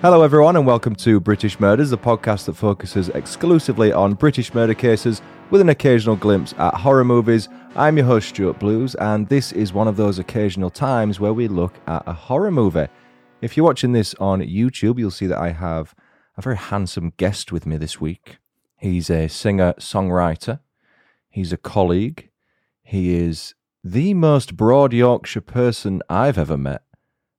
Hello, 0.00 0.22
everyone, 0.22 0.54
and 0.54 0.64
welcome 0.64 0.94
to 0.94 1.18
British 1.18 1.58
Murders, 1.58 1.90
the 1.90 1.98
podcast 1.98 2.44
that 2.44 2.54
focuses 2.54 3.08
exclusively 3.08 3.92
on 3.92 4.14
British 4.14 4.54
murder 4.54 4.72
cases 4.72 5.22
with 5.50 5.60
an 5.60 5.70
occasional 5.70 6.14
glimpse 6.14 6.54
at 6.56 6.72
horror 6.72 7.02
movies. 7.02 7.48
I'm 7.74 7.96
your 7.96 8.06
host, 8.06 8.28
Stuart 8.28 8.60
Blues, 8.60 8.94
and 8.94 9.28
this 9.28 9.50
is 9.50 9.72
one 9.72 9.88
of 9.88 9.96
those 9.96 10.20
occasional 10.20 10.70
times 10.70 11.18
where 11.18 11.32
we 11.32 11.48
look 11.48 11.74
at 11.88 12.04
a 12.06 12.12
horror 12.12 12.52
movie. 12.52 12.86
If 13.42 13.56
you're 13.56 13.66
watching 13.66 13.90
this 13.90 14.14
on 14.20 14.40
YouTube, 14.40 15.00
you'll 15.00 15.10
see 15.10 15.26
that 15.26 15.40
I 15.40 15.50
have 15.50 15.96
a 16.36 16.42
very 16.42 16.56
handsome 16.56 17.12
guest 17.16 17.50
with 17.50 17.66
me 17.66 17.76
this 17.76 18.00
week. 18.00 18.38
He's 18.76 19.10
a 19.10 19.26
singer 19.26 19.74
songwriter, 19.80 20.60
he's 21.28 21.52
a 21.52 21.56
colleague, 21.56 22.30
he 22.84 23.16
is 23.16 23.56
the 23.82 24.14
most 24.14 24.56
broad 24.56 24.92
Yorkshire 24.92 25.40
person 25.40 26.02
I've 26.08 26.38
ever 26.38 26.56
met 26.56 26.82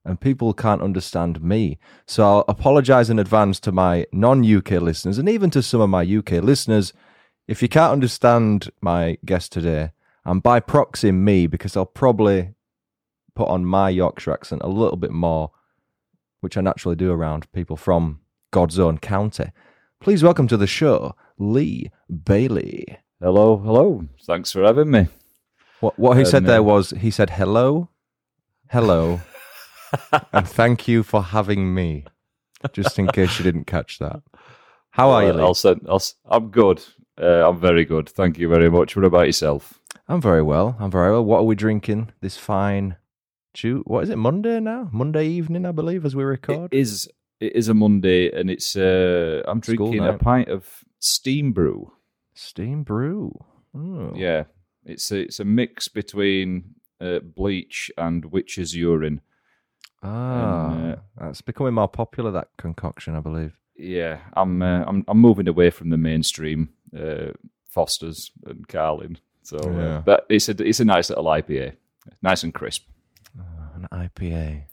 and 0.06 0.20
people 0.20 0.54
can't 0.54 0.82
understand 0.82 1.42
me. 1.42 1.78
So 2.08 2.24
I'll 2.24 2.46
apologize 2.48 3.10
in 3.10 3.20
advance 3.20 3.60
to 3.62 3.72
my 3.72 4.06
non 4.12 4.44
UK 4.44 4.72
listeners 4.82 5.18
and 5.18 5.28
even 5.30 5.50
to 5.52 5.62
some 5.62 5.82
of 5.82 5.90
my 5.90 6.04
UK 6.04 6.44
listeners. 6.44 6.94
If 7.48 7.62
you 7.62 7.68
can't 7.68 7.92
understand 7.92 8.70
my 8.82 9.18
guest 9.26 9.52
today, 9.52 9.92
I'm 10.26 10.40
by 10.40 10.60
proxy 10.60 11.12
me 11.12 11.48
because 11.48 11.76
I'll 11.76 11.86
probably 11.86 12.54
put 13.36 13.48
on 13.48 13.66
my 13.66 13.90
Yorkshire 13.90 14.32
accent 14.34 14.62
a 14.64 14.68
little 14.68 14.98
bit 14.98 15.12
more, 15.12 15.52
which 16.42 16.58
I 16.58 16.62
naturally 16.62 16.96
do 16.96 17.12
around 17.12 17.52
people 17.52 17.76
from 17.76 18.20
God's 18.52 18.78
own 18.80 18.98
county. 19.00 19.52
Please 20.00 20.24
welcome 20.24 20.48
to 20.48 20.58
the 20.58 20.68
show, 20.68 21.16
Lee 21.38 21.92
Bailey. 22.24 22.98
Hello, 23.20 23.58
hello. 23.58 24.08
Thanks 24.24 24.52
for 24.52 24.64
having 24.64 24.92
me. 24.92 25.08
What, 25.80 25.98
what 25.98 26.18
he 26.18 26.24
Um, 26.24 26.30
said 26.30 26.46
there 26.46 26.60
uh, 26.60 26.64
was 26.64 26.92
he 26.92 27.10
said 27.12 27.32
hello, 27.32 27.90
hello, 28.70 29.22
and 30.34 30.48
thank 30.48 30.88
you 30.88 31.04
for 31.04 31.22
having 31.24 31.74
me. 31.74 32.06
Just 32.74 33.00
in 33.00 33.08
case 33.08 33.38
you 33.40 33.44
didn't 33.44 33.66
catch 33.66 34.00
that. 34.00 34.22
How 34.92 35.12
are 35.12 35.24
you, 35.24 35.30
Uh, 35.30 35.34
Lee? 35.34 35.44
I'll 35.44 35.54
send, 35.54 35.86
I'll, 35.88 36.02
I'm 36.26 36.50
good. 36.50 36.84
Uh, 37.22 37.48
I'm 37.48 37.60
very 37.60 37.86
good. 37.86 38.10
Thank 38.10 38.38
you 38.38 38.50
very 38.50 38.70
much. 38.70 38.96
What 38.96 39.06
about 39.06 39.28
yourself? 39.28 39.80
I'm 40.08 40.22
very 40.22 40.42
well. 40.42 40.76
I'm 40.80 40.92
very 40.92 41.12
well. 41.12 41.24
What 41.24 41.40
are 41.40 41.44
we 41.44 41.56
drinking 41.56 42.12
this 42.22 42.38
fine? 42.38 42.98
What 43.84 44.04
is 44.04 44.10
it? 44.10 44.18
Monday 44.18 44.60
now? 44.60 44.90
Monday 44.94 45.28
evening, 45.28 45.66
I 45.66 45.72
believe, 45.72 46.06
as 46.06 46.16
we 46.16 46.24
record. 46.24 46.74
is. 46.74 47.10
It 47.42 47.56
is 47.56 47.68
a 47.70 47.74
Monday, 47.74 48.30
and 48.32 48.50
it's. 48.50 48.76
Uh, 48.76 49.42
I'm 49.48 49.60
drinking 49.60 50.04
a 50.06 50.18
pint 50.18 50.50
of 50.50 50.84
steam 51.00 51.52
brew. 51.54 51.94
Steam 52.34 52.84
brew. 52.84 53.34
Oh. 53.76 54.12
Yeah, 54.16 54.44
it's 54.86 55.12
a, 55.12 55.22
it's 55.22 55.40
a 55.40 55.46
mix 55.46 55.88
between 55.88 56.76
uh, 57.02 57.20
bleach 57.20 57.92
and 57.98 58.26
witch's 58.26 58.76
urine. 58.76 59.22
Ah, 60.04 60.72
And, 60.72 60.94
uh, 60.94 60.96
that's 61.20 61.42
becoming 61.42 61.74
more 61.74 61.88
popular. 61.90 62.32
That 62.32 62.48
concoction, 62.58 63.16
I 63.16 63.20
believe. 63.20 63.58
Yeah, 63.76 64.20
I'm. 64.34 64.62
Uh, 64.62 64.84
I'm. 64.88 65.04
I'm 65.08 65.18
moving 65.20 65.48
away 65.48 65.70
from 65.70 65.90
the 65.90 65.98
mainstream 65.98 66.70
uh, 66.98 67.32
Fosters 67.70 68.32
and 68.46 68.68
Carling. 68.68 69.18
So, 69.44 69.58
Yeah. 69.64 69.98
uh, 69.98 70.02
but 70.02 70.26
it's 70.30 70.50
a 70.50 70.52
it's 70.64 70.80
a 70.80 70.86
nice 70.86 71.10
little 71.10 71.26
IPA, 71.26 71.74
nice 72.22 72.44
and 72.44 72.54
crisp. 72.54 72.86
Ah, 73.40 73.72
an 73.76 73.88
IPA. 73.92 74.64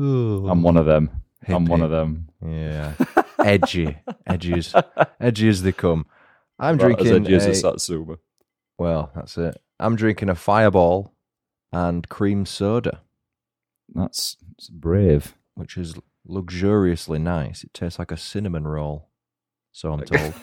Ooh, 0.00 0.48
I'm 0.48 0.62
one 0.62 0.76
of 0.76 0.86
them. 0.86 1.22
I'm 1.46 1.66
one 1.66 1.82
of 1.82 1.90
them. 1.90 2.28
Yeah, 2.44 2.94
edgy, 3.38 3.96
edgy 4.26 4.54
as 4.54 4.74
edgy 5.20 5.48
as 5.48 5.62
they 5.62 5.72
come. 5.72 6.06
I'm 6.58 6.78
Right, 6.78 6.98
as 6.98 7.06
drinking. 7.06 7.26
edgy 7.26 7.34
as 7.34 7.46
a 7.46 7.50
a- 7.50 7.54
Satsuma. 7.54 8.16
well, 8.78 9.10
that's 9.14 9.36
it. 9.38 9.60
I'm 9.78 9.94
drinking 9.96 10.30
a 10.30 10.34
Fireball 10.34 11.14
and 11.72 12.08
cream 12.08 12.44
soda, 12.46 13.02
That's 13.92 14.36
it's 14.56 14.68
brave. 14.70 15.34
which 15.54 15.76
is 15.76 15.94
luxuriously 16.26 17.18
nice. 17.18 17.64
It 17.64 17.74
tastes 17.74 17.98
like 17.98 18.10
a 18.10 18.16
cinnamon 18.16 18.66
roll, 18.66 19.08
so 19.72 19.92
I'm 19.92 20.02
told. 20.02 20.34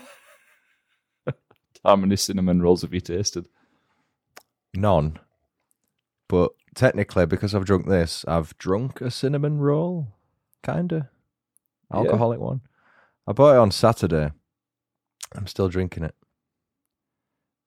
How 1.84 1.96
many 1.96 2.16
cinnamon 2.16 2.62
rolls 2.62 2.84
have 2.84 2.94
you 2.94 3.02
tasted? 3.02 3.48
None, 4.74 5.20
but 6.30 6.52
technically, 6.76 7.26
because 7.26 7.54
I've 7.56 7.66
drunk 7.66 7.88
this, 7.88 8.24
I've 8.28 8.58
drunk 8.58 9.02
a 9.02 9.12
cinnamon 9.12 9.58
roll, 9.60 10.14
kinda 10.64 11.10
Yeah. 11.92 11.98
alcoholic 12.00 12.40
one. 12.40 12.62
I 13.28 13.34
bought 13.34 13.56
it 13.56 13.60
on 13.60 13.72
Saturday. 13.72 14.32
I'm 15.34 15.48
still 15.48 15.68
drinking 15.70 16.04
it. 16.04 16.16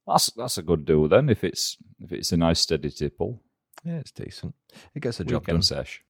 That's 0.06 0.31
that's 0.33 0.59
a 0.59 0.62
good 0.62 0.85
deal 0.85 1.09
then. 1.09 1.29
If 1.29 1.45
it's 1.45 1.77
if 2.01 2.12
it's 2.12 2.33
a 2.33 2.37
nice 2.37 2.61
steady 2.61 2.91
tipple, 2.91 3.43
Yeah, 3.84 3.97
it's 3.99 4.12
decent. 4.12 4.55
It 4.95 5.00
gets 5.00 5.21
a 5.21 5.25
job 5.25 5.45
done. 5.47 5.56
weekend 5.56 5.65
sesh. 5.65 6.03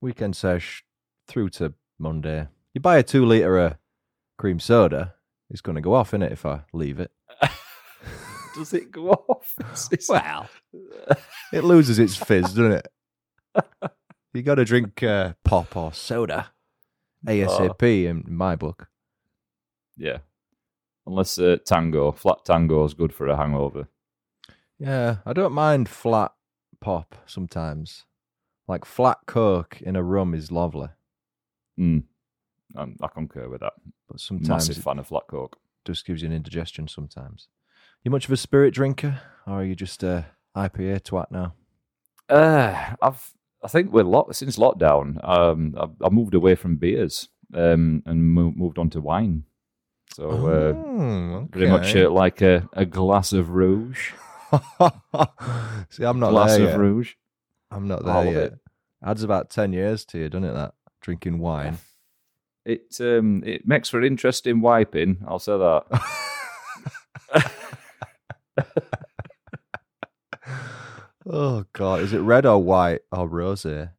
weekend 0.00 0.36
sesh 0.36 0.84
through 1.26 1.48
to 1.50 1.74
Monday. 1.98 2.48
You 2.74 2.80
buy 2.80 2.98
a 2.98 3.02
two 3.02 3.24
litre 3.24 3.58
of 3.58 3.76
cream 4.36 4.60
soda, 4.60 5.14
it's 5.50 5.60
going 5.62 5.76
to 5.76 5.80
go 5.82 5.94
off, 5.94 6.10
innit, 6.12 6.32
if 6.32 6.44
I 6.44 6.60
leave 6.72 7.00
it. 7.00 7.10
Does 8.54 8.74
it 8.74 8.90
go 8.90 9.10
off? 9.10 9.54
Well, 10.08 10.48
it 11.52 11.64
loses 11.64 11.98
its 11.98 12.16
fizz, 12.16 12.54
doesn't 12.54 12.72
it? 12.72 12.88
You 14.34 14.42
got 14.42 14.56
to 14.56 14.64
drink 14.64 15.02
uh, 15.02 15.32
pop 15.44 15.76
or 15.76 15.92
soda 15.92 16.52
ASAP 17.26 18.04
in 18.04 18.24
my 18.28 18.54
book. 18.56 18.88
yeah. 19.96 20.18
Unless 21.06 21.38
uh, 21.38 21.56
tango, 21.64 22.12
flat 22.12 22.44
tango 22.44 22.84
is 22.84 22.92
good 22.92 23.14
for 23.14 23.28
a 23.28 23.36
hangover. 23.36 23.88
Yeah, 24.78 25.16
I 25.24 25.32
don't 25.32 25.54
mind 25.54 25.88
flat 25.88 26.32
pop 26.80 27.14
sometimes. 27.26 28.04
Like 28.66 28.84
flat 28.84 29.18
coke 29.26 29.80
in 29.80 29.96
a 29.96 30.02
rum 30.02 30.34
is 30.34 30.52
lovely, 30.52 30.88
Mm. 31.78 32.02
Um, 32.76 32.96
I 33.00 33.06
concur 33.08 33.48
with 33.48 33.60
that. 33.60 33.72
but 34.08 34.20
sometimes 34.20 34.68
Massive 34.68 34.82
fan 34.84 34.98
of 34.98 35.06
flat 35.06 35.22
coke. 35.28 35.56
just 35.86 36.04
gives 36.04 36.20
you 36.22 36.28
an 36.28 36.34
indigestion 36.34 36.86
sometimes. 36.88 37.48
You 38.04 38.10
much 38.10 38.26
of 38.26 38.32
a 38.32 38.36
spirit 38.36 38.74
drinker, 38.74 39.20
or 39.46 39.54
are 39.60 39.64
you 39.64 39.74
just 39.74 40.02
a 40.02 40.26
IPA 40.56 41.00
twat 41.02 41.30
now? 41.30 41.54
Uh, 42.28 42.94
I've 43.00 43.32
I 43.64 43.68
think 43.68 43.90
we're 43.92 44.04
lock 44.04 44.34
since 44.34 44.56
lockdown. 44.58 45.26
Um, 45.26 45.74
I've, 45.80 45.90
I 46.04 46.10
moved 46.10 46.34
away 46.34 46.54
from 46.54 46.76
beers 46.76 47.28
um, 47.54 48.02
and 48.06 48.22
mo- 48.32 48.52
moved 48.54 48.78
on 48.78 48.90
to 48.90 49.00
wine. 49.00 49.44
So 50.12 50.28
uh, 50.30 50.72
Mm, 50.74 51.50
very 51.52 51.68
much 51.70 51.96
uh, 51.96 52.10
like 52.10 52.40
a, 52.42 52.68
a 52.74 52.84
glass 52.84 53.32
of 53.32 53.50
rouge. 53.50 54.12
See, 55.90 56.04
I'm 56.04 56.20
not 56.20 56.30
glass 56.30 56.56
there 56.56 56.64
of 56.64 56.70
yet. 56.70 56.78
rouge. 56.78 57.14
I'm 57.70 57.88
not 57.88 58.04
All 58.04 58.22
there 58.22 58.28
of 58.28 58.34
yet. 58.34 58.44
it. 58.52 58.58
Adds 59.04 59.22
about 59.22 59.50
ten 59.50 59.72
years 59.72 60.04
to 60.06 60.18
you, 60.18 60.28
doesn't 60.28 60.48
it? 60.48 60.52
That 60.54 60.74
drinking 61.00 61.38
wine. 61.38 61.78
It 62.64 62.96
um 63.00 63.42
it 63.46 63.66
makes 63.66 63.88
for 63.88 64.02
interesting 64.02 64.60
wiping. 64.60 65.24
I'll 65.26 65.38
say 65.38 65.56
that. 65.58 65.84
oh 71.26 71.64
God, 71.72 72.00
is 72.02 72.12
it 72.12 72.20
red 72.20 72.46
or 72.46 72.62
white 72.62 73.00
or 73.12 73.28
rosé? 73.28 73.90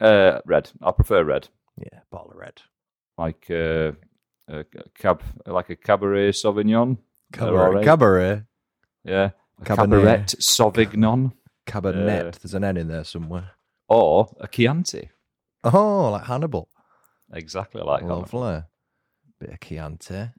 uh, 0.00 0.40
red. 0.44 0.70
I 0.82 0.90
prefer 0.92 1.24
red. 1.24 1.48
Yeah, 1.78 2.00
bottle 2.10 2.32
of 2.32 2.36
red. 2.36 2.60
Like 3.16 3.46
uh, 3.50 3.92
a 4.48 4.64
cab, 4.98 5.22
like 5.46 5.70
a 5.70 5.76
cabaret 5.76 6.30
sauvignon. 6.32 6.98
They're 7.30 7.46
all 7.58 7.62
Cabaret. 7.70 7.74
right. 7.76 7.84
Cabaret. 7.84 8.42
Yeah, 9.04 9.30
Cabernet. 9.62 9.66
cabaret 9.66 10.24
sauvignon 10.40 11.32
Cabernet. 11.66 12.26
Uh, 12.34 12.38
There's 12.42 12.54
an 12.54 12.64
N 12.64 12.76
in 12.76 12.88
there 12.88 13.04
somewhere. 13.04 13.52
or 13.88 14.34
a 14.40 14.48
Chianti. 14.48 15.10
Oh, 15.62 16.10
like 16.10 16.24
Hannibal. 16.24 16.68
Exactly 17.32 17.82
like. 17.82 18.02
Lovely. 18.02 18.62
Bit 19.40 19.50
of 19.50 19.60
Chianti. 19.60 20.30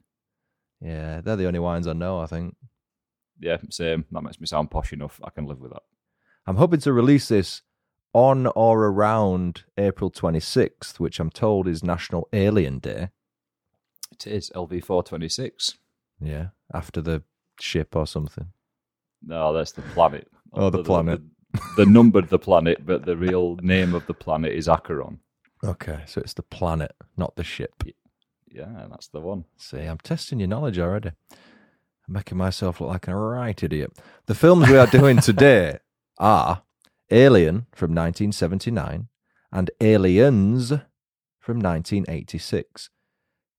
Yeah, 0.80 1.20
they're 1.22 1.36
the 1.36 1.46
only 1.46 1.58
wines 1.58 1.86
I 1.88 1.94
know, 1.94 2.20
I 2.20 2.26
think. 2.26 2.54
Yeah, 3.40 3.56
same. 3.70 4.04
That 4.12 4.22
makes 4.22 4.40
me 4.40 4.46
sound 4.46 4.70
posh 4.70 4.92
enough. 4.92 5.20
I 5.24 5.30
can 5.30 5.46
live 5.46 5.60
with 5.60 5.72
that. 5.72 5.82
I'm 6.46 6.56
hoping 6.56 6.80
to 6.80 6.92
release 6.92 7.28
this 7.28 7.62
on 8.12 8.46
or 8.48 8.84
around 8.86 9.64
April 9.76 10.10
26th, 10.10 11.00
which 11.00 11.18
I'm 11.18 11.30
told 11.30 11.66
is 11.66 11.82
National 11.82 12.28
Alien 12.32 12.78
Day. 12.78 13.08
It 14.12 14.26
is 14.26 14.50
LV 14.54 14.84
four 14.84 15.02
twenty 15.02 15.28
six. 15.28 15.76
Yeah, 16.20 16.48
after 16.72 17.02
the 17.02 17.22
ship 17.60 17.94
or 17.96 18.06
something. 18.06 18.52
No, 19.26 19.52
that's 19.52 19.72
the 19.72 19.82
planet. 19.82 20.28
Oh, 20.52 20.70
the 20.70 20.84
planet. 20.84 21.20
The, 21.52 21.84
the 21.84 21.86
numbered 21.86 22.28
the 22.28 22.38
planet, 22.38 22.86
but 22.86 23.04
the 23.04 23.16
real 23.16 23.56
name 23.56 23.94
of 23.94 24.06
the 24.06 24.14
planet 24.14 24.52
is 24.52 24.68
Acheron. 24.68 25.18
Okay, 25.64 26.00
so 26.06 26.20
it's 26.20 26.34
the 26.34 26.42
planet, 26.42 26.94
not 27.16 27.34
the 27.34 27.42
ship. 27.42 27.82
Yeah, 28.46 28.86
that's 28.88 29.08
the 29.08 29.20
one. 29.20 29.44
See, 29.56 29.80
I'm 29.80 29.98
testing 29.98 30.38
your 30.38 30.48
knowledge 30.48 30.78
already. 30.78 31.10
I'm 31.30 32.14
making 32.14 32.38
myself 32.38 32.80
look 32.80 32.90
like 32.90 33.08
a 33.08 33.16
right 33.16 33.60
idiot. 33.60 33.98
The 34.26 34.34
films 34.34 34.68
we 34.68 34.76
are 34.76 34.86
doing 34.86 35.18
today 35.20 35.78
are 36.18 36.62
Alien 37.10 37.66
from 37.74 37.90
1979 37.90 39.08
and 39.50 39.70
Aliens 39.80 40.70
from 41.40 41.58
1986. 41.58 42.90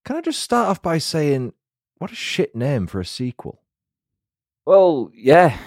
Can 0.06 0.16
I 0.16 0.22
just 0.22 0.40
start 0.40 0.70
off 0.70 0.82
by 0.82 0.98
saying, 0.98 1.54
what 1.98 2.12
a 2.12 2.16
shit 2.16 2.56
name 2.56 2.88
for 2.88 3.02
a 3.02 3.06
sequel? 3.06 3.62
Well, 4.68 5.12
yeah, 5.14 5.58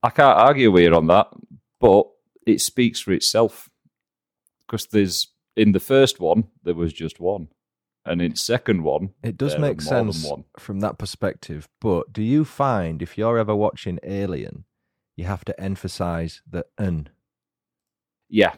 I 0.00 0.10
can't 0.10 0.38
argue 0.38 0.70
with 0.70 0.84
you 0.84 0.94
on 0.94 1.08
that, 1.08 1.26
but 1.80 2.06
it 2.46 2.60
speaks 2.60 3.00
for 3.00 3.10
itself 3.10 3.68
because 4.60 4.86
there's 4.86 5.32
in 5.56 5.72
the 5.72 5.80
first 5.80 6.20
one 6.20 6.44
there 6.62 6.76
was 6.76 6.92
just 6.92 7.18
one, 7.18 7.48
and 8.06 8.22
in 8.22 8.36
second 8.36 8.84
one 8.84 9.14
It 9.24 9.36
does 9.36 9.58
make 9.58 9.80
sense 9.80 10.24
from 10.56 10.78
that 10.80 10.98
perspective, 10.98 11.68
but 11.80 12.12
do 12.12 12.22
you 12.22 12.44
find 12.44 13.02
if 13.02 13.18
you're 13.18 13.38
ever 13.38 13.56
watching 13.56 13.98
Alien, 14.04 14.66
you 15.16 15.24
have 15.24 15.44
to 15.46 15.60
emphasize 15.60 16.42
the 16.48 16.66
"n"? 16.78 17.08
Yeah, 18.28 18.54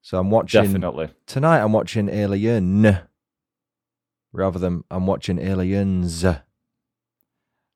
So 0.00 0.20
I'm 0.20 0.30
watching 0.30 0.62
definitely. 0.62 1.08
tonight. 1.26 1.58
I'm 1.60 1.72
watching 1.72 2.08
Alien 2.08 3.00
rather 4.32 4.60
than 4.60 4.84
I'm 4.92 5.08
watching 5.08 5.40
Aliens. 5.40 6.24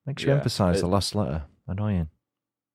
Makes 0.06 0.22
you 0.22 0.28
Yeah, 0.30 0.36
emphasize 0.36 0.80
the 0.80 0.86
last 0.86 1.14
letter. 1.14 1.44
Annoying. 1.66 2.08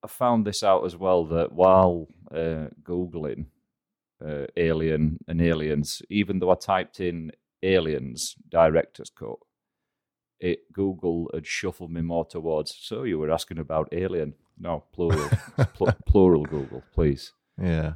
I 0.04 0.07
found 0.07 0.45
this 0.45 0.63
out 0.63 0.86
as 0.86 0.95
well 0.95 1.25
that 1.25 1.54
while 1.54 2.07
uh, 2.31 2.68
googling 2.83 3.45
uh, 4.25 4.48
Alien 4.57 5.19
and 5.28 5.42
Aliens, 5.42 6.01
even 6.10 6.39
though 6.39 6.51
I 6.51 6.56
typed 6.56 7.00
in 7.00 7.31
Aliens 7.63 8.36
director's 8.50 9.10
cut, 9.10 9.38
it 10.39 10.72
Google 10.74 11.30
had 11.33 11.45
shuffled 11.45 11.92
me 11.92 12.01
more 12.01 12.25
towards. 12.25 12.75
So 12.75 13.04
you 13.04 13.19
were 13.19 13.31
asking 13.31 13.60
about 13.60 13.89
Alien? 13.92 14.34
No, 14.60 14.84
plural, 14.92 15.30
pl- 15.74 15.94
plural. 16.07 16.44
Google, 16.45 16.84
please. 16.94 17.34
Yeah. 17.62 17.94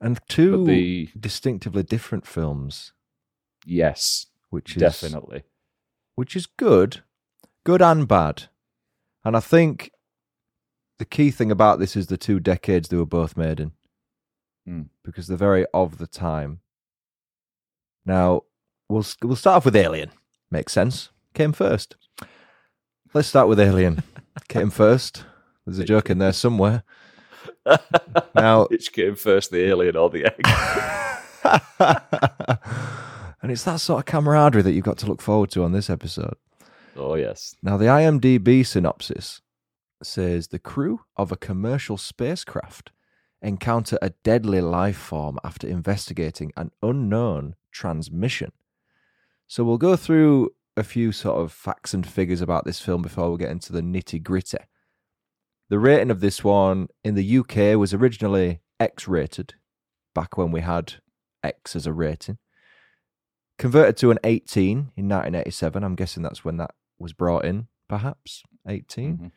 And 0.00 0.20
two 0.28 0.64
the 0.64 1.08
distinctively 1.18 1.82
different 1.82 2.26
films, 2.26 2.92
yes, 3.64 4.26
which 4.50 4.76
is 4.76 4.80
definitely. 4.80 5.42
which 6.16 6.34
is 6.34 6.46
good, 6.46 7.02
good 7.64 7.82
and 7.82 8.08
bad. 8.08 8.44
And 9.24 9.36
I 9.36 9.40
think 9.40 9.90
the 10.98 11.04
key 11.04 11.30
thing 11.30 11.50
about 11.50 11.78
this 11.78 11.96
is 11.96 12.06
the 12.08 12.16
two 12.16 12.40
decades 12.40 12.88
they 12.88 12.96
were 12.96 13.06
both 13.06 13.36
made 13.36 13.60
in, 13.60 13.72
Mm. 14.68 14.88
because 15.04 15.26
they're 15.26 15.36
very 15.36 15.66
of 15.74 15.98
the 15.98 16.06
time. 16.06 16.60
Now 18.06 18.42
we'll 18.88 19.04
we'll 19.22 19.36
start 19.36 19.58
off 19.58 19.64
with 19.64 19.76
Alien. 19.76 20.10
Makes 20.50 20.72
sense. 20.72 21.10
Came 21.34 21.52
first. 21.52 21.96
Let's 23.14 23.28
start 23.28 23.48
with 23.48 23.60
Alien. 23.60 24.02
Came 24.48 24.70
first. 24.70 25.24
There's 25.66 25.78
a 25.78 25.84
joke 25.84 26.10
in 26.10 26.18
there 26.18 26.32
somewhere. 26.32 26.82
Now 28.34 28.66
Which 28.66 28.92
came 28.92 29.14
first, 29.14 29.50
the 29.50 29.64
alien 29.68 29.96
or 29.96 30.10
the 30.10 30.24
egg? 30.26 30.44
and 33.42 33.50
it's 33.52 33.64
that 33.64 33.80
sort 33.80 34.00
of 34.00 34.04
camaraderie 34.06 34.62
that 34.62 34.72
you've 34.72 34.84
got 34.84 34.98
to 34.98 35.06
look 35.06 35.20
forward 35.22 35.50
to 35.52 35.62
on 35.64 35.72
this 35.72 35.88
episode. 35.90 36.34
Oh 36.96 37.14
yes. 37.14 37.54
Now, 37.62 37.76
the 37.76 37.86
IMDb 37.86 38.66
synopsis 38.66 39.40
says 40.02 40.48
the 40.48 40.58
crew 40.58 41.00
of 41.16 41.30
a 41.30 41.36
commercial 41.36 41.96
spacecraft 41.96 42.90
encounter 43.40 43.98
a 44.00 44.10
deadly 44.22 44.60
life 44.60 44.96
form 44.96 45.38
after 45.42 45.66
investigating 45.66 46.52
an 46.56 46.70
unknown 46.82 47.54
transmission. 47.70 48.52
So, 49.46 49.64
we'll 49.64 49.78
go 49.78 49.96
through 49.96 50.50
a 50.76 50.84
few 50.84 51.12
sort 51.12 51.40
of 51.40 51.52
facts 51.52 51.92
and 51.92 52.06
figures 52.06 52.40
about 52.40 52.64
this 52.64 52.80
film 52.80 53.02
before 53.02 53.30
we 53.30 53.38
get 53.38 53.50
into 53.50 53.72
the 53.72 53.82
nitty 53.82 54.22
gritty. 54.22 54.58
The 55.68 55.78
rating 55.78 56.10
of 56.10 56.20
this 56.20 56.44
one 56.44 56.88
in 57.04 57.14
the 57.14 57.38
UK 57.38 57.78
was 57.78 57.94
originally 57.94 58.60
X 58.78 59.08
rated, 59.08 59.54
back 60.14 60.36
when 60.36 60.50
we 60.50 60.60
had 60.60 60.94
X 61.42 61.76
as 61.76 61.86
a 61.86 61.92
rating. 61.92 62.38
Converted 63.58 63.96
to 63.98 64.10
an 64.10 64.18
18 64.24 64.70
in 64.70 65.08
1987. 65.08 65.84
I'm 65.84 65.94
guessing 65.94 66.22
that's 66.22 66.44
when 66.44 66.56
that 66.56 66.72
was 67.02 67.12
brought 67.12 67.44
in, 67.44 67.68
perhaps 67.88 68.42
18. 68.66 69.18
Mhm. 69.18 69.32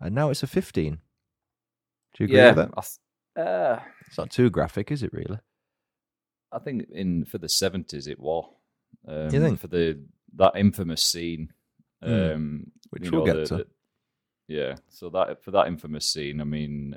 And 0.00 0.14
now 0.14 0.30
it's 0.30 0.42
a 0.42 0.46
15. 0.46 0.94
Do 2.14 2.24
you 2.24 2.24
agree 2.24 2.36
Yeah, 2.38 2.48
with 2.54 2.56
that? 2.74 2.82
Th- 3.36 3.46
uh, 3.46 3.80
It's 4.06 4.18
not 4.18 4.30
too 4.30 4.50
graphic, 4.50 4.90
is 4.90 5.02
it 5.02 5.12
really? 5.12 5.38
I 6.52 6.58
think 6.58 6.88
in 6.90 7.24
for 7.24 7.38
the 7.38 7.48
seventies 7.48 8.06
it 8.08 8.18
was. 8.18 8.52
Um, 9.06 9.32
You 9.32 9.40
think? 9.40 9.60
for 9.60 9.68
the 9.68 10.02
that 10.34 10.56
infamous 10.56 11.02
scene, 11.02 11.52
Hmm. 12.02 12.08
um, 12.12 12.72
Which 12.90 13.04
you 13.04 13.10
we'll 13.12 13.24
get 13.26 13.34
the- 13.36 13.46
to. 13.46 13.56
the- 13.58 13.68
yeah, 14.48 14.76
so 14.88 15.10
that 15.10 15.42
for 15.44 15.50
that 15.52 15.68
infamous 15.68 16.06
scene, 16.12 16.40
I 16.40 16.44
mean, 16.44 16.96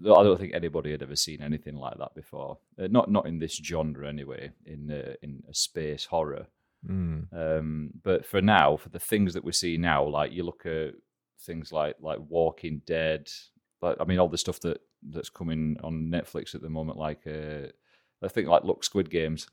I 0.00 0.22
don't 0.22 0.38
think 0.38 0.54
anybody 0.54 0.90
had 0.90 1.02
ever 1.02 1.14
seen 1.16 1.40
anything 1.40 1.76
like 1.76 1.96
that 1.98 2.14
before. 2.14 2.58
Uh, 2.78 2.88
not 2.88 3.10
not 3.10 3.26
in 3.26 3.38
this 3.38 3.54
genre 3.56 4.08
anyway. 4.08 4.52
In 4.66 4.90
uh, 4.90 5.14
in 5.22 5.44
a 5.48 5.54
space 5.54 6.06
horror. 6.06 6.48
Mm. 6.88 7.26
Um, 7.32 7.90
but 8.02 8.26
for 8.26 8.40
now, 8.40 8.76
for 8.76 8.88
the 8.88 8.98
things 8.98 9.34
that 9.34 9.44
we 9.44 9.52
see 9.52 9.76
now, 9.76 10.04
like 10.04 10.32
you 10.32 10.42
look 10.42 10.66
at 10.66 10.94
things 11.40 11.72
like 11.72 11.96
like 12.00 12.18
Walking 12.28 12.82
Dead, 12.86 13.28
like 13.80 13.96
I 14.00 14.04
mean, 14.04 14.18
all 14.18 14.28
the 14.28 14.38
stuff 14.38 14.60
that 14.60 14.80
that's 15.02 15.30
coming 15.30 15.76
on 15.82 16.10
Netflix 16.10 16.54
at 16.54 16.62
the 16.62 16.70
moment, 16.70 16.98
like 16.98 17.26
uh, 17.26 17.68
I 18.22 18.28
think 18.28 18.48
like 18.48 18.64
look 18.64 18.84
Squid 18.84 19.10
Games. 19.10 19.48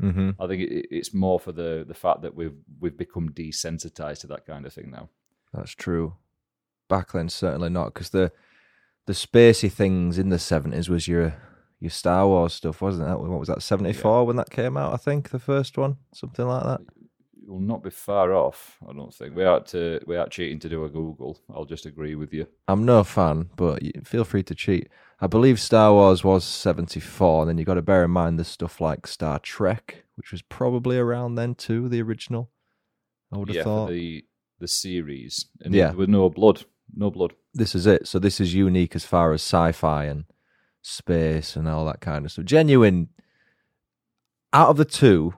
hmm 0.00 0.30
I 0.40 0.46
think 0.46 0.62
it, 0.62 0.86
it's 0.90 1.14
more 1.14 1.40
for 1.40 1.52
the 1.52 1.84
the 1.86 1.94
fact 1.94 2.22
that 2.22 2.34
we've 2.34 2.56
we've 2.80 2.96
become 2.96 3.30
desensitized 3.30 4.20
to 4.20 4.26
that 4.28 4.46
kind 4.46 4.66
of 4.66 4.72
thing 4.72 4.90
now. 4.90 5.08
That's 5.52 5.72
true. 5.72 6.14
Back 6.88 7.12
then, 7.12 7.28
certainly 7.28 7.70
not, 7.70 7.94
because 7.94 8.10
the 8.10 8.32
the 9.06 9.12
spacey 9.12 9.70
things 9.70 10.18
in 10.18 10.30
the 10.30 10.36
70s 10.36 10.88
was 10.88 11.06
your 11.06 11.36
your 11.80 11.90
Star 11.90 12.26
Wars 12.26 12.54
stuff, 12.54 12.80
wasn't 12.80 13.08
it? 13.08 13.18
What 13.18 13.38
was 13.38 13.48
that, 13.48 13.62
74 13.62 14.26
when 14.26 14.36
that 14.36 14.50
came 14.50 14.76
out, 14.76 14.94
I 14.94 14.96
think, 14.96 15.30
the 15.30 15.38
first 15.38 15.76
one? 15.76 15.96
Something 16.14 16.46
like 16.46 16.62
that. 16.64 16.80
You'll 17.46 17.60
not 17.60 17.82
be 17.82 17.90
far 17.90 18.32
off, 18.32 18.78
I 18.88 18.92
don't 18.94 19.12
think. 19.12 19.36
We 19.36 19.44
aren't 19.44 19.66
to 19.66 20.00
we 20.06 20.16
aren't 20.16 20.30
cheating 20.30 20.58
to 20.60 20.68
do 20.68 20.84
a 20.84 20.88
Google. 20.88 21.38
I'll 21.54 21.66
just 21.66 21.84
agree 21.84 22.14
with 22.14 22.32
you. 22.32 22.46
I'm 22.68 22.86
no 22.86 23.04
fan, 23.04 23.50
but 23.56 23.82
feel 24.06 24.24
free 24.24 24.42
to 24.44 24.54
cheat. 24.54 24.88
I 25.20 25.26
believe 25.26 25.60
Star 25.60 25.92
Wars 25.92 26.24
was 26.24 26.42
74, 26.44 27.42
and 27.42 27.48
then 27.50 27.58
you've 27.58 27.66
got 27.66 27.74
to 27.74 27.82
bear 27.82 28.04
in 28.04 28.10
mind 28.12 28.38
there's 28.38 28.48
stuff 28.48 28.80
like 28.80 29.06
Star 29.06 29.38
Trek, 29.38 30.04
which 30.16 30.32
was 30.32 30.40
probably 30.40 30.96
around 30.96 31.34
then 31.34 31.54
too, 31.54 31.88
the 31.90 32.00
original. 32.00 32.50
I 33.30 33.36
would 33.36 33.48
have 33.48 33.56
yeah, 33.56 33.64
thought. 33.64 33.90
the 33.90 34.24
the 34.58 34.68
series, 34.68 35.46
and 35.60 35.74
Yeah. 35.74 35.92
with 35.92 36.08
no 36.08 36.30
blood, 36.30 36.64
no 36.96 37.10
blood. 37.10 37.34
This 37.52 37.74
is 37.74 37.86
it. 37.86 38.06
So 38.08 38.18
this 38.18 38.40
is 38.40 38.54
unique 38.54 38.96
as 38.96 39.04
far 39.04 39.32
as 39.34 39.42
sci-fi 39.42 40.04
and 40.04 40.24
space 40.86 41.56
and 41.56 41.68
all 41.68 41.84
that 41.86 42.00
kind 42.00 42.24
of 42.24 42.32
stuff. 42.32 42.44
Genuine. 42.44 43.08
Out 44.52 44.68
of 44.68 44.76
the 44.76 44.84
two, 44.84 45.34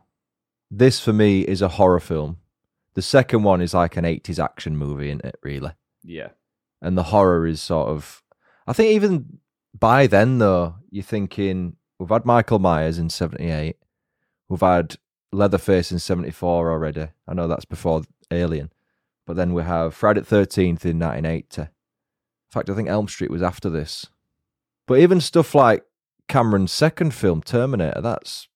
this 0.71 1.01
for 1.01 1.13
me 1.13 1.41
is 1.43 1.63
a 1.63 1.69
horror 1.69 2.01
film. 2.01 2.37
The 2.95 3.03
second 3.03 3.43
one 3.45 3.61
is 3.63 3.73
like 3.75 3.97
an 3.97 4.05
80s 4.05 4.43
action 4.43 4.77
movie, 4.77 5.09
isn't 5.09 5.25
it, 5.25 5.37
really? 5.43 5.73
Yeah. 6.05 6.29
and 6.83 6.97
the 6.97 7.03
horror 7.05 7.47
is 7.47 7.61
sort 7.61 7.89
of 7.89 8.23
I 8.67 8.73
think 8.73 8.91
even 8.93 9.39
by 9.79 10.07
then 10.07 10.39
though, 10.39 10.77
you're 10.91 11.03
thinking 11.03 11.77
we've 11.99 12.09
had 12.11 12.25
Michael 12.25 12.59
Myers 12.59 12.99
in 12.99 13.09
seventy 13.11 13.51
eight, 13.51 13.77
we've 14.49 14.61
had 14.61 14.97
Leatherface 15.33 15.91
in 15.93 15.99
seventy 15.99 16.31
four 16.31 16.71
already. 16.71 17.09
I 17.27 17.35
know 17.35 17.49
that's 17.49 17.65
before 17.65 18.03
Alien. 18.31 18.71
But 19.27 19.37
then 19.37 19.53
we 19.55 19.63
have 19.65 19.95
Friday 19.95 20.21
the 20.21 20.27
thirteenth 20.27 20.85
in 20.87 20.99
nineteen 20.99 21.27
eighty. 21.27 21.63
In 21.63 21.69
fact 22.51 22.71
I 22.71 22.75
think 22.75 22.89
Elm 22.89 23.09
Street 23.09 23.31
was 23.31 23.43
after 23.43 23.69
this. 23.71 24.07
But 24.87 25.01
even 25.01 25.21
stuff 25.21 25.55
like 25.55 25.85
Cameron's 26.29 26.73
second 26.73 27.13
film, 27.13 27.43
Terminator, 27.43 28.01
that's 28.01 28.49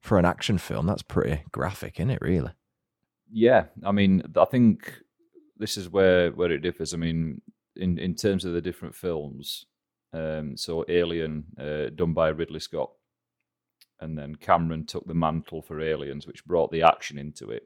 for 0.00 0.18
an 0.18 0.24
action 0.24 0.58
film, 0.58 0.86
that's 0.86 1.02
pretty 1.02 1.44
graphic, 1.52 1.98
isn't 1.98 2.10
it, 2.10 2.20
really? 2.20 2.52
Yeah, 3.30 3.64
I 3.84 3.92
mean, 3.92 4.22
I 4.36 4.44
think 4.44 4.92
this 5.56 5.76
is 5.76 5.88
where 5.88 6.30
where 6.30 6.52
it 6.52 6.58
differs. 6.58 6.94
I 6.94 6.98
mean, 6.98 7.40
in 7.76 7.98
in 7.98 8.14
terms 8.14 8.44
of 8.44 8.52
the 8.52 8.60
different 8.60 8.94
films, 8.94 9.66
um, 10.12 10.56
so 10.56 10.84
Alien, 10.88 11.44
uh, 11.58 11.90
done 11.94 12.12
by 12.12 12.28
Ridley 12.28 12.60
Scott, 12.60 12.90
and 14.00 14.16
then 14.16 14.36
Cameron 14.36 14.86
took 14.86 15.06
the 15.06 15.14
mantle 15.14 15.62
for 15.62 15.80
Aliens, 15.80 16.26
which 16.26 16.44
brought 16.44 16.70
the 16.70 16.82
action 16.82 17.18
into 17.18 17.50
it. 17.50 17.64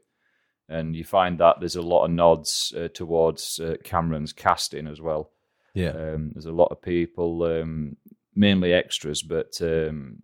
And 0.68 0.94
you 0.94 1.04
find 1.04 1.38
that 1.38 1.56
there's 1.60 1.76
a 1.76 1.82
lot 1.82 2.04
of 2.04 2.10
nods 2.10 2.74
uh, 2.76 2.88
towards 2.88 3.58
uh, 3.58 3.76
Cameron's 3.84 4.34
casting 4.34 4.86
as 4.86 5.00
well. 5.00 5.32
Yeah. 5.78 5.90
Um, 5.90 6.30
there's 6.34 6.46
a 6.46 6.52
lot 6.52 6.72
of 6.72 6.82
people, 6.82 7.44
um, 7.44 7.96
mainly 8.34 8.72
extras, 8.72 9.22
but 9.22 9.58
um, 9.62 10.18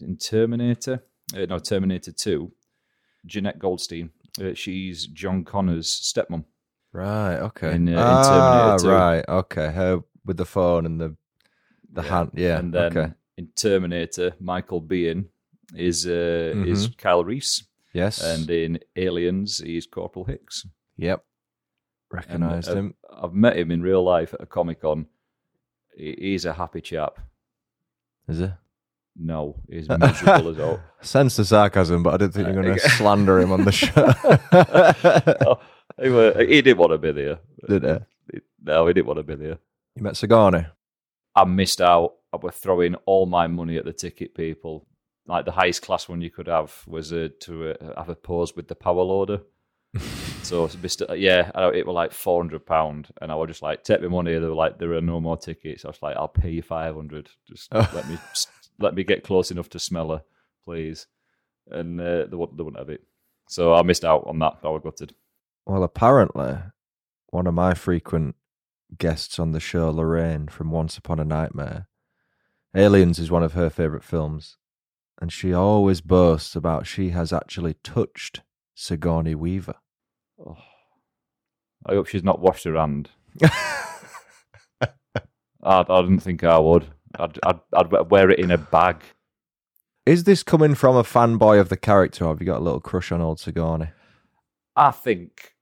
in 0.00 0.16
Terminator, 0.16 1.04
uh, 1.36 1.46
no, 1.46 1.58
Terminator 1.58 2.12
2, 2.12 2.50
Jenette 3.26 3.58
Goldstein, 3.58 4.10
uh, 4.40 4.54
she's 4.54 5.06
John 5.06 5.44
Connor's 5.44 5.88
stepmom. 5.88 6.44
Right. 6.92 7.36
Okay. 7.36 7.74
In, 7.74 7.88
uh, 7.88 7.92
in 7.92 7.98
ah, 7.98 8.76
Terminator 8.76 8.84
2. 8.84 8.90
right. 8.90 9.24
Okay. 9.28 9.72
Her 9.72 10.00
with 10.24 10.36
the 10.36 10.44
phone 10.44 10.86
and 10.86 11.00
the 11.00 11.16
the 11.92 12.02
hand. 12.02 12.30
Yeah. 12.34 12.58
And 12.58 12.72
then 12.72 12.96
okay. 12.96 13.12
in 13.36 13.48
Terminator, 13.56 14.32
Michael 14.40 14.82
Biehn 14.82 15.26
is 15.74 16.06
uh, 16.06 16.52
is 16.66 16.88
Kyle 16.98 17.24
Reese, 17.24 17.64
Yes. 17.92 18.22
and 18.22 18.50
in 18.50 18.78
Aliens, 18.96 19.58
he's 19.58 19.86
Corporal 19.86 20.24
Hicks. 20.24 20.66
yep. 20.96 21.24
And, 22.12 22.44
Recognized 22.44 22.70
uh, 22.70 22.74
him. 22.74 22.94
I've 23.10 23.32
met 23.32 23.56
him 23.56 23.70
in 23.70 23.82
real 23.82 24.02
life 24.02 24.34
at 24.34 24.42
a 24.42 24.46
Comic 24.46 24.82
Con. 24.82 25.06
He's 25.96 26.44
a 26.44 26.52
happy 26.52 26.80
chap. 26.80 27.18
Is 28.28 28.40
it? 28.40 28.52
No, 29.16 29.56
he's 29.68 29.88
miserable 29.98 30.50
as 30.50 30.58
all. 30.58 30.80
Sense 31.00 31.36
the 31.36 31.44
sarcasm, 31.44 32.02
but 32.02 32.14
I 32.14 32.16
didn't 32.18 32.32
think 32.32 32.46
you're 32.48 32.62
going 32.62 32.74
to 32.78 32.90
slander 32.90 33.40
him 33.40 33.52
on 33.52 33.64
the 33.64 33.72
show. 33.72 33.92
Oh, 35.94 36.02
he, 36.02 36.08
were, 36.08 36.44
he 36.44 36.62
didn't 36.62 36.78
want 36.78 36.92
to 36.92 36.98
be 36.98 37.12
there. 37.12 37.38
Did 37.68 37.84
he? 37.84 38.40
No, 38.64 38.86
he 38.86 38.94
didn't 38.94 39.06
want 39.06 39.18
to 39.18 39.22
be 39.22 39.34
there. 39.34 39.58
You 39.94 40.02
met 40.02 40.16
Sigourney. 40.16 40.64
I 41.34 41.44
missed 41.44 41.82
out 41.82 42.14
I 42.32 42.38
was 42.38 42.54
throwing 42.54 42.94
all 43.06 43.26
my 43.26 43.46
money 43.46 43.76
at 43.76 43.84
the 43.84 43.92
ticket 43.92 44.34
people. 44.34 44.86
Like 45.26 45.44
the 45.44 45.52
highest 45.52 45.82
class 45.82 46.08
one 46.08 46.22
you 46.22 46.30
could 46.30 46.48
have 46.48 46.82
was 46.86 47.12
uh, 47.12 47.28
to 47.40 47.70
uh, 47.70 47.94
have 47.96 48.08
a 48.08 48.14
pose 48.14 48.56
with 48.56 48.68
the 48.68 48.74
power 48.74 49.02
loader. 49.02 49.42
So 50.42 50.68
Yeah, 51.14 51.50
it 51.70 51.86
was 51.86 51.94
like 51.94 52.12
four 52.12 52.42
hundred 52.42 52.66
pound, 52.66 53.08
and 53.20 53.32
I 53.32 53.34
was 53.34 53.48
just 53.48 53.62
like, 53.62 53.84
take 53.84 54.02
my 54.02 54.08
money. 54.08 54.32
They 54.32 54.40
were 54.40 54.54
like, 54.54 54.78
there 54.78 54.92
are 54.94 55.00
no 55.00 55.20
more 55.20 55.36
tickets. 55.36 55.84
I 55.84 55.88
was 55.88 56.02
like, 56.02 56.16
I'll 56.16 56.28
pay 56.28 56.50
you 56.50 56.62
five 56.62 56.94
hundred. 56.94 57.30
Just 57.48 57.72
let 57.72 58.08
me 58.08 58.18
let 58.78 58.94
me 58.94 59.04
get 59.04 59.24
close 59.24 59.50
enough 59.50 59.68
to 59.70 59.78
smell 59.78 60.10
her, 60.10 60.22
please. 60.64 61.06
And 61.70 62.00
uh, 62.00 62.26
they, 62.26 62.36
wouldn't, 62.36 62.58
they 62.58 62.64
wouldn't 62.64 62.80
have 62.80 62.90
it. 62.90 63.02
So 63.48 63.74
I 63.74 63.82
missed 63.82 64.04
out 64.04 64.24
on 64.26 64.38
that. 64.40 64.58
I 64.64 64.68
was 64.68 64.82
gutted. 64.82 65.14
Well, 65.66 65.84
apparently, 65.84 66.56
one 67.28 67.46
of 67.46 67.54
my 67.54 67.74
frequent 67.74 68.34
guests 68.98 69.38
on 69.38 69.52
the 69.52 69.60
show, 69.60 69.90
Lorraine 69.90 70.48
from 70.48 70.70
Once 70.70 70.98
Upon 70.98 71.20
a 71.20 71.24
Nightmare, 71.24 71.86
Aliens 72.74 73.18
is 73.18 73.30
one 73.30 73.42
of 73.42 73.52
her 73.52 73.70
favourite 73.70 74.04
films. 74.04 74.56
And 75.20 75.32
she 75.32 75.52
always 75.52 76.00
boasts 76.00 76.56
about 76.56 76.86
she 76.86 77.10
has 77.10 77.32
actually 77.32 77.74
touched 77.84 78.40
Sigourney 78.74 79.36
Weaver. 79.36 79.76
Oh. 80.46 80.56
I 81.86 81.94
hope 81.94 82.06
she's 82.06 82.24
not 82.24 82.40
washed 82.40 82.64
her 82.64 82.76
hand. 82.76 83.10
I, 83.42 84.88
I 85.62 86.02
didn't 86.02 86.20
think 86.20 86.44
I 86.44 86.58
would. 86.58 86.86
I'd, 87.18 87.38
I'd, 87.42 87.60
I'd 87.74 88.10
wear 88.10 88.30
it 88.30 88.38
in 88.38 88.50
a 88.50 88.58
bag. 88.58 89.02
Is 90.04 90.24
this 90.24 90.42
coming 90.42 90.74
from 90.74 90.96
a 90.96 91.04
fanboy 91.04 91.60
of 91.60 91.68
the 91.68 91.76
character, 91.76 92.24
or 92.24 92.28
have 92.28 92.40
you 92.40 92.46
got 92.46 92.60
a 92.60 92.64
little 92.64 92.80
crush 92.80 93.12
on 93.12 93.20
old 93.20 93.38
Sigourney? 93.38 93.90
I 94.74 94.90
think, 94.90 95.54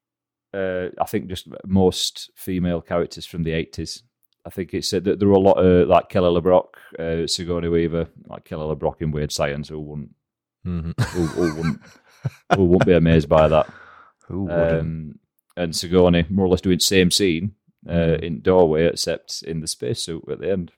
uh, 0.54 0.86
I 0.98 1.04
think 1.06 1.28
just 1.28 1.48
most 1.66 2.30
female 2.36 2.80
characters 2.80 3.26
from 3.26 3.42
the 3.42 3.52
eighties. 3.52 4.02
I 4.46 4.50
think 4.50 4.72
it's 4.72 4.92
uh, 4.94 5.00
there 5.00 5.28
were 5.28 5.34
a 5.34 5.38
lot 5.38 5.58
of 5.58 5.88
like 5.88 6.08
Kelly 6.08 6.40
LeBrock, 6.40 6.68
uh, 6.98 7.26
Sigourney 7.26 7.68
Weaver, 7.68 8.08
like 8.28 8.44
Kelly 8.44 8.74
LeBrock 8.74 9.02
in 9.02 9.10
Weird 9.10 9.32
Science. 9.32 9.68
Who 9.68 9.80
wouldn't? 9.80 10.14
Mm-hmm. 10.66 11.02
Who, 11.02 11.26
who, 11.26 11.54
wouldn't? 11.56 11.80
who 12.56 12.64
wouldn't 12.64 12.86
be 12.86 12.94
amazed 12.94 13.28
by 13.28 13.48
that? 13.48 13.70
Who 14.30 14.44
wouldn't? 14.44 14.80
Um, 14.80 15.18
and 15.56 15.74
Sigourney 15.74 16.26
more 16.30 16.46
or 16.46 16.48
less 16.48 16.60
doing 16.60 16.78
the 16.78 16.84
same 16.84 17.10
scene 17.10 17.54
uh, 17.88 17.92
mm. 17.92 18.22
in 18.22 18.40
doorway, 18.40 18.86
except 18.86 19.42
in 19.42 19.60
the 19.60 19.66
spacesuit 19.66 20.22
at 20.30 20.40
the 20.40 20.50
end. 20.50 20.72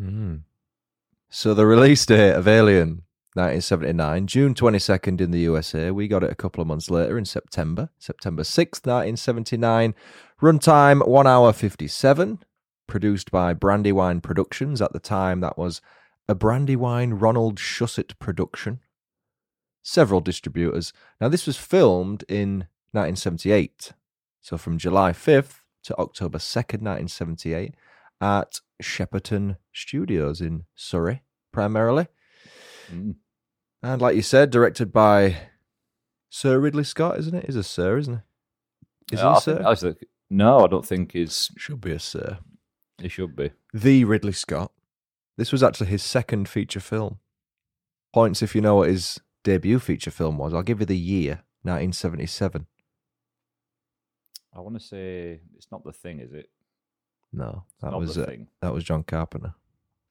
Mm. 0.00 0.42
So 1.28 1.54
the 1.54 1.66
release 1.66 2.04
date 2.04 2.32
of 2.32 2.48
Alien 2.48 3.02
1979, 3.34 4.26
June 4.26 4.54
22nd 4.54 5.20
in 5.20 5.30
the 5.30 5.40
USA. 5.40 5.90
We 5.90 6.08
got 6.08 6.24
it 6.24 6.32
a 6.32 6.36
couple 6.36 6.62
of 6.62 6.68
months 6.68 6.90
later 6.90 7.18
in 7.18 7.26
September, 7.26 7.90
September 7.98 8.42
6th, 8.42 8.86
1979. 8.86 9.94
Runtime 10.40 11.06
1 11.06 11.26
hour 11.26 11.52
57. 11.52 12.38
Produced 12.86 13.30
by 13.30 13.52
Brandywine 13.52 14.20
Productions. 14.20 14.80
At 14.80 14.92
the 14.92 15.00
time, 15.00 15.40
that 15.40 15.58
was 15.58 15.80
a 16.28 16.34
Brandywine 16.34 17.14
Ronald 17.14 17.56
Shusett 17.56 18.18
production. 18.18 18.80
Several 19.82 20.20
distributors. 20.20 20.92
Now, 21.20 21.28
this 21.28 21.46
was 21.46 21.56
filmed 21.56 22.24
in 22.28 22.68
1978. 22.96 23.92
So 24.40 24.56
from 24.56 24.78
July 24.78 25.12
5th 25.12 25.60
to 25.84 25.96
October 25.98 26.38
2nd, 26.38 26.82
1978 26.82 27.74
at 28.20 28.60
Shepperton 28.82 29.56
Studios 29.72 30.40
in 30.40 30.64
Surrey, 30.74 31.22
primarily. 31.52 32.08
Mm. 32.90 33.16
And 33.82 34.02
like 34.02 34.16
you 34.16 34.22
said, 34.22 34.50
directed 34.50 34.92
by 34.92 35.36
Sir 36.30 36.58
Ridley 36.58 36.84
Scott, 36.84 37.18
isn't 37.18 37.34
it? 37.34 37.46
He's 37.46 37.56
a 37.56 37.62
Sir, 37.62 37.98
isn't 37.98 38.14
he? 38.14 39.14
Is 39.14 39.20
yeah, 39.20 39.32
he 39.32 39.38
a 39.38 39.40
Sir? 39.40 39.62
I 39.66 39.74
think, 39.74 39.98
no, 40.30 40.64
I 40.64 40.66
don't 40.66 40.86
think 40.86 41.12
he's. 41.12 41.50
Should 41.56 41.80
be 41.80 41.92
a 41.92 41.98
Sir. 41.98 42.38
He 43.00 43.08
should 43.08 43.36
be. 43.36 43.52
The 43.72 44.04
Ridley 44.04 44.32
Scott. 44.32 44.72
This 45.36 45.52
was 45.52 45.62
actually 45.62 45.88
his 45.88 46.02
second 46.02 46.48
feature 46.48 46.80
film. 46.80 47.18
Points 48.12 48.42
if 48.42 48.54
you 48.54 48.60
know 48.60 48.76
what 48.76 48.88
his 48.88 49.20
debut 49.44 49.78
feature 49.78 50.10
film 50.10 50.38
was. 50.38 50.54
I'll 50.54 50.62
give 50.62 50.80
you 50.80 50.86
the 50.86 50.96
year 50.96 51.42
1977. 51.62 52.66
I 54.56 54.60
want 54.60 54.80
to 54.80 54.84
say 54.84 55.40
it's 55.56 55.68
not 55.70 55.84
the 55.84 55.92
thing, 55.92 56.20
is 56.20 56.32
it? 56.32 56.48
No, 57.32 57.64
that 57.82 57.92
was 57.92 58.16
uh, 58.16 58.34
that 58.62 58.72
was 58.72 58.84
John 58.84 59.02
Carpenter. 59.02 59.54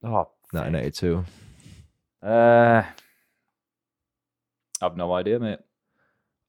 Oh, 0.04 0.30
1982. 0.52 1.25
Uh, 2.22 2.84
I've 4.82 4.98
no 4.98 5.14
idea, 5.14 5.40
mate. 5.40 5.60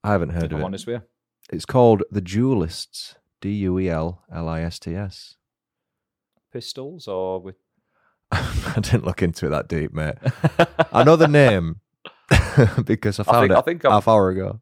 I 0.03 0.11
haven't 0.11 0.29
heard 0.29 0.43
if 0.43 0.51
of 0.51 0.57
I'm 0.57 0.61
it. 0.61 0.65
honest 0.65 0.85
with 0.85 1.01
you. 1.01 1.07
It's 1.51 1.65
called 1.65 2.03
The 2.11 2.21
Duelists. 2.21 3.15
D 3.39 3.51
U 3.51 3.77
E 3.79 3.89
L 3.89 4.23
L 4.33 4.49
I 4.49 4.61
S 4.61 4.79
T 4.79 4.95
S. 4.95 5.35
Pistols 6.51 7.07
or 7.07 7.39
with. 7.39 7.55
I 8.31 8.73
didn't 8.81 9.05
look 9.05 9.21
into 9.21 9.45
it 9.45 9.49
that 9.49 9.67
deep, 9.67 9.93
mate. 9.93 10.15
I 10.91 11.03
know 11.03 11.15
the 11.15 11.27
name 11.27 11.81
because 12.83 13.19
I 13.19 13.23
found 13.23 13.37
I 13.37 13.41
think, 13.41 13.51
it 13.51 13.57
I 13.57 13.61
think 13.61 13.83
half 13.83 14.07
hour 14.07 14.29
ago. 14.29 14.61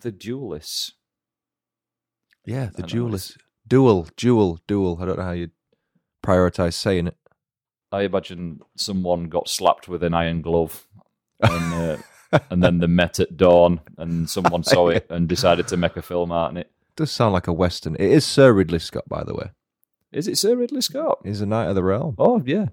the 0.00 0.10
Duelists. 0.10 0.92
Yeah, 2.48 2.70
the 2.74 2.82
Duelists. 2.82 3.36
Duel, 3.66 4.08
duel, 4.16 4.58
duel. 4.66 4.98
I 5.02 5.04
don't 5.04 5.18
know 5.18 5.24
how 5.24 5.32
you 5.32 5.50
prioritize 6.24 6.72
saying 6.72 7.08
it. 7.08 7.16
I 7.92 8.02
imagine 8.02 8.60
someone 8.74 9.24
got 9.24 9.48
slapped 9.50 9.88
with 9.88 10.02
an 10.02 10.14
iron 10.14 10.40
glove 10.40 10.88
and 11.40 11.74
uh, 11.74 12.38
and 12.50 12.62
then 12.62 12.78
they 12.78 12.86
met 12.86 13.20
at 13.20 13.36
dawn, 13.36 13.80
and 13.96 14.28
someone 14.28 14.64
saw 14.64 14.88
it 14.88 15.06
and 15.10 15.28
decided 15.28 15.68
to 15.68 15.76
make 15.76 15.96
a 15.96 16.02
film 16.02 16.32
out 16.32 16.52
of 16.52 16.56
it. 16.56 16.70
Does 16.96 17.10
sound 17.10 17.32
like 17.32 17.46
a 17.46 17.52
western. 17.52 17.94
It 17.96 18.10
is 18.10 18.24
Sir 18.24 18.52
Ridley 18.52 18.78
Scott, 18.78 19.08
by 19.08 19.24
the 19.24 19.34
way. 19.34 19.50
Is 20.10 20.26
it 20.26 20.38
Sir 20.38 20.56
Ridley 20.56 20.80
Scott? 20.80 21.20
He's 21.24 21.40
a 21.40 21.46
Knight 21.46 21.68
of 21.68 21.74
the 21.74 21.82
Realm. 21.82 22.14
Oh 22.18 22.42
yeah. 22.44 22.68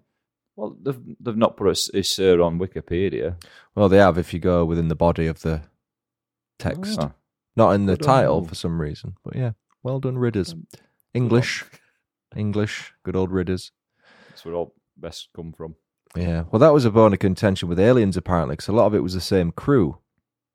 Well, 0.56 0.78
they've 0.82 1.00
they've 1.20 1.36
not 1.36 1.58
put 1.58 1.68
a, 1.68 1.98
a 1.98 2.02
Sir 2.02 2.42
on 2.42 2.60
Wikipedia. 2.60 3.36
Well, 3.76 3.90
they 3.90 3.98
have 3.98 4.18
if 4.18 4.34
you 4.34 4.40
go 4.40 4.64
within 4.64 4.88
the 4.88 4.96
body 4.96 5.28
of 5.28 5.42
the 5.42 5.64
text, 6.60 7.00
oh, 7.02 7.14
not 7.58 7.72
in 7.72 7.86
the 7.86 7.98
title 7.98 8.46
for 8.46 8.56
some 8.56 8.80
reason. 8.80 9.16
But 9.24 9.36
yeah, 9.36 9.52
well 9.86 10.00
done, 10.00 10.18
Ridders. 10.18 10.52
Um, 10.52 10.68
English, 11.14 11.64
English, 12.36 12.94
good 13.04 13.16
old 13.16 13.32
Ridders. 13.32 13.72
That's 14.30 14.44
where 14.44 14.56
all 14.56 14.74
best 14.98 15.30
come 15.36 15.54
from. 15.54 15.76
Yeah, 16.16 16.46
well, 16.50 16.60
that 16.60 16.74
was 16.74 16.86
a 16.86 16.92
bone 16.92 17.14
of 17.14 17.20
contention 17.20 17.70
with 17.70 17.80
Aliens 17.80 18.18
apparently, 18.18 18.54
because 18.54 18.68
a 18.68 18.74
lot 18.74 18.88
of 18.88 18.96
it 18.96 19.04
was 19.04 19.14
the 19.14 19.22
same 19.22 19.52
crew, 19.52 20.00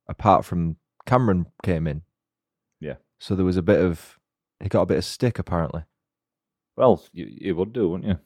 apart 0.09 0.45
from 0.45 0.77
Cameron 1.07 1.47
came 1.63 1.87
in. 1.87 2.03
Yeah. 2.81 2.97
So 3.21 3.37
there 3.37 3.45
was 3.45 3.57
a 3.57 3.63
bit 3.63 3.81
of 3.81 4.19
he 4.61 4.69
got 4.69 4.83
a 4.83 4.87
bit 4.87 4.99
of 4.99 5.05
stick 5.05 5.39
apparently. 5.39 5.85
Well, 6.77 7.05
you, 7.13 7.27
you 7.31 7.57
would 7.57 7.73
do, 7.73 7.89
wouldn't 7.89 8.09
you? 8.09 8.19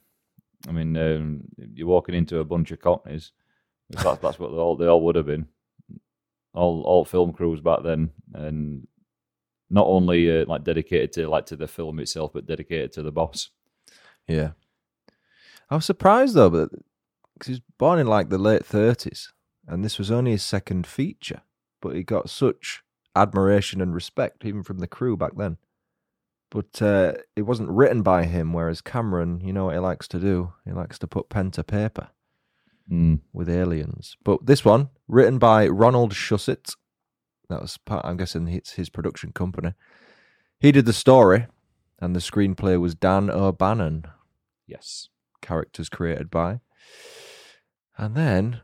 I 0.68 0.73
mean, 0.73 0.96
um, 0.96 1.42
you're 1.58 1.87
walking 1.87 2.14
into 2.14 2.38
a 2.38 2.44
bunch 2.44 2.70
of 2.70 2.80
cockneys. 2.80 3.32
That's, 3.90 4.20
that's 4.20 4.38
what 4.38 4.50
they 4.52 4.56
all 4.56 4.76
they 4.76 4.87
all 4.87 5.04
would 5.04 5.16
have 5.16 5.26
been. 5.26 5.49
All 6.54 6.82
all 6.82 7.04
film 7.04 7.32
crews 7.34 7.61
back 7.61 7.82
then, 7.82 8.11
and 8.32 8.87
not 9.75 9.88
only 9.88 10.31
uh, 10.31 10.45
like 10.47 10.62
dedicated 10.62 11.12
to 11.12 11.28
like 11.28 11.47
to 11.47 11.57
the 11.57 11.66
film 11.66 11.99
itself, 11.99 12.33
but 12.33 12.47
dedicated 12.47 12.93
to 12.93 13.02
the 13.02 13.11
boss. 13.11 13.50
Yeah, 14.28 14.52
I 15.69 15.75
was 15.75 15.85
surprised 15.85 16.35
though, 16.35 16.49
but 16.49 16.71
because 17.35 17.49
he 17.49 17.52
was 17.54 17.62
born 17.76 17.99
in 17.99 18.07
like 18.07 18.28
the 18.28 18.38
late 18.38 18.64
thirties, 18.64 19.33
and 19.66 19.85
this 19.85 19.99
was 19.99 20.12
only 20.12 20.31
his 20.31 20.45
second 20.45 20.87
feature, 20.87 21.43
but 21.83 21.97
he 21.97 22.04
got 22.04 22.31
such 22.31 22.85
admiration 23.16 23.81
and 23.81 23.95
respect 23.95 24.45
even 24.45 24.62
from 24.62 24.78
the 24.78 24.87
crew 24.87 25.16
back 25.16 25.33
then. 25.37 25.57
But 26.50 26.81
uh, 26.81 27.14
it 27.35 27.43
wasn't 27.43 27.71
written 27.71 28.02
by 28.02 28.26
him, 28.26 28.52
whereas 28.52 28.81
Cameron, 28.81 29.40
you 29.40 29.52
know 29.52 29.64
what 29.64 29.75
he 29.75 29.81
likes 29.81 30.07
to 30.09 30.21
do? 30.21 30.52
He 30.64 30.71
likes 30.71 31.00
to 31.00 31.09
put 31.09 31.28
pen 31.28 31.50
to 31.50 31.64
paper 31.64 32.11
mm. 32.88 33.19
with 33.33 33.49
aliens. 33.49 34.16
But 34.23 34.47
this 34.47 34.64
one, 34.64 34.90
written 35.09 35.38
by 35.38 35.66
Ronald 35.66 36.12
Shusett, 36.12 36.76
that 37.49 37.61
was 37.61 37.77
part, 37.79 38.05
I'm 38.05 38.17
guessing 38.17 38.49
it's 38.49 38.73
his 38.73 38.89
production 38.89 39.33
company. 39.33 39.75
He 40.59 40.73
did 40.73 40.87
the 40.87 40.93
story, 40.93 41.47
and 41.99 42.15
the 42.15 42.21
screenplay 42.21 42.81
was 42.81 42.95
Dan 42.95 43.31
O'Bannon. 43.31 44.07
Yes. 44.67 45.09
Characters 45.43 45.89
created 45.89 46.31
by. 46.31 46.61
And 47.97 48.15
then 48.15 48.61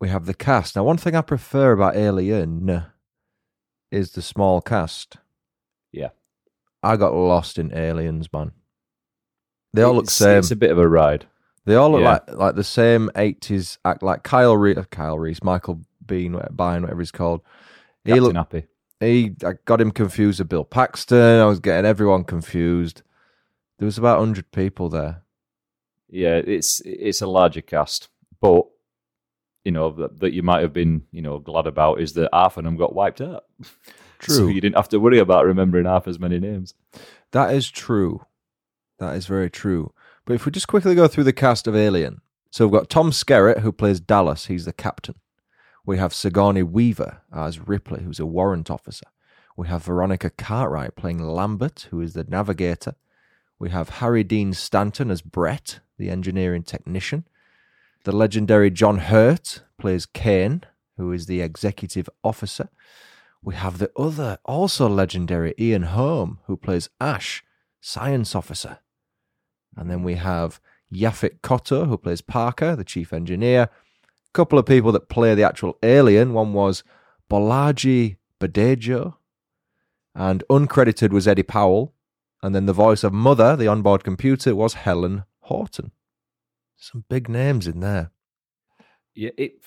we 0.00 0.08
have 0.08 0.26
the 0.26 0.34
cast. 0.34 0.76
Now, 0.76 0.84
one 0.84 0.96
thing 0.96 1.14
I 1.14 1.20
prefer 1.20 1.72
about 1.72 1.96
Alien 1.96 2.84
is 3.90 4.12
the 4.12 4.22
small 4.22 4.60
cast. 4.60 5.18
Yeah. 5.92 6.10
I 6.82 6.96
got 6.96 7.14
lost 7.14 7.58
in 7.58 7.76
Aliens, 7.76 8.32
man. 8.32 8.52
They 9.72 9.82
all 9.82 9.94
look 9.94 10.10
same. 10.10 10.38
It's 10.38 10.50
a 10.50 10.56
bit 10.56 10.70
of 10.70 10.78
a 10.78 10.88
ride. 10.88 11.26
They 11.64 11.74
all 11.74 11.90
look 11.90 12.02
yeah. 12.02 12.10
like 12.12 12.32
like 12.32 12.54
the 12.54 12.64
same 12.64 13.10
eighties 13.16 13.78
act 13.84 14.02
like 14.02 14.22
Kyle 14.22 14.56
Reese, 14.56 14.78
uh, 14.78 14.84
Kyle 14.90 15.18
Reese, 15.18 15.42
Michael 15.42 15.80
Bean, 16.04 16.38
Bine, 16.50 16.82
whatever 16.82 17.00
he's 17.00 17.10
called. 17.10 17.40
He 18.04 18.20
looked 18.20 18.36
happy. 18.36 18.66
He 19.00 19.34
I 19.44 19.54
got 19.64 19.80
him 19.80 19.90
confused 19.90 20.38
with 20.38 20.48
Bill 20.48 20.64
Paxton. 20.64 21.40
I 21.40 21.46
was 21.46 21.60
getting 21.60 21.86
everyone 21.86 22.24
confused. 22.24 23.02
There 23.78 23.86
was 23.86 23.98
about 23.98 24.18
hundred 24.18 24.50
people 24.52 24.88
there. 24.88 25.22
Yeah, 26.08 26.36
it's 26.36 26.80
it's 26.84 27.22
a 27.22 27.26
larger 27.26 27.60
cast, 27.60 28.08
but 28.40 28.66
you 29.64 29.72
know 29.72 29.90
that, 29.92 30.20
that 30.20 30.32
you 30.32 30.42
might 30.42 30.62
have 30.62 30.72
been 30.72 31.02
you 31.10 31.22
know 31.22 31.38
glad 31.38 31.66
about 31.66 32.00
is 32.00 32.12
that 32.14 32.30
half 32.32 32.56
of 32.56 32.64
them 32.64 32.76
got 32.76 32.94
wiped 32.94 33.20
out. 33.20 33.44
True. 34.20 34.34
so 34.34 34.46
you 34.46 34.60
didn't 34.60 34.76
have 34.76 34.88
to 34.90 35.00
worry 35.00 35.18
about 35.18 35.44
remembering 35.44 35.84
half 35.84 36.08
as 36.08 36.18
many 36.18 36.38
names. 36.38 36.72
That 37.32 37.54
is 37.54 37.70
true. 37.70 38.24
That 38.98 39.16
is 39.16 39.26
very 39.26 39.50
true. 39.50 39.92
But 40.24 40.34
if 40.34 40.46
we 40.46 40.52
just 40.52 40.68
quickly 40.68 40.94
go 40.94 41.08
through 41.08 41.24
the 41.24 41.32
cast 41.32 41.66
of 41.66 41.76
Alien. 41.76 42.22
So 42.50 42.66
we've 42.66 42.80
got 42.80 42.88
Tom 42.88 43.10
Skerritt, 43.10 43.58
who 43.58 43.72
plays 43.72 44.00
Dallas. 44.00 44.46
He's 44.46 44.64
the 44.64 44.72
captain. 44.72 45.16
We 45.86 45.98
have 45.98 46.14
Sigourney 46.14 46.62
Weaver 46.62 47.20
as 47.32 47.58
Ripley, 47.58 48.02
who's 48.02 48.20
a 48.20 48.24
warrant 48.24 48.70
officer. 48.70 49.06
We 49.56 49.68
have 49.68 49.84
Veronica 49.84 50.30
Cartwright 50.30 50.96
playing 50.96 51.22
Lambert, 51.22 51.88
who 51.90 52.00
is 52.00 52.14
the 52.14 52.24
navigator. 52.24 52.94
We 53.58 53.70
have 53.70 53.88
Harry 53.90 54.24
Dean 54.24 54.54
Stanton 54.54 55.10
as 55.10 55.20
Brett, 55.20 55.80
the 55.98 56.08
engineering 56.08 56.62
technician. 56.62 57.24
The 58.04 58.12
legendary 58.12 58.70
John 58.70 58.98
Hurt 58.98 59.62
plays 59.78 60.06
Kane, 60.06 60.62
who 60.96 61.12
is 61.12 61.26
the 61.26 61.42
executive 61.42 62.08
officer. 62.22 62.70
We 63.42 63.54
have 63.54 63.76
the 63.78 63.92
other, 63.94 64.38
also 64.44 64.88
legendary 64.88 65.54
Ian 65.58 65.82
Holm, 65.82 66.40
who 66.46 66.56
plays 66.56 66.88
Ash, 66.98 67.44
science 67.80 68.34
officer. 68.34 68.78
And 69.76 69.90
then 69.90 70.02
we 70.02 70.14
have 70.14 70.60
Yaphet 70.92 71.40
Kotto, 71.42 71.86
who 71.86 71.98
plays 71.98 72.22
Parker, 72.22 72.74
the 72.74 72.84
chief 72.84 73.12
engineer. 73.12 73.68
Couple 74.34 74.58
of 74.58 74.66
people 74.66 74.92
that 74.92 75.08
play 75.08 75.34
the 75.34 75.44
actual 75.44 75.78
alien. 75.82 76.34
One 76.34 76.52
was 76.52 76.84
Bolaji 77.30 78.16
Badejo, 78.40 79.14
and 80.14 80.44
uncredited 80.50 81.10
was 81.10 81.26
Eddie 81.26 81.44
Powell. 81.44 81.94
And 82.42 82.54
then 82.54 82.66
the 82.66 82.74
voice 82.74 83.04
of 83.04 83.14
Mother, 83.14 83.56
the 83.56 83.68
onboard 83.68 84.04
computer, 84.04 84.54
was 84.54 84.74
Helen 84.74 85.24
Horton. 85.40 85.92
Some 86.76 87.04
big 87.08 87.30
names 87.30 87.66
in 87.66 87.80
there. 87.80 88.10
Yeah, 89.14 89.30
it 89.38 89.64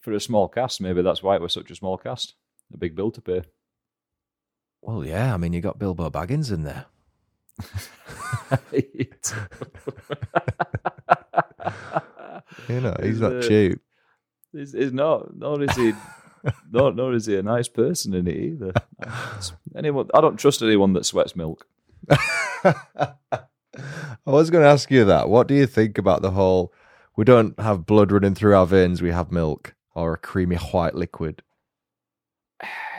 for 0.00 0.12
a 0.12 0.20
small 0.20 0.48
cast, 0.48 0.80
maybe 0.80 1.02
that's 1.02 1.22
why 1.22 1.34
it 1.34 1.40
was 1.40 1.54
such 1.54 1.70
a 1.70 1.74
small 1.74 1.96
cast. 1.96 2.34
A 2.72 2.76
big 2.76 2.94
bill 2.94 3.10
to 3.10 3.20
pay. 3.20 3.42
Well, 4.82 5.04
yeah, 5.04 5.32
I 5.32 5.38
mean, 5.38 5.54
you 5.54 5.60
got 5.60 5.78
Bilbo 5.78 6.10
Baggins 6.10 6.52
in 6.52 6.64
there. 6.64 6.84
you 12.68 12.80
know, 12.80 12.96
he's 13.02 13.20
not 13.20 13.42
cheap. 13.42 13.80
He's, 14.54 14.92
not. 14.92 15.36
Nor 15.36 15.62
is 15.62 15.76
he. 15.76 15.92
nor, 16.70 16.92
nor 16.92 17.14
is 17.14 17.26
he 17.26 17.36
a 17.36 17.42
nice 17.42 17.68
person 17.68 18.14
in 18.14 18.28
it 18.28 18.36
either. 18.36 18.72
anyone, 19.76 20.08
I 20.14 20.20
don't 20.20 20.36
trust 20.36 20.62
anyone 20.62 20.92
that 20.94 21.06
sweats 21.06 21.34
milk. 21.34 21.66
I 22.10 22.74
was 24.26 24.50
going 24.50 24.62
to 24.62 24.70
ask 24.70 24.90
you 24.90 25.04
that. 25.06 25.28
What 25.28 25.48
do 25.48 25.54
you 25.54 25.66
think 25.66 25.98
about 25.98 26.22
the 26.22 26.30
whole? 26.30 26.72
We 27.16 27.24
don't 27.24 27.58
have 27.58 27.86
blood 27.86 28.12
running 28.12 28.34
through 28.34 28.54
our 28.54 28.66
veins. 28.66 29.02
We 29.02 29.10
have 29.10 29.32
milk 29.32 29.74
or 29.94 30.14
a 30.14 30.18
creamy 30.18 30.56
white 30.56 30.94
liquid. 30.94 31.42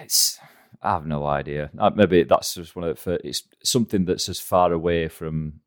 It's. 0.01 0.39
I 0.81 0.93
have 0.93 1.05
no 1.05 1.25
idea. 1.25 1.71
Maybe 1.95 2.23
that's 2.23 2.53
just 2.53 2.75
one 2.75 2.85
of 2.85 3.03
the. 3.03 3.25
It's 3.27 3.43
something 3.63 4.05
that's 4.05 4.29
as 4.29 4.39
far 4.39 4.71
away 4.71 5.07
from 5.07 5.61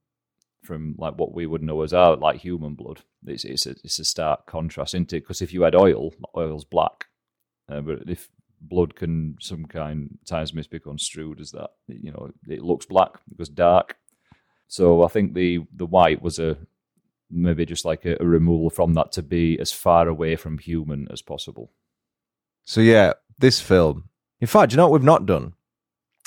from 0.62 0.94
like 0.98 1.14
what 1.14 1.32
we 1.32 1.46
would 1.46 1.62
know 1.62 1.82
as 1.82 1.92
our 1.92 2.16
like 2.16 2.40
human 2.40 2.74
blood. 2.74 3.00
It's 3.26 3.44
it's 3.44 3.66
a, 3.66 3.70
it's 3.84 3.98
a 3.98 4.04
stark 4.04 4.46
contrast, 4.46 4.94
isn't 4.94 5.12
it? 5.12 5.22
Because 5.22 5.42
if 5.42 5.52
you 5.52 5.62
had 5.62 5.74
oil, 5.74 6.12
oil's 6.36 6.64
black, 6.64 7.06
uh, 7.68 7.80
but 7.80 8.08
if 8.08 8.28
blood 8.60 8.94
can 8.96 9.36
some 9.40 9.64
kind 9.64 10.18
times 10.26 10.52
construed 10.82 11.40
as 11.40 11.52
that, 11.52 11.70
you 11.86 12.10
know, 12.10 12.30
it 12.48 12.62
looks 12.62 12.86
black, 12.86 13.10
it 13.30 13.38
goes 13.38 13.48
dark. 13.48 13.96
So 14.66 15.02
I 15.02 15.08
think 15.08 15.34
the 15.34 15.60
the 15.74 15.86
white 15.86 16.22
was 16.22 16.38
a 16.38 16.56
maybe 17.30 17.66
just 17.66 17.84
like 17.84 18.04
a, 18.04 18.16
a 18.20 18.26
removal 18.26 18.70
from 18.70 18.94
that 18.94 19.12
to 19.12 19.22
be 19.22 19.58
as 19.60 19.72
far 19.72 20.08
away 20.08 20.36
from 20.36 20.58
human 20.58 21.08
as 21.10 21.22
possible. 21.22 21.72
So 22.64 22.80
yeah, 22.80 23.14
this 23.38 23.60
film. 23.60 24.08
In 24.40 24.46
fact, 24.46 24.72
you 24.72 24.76
know 24.76 24.88
what 24.88 25.00
we've 25.00 25.02
not 25.02 25.26
done, 25.26 25.54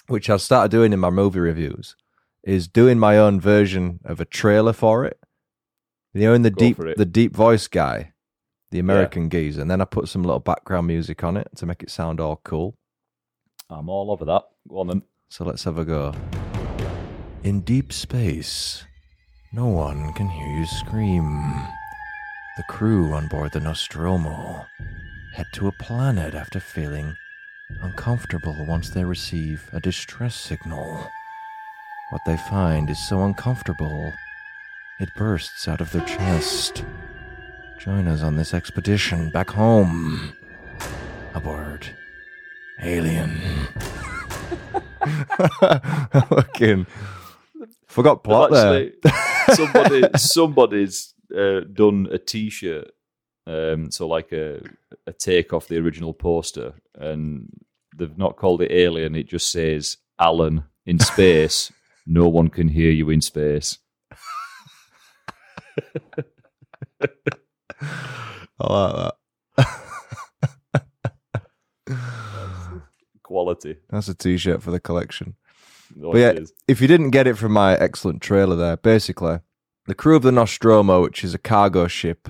which 0.08 0.30
I've 0.30 0.42
started 0.42 0.72
doing 0.72 0.94
in 0.94 1.00
my 1.00 1.10
movie 1.10 1.40
reviews, 1.40 1.96
is 2.44 2.68
doing 2.68 2.98
my 3.00 3.18
own 3.18 3.40
version 3.40 4.00
of 4.04 4.20
a 4.20 4.26
trailer 4.26 4.74
for 4.74 5.06
it. 5.06 5.20
You 6.14 6.22
know, 6.22 6.34
in 6.34 6.42
the 6.42 6.52
Go 6.52 6.60
deep 6.60 6.78
the 6.98 7.06
deep 7.06 7.36
voice 7.36 7.68
guy, 7.68 8.14
the 8.72 8.80
American 8.80 9.30
geezer, 9.30 9.62
and 9.62 9.72
then 9.72 9.82
I 9.82 9.86
put 9.86 10.10
some 10.10 10.24
little 10.24 10.40
background 10.40 10.88
music 10.88 11.24
on 11.24 11.38
it 11.38 11.48
to 11.56 11.66
make 11.66 11.84
it 11.84 11.90
sound 11.90 12.20
all 12.20 12.42
cool. 12.44 12.76
I'm 13.70 13.88
all 13.88 14.12
over 14.12 14.26
that. 14.26 14.44
Go 14.68 14.80
on 14.80 14.88
then. 14.88 15.04
So 15.30 15.46
let's 15.46 15.64
have 15.64 15.78
a 15.78 15.86
go. 15.86 16.14
In 17.44 17.62
deep 17.62 17.94
space, 17.94 18.84
no 19.54 19.68
one 19.68 20.12
can 20.14 20.30
hear 20.30 20.48
you 20.48 20.66
scream. 20.66 21.26
The 22.58 22.64
crew 22.68 23.14
on 23.14 23.30
board 23.30 23.54
the 23.54 23.62
Nostromo 23.62 24.66
head 25.34 25.48
to 25.54 25.68
a 25.68 25.72
planet 25.72 26.36
after 26.36 26.60
feeling 26.60 27.16
uncomfortable 27.82 28.66
once 28.68 28.90
they 28.90 29.06
receive 29.06 29.70
a 29.72 29.80
distress 29.80 30.36
signal. 30.36 31.10
What 32.12 32.22
they 32.26 32.36
find 32.36 32.90
is 32.90 33.00
so 33.00 33.24
uncomfortable, 33.24 34.12
it 35.00 35.08
bursts 35.16 35.70
out 35.70 35.80
of 35.80 35.94
their 35.94 36.06
chest. 36.06 36.84
Join 37.80 38.06
us 38.10 38.22
on 38.22 38.36
this 38.36 38.54
expedition 38.54 39.30
back 39.30 39.50
home. 39.50 40.34
Aboard 41.34 41.88
Alien. 42.82 43.40
Fucking 46.28 46.86
forgot 47.88 48.26
plot 48.26 48.52
there. 48.52 48.92
Actually, 49.06 49.56
somebody, 49.56 50.04
somebody's 50.18 51.14
uh, 51.34 51.62
done 51.72 52.10
a 52.12 52.18
T-shirt, 52.18 52.92
um, 53.48 53.90
so 53.90 54.06
like 54.06 54.34
a 54.34 54.62
a 55.08 55.14
take 55.14 55.54
off 55.54 55.70
the 55.70 55.78
original 55.78 56.14
poster, 56.14 56.74
and 56.96 57.48
they've 57.96 58.18
not 58.18 58.36
called 58.36 58.62
it 58.62 58.72
Alien. 58.72 59.16
It 59.16 59.30
just 59.30 59.50
says 59.50 59.96
Alan 60.20 60.66
in 60.86 61.00
space. 61.00 61.72
no 62.06 62.28
one 62.28 62.50
can 62.50 62.70
hear 62.70 62.92
you 62.92 63.10
in 63.10 63.22
space. 63.22 63.78
I 68.60 68.74
like 68.74 69.14
that. 69.58 70.86
Quality. 73.24 73.78
That's 73.90 74.08
a 74.10 74.14
t-shirt 74.14 74.62
for 74.62 74.72
the 74.72 74.80
collection. 74.80 75.36
Oh, 76.02 76.12
But 76.14 76.18
yeah, 76.20 76.40
if 76.68 76.82
you 76.82 76.88
didn't 76.88 77.12
get 77.12 77.28
it 77.28 77.38
from 77.38 77.52
my 77.54 77.76
excellent 77.76 78.22
trailer 78.22 78.56
there, 78.56 78.78
basically, 78.78 79.40
the 79.88 79.96
crew 79.96 80.16
of 80.16 80.22
the 80.22 80.32
Nostromo, 80.32 81.02
which 81.02 81.24
is 81.24 81.34
a 81.34 81.40
cargo 81.40 81.88
ship 81.88 82.30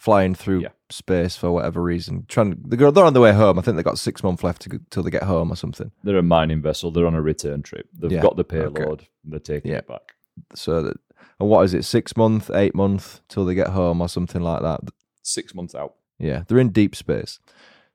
flying 0.00 0.34
through 0.34 0.60
Yeah. 0.62 0.68
space 0.88 1.36
for 1.36 1.50
whatever 1.52 1.82
reason, 1.82 2.24
trying 2.26 2.56
they 2.66 2.76
go, 2.78 2.90
they're 2.90 3.04
on 3.04 3.12
their 3.12 3.20
way 3.22 3.32
home. 3.34 3.58
I 3.58 3.62
think 3.62 3.76
they've 3.76 3.84
got 3.84 3.98
six 3.98 4.22
months 4.22 4.42
left 4.42 4.62
to 4.62 4.80
till 4.90 5.02
they 5.02 5.10
get 5.10 5.24
home 5.24 5.52
or 5.52 5.56
something. 5.56 5.92
they're 6.02 6.16
a 6.16 6.22
mining 6.22 6.62
vessel. 6.62 6.90
They're 6.90 7.06
on 7.06 7.14
a 7.14 7.20
return 7.20 7.62
trip. 7.62 7.86
They've 7.92 8.10
Yeah, 8.12 8.22
got 8.22 8.36
the 8.36 8.42
okay. 8.44 8.60
payload. 8.62 9.06
They're 9.24 9.38
taking 9.38 9.72
Yeah. 9.72 9.78
it 9.78 9.88
back. 9.88 10.14
So, 10.54 10.82
that, 10.82 10.96
and 11.38 11.48
what 11.50 11.64
is 11.66 11.74
it? 11.74 11.84
Six 11.84 12.16
month, 12.16 12.50
eight 12.50 12.74
month 12.74 13.20
till 13.28 13.44
they 13.44 13.54
get 13.54 13.68
home 13.68 14.00
or 14.00 14.08
something 14.08 14.40
like 14.40 14.62
that. 14.62 14.80
Six 15.22 15.54
months 15.54 15.74
out. 15.74 15.96
Yeah, 16.18 16.44
they're 16.48 16.58
in 16.58 16.70
deep 16.70 16.96
space. 16.96 17.38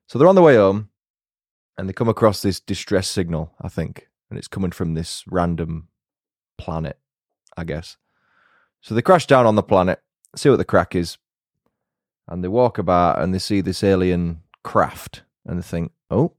So 0.08 0.20
they're 0.20 0.28
on 0.28 0.36
the 0.36 0.44
way 0.44 0.56
home 0.58 0.90
and 1.78 1.90
they 1.90 1.94
come 1.94 2.08
across 2.10 2.42
this 2.44 2.60
distress 2.60 3.08
signal, 3.08 3.52
I 3.60 3.70
think, 3.70 4.08
and 4.30 4.38
it's 4.38 4.48
coming 4.48 4.72
from 4.72 4.94
this 4.94 5.24
random 5.28 5.88
planet, 6.60 7.00
I 7.58 7.64
guess. 7.64 7.98
So 8.82 8.94
they 8.94 9.02
crash 9.02 9.26
down 9.26 9.48
on 9.48 9.56
the 9.56 9.64
planet, 9.64 10.02
see 10.36 10.50
what 10.50 10.58
the 10.58 10.66
crack 10.66 10.94
is, 10.96 11.18
and 12.28 12.44
they 12.44 12.48
walk 12.48 12.78
about 12.78 13.20
and 13.22 13.34
they 13.34 13.40
see 13.40 13.62
this 13.62 13.84
alien 13.84 14.42
craft 14.64 15.24
and 15.46 15.58
they 15.60 15.64
think, 15.64 15.92
oh, 16.10 16.34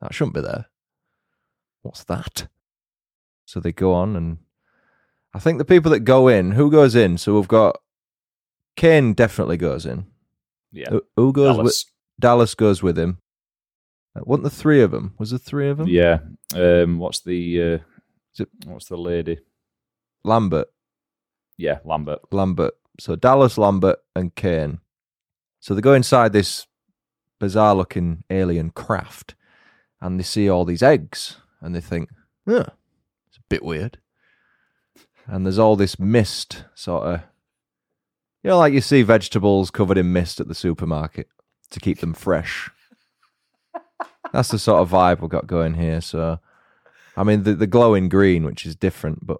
that 0.00 0.14
shouldn't 0.14 0.34
be 0.34 0.40
there. 0.40 0.66
What's 1.82 2.04
that? 2.04 2.48
So 3.44 3.60
they 3.60 3.72
go 3.72 3.92
on 3.92 4.16
and 4.16 4.38
I 5.34 5.38
think 5.38 5.58
the 5.58 5.64
people 5.64 5.90
that 5.92 6.00
go 6.00 6.28
in, 6.28 6.52
who 6.52 6.70
goes 6.70 6.94
in? 6.94 7.18
So 7.18 7.34
we've 7.36 7.46
got 7.48 7.78
Kane 8.76 9.12
definitely 9.14 9.56
goes 9.56 9.86
in. 9.86 10.06
Yeah. 10.72 10.90
Who- 10.90 11.06
Who 11.16 11.32
goes 11.32 11.48
with 11.56 11.56
Dallas. 11.56 11.84
Dallas 12.18 12.54
goes 12.54 12.82
with 12.82 12.98
him. 12.98 13.18
Uh, 14.16 14.20
Wasn't 14.24 14.44
the 14.44 14.50
three 14.50 14.80
of 14.82 14.90
them? 14.90 15.14
Was 15.18 15.30
there 15.30 15.38
three 15.38 15.68
of 15.68 15.76
them? 15.78 15.88
Yeah. 15.88 16.18
Um, 16.54 16.98
what's 16.98 17.20
the 17.20 17.62
uh, 17.62 17.78
it- 18.38 18.48
what's 18.66 18.86
the 18.88 18.96
lady? 18.96 19.38
Lambert, 20.24 20.68
Yeah, 21.56 21.78
Lambert. 21.84 22.20
Lambert. 22.32 22.74
So 22.98 23.14
Dallas, 23.14 23.56
Lambert, 23.58 23.98
and 24.16 24.34
Kane. 24.34 24.80
So 25.60 25.74
they 25.74 25.80
go 25.80 25.94
inside 25.94 26.32
this 26.32 26.66
bizarre-looking 27.38 28.24
alien 28.30 28.70
craft, 28.70 29.34
and 30.00 30.18
they 30.18 30.24
see 30.24 30.48
all 30.48 30.64
these 30.64 30.82
eggs, 30.82 31.36
and 31.60 31.74
they 31.74 31.80
think, 31.80 32.10
"Huh, 32.46 32.66
it's 33.28 33.38
a 33.38 33.42
bit 33.48 33.64
weird." 33.64 33.98
And 35.26 35.44
there's 35.44 35.58
all 35.58 35.76
this 35.76 35.98
mist, 35.98 36.64
sort 36.74 37.04
of, 37.04 37.20
you 38.42 38.50
know, 38.50 38.58
like 38.58 38.72
you 38.72 38.80
see 38.80 39.02
vegetables 39.02 39.70
covered 39.72 39.98
in 39.98 40.12
mist 40.12 40.38
at 40.38 40.46
the 40.46 40.54
supermarket 40.54 41.28
to 41.70 41.80
keep 41.80 41.98
them 41.98 42.14
fresh. 42.14 42.70
That's 44.32 44.50
the 44.50 44.58
sort 44.58 44.82
of 44.82 44.90
vibe 44.90 45.20
we've 45.20 45.30
got 45.30 45.46
going 45.46 45.74
here. 45.74 46.00
So, 46.00 46.38
I 47.16 47.24
mean, 47.24 47.42
the, 47.42 47.54
the 47.54 47.66
glowing 47.66 48.08
green, 48.08 48.44
which 48.44 48.64
is 48.66 48.76
different, 48.76 49.26
but 49.26 49.38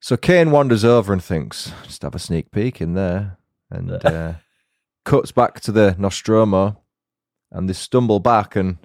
so 0.00 0.16
Kane 0.16 0.50
wanders 0.50 0.84
over 0.84 1.12
and 1.12 1.22
thinks, 1.22 1.72
just 1.82 2.02
have 2.02 2.14
a 2.14 2.18
sneak 2.18 2.50
peek 2.50 2.80
in 2.80 2.94
there, 2.94 3.38
and 3.70 3.90
uh, 4.04 4.34
cuts 5.08 5.32
back 5.32 5.58
to 5.58 5.72
the 5.72 5.96
Nostromo, 5.98 6.82
and 7.50 7.66
they 7.66 7.72
stumble 7.72 8.20
back, 8.20 8.54
and 8.56 8.76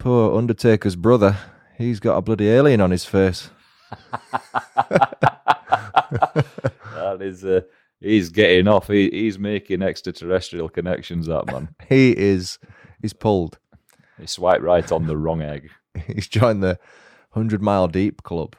poor 0.00 0.36
Undertaker's 0.36 0.96
brother, 0.96 1.36
he's 1.78 2.00
got 2.00 2.16
a 2.16 2.22
bloody 2.22 2.48
alien 2.48 2.80
on 2.80 2.90
his 2.90 3.04
face. 3.04 3.50
that 6.90 7.18
is, 7.20 7.44
uh, 7.44 7.60
he's 8.00 8.30
getting 8.30 8.66
off. 8.66 8.88
He, 8.88 9.08
he's 9.10 9.38
making 9.38 9.80
extraterrestrial 9.80 10.68
connections. 10.68 11.28
That 11.28 11.46
man. 11.52 11.68
he 11.88 12.10
is 12.10 12.58
he's 13.00 13.12
pulled. 13.12 13.60
He 14.18 14.26
swiped 14.26 14.64
right 14.64 14.90
on 14.90 15.06
the 15.06 15.16
wrong 15.16 15.40
egg. 15.40 15.70
He's 16.06 16.26
joined 16.26 16.62
the 16.62 16.80
hundred 17.30 17.62
mile 17.62 17.86
deep 17.86 18.22
club. 18.22 18.56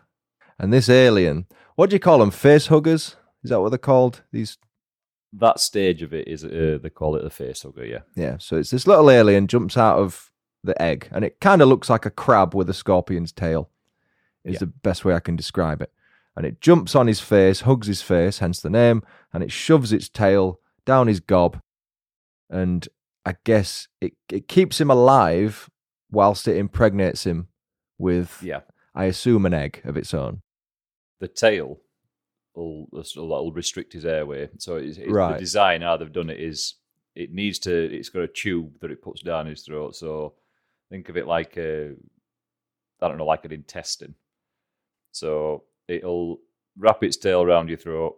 And 0.57 0.71
this 0.71 0.87
alien, 0.87 1.47
what 1.75 1.89
do 1.89 1.95
you 1.95 1.99
call 1.99 2.19
them? 2.19 2.31
Face 2.31 2.67
huggers? 2.67 3.17
Is 3.43 3.49
that 3.49 3.59
what 3.59 3.69
they're 3.69 3.79
called? 3.79 4.21
These 4.31 4.57
That 5.33 5.59
stage 5.59 6.01
of 6.01 6.13
it 6.13 6.27
is 6.27 6.43
uh, 6.45 6.79
they 6.81 6.89
call 6.89 7.15
it 7.15 7.23
the 7.23 7.29
face 7.29 7.61
hugger. 7.63 7.85
Yeah. 7.85 7.99
yeah. 8.15 8.37
So 8.39 8.55
it's 8.57 8.69
this 8.71 8.87
little 8.87 9.09
alien 9.11 9.47
jumps 9.47 9.77
out 9.77 9.97
of 9.99 10.31
the 10.63 10.79
egg, 10.81 11.07
and 11.11 11.23
it 11.25 11.39
kind 11.39 11.61
of 11.61 11.67
looks 11.67 11.89
like 11.89 12.05
a 12.05 12.09
crab 12.09 12.55
with 12.55 12.69
a 12.69 12.73
scorpion's 12.73 13.31
tail. 13.31 13.69
Is 14.43 14.53
Yeah. 14.53 14.59
the 14.59 14.67
best 14.67 15.03
way 15.03 15.13
I 15.13 15.19
can 15.19 15.35
describe 15.35 15.81
it. 15.81 15.91
And 16.35 16.45
it 16.45 16.61
jumps 16.61 16.95
on 16.95 17.07
his 17.07 17.19
face, 17.19 17.61
hugs 17.61 17.87
his 17.87 18.01
face, 18.01 18.39
hence 18.39 18.61
the 18.61 18.69
name, 18.69 19.03
and 19.33 19.43
it 19.43 19.51
shoves 19.51 19.91
its 19.91 20.07
tail 20.07 20.59
down 20.85 21.07
his 21.07 21.19
gob, 21.19 21.59
and 22.49 22.87
I 23.25 23.35
guess 23.43 23.87
it 23.99 24.13
it 24.31 24.47
keeps 24.47 24.79
him 24.79 24.89
alive 24.89 25.69
whilst 26.09 26.47
it 26.47 26.55
impregnates 26.55 27.25
him 27.25 27.49
with, 27.97 28.41
Yeah. 28.41 28.61
I 28.95 29.05
assume, 29.05 29.45
an 29.45 29.53
egg 29.53 29.81
of 29.83 29.97
its 29.97 30.13
own. 30.13 30.41
The 31.19 31.27
tail 31.27 31.81
will 32.57 32.87
will 32.91 33.51
restrict 33.51 33.93
his 33.93 34.05
airway. 34.05 34.49
So 34.57 34.75
it's, 34.77 34.97
it's 34.97 35.09
Right. 35.11 35.33
the 35.33 35.39
design 35.39 35.81
how 35.81 35.97
they've 35.97 36.11
done 36.11 36.29
it 36.29 36.39
is 36.39 36.75
it 37.15 37.31
needs 37.31 37.59
to. 37.59 37.71
It's 37.73 38.09
got 38.09 38.23
a 38.23 38.27
tube 38.27 38.79
that 38.81 38.91
it 38.91 39.01
puts 39.01 39.21
down 39.21 39.45
his 39.47 39.63
throat. 39.63 39.95
So 39.95 40.33
think 40.89 41.09
of 41.09 41.17
it 41.17 41.27
like 41.27 41.57
a 41.57 41.93
I 43.01 43.07
don't 43.07 43.17
know, 43.17 43.25
like 43.25 43.45
an 43.45 43.51
intestine. 43.51 44.15
So 45.11 45.63
it'll 45.87 46.39
wrap 46.77 47.03
its 47.03 47.17
tail 47.17 47.43
around 47.43 47.69
your 47.69 47.77
throat, 47.77 48.15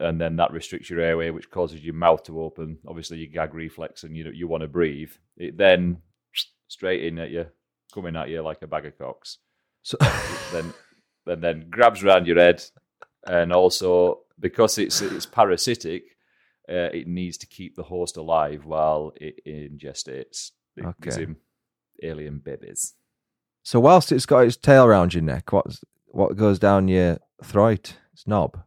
and 0.00 0.20
then 0.20 0.36
that 0.36 0.52
restricts 0.52 0.90
your 0.90 1.00
airway, 1.00 1.30
which 1.30 1.50
causes 1.50 1.82
your 1.84 1.94
mouth 1.94 2.22
to 2.24 2.40
open. 2.40 2.78
Obviously, 2.86 3.18
your 3.18 3.28
gag 3.32 3.54
reflex, 3.54 4.04
and 4.04 4.16
you 4.16 4.30
you 4.32 4.48
want 4.48 4.62
to 4.62 4.68
breathe. 4.68 5.12
It 5.36 5.56
then 5.56 5.98
straight 6.68 7.04
in 7.04 7.18
at 7.18 7.30
you, 7.30 7.46
coming 7.92 8.16
at 8.16 8.28
you 8.28 8.42
like 8.42 8.62
a 8.62 8.66
bag 8.66 8.86
of 8.86 8.98
cocks. 8.98 9.38
So 9.82 9.96
Then 10.52 10.72
then 11.26 11.40
then 11.40 11.66
grabs 11.70 12.02
around 12.02 12.26
your 12.26 12.38
head, 12.38 12.62
and 13.26 13.52
also 13.52 14.20
because 14.38 14.78
it's 14.78 15.00
it's 15.02 15.26
parasitic, 15.26 16.02
uh, 16.68 16.90
it 16.92 17.06
needs 17.06 17.36
to 17.38 17.46
keep 17.46 17.74
the 17.76 17.82
host 17.84 18.16
alive 18.16 18.64
while 18.64 19.12
it 19.16 19.40
ingestates. 19.46 20.50
It 20.76 20.84
Okay. 20.84 21.34
alien 22.02 22.38
babies. 22.44 22.94
so 23.62 23.80
whilst 23.80 24.12
it's 24.12 24.26
got 24.26 24.44
its 24.46 24.56
tail 24.56 24.84
around 24.84 25.14
your 25.14 25.22
neck, 25.22 25.52
what's 25.52 25.80
what 26.06 26.36
goes 26.36 26.58
down 26.58 26.88
your 26.88 27.18
throat? 27.42 27.96
It's 28.12 28.26
knob. 28.26 28.58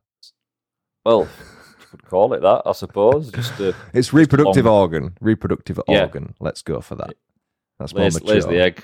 Well, 1.06 1.22
you 1.80 1.86
could 1.92 2.06
call 2.06 2.34
it 2.34 2.42
that, 2.42 2.64
I 2.66 2.72
suppose. 2.74 3.32
Just 3.32 3.60
uh, 3.62 3.74
It's 3.94 4.14
reproductive 4.14 4.66
long- 4.66 4.76
organ. 4.82 5.18
Reproductive 5.22 5.80
Yeah. 5.88 6.02
organ. 6.02 6.34
Let's 6.40 6.62
go 6.62 6.82
for 6.82 6.96
that. 6.96 7.14
That's 7.80 7.94
more 7.94 8.04
lays, 8.04 8.16
mature. 8.16 8.34
lays 8.36 8.46
the 8.46 8.60
egg, 8.62 8.84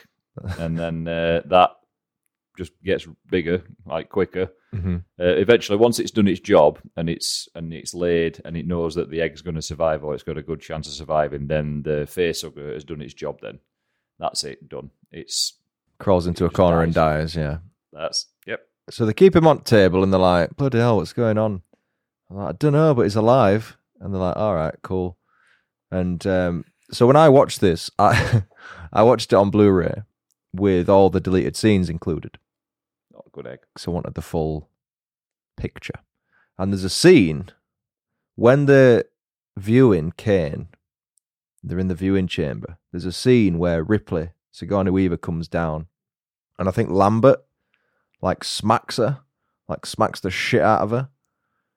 and 0.60 0.78
then 0.80 1.08
uh, 1.08 1.42
that 1.46 1.72
just 2.58 2.72
gets 2.84 3.08
bigger, 3.30 3.64
like 3.86 4.10
quicker. 4.10 4.52
Mhm. 4.74 5.04
Uh, 5.20 5.24
eventually, 5.38 5.78
once 5.78 6.00
it's 6.00 6.12
done 6.12 6.28
its 6.28 6.40
job 6.42 6.80
and 6.98 7.10
it's 7.10 7.48
and 7.56 7.74
it's 7.74 7.94
laid, 7.94 8.42
and 8.46 8.58
it 8.58 8.68
knows 8.68 8.96
that 8.96 9.10
the 9.10 9.22
egg's 9.22 9.42
going 9.42 9.56
to 9.56 9.62
survive 9.62 10.04
or 10.04 10.14
it's 10.14 10.24
got 10.24 10.38
a 10.38 10.42
good 10.44 10.60
chance 10.62 10.88
of 10.88 10.94
surviving, 10.94 11.48
then 11.48 11.84
the 11.84 12.06
face 12.08 12.42
hugger 12.42 12.74
has 12.74 12.84
done 12.84 13.02
its 13.02 13.14
job. 13.14 13.40
Then 13.42 13.60
that's 14.20 14.44
it, 14.44 14.68
done. 14.70 14.92
It's 15.12 15.54
Crawls 15.98 16.28
into 16.28 16.44
It 16.46 16.48
a 16.48 16.52
corner 16.52 16.82
and 16.82 16.94
dies. 16.94 17.34
dies. 17.34 17.36
Yeah. 17.38 17.58
that's 17.94 18.28
yep. 18.46 18.68
So 18.90 19.06
they 19.06 19.14
keep 19.14 19.36
him 19.36 19.48
on 19.48 19.58
the 19.58 19.64
table 19.64 20.04
and 20.04 20.12
they're 20.12 20.20
like, 20.20 20.56
bloody 20.58 20.78
hell, 20.80 20.98
what's 20.98 21.14
going 21.14 21.38
on? 21.38 21.62
I'm 22.30 22.36
like, 22.38 22.50
I 22.50 22.52
don't 22.58 22.74
know, 22.74 22.94
but 22.94 23.04
he's 23.04 23.16
alive. 23.16 23.78
And 24.02 24.14
they're 24.14 24.22
like, 24.22 24.36
all 24.36 24.54
right, 24.56 24.76
cool. 24.84 25.18
And 25.92 26.26
um, 26.28 26.66
so 26.92 27.08
when 27.08 27.16
I 27.16 27.30
watched 27.30 27.62
this, 27.62 27.90
I 27.98 28.44
I 28.94 29.04
watched 29.04 29.32
it 29.32 29.36
on 29.38 29.52
Blu-ray 29.52 30.02
with 30.54 30.90
all 30.90 31.10
the 31.10 31.20
deleted 31.22 31.56
scenes 31.56 31.90
included. 31.90 32.38
Good 33.36 33.48
egg. 33.48 33.60
because 33.74 33.88
I 33.88 33.92
wanted 33.92 34.14
the 34.16 34.22
full 34.22 34.70
picture. 35.58 36.00
And 36.58 36.72
there's 36.72 36.86
a 36.86 36.90
scene 36.90 37.50
when 38.36 38.66
they're 38.66 39.04
viewing 39.58 40.14
Kane, 40.16 40.70
they're 41.62 41.80
in 41.80 41.90
the 41.90 41.96
viewing 41.96 42.28
chamber. 42.28 42.78
There's 42.92 43.04
a 43.06 43.12
scene 43.12 43.58
where 43.60 43.84
Ripley, 43.84 44.30
Sigourney 44.52 44.90
Weaver, 44.92 45.18
comes 45.18 45.48
down, 45.50 45.88
and 46.58 46.70
I 46.70 46.72
think 46.72 46.90
Lambert 46.90 47.40
like 48.22 48.44
smacks 48.46 48.98
her, 48.98 49.20
like 49.68 49.86
smacks 49.86 50.22
the 50.22 50.32
shit 50.32 50.62
out 50.62 50.82
of 50.82 50.92
her. 50.92 51.10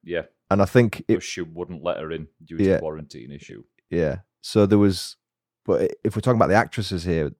Yeah, 0.04 0.22
And 0.50 0.62
I 0.62 0.64
think 0.64 1.04
it, 1.08 1.22
she 1.24 1.40
wouldn't 1.40 1.82
let 1.82 1.98
her 1.98 2.12
in 2.12 2.28
due 2.44 2.56
to 2.58 2.64
Yeah. 2.64 2.78
quarantine 2.78 3.32
issue. 3.32 3.64
yeah. 3.90 4.18
So 4.42 4.64
there 4.64 4.78
was, 4.78 5.16
but 5.66 5.90
if 6.04 6.14
we're 6.14 6.20
talking 6.20 6.38
about 6.38 6.46
the 6.48 6.54
actresses 6.54 7.02
here, 7.02 7.32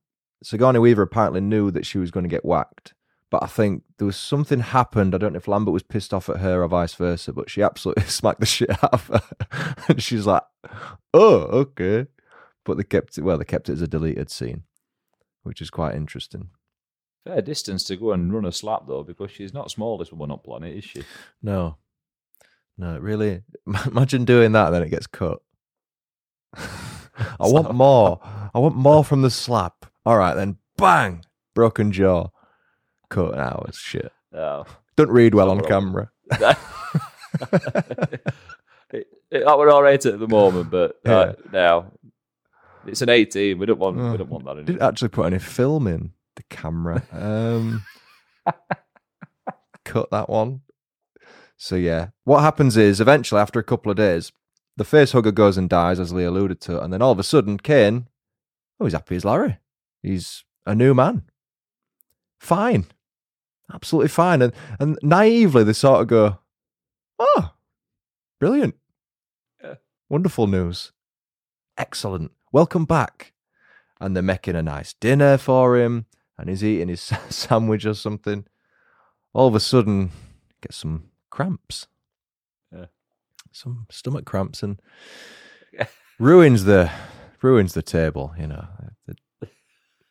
Sigourney 0.43 0.81
Weaver 0.81 1.03
apparently 1.03 1.41
knew 1.41 1.71
that 1.71 1.87
she 1.87 1.99
was 1.99 2.11
going 2.11 2.25
to 2.25 2.29
get 2.29 2.45
whacked. 2.45 2.95
But 3.31 3.43
I 3.43 3.47
think 3.47 3.83
there 3.99 4.07
was 4.07 4.17
something 4.17 4.61
happened. 4.61 5.15
I 5.15 5.19
don't 5.19 5.35
know 5.35 5.39
if 5.39 5.49
Lambert 5.49 5.75
was 5.75 5.83
pissed 5.83 6.15
off 6.15 6.31
at 6.31 6.39
her 6.39 6.63
or 6.63 6.69
vice 6.69 6.95
versa, 6.95 7.33
but 7.33 7.51
she 7.51 7.63
absolutely 7.63 8.05
smacked 8.07 8.41
the 8.41 8.47
shit 8.47 8.71
out 8.71 8.93
of 8.93 9.07
her. 9.09 9.75
and 9.89 10.03
she's 10.03 10.27
like, 10.27 10.45
oh, 11.13 11.41
okay. 11.43 12.07
But 12.65 12.79
they 12.79 12.85
kept 12.85 13.19
it, 13.19 13.23
well, 13.23 13.39
they 13.39 13.45
kept 13.45 13.69
it 13.69 13.73
as 13.73 13.83
a 13.83 13.89
deleted 13.89 14.31
scene, 14.31 14.63
which 15.43 15.61
is 15.61 15.71
quite 15.71 15.95
interesting. 15.95 16.51
Fair 17.25 17.43
distance 17.43 17.85
to 17.85 17.97
go 17.97 18.13
and 18.13 18.33
run 18.33 18.47
a 18.47 18.53
slap 18.53 18.87
though, 18.87 19.03
because 19.03 19.31
she's 19.31 19.53
not 19.53 19.71
small. 19.71 19.99
This 19.99 20.13
woman 20.13 20.31
on 20.31 20.39
planet, 20.39 20.77
is 20.77 20.85
she? 20.85 21.03
No, 21.43 21.77
no, 22.79 22.99
really. 22.99 23.43
Imagine 23.87 24.25
doing 24.25 24.53
that 24.53 24.67
and 24.67 24.75
then 24.75 24.83
it 24.83 24.91
gets 24.91 25.07
cut. 25.07 25.41
I 26.55 27.47
want 27.47 27.75
more. 27.75 28.21
I 28.55 28.59
want 28.59 28.77
more 28.77 29.05
from 29.05 29.23
the 29.23 29.31
slap. 29.31 29.85
All 30.07 30.17
right, 30.17 30.35
then 30.35 30.57
bang, 30.77 31.25
broken 31.55 31.93
jaw, 31.93 32.29
cut 33.09 33.37
now. 33.37 33.65
It's 33.69 33.79
shit. 33.79 34.13
No. 34.33 34.67
Don't 34.97 35.11
read 35.11 35.35
well 35.35 35.51
on 35.51 35.61
camera. 35.63 36.11
it, 38.93 39.07
it, 39.31 39.45
we're 39.47 39.71
all 39.71 39.83
right 39.83 40.05
at 40.05 40.19
the 40.19 40.29
moment, 40.29 40.71
but 40.71 40.99
uh, 41.05 41.35
now 41.53 41.93
it's 42.87 43.03
an 43.03 43.09
18. 43.09 43.59
We 43.59 43.67
don't 43.67 43.79
want 43.79 43.99
Oh, 43.99 44.13
we 44.13 44.19
don't 44.19 44.31
want 44.31 44.45
that 44.45 44.65
Didn't 44.67 44.83
actually 44.83 45.09
put 45.09 45.27
any 45.27 45.39
film 45.39 45.87
in 45.87 46.13
the 46.37 46.43
camera. 46.45 47.03
Um, 47.13 47.85
cut 49.85 50.11
that 50.11 50.29
one. 50.29 50.63
So 51.57 51.77
yeah, 51.77 52.09
what 52.25 52.41
happens 52.41 52.77
is 52.77 53.01
eventually 53.01 53.41
after 53.41 53.59
a 53.59 53.65
couple 53.65 53.91
of 53.91 53.97
days, 53.97 54.33
the 54.77 54.85
face 54.85 55.13
hugger 55.13 55.33
goes 55.33 55.57
and 55.59 55.69
dies, 55.69 55.99
as 55.99 56.13
Lee 56.13 56.25
alluded 56.25 56.61
to, 56.63 56.81
and 56.81 56.93
then 56.93 57.03
all 57.03 57.11
of 57.11 57.19
a 57.19 57.25
sudden, 57.25 57.59
Kane, 57.59 58.07
oh, 58.79 58.85
he's 58.85 58.93
happy 58.93 59.17
as 59.17 59.25
Larry. 59.25 59.59
He's 60.03 60.45
a 60.67 60.75
new 60.75 60.95
man. 60.95 61.23
Fine, 62.39 62.87
absolutely 63.73 64.09
fine, 64.09 64.43
and 64.43 64.53
and 64.81 64.99
naively 65.03 65.65
they 65.65 65.73
sort 65.73 66.03
of 66.03 66.09
go, 66.09 66.39
oh, 67.19 67.53
brilliant, 68.41 68.75
Yeah. 69.63 69.75
wonderful 70.09 70.47
news, 70.47 70.93
excellent, 71.77 72.33
welcome 72.53 72.85
back, 72.85 73.33
and 74.01 74.15
they're 74.17 74.23
making 74.23 74.57
a 74.57 74.63
nice 74.63 74.95
dinner 74.95 75.37
for 75.39 75.77
him, 75.77 76.07
and 76.37 76.49
he's 76.49 76.65
eating 76.65 76.89
his 76.89 77.01
sandwich 77.29 77.85
or 77.87 77.95
something. 77.95 78.45
All 79.35 79.49
of 79.49 79.55
a 79.55 79.61
sudden, 79.61 80.11
gets 80.63 80.77
some 80.77 81.11
cramps, 81.31 81.87
Yeah. 82.73 82.87
some 83.53 83.87
stomach 83.91 84.25
cramps, 84.25 84.63
and 84.63 84.81
ruins 86.19 86.65
the 86.65 86.91
ruins 87.43 87.75
the 87.75 87.83
table. 87.83 88.35
You 88.39 88.47
know, 88.49 88.67
the 89.07 89.17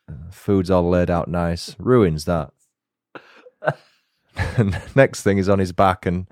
uh, 0.10 0.14
food's 0.32 0.70
all 0.70 0.88
laid 0.90 1.10
out 1.10 1.28
nice, 1.28 1.76
ruins 1.80 2.26
that. 2.26 2.52
And 4.36 4.80
next 4.96 5.24
thing 5.24 5.38
is 5.38 5.50
on 5.50 5.60
his 5.60 5.72
back, 5.72 6.06
and 6.06 6.28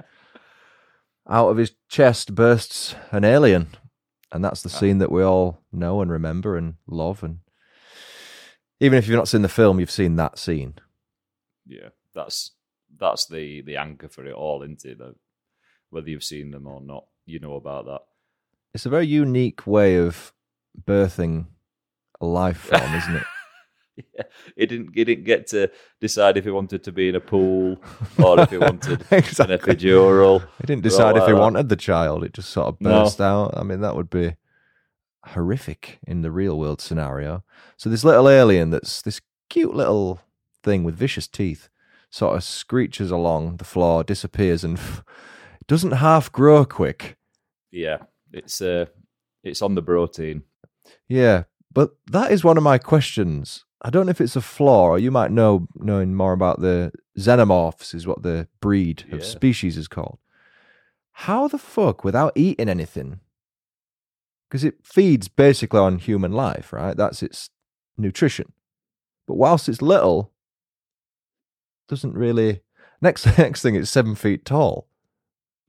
out 1.29 1.49
of 1.49 1.57
his 1.57 1.73
chest 1.89 2.35
bursts 2.35 2.95
an 3.11 3.23
alien, 3.23 3.67
and 4.31 4.43
that's 4.43 4.61
the 4.61 4.69
scene 4.69 4.99
that 4.99 5.11
we 5.11 5.23
all 5.23 5.61
know 5.71 6.01
and 6.01 6.11
remember 6.11 6.57
and 6.57 6.75
love. 6.87 7.23
And 7.23 7.39
even 8.79 8.97
if 8.97 9.07
you've 9.07 9.17
not 9.17 9.27
seen 9.27 9.41
the 9.41 9.49
film, 9.49 9.79
you've 9.79 9.91
seen 9.91 10.15
that 10.15 10.37
scene. 10.37 10.75
Yeah, 11.65 11.89
that's 12.13 12.51
that's 12.97 13.25
the 13.25 13.61
the 13.61 13.77
anchor 13.77 14.09
for 14.09 14.25
it 14.25 14.33
all, 14.33 14.61
isn't 14.63 14.85
it? 14.85 14.97
That 14.99 15.15
whether 15.89 16.09
you've 16.09 16.23
seen 16.23 16.51
them 16.51 16.67
or 16.67 16.81
not, 16.81 17.05
you 17.25 17.39
know 17.39 17.55
about 17.55 17.85
that. 17.85 18.01
It's 18.73 18.85
a 18.85 18.89
very 18.89 19.07
unique 19.07 19.65
way 19.65 19.95
of 19.95 20.33
birthing 20.85 21.45
a 22.21 22.25
life 22.25 22.57
form, 22.69 22.93
isn't 22.93 23.15
it? 23.15 23.23
Yeah, 23.97 24.23
he 24.57 24.65
didn't 24.65 24.89
he 24.93 25.03
didn't 25.05 25.23
get 25.23 25.47
to 25.47 25.71
decide 26.01 26.35
if 26.37 26.43
he 26.43 26.51
wanted 26.51 26.83
to 26.83 26.91
be 26.91 27.07
in 27.09 27.15
a 27.15 27.21
pool 27.21 27.81
or 28.21 28.39
if 28.41 28.49
he 28.49 28.57
wanted 28.57 29.05
exactly. 29.11 29.53
an 29.55 29.59
epidural. 29.59 30.41
He 30.59 30.67
didn't 30.67 30.83
decide 30.83 31.15
if 31.15 31.21
like 31.21 31.29
he 31.29 31.33
that. 31.33 31.39
wanted 31.39 31.69
the 31.69 31.75
child. 31.77 32.23
It 32.25 32.33
just 32.33 32.49
sort 32.49 32.67
of 32.67 32.81
No. 32.81 32.89
burst 33.03 33.21
out. 33.21 33.53
I 33.57 33.63
mean, 33.63 33.79
that 33.81 33.95
would 33.95 34.09
be 34.09 34.35
horrific 35.27 35.99
in 36.05 36.21
the 36.21 36.31
real 36.31 36.57
world 36.59 36.81
scenario. 36.81 37.43
So 37.77 37.89
this 37.89 38.03
little 38.03 38.29
alien 38.29 38.69
that's 38.69 39.01
this 39.01 39.21
cute 39.49 39.73
little 39.75 40.19
thing 40.63 40.83
with 40.83 40.95
vicious 40.95 41.27
teeth 41.27 41.69
sort 42.09 42.35
of 42.35 42.43
screeches 42.43 43.11
along 43.11 43.57
the 43.57 43.63
floor, 43.65 44.03
disappears, 44.03 44.63
and 44.63 44.79
doesn't 45.67 45.91
half 45.91 46.31
grow 46.31 46.65
quick. 46.65 47.17
Yeah, 47.71 47.97
it's 48.31 48.61
uh, 48.61 48.85
it's 49.43 49.61
on 49.61 49.75
the 49.75 49.81
protein. 49.81 50.43
Yeah, 51.07 51.43
but 51.73 51.91
that 52.11 52.31
is 52.31 52.43
one 52.43 52.57
of 52.57 52.63
my 52.63 52.77
questions. 52.77 53.64
I 53.85 53.91
don't 53.91 54.07
know 54.07 54.09
if 54.09 54.19
it's 54.19 54.35
a 54.35 54.41
flaw, 54.41 54.87
or 54.89 54.97
you 54.99 55.11
might 55.11 55.29
know 55.31 55.67
knowing 55.75 56.15
more 56.15 56.33
about 56.33 56.59
the 56.59 56.91
xenomorphs 57.19 57.93
is 57.93 58.07
what 58.07 58.23
the 58.23 58.47
breed 58.59 59.03
of 59.11 59.19
Yeah. 59.19 59.25
species 59.25 59.77
is 59.77 59.87
called. 59.87 60.17
How 61.11 61.47
the 61.47 61.59
fuck, 61.59 62.03
without 62.03 62.33
eating 62.35 62.67
anything? 62.67 63.19
Because 64.49 64.63
it 64.63 64.83
feeds 64.83 65.27
basically 65.27 65.79
on 65.79 65.99
human 65.99 66.31
life, 66.31 66.73
right? 66.73 66.97
That's 66.97 67.21
its 67.21 67.51
nutrition. 67.95 68.53
But 69.27 69.35
whilst 69.35 69.69
it's 69.69 69.83
little, 69.83 70.33
doesn't 71.87 72.13
really. 72.15 72.61
Next 73.01 73.25
next 73.37 73.61
thing, 73.61 73.75
it's 73.75 73.91
seven 73.91 74.15
feet 74.15 74.45
tall. 74.45 74.87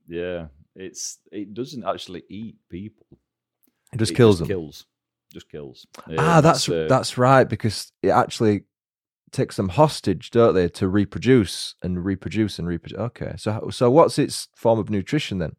Yeah, 0.07 0.47
it's 0.75 1.19
it 1.31 1.53
doesn't 1.53 1.83
actually 1.85 2.23
eat 2.29 2.55
people. 2.69 3.05
It 3.93 3.97
just 3.97 4.13
It 4.13 4.15
kills 4.15 4.39
them. 4.39 4.47
Kills, 4.47 4.85
just 5.31 5.49
kills. 5.49 5.85
ah, 6.17 6.41
that's 6.41 6.67
uh, 6.69 6.87
that's 6.89 7.17
right 7.17 7.45
because 7.45 7.91
it 8.01 8.09
actually 8.09 8.63
takes 9.31 9.57
them 9.57 9.69
hostage, 9.69 10.31
don't 10.31 10.53
they, 10.53 10.69
to 10.69 10.87
reproduce 10.87 11.75
and 11.83 12.03
reproduce 12.03 12.59
and 12.59 12.67
reproduce. 12.67 12.97
Okay, 12.97 13.33
so 13.37 13.69
so 13.71 13.91
what's 13.91 14.17
its 14.17 14.47
form 14.55 14.79
of 14.79 14.89
nutrition 14.89 15.39
then? 15.39 15.55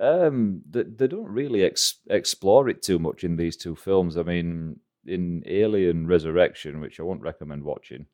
Um, 0.00 0.62
they, 0.68 0.84
they 0.84 1.08
don't 1.08 1.26
really 1.26 1.64
ex- 1.64 2.00
explore 2.08 2.68
it 2.68 2.82
too 2.82 2.98
much 2.98 3.24
in 3.24 3.36
these 3.36 3.56
two 3.56 3.74
films. 3.74 4.16
I 4.16 4.22
mean, 4.22 4.78
in 5.04 5.42
Alien 5.46 6.06
Resurrection, 6.06 6.80
which 6.80 7.00
I 7.00 7.02
won't 7.02 7.22
recommend 7.22 7.64
watching, 7.64 8.06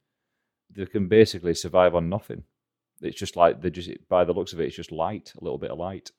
they 0.70 0.86
can 0.86 1.08
basically 1.08 1.54
survive 1.54 1.94
on 1.94 2.08
nothing. 2.08 2.44
It's 3.00 3.18
just 3.18 3.36
like 3.36 3.60
they 3.60 3.70
just 3.70 3.90
by 4.08 4.24
the 4.24 4.32
looks 4.32 4.52
of 4.52 4.60
it, 4.60 4.66
it's 4.66 4.76
just 4.76 4.92
light, 4.92 5.32
a 5.38 5.44
little 5.44 5.58
bit 5.58 5.70
of 5.70 5.78
light. 5.78 6.10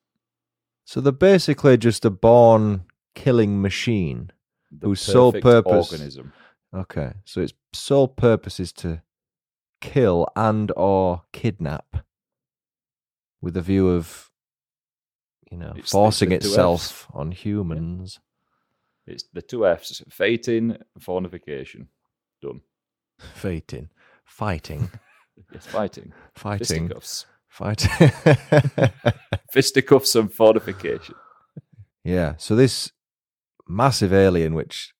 So 0.86 1.02
they're 1.02 1.12
basically 1.12 1.78
just 1.78 2.06
a 2.06 2.12
born 2.12 2.86
killing 3.16 3.62
machine. 3.62 4.32
The 4.72 4.88
Whose 4.88 5.02
sole 5.02 5.32
purpose- 5.34 5.92
organism. 5.92 6.34
Okay, 6.74 7.14
so 7.24 7.42
its 7.42 7.54
sole 7.74 8.08
purpose 8.10 8.60
is 8.60 8.74
to 8.74 9.02
kill 9.80 10.28
and 10.36 10.72
or 10.76 11.24
kidnap, 11.32 12.06
with 13.42 13.56
a 13.56 13.62
view 13.62 13.90
of, 13.90 14.30
you 15.52 15.58
know, 15.58 15.72
It's- 15.72 15.92
forcing 15.92 16.30
the 16.30 16.40
two 16.40 16.48
itself 16.48 17.08
on 17.14 17.32
humans. 17.32 18.20
It's 19.08 19.24
the 19.32 19.42
two 19.42 19.66
F's: 19.68 20.02
fating, 20.10 20.78
fornication. 21.00 21.90
Done. 22.42 22.62
Fighting, 23.36 23.90
fighting, 24.26 24.90
Yes, 25.54 25.66
fighting, 25.68 26.12
fighting, 26.34 26.90
fisticuffs, 26.90 27.26
fighting. 27.48 28.12
fisticuffs, 29.52 30.16
and 30.16 30.34
fornication. 30.34 31.16
Yeah. 32.04 32.36
So 32.38 32.56
this 32.56 32.92
massive 33.68 34.14
alien, 34.14 34.54
which 34.54 34.94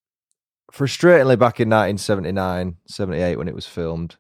frustratingly 0.72 1.38
back 1.38 1.60
in 1.60 1.70
1979, 1.70 2.78
78 2.88 3.38
when 3.38 3.48
it 3.48 3.56
was 3.56 3.66
filmed, 3.66 4.18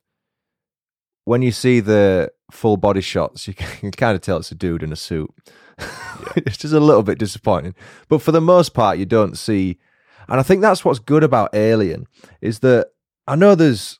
when 1.25 1.41
you 1.41 1.51
see 1.51 1.79
the 1.79 2.31
full 2.51 2.77
body 2.77 3.01
shots, 3.01 3.47
you 3.47 3.53
can 3.53 3.91
kind 3.91 4.15
of 4.15 4.21
tell 4.21 4.37
it's 4.37 4.51
a 4.51 4.55
dude 4.55 4.83
in 4.83 4.93
a 4.93 4.95
suit. 4.95 5.33
it's 6.35 6.57
just 6.57 6.73
a 6.73 6.79
little 6.79 7.03
bit 7.03 7.19
disappointing. 7.19 7.75
But 8.07 8.21
for 8.21 8.31
the 8.31 8.41
most 8.41 8.73
part, 8.73 8.97
you 8.97 9.05
don't 9.05 9.37
see. 9.37 9.79
And 10.27 10.39
I 10.39 10.43
think 10.43 10.61
that's 10.61 10.85
what's 10.85 10.99
good 10.99 11.23
about 11.23 11.53
Alien 11.53 12.07
is 12.41 12.59
that 12.59 12.87
I 13.27 13.35
know 13.35 13.55
there's 13.55 13.99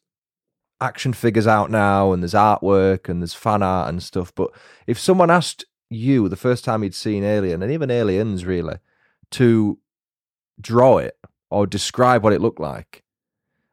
action 0.81 1.13
figures 1.13 1.47
out 1.47 1.71
now 1.71 2.12
and 2.12 2.21
there's 2.21 2.34
artwork 2.34 3.10
and 3.10 3.21
there's 3.21 3.34
fan 3.34 3.63
art 3.63 3.89
and 3.89 4.01
stuff. 4.01 4.34
But 4.34 4.51
if 4.88 4.99
someone 4.99 5.31
asked 5.31 5.65
you 5.89 6.27
the 6.29 6.36
first 6.36 6.65
time 6.65 6.84
you'd 6.84 6.95
seen 6.95 7.23
Alien 7.23 7.62
and 7.62 7.71
even 7.71 7.91
Aliens 7.91 8.45
really 8.45 8.77
to 9.31 9.79
draw 10.60 10.98
it 10.98 11.18
or 11.50 11.65
describe 11.68 12.24
what 12.24 12.34
it 12.34 12.41
looked 12.41 12.60
like, 12.60 13.04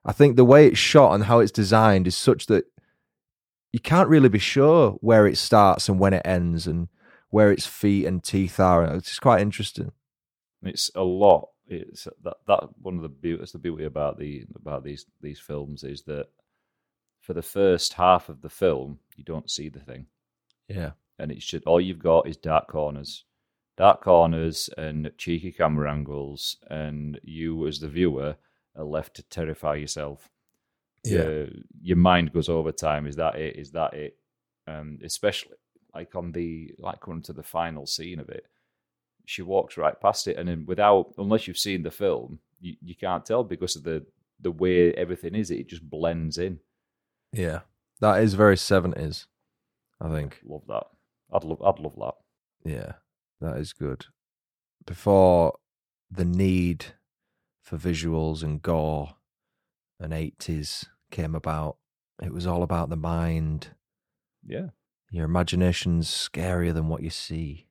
I 0.05 0.13
think 0.13 0.37
the 0.37 0.45
way 0.45 0.67
it's 0.67 0.79
shot 0.79 1.15
and 1.15 1.25
how 1.25 1.39
it's 1.39 1.53
designed 1.53 2.07
is 2.07 2.17
such 2.17 2.47
that 2.47 2.65
you 3.73 3.81
can't 3.81 4.09
really 4.09 4.29
be 4.29 4.39
sure 4.39 4.93
where 5.01 5.27
it 5.27 5.39
starts 5.39 5.89
and 5.89 5.99
when 5.99 6.13
it 6.13 6.23
ends 6.25 6.67
and 6.67 6.89
where 7.31 7.51
its 7.51 7.67
feet 7.67 8.07
and 8.07 8.23
teeth 8.23 8.61
are. 8.61 8.85
It's 8.85 9.19
quite 9.19 9.41
interesting. 9.41 9.93
It's 10.63 10.91
a 10.95 11.03
lot. 11.03 11.49
It's 11.67 12.07
that 12.23 12.37
that 12.47 12.65
one 12.83 12.97
of 12.97 13.03
the 13.03 13.09
beauty. 13.09 13.39
That's 13.39 13.53
the 13.53 13.59
beauty 13.59 13.85
about 13.85 14.19
the 14.19 14.45
about 14.55 14.85
these 14.85 15.07
these 15.23 15.39
films 15.41 15.85
is 15.85 16.03
that 16.03 16.27
for 17.21 17.33
the 17.33 17.43
first 17.43 17.95
half 17.95 18.29
of 18.29 18.43
the 18.43 18.51
film, 18.51 18.99
you 19.17 19.25
don't 19.25 19.49
see 19.51 19.69
the 19.69 19.79
thing, 19.81 20.07
Yeah. 20.69 20.91
and 21.19 21.31
it's 21.31 21.47
just 21.47 21.65
all 21.65 21.81
you've 21.81 22.01
got 22.01 22.27
is 22.29 22.37
dark 22.37 22.67
corners, 22.67 23.25
dark 23.77 24.03
corners, 24.03 24.69
and 24.77 25.11
cheeky 25.19 25.53
camera 25.53 25.91
angles, 25.91 26.57
and 26.69 27.19
you 27.23 27.67
as 27.67 27.81
the 27.81 27.89
viewer 27.89 28.37
are 28.77 28.85
left 28.85 29.17
to 29.17 29.23
terrify 29.25 29.75
yourself. 29.77 30.29
your, 31.05 31.49
your 31.81 31.97
mind 31.97 32.33
goes 32.33 32.49
over 32.49 32.73
time. 32.73 33.07
Is 33.07 33.17
that 33.17 33.37
it? 33.37 33.57
Is 33.57 33.73
that 33.73 33.95
it? 33.95 34.17
Um, 34.67 34.99
especially 35.05 35.57
like 35.95 36.15
on 36.15 36.33
the 36.33 36.73
like 36.79 37.01
coming 37.01 37.23
to 37.23 37.33
the 37.33 37.43
final 37.43 37.87
scene 37.87 38.21
of 38.21 38.29
it, 38.29 38.47
she 39.25 39.43
walks 39.43 39.77
right 39.77 40.01
past 40.01 40.29
it, 40.29 40.37
and 40.37 40.49
then 40.49 40.65
without 40.67 41.15
unless 41.19 41.47
you've 41.47 41.59
seen 41.59 41.83
the 41.83 41.91
film, 41.91 42.39
you, 42.61 42.77
you 42.83 42.95
can't 42.95 43.27
tell 43.27 43.45
because 43.45 43.77
of 43.77 43.83
the 43.83 44.05
the 44.41 44.51
way 44.51 44.93
everything 44.95 45.35
is. 45.35 45.51
It 45.51 45.69
just 45.69 45.89
blends 45.89 46.39
in. 46.39 46.61
Yeah. 47.33 47.61
That 48.01 48.21
is 48.21 48.35
very 48.35 48.57
70s, 48.57 49.27
I 50.01 50.11
think. 50.11 50.41
Love 50.45 50.67
that. 50.67 50.87
I'd 51.33 51.45
love. 51.45 51.63
I'd 51.63 51.79
love 51.79 51.95
that. 51.97 52.15
Yeah, 52.65 52.93
that 53.43 53.59
is 53.59 53.73
good. 53.73 54.07
Before 54.87 55.55
the 56.11 56.25
need 56.25 56.87
for 57.63 57.77
visuals 57.79 58.43
and 58.43 58.61
gore 58.63 59.17
and 60.01 60.13
80s 60.13 60.87
came 61.11 61.35
about, 61.35 61.77
it 62.23 62.33
was 62.33 62.47
all 62.47 62.63
about 62.63 62.89
the 62.91 62.97
mind. 62.97 63.69
Yeah, 64.45 64.69
Your 65.11 65.25
imagination's 65.27 66.09
scarier 66.09 66.75
than 66.75 66.89
what 66.89 67.03
you 67.03 67.11
see. 67.11 67.67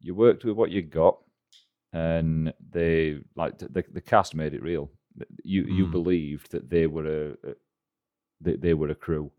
you 0.00 0.14
worked 0.14 0.44
with 0.44 0.56
what 0.56 0.70
you 0.70 0.82
got, 0.82 1.18
and 1.92 2.52
they 2.70 3.20
like 3.36 3.58
the 3.58 3.84
the 3.92 4.00
cast 4.00 4.34
made 4.34 4.54
it 4.54 4.62
real. 4.62 4.90
You 5.44 5.64
you 5.64 5.86
Mm. 5.86 5.92
believed 5.92 6.50
that 6.52 6.70
they 6.70 6.86
were 6.86 7.06
a, 7.06 7.50
a 7.50 7.54
they, 8.40 8.56
they 8.56 8.74
were 8.74 8.88
a 8.88 8.94
crew. 8.94 9.30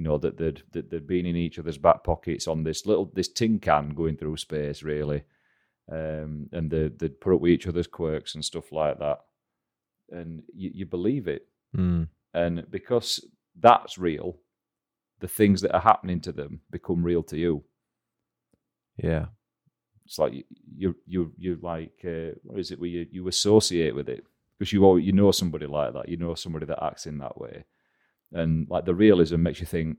You 0.00 0.04
know 0.04 0.16
that 0.16 0.38
they'd 0.38 0.62
that 0.72 0.88
they'd 0.90 1.06
been 1.06 1.26
in 1.26 1.36
each 1.36 1.58
other's 1.58 1.76
back 1.76 2.04
pockets 2.04 2.48
on 2.48 2.64
this 2.64 2.86
little 2.86 3.10
this 3.12 3.28
tin 3.28 3.58
can 3.58 3.90
going 3.90 4.16
through 4.16 4.38
space, 4.38 4.82
really, 4.82 5.24
um, 5.92 6.48
and 6.52 6.70
they 6.70 6.88
they'd 6.88 7.20
put 7.20 7.34
up 7.34 7.42
with 7.42 7.50
each 7.50 7.66
other's 7.66 7.86
quirks 7.86 8.34
and 8.34 8.42
stuff 8.42 8.72
like 8.72 8.98
that, 8.98 9.18
and 10.10 10.42
you, 10.54 10.70
you 10.72 10.86
believe 10.86 11.28
it, 11.28 11.46
Mm. 11.76 12.08
and 12.32 12.64
because 12.70 13.22
that's 13.60 13.98
real, 13.98 14.38
the 15.18 15.28
things 15.28 15.60
that 15.60 15.74
are 15.74 15.82
happening 15.82 16.22
to 16.22 16.32
them 16.32 16.62
become 16.70 17.04
real 17.04 17.22
to 17.24 17.36
you. 17.36 17.64
Yeah. 18.96 19.26
it's 20.06 20.18
like 20.18 20.32
you 20.32 20.44
you 20.76 20.96
you 21.06 21.32
you 21.36 21.58
like 21.60 22.02
uh, 22.06 22.32
what 22.44 22.58
is 22.58 22.70
it 22.70 22.80
where 22.80 22.88
you, 22.88 23.06
you 23.12 23.28
associate 23.28 23.94
with 23.94 24.08
it 24.08 24.24
because 24.58 24.72
you 24.72 24.96
you 24.96 25.12
know 25.12 25.30
somebody 25.30 25.66
like 25.66 25.92
that 25.92 26.08
you 26.08 26.16
know 26.16 26.34
somebody 26.34 26.64
that 26.64 26.82
acts 26.82 27.04
in 27.06 27.18
that 27.18 27.36
way 27.38 27.64
and 28.32 28.68
like 28.70 28.84
the 28.84 28.94
realism 28.94 29.42
makes 29.42 29.60
you 29.60 29.66
think 29.66 29.98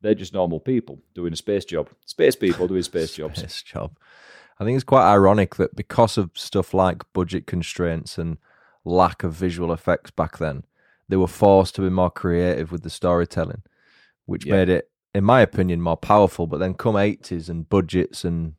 they're 0.00 0.14
just 0.14 0.32
normal 0.32 0.60
people 0.60 0.98
doing 1.14 1.32
a 1.32 1.36
space 1.36 1.64
job 1.64 1.88
space 2.06 2.34
people 2.36 2.66
doing 2.66 2.82
space 2.92 3.14
jobs 3.14 3.40
Space 3.40 3.62
job. 3.62 3.96
I 4.58 4.64
think 4.64 4.76
it's 4.76 4.84
quite 4.84 5.10
ironic 5.10 5.56
that 5.56 5.74
because 5.74 6.18
of 6.18 6.30
stuff 6.34 6.74
like 6.74 7.10
budget 7.12 7.46
constraints 7.46 8.18
and 8.18 8.38
lack 8.84 9.22
of 9.22 9.32
visual 9.32 9.72
effects 9.72 10.10
back 10.10 10.38
then, 10.38 10.64
they 11.08 11.16
were 11.16 11.26
forced 11.26 11.74
to 11.76 11.82
be 11.82 11.90
more 11.90 12.10
creative 12.10 12.70
with 12.70 12.82
the 12.82 12.90
storytelling, 12.90 13.62
which 14.26 14.44
Yeah. 14.44 14.56
made 14.56 14.68
it, 14.68 14.90
in 15.14 15.24
my 15.24 15.40
opinion, 15.40 15.80
more 15.80 15.96
powerful. 15.96 16.46
But 16.46 16.58
then 16.58 16.74
come 16.74 16.94
80s 16.96 17.48
and 17.48 17.68
budgets 17.68 18.22
and 18.24 18.54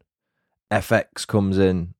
FX 0.71 1.25
comes 1.27 1.57
in, 1.57 1.93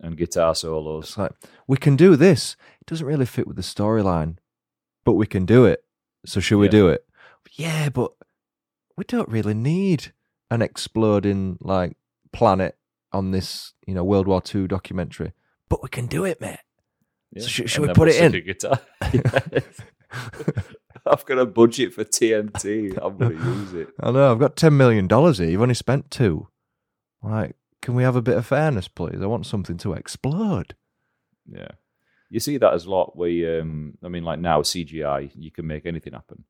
and 0.00 0.16
guitar 0.16 0.54
solos 0.54 1.04
it's 1.10 1.18
like, 1.18 1.32
we 1.66 1.76
can 1.76 1.94
do 1.96 2.16
this. 2.16 2.56
It 2.80 2.86
doesn't 2.86 3.06
really 3.06 3.26
fit 3.26 3.46
with 3.46 3.56
the 3.56 3.62
storyline, 3.62 4.36
but 5.04 5.12
we 5.12 5.26
can 5.26 5.44
do 5.44 5.64
it. 5.66 5.81
So 6.26 6.40
should 6.40 6.58
we 6.58 6.66
Yeah. 6.66 6.70
do 6.72 6.88
it? 6.88 7.04
Yeah, 7.52 7.88
but 7.88 8.12
we 8.96 9.04
don't 9.04 9.28
really 9.28 9.54
need 9.54 10.12
an 10.50 10.62
exploding 10.62 11.58
like 11.60 11.96
planet 12.32 12.76
on 13.12 13.30
this, 13.32 13.74
you 13.86 13.94
know, 13.94 14.04
World 14.04 14.26
War 14.28 14.42
II 14.54 14.66
documentary. 14.68 15.32
But 15.68 15.82
we 15.82 15.88
can 15.88 16.06
do 16.06 16.24
it, 16.24 16.40
mate. 16.40 16.58
Yeah. 17.32 17.42
So 17.42 17.48
should- 17.48 17.62
And 17.64 17.70
should 17.70 17.86
we 17.88 17.94
put 17.94 18.08
it 18.08 18.34
in? 18.34 18.44
guitar 18.44 18.80
I've 21.06 21.24
got 21.24 21.38
a 21.38 21.46
budget 21.46 21.92
for 21.94 22.04
TNT 22.04 22.96
I'm 23.02 23.16
going 23.16 23.36
to 23.38 23.44
use 23.44 23.72
it 23.72 23.88
I 24.00 24.10
know, 24.10 24.30
I've 24.30 24.38
got 24.38 24.56
ten 24.56 24.76
million 24.76 25.06
dollars 25.08 25.38
here. 25.38 25.48
You've 25.50 25.62
only 25.62 25.74
spent 25.74 26.10
two. 26.10 26.48
Like, 27.22 27.56
can 27.80 27.94
we 27.94 28.02
have 28.02 28.16
a 28.16 28.22
bit 28.22 28.36
of 28.36 28.46
fairness, 28.46 28.88
please? 28.88 29.20
I 29.20 29.26
want 29.26 29.46
something 29.46 29.76
to 29.78 29.92
explode. 29.94 30.74
Yeah. 31.50 31.68
You 32.32 32.40
see 32.40 32.56
that 32.58 32.72
as 32.72 32.86
a 32.86 32.90
lot 32.90 33.14
where, 33.16 33.28
you, 33.28 33.60
um, 33.60 33.98
I 34.02 34.08
mean, 34.08 34.24
like 34.24 34.38
now, 34.40 34.62
CGI, 34.62 35.30
you 35.36 35.50
can 35.50 35.66
make 35.66 35.84
anything 35.86 36.14
happen. 36.14 36.44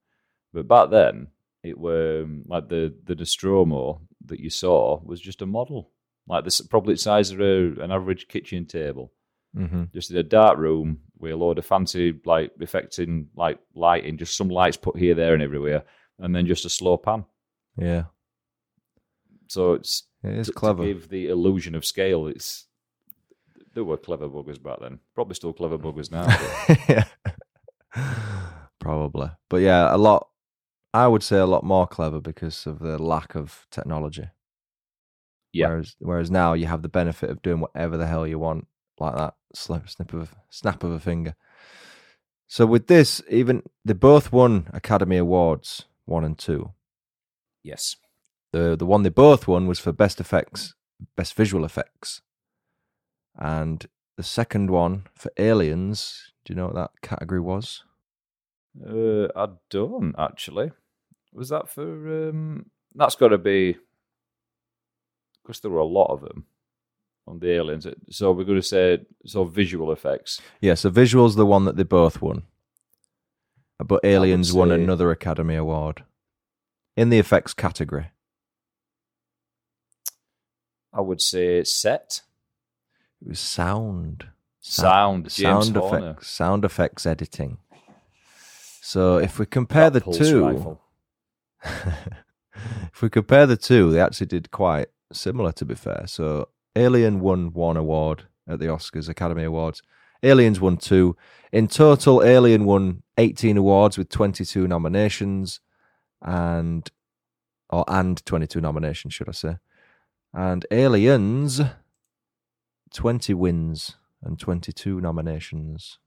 But 0.54 0.68
back 0.68 0.90
then, 0.90 1.26
it 1.64 1.76
were 1.76 2.22
um, 2.22 2.44
like 2.46 2.68
the, 2.68 2.94
the 3.04 3.16
Nostromo, 3.16 4.00
that 4.26 4.38
you 4.40 4.48
saw 4.50 5.00
was 5.04 5.20
just 5.20 5.42
a 5.42 5.46
model, 5.46 5.90
like 6.28 6.44
this, 6.44 6.60
probably 6.60 6.94
the 6.94 6.98
size 6.98 7.32
of 7.32 7.40
a, 7.40 7.72
an 7.82 7.90
average 7.90 8.28
kitchen 8.28 8.64
table, 8.66 9.12
Mm-hmm. 9.54 9.82
just 9.92 10.10
in 10.10 10.16
a 10.16 10.22
dark 10.22 10.56
room 10.56 11.00
with 11.18 11.32
a 11.32 11.36
load 11.36 11.58
of 11.58 11.66
fancy 11.66 12.14
like 12.24 12.52
effecting 12.60 13.28
like 13.36 13.58
lighting, 13.74 14.16
just 14.16 14.34
some 14.34 14.48
lights 14.48 14.78
put 14.78 14.96
here, 14.96 15.14
there, 15.14 15.34
and 15.34 15.42
everywhere, 15.42 15.82
and 16.18 16.34
then 16.34 16.46
just 16.46 16.64
a 16.64 16.70
slow 16.70 16.96
pan. 16.96 17.26
Yeah, 17.76 18.04
So 19.48 19.74
it's 19.74 20.04
it 20.24 20.38
is 20.38 20.46
to, 20.46 20.52
to 20.52 20.58
clever. 20.58 20.84
give 20.86 21.08
the 21.10 21.28
illusion 21.28 21.74
of 21.74 21.84
scale. 21.84 22.28
It's 22.28 22.66
there 23.74 23.84
were 23.84 23.96
clever 23.98 24.28
buggers 24.28 24.62
back 24.62 24.80
then. 24.80 25.00
Probably 25.14 25.34
still 25.34 25.52
clever 25.52 25.78
buggers 25.86 26.10
now. 26.10 26.26
yeah. 26.88 27.04
Probably. 28.80 29.30
But 29.50 29.58
yeah, 29.58 29.94
a 29.94 29.98
lot, 29.98 30.28
I 30.94 31.08
would 31.08 31.22
say 31.22 31.38
a 31.38 31.46
lot 31.46 31.64
more 31.64 31.86
clever 31.86 32.20
because 32.20 32.66
of 32.66 32.80
the 32.80 33.02
lack 33.02 33.34
of 33.36 33.66
technology. 33.70 34.28
Yeah. 35.52 35.68
Whereas, 35.68 35.96
whereas 36.00 36.30
now 36.30 36.54
you 36.54 36.66
have 36.66 36.82
the 36.82 36.88
benefit 36.88 37.30
of 37.30 37.42
doing 37.42 37.60
whatever 37.60 37.96
the 37.96 38.06
hell 38.06 38.26
you 38.26 38.38
want, 38.38 38.66
like 38.98 39.16
that 39.16 39.34
slip, 39.54 39.88
snip 39.90 40.14
of 40.14 40.34
snap 40.50 40.84
of 40.84 40.92
a 40.92 41.00
finger. 41.00 41.34
So 42.48 42.66
with 42.66 42.86
this, 42.88 43.22
even 43.30 43.62
they 43.84 43.94
both 43.94 44.32
won 44.32 44.68
Academy 44.72 45.16
Awards 45.18 45.86
one 46.06 46.24
and 46.24 46.38
two. 46.38 46.72
yes. 47.64 47.96
The 48.52 48.76
the 48.76 48.86
one 48.86 49.02
they 49.02 49.10
both 49.10 49.48
won 49.48 49.66
was 49.66 49.78
for 49.80 49.92
best 49.92 50.20
effects, 50.20 50.74
best 51.16 51.34
visual 51.34 51.64
effects, 51.64 52.22
and 53.38 53.86
the 54.16 54.22
second 54.22 54.70
one 54.70 55.06
for 55.14 55.32
Aliens. 55.36 56.32
Do 56.44 56.52
you 56.52 56.56
know 56.56 56.66
what 56.66 56.74
that 56.74 56.90
category 57.02 57.40
was? 57.40 57.84
Uh, 58.80 59.28
I 59.36 59.48
don't 59.70 60.14
actually. 60.18 60.72
Was 61.32 61.50
that 61.50 61.68
for? 61.68 62.28
Um, 62.28 62.66
that's 62.94 63.14
got 63.14 63.28
to 63.28 63.38
be 63.38 63.76
because 65.42 65.60
there 65.60 65.70
were 65.70 65.78
a 65.78 65.84
lot 65.84 66.12
of 66.12 66.20
them 66.20 66.46
on 67.26 67.38
the 67.38 67.50
aliens. 67.50 67.86
So 68.10 68.32
we're 68.32 68.44
going 68.44 68.60
to 68.60 68.66
say 68.66 68.98
so 69.26 69.44
visual 69.44 69.92
effects. 69.92 70.40
Yeah, 70.60 70.74
so 70.74 70.90
visuals 70.90 71.36
the 71.36 71.46
one 71.46 71.64
that 71.64 71.76
they 71.76 71.82
both 71.82 72.20
won, 72.20 72.44
but 73.78 74.04
Aliens 74.04 74.52
won 74.52 74.70
another 74.70 75.10
Academy 75.10 75.54
Award 75.54 76.04
in 76.96 77.08
the 77.08 77.18
effects 77.18 77.54
category. 77.54 78.10
I 80.92 81.00
would 81.00 81.22
say 81.22 81.64
set, 81.64 82.20
It 83.24 83.28
was 83.28 83.38
sound, 83.38 84.26
sound, 84.60 85.24
James 85.24 85.66
sound 85.66 85.76
effects, 85.76 86.28
sound 86.28 86.64
effects 86.64 87.06
editing. 87.06 87.58
So 88.80 89.18
if 89.18 89.38
we 89.38 89.46
compare 89.46 89.90
That 89.90 90.04
the 90.04 90.12
two, 90.12 90.78
if 91.64 93.00
we 93.00 93.08
compare 93.08 93.46
the 93.46 93.56
two, 93.56 93.92
they 93.92 94.00
actually 94.00 94.26
did 94.26 94.50
quite 94.50 94.88
similar. 95.12 95.52
To 95.52 95.64
be 95.64 95.76
fair, 95.76 96.02
so 96.06 96.48
Alien 96.74 97.20
won 97.20 97.52
one 97.52 97.76
award 97.76 98.24
at 98.48 98.58
the 98.58 98.66
Oscars, 98.66 99.08
Academy 99.08 99.44
Awards. 99.44 99.82
Aliens 100.24 100.60
won 100.60 100.76
two. 100.76 101.16
In 101.52 101.68
total, 101.68 102.24
Alien 102.24 102.64
won 102.64 103.02
18 103.18 103.56
awards 103.56 103.96
with 103.96 104.08
22 104.08 104.66
nominations, 104.66 105.60
and 106.20 106.90
or 107.70 107.84
and 107.86 108.24
22 108.26 108.60
nominations, 108.60 109.14
should 109.14 109.28
I 109.28 109.32
say? 109.32 109.56
And 110.34 110.66
Aliens, 110.72 111.60
20 112.94 113.34
wins 113.34 113.96
and 114.22 114.38
22 114.38 115.00
nominations 115.00 115.98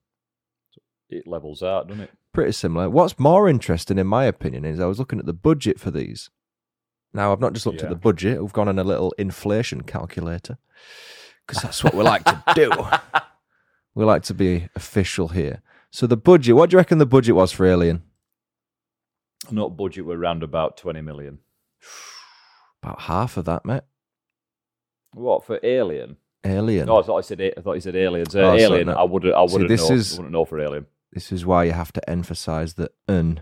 It 1.10 1.28
levels 1.28 1.62
out, 1.64 1.88
doesn't 1.88 2.04
it? 2.04 2.12
pretty 2.34 2.52
similar. 2.52 2.90
What's 2.90 3.18
more 3.20 3.48
interesting, 3.48 3.98
in 3.98 4.08
my 4.08 4.26
opinion, 4.26 4.66
is 4.66 4.80
I 4.80 4.86
was 4.86 5.00
looking 5.00 5.20
at 5.20 5.26
the 5.26 5.34
budget 5.34 5.80
for 5.80 5.90
these. 5.92 6.30
Now, 7.14 7.32
I've 7.32 7.40
not 7.40 7.54
just 7.54 7.66
looked 7.66 7.80
Yeah. 7.80 7.86
at 7.86 7.90
the 7.90 7.96
budget, 7.96 8.42
we've 8.42 8.52
gone 8.54 8.68
on 8.68 8.78
a 8.80 8.84
little 8.84 9.14
inflation 9.18 9.82
calculator 9.84 10.58
because 11.48 11.62
that's 11.64 11.84
what 11.84 11.94
we 11.94 12.04
like 12.04 12.24
to 12.26 12.44
do. 12.56 12.72
We 13.98 14.04
like 14.04 14.24
to 14.24 14.34
be 14.34 14.68
official 14.76 15.30
here. 15.30 15.62
So, 15.90 16.06
the 16.06 16.18
budget, 16.18 16.54
what 16.58 16.70
do 16.70 16.74
you 16.74 16.80
reckon 16.80 16.98
the 16.98 17.06
budget 17.06 17.34
was 17.34 17.54
for 17.54 17.66
Alien? 17.66 18.04
Not 19.50 19.78
budget. 19.78 20.06
We're 20.06 20.18
around 20.20 20.44
about 20.44 20.76
twenty 20.76 21.00
million. 21.00 21.40
About 22.84 23.00
half 23.04 23.38
of 23.38 23.46
that, 23.46 23.64
mate. 23.64 23.84
What 25.14 25.46
for 25.46 25.62
Alien? 25.64 26.18
Alien. 26.46 26.86
No, 26.86 27.00
I 27.00 27.02
thought 27.04 27.18
I 27.18 27.22
said. 27.22 27.42
I 27.42 27.60
thought 27.62 27.74
you 27.74 27.82
said 27.82 27.96
aliens. 27.96 28.36
Uh, 28.36 28.40
Oh, 28.40 28.44
sorry, 28.58 28.62
alien. 28.62 28.88
no. 28.88 28.94
I 28.94 29.04
would. 29.04 29.26
I 29.32 29.42
wouldn't 29.42 29.68
this 29.68 29.90
know. 29.90 29.96
is- 29.96 30.14
I 30.14 30.18
wouldn't 30.18 30.34
know 30.34 30.46
for 30.46 30.60
Alien. 30.60 30.86
This 31.12 31.32
is 31.32 31.46
why 31.46 31.64
you 31.64 31.72
have 31.72 31.92
to 31.94 32.10
emphasize 32.10 32.74
the 32.76 32.92
un 33.08 33.42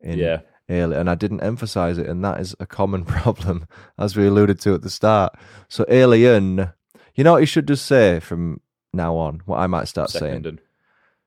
in 0.00 0.18
Yeah. 0.18 0.40
Alien, 0.68 0.92
and 1.00 1.10
I 1.10 1.14
didn't 1.14 1.40
emphasize 1.42 1.98
it, 1.98 2.06
and 2.08 2.24
that 2.24 2.40
is 2.40 2.54
a 2.58 2.66
common 2.66 3.04
problem, 3.16 3.66
as 3.98 4.16
we 4.16 4.26
alluded 4.26 4.58
to 4.60 4.74
at 4.74 4.82
the 4.82 4.90
start. 4.90 5.34
So, 5.68 5.84
Alien, 5.88 6.70
you 7.14 7.22
know 7.24 7.32
what 7.32 7.40
you 7.40 7.46
should 7.46 7.68
just 7.68 7.84
say 7.86 8.18
from 8.20 8.60
now 8.92 9.16
on? 9.16 9.42
What 9.44 9.58
I 9.58 9.66
might 9.66 9.88
start 9.88 10.10
saying. 10.10 10.22
Second 10.32 10.46
and 10.46 10.60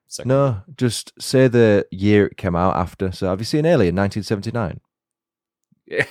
second. 0.06 0.28
No, 0.28 0.62
just 0.76 1.12
say 1.20 1.46
the 1.48 1.86
year 1.90 2.26
it 2.26 2.36
came 2.36 2.56
out 2.56 2.76
after. 2.76 3.12
So, 3.12 3.28
have 3.28 3.40
you 3.40 3.44
seen 3.44 3.64
Alien 3.66 3.94
1979? 3.94 4.80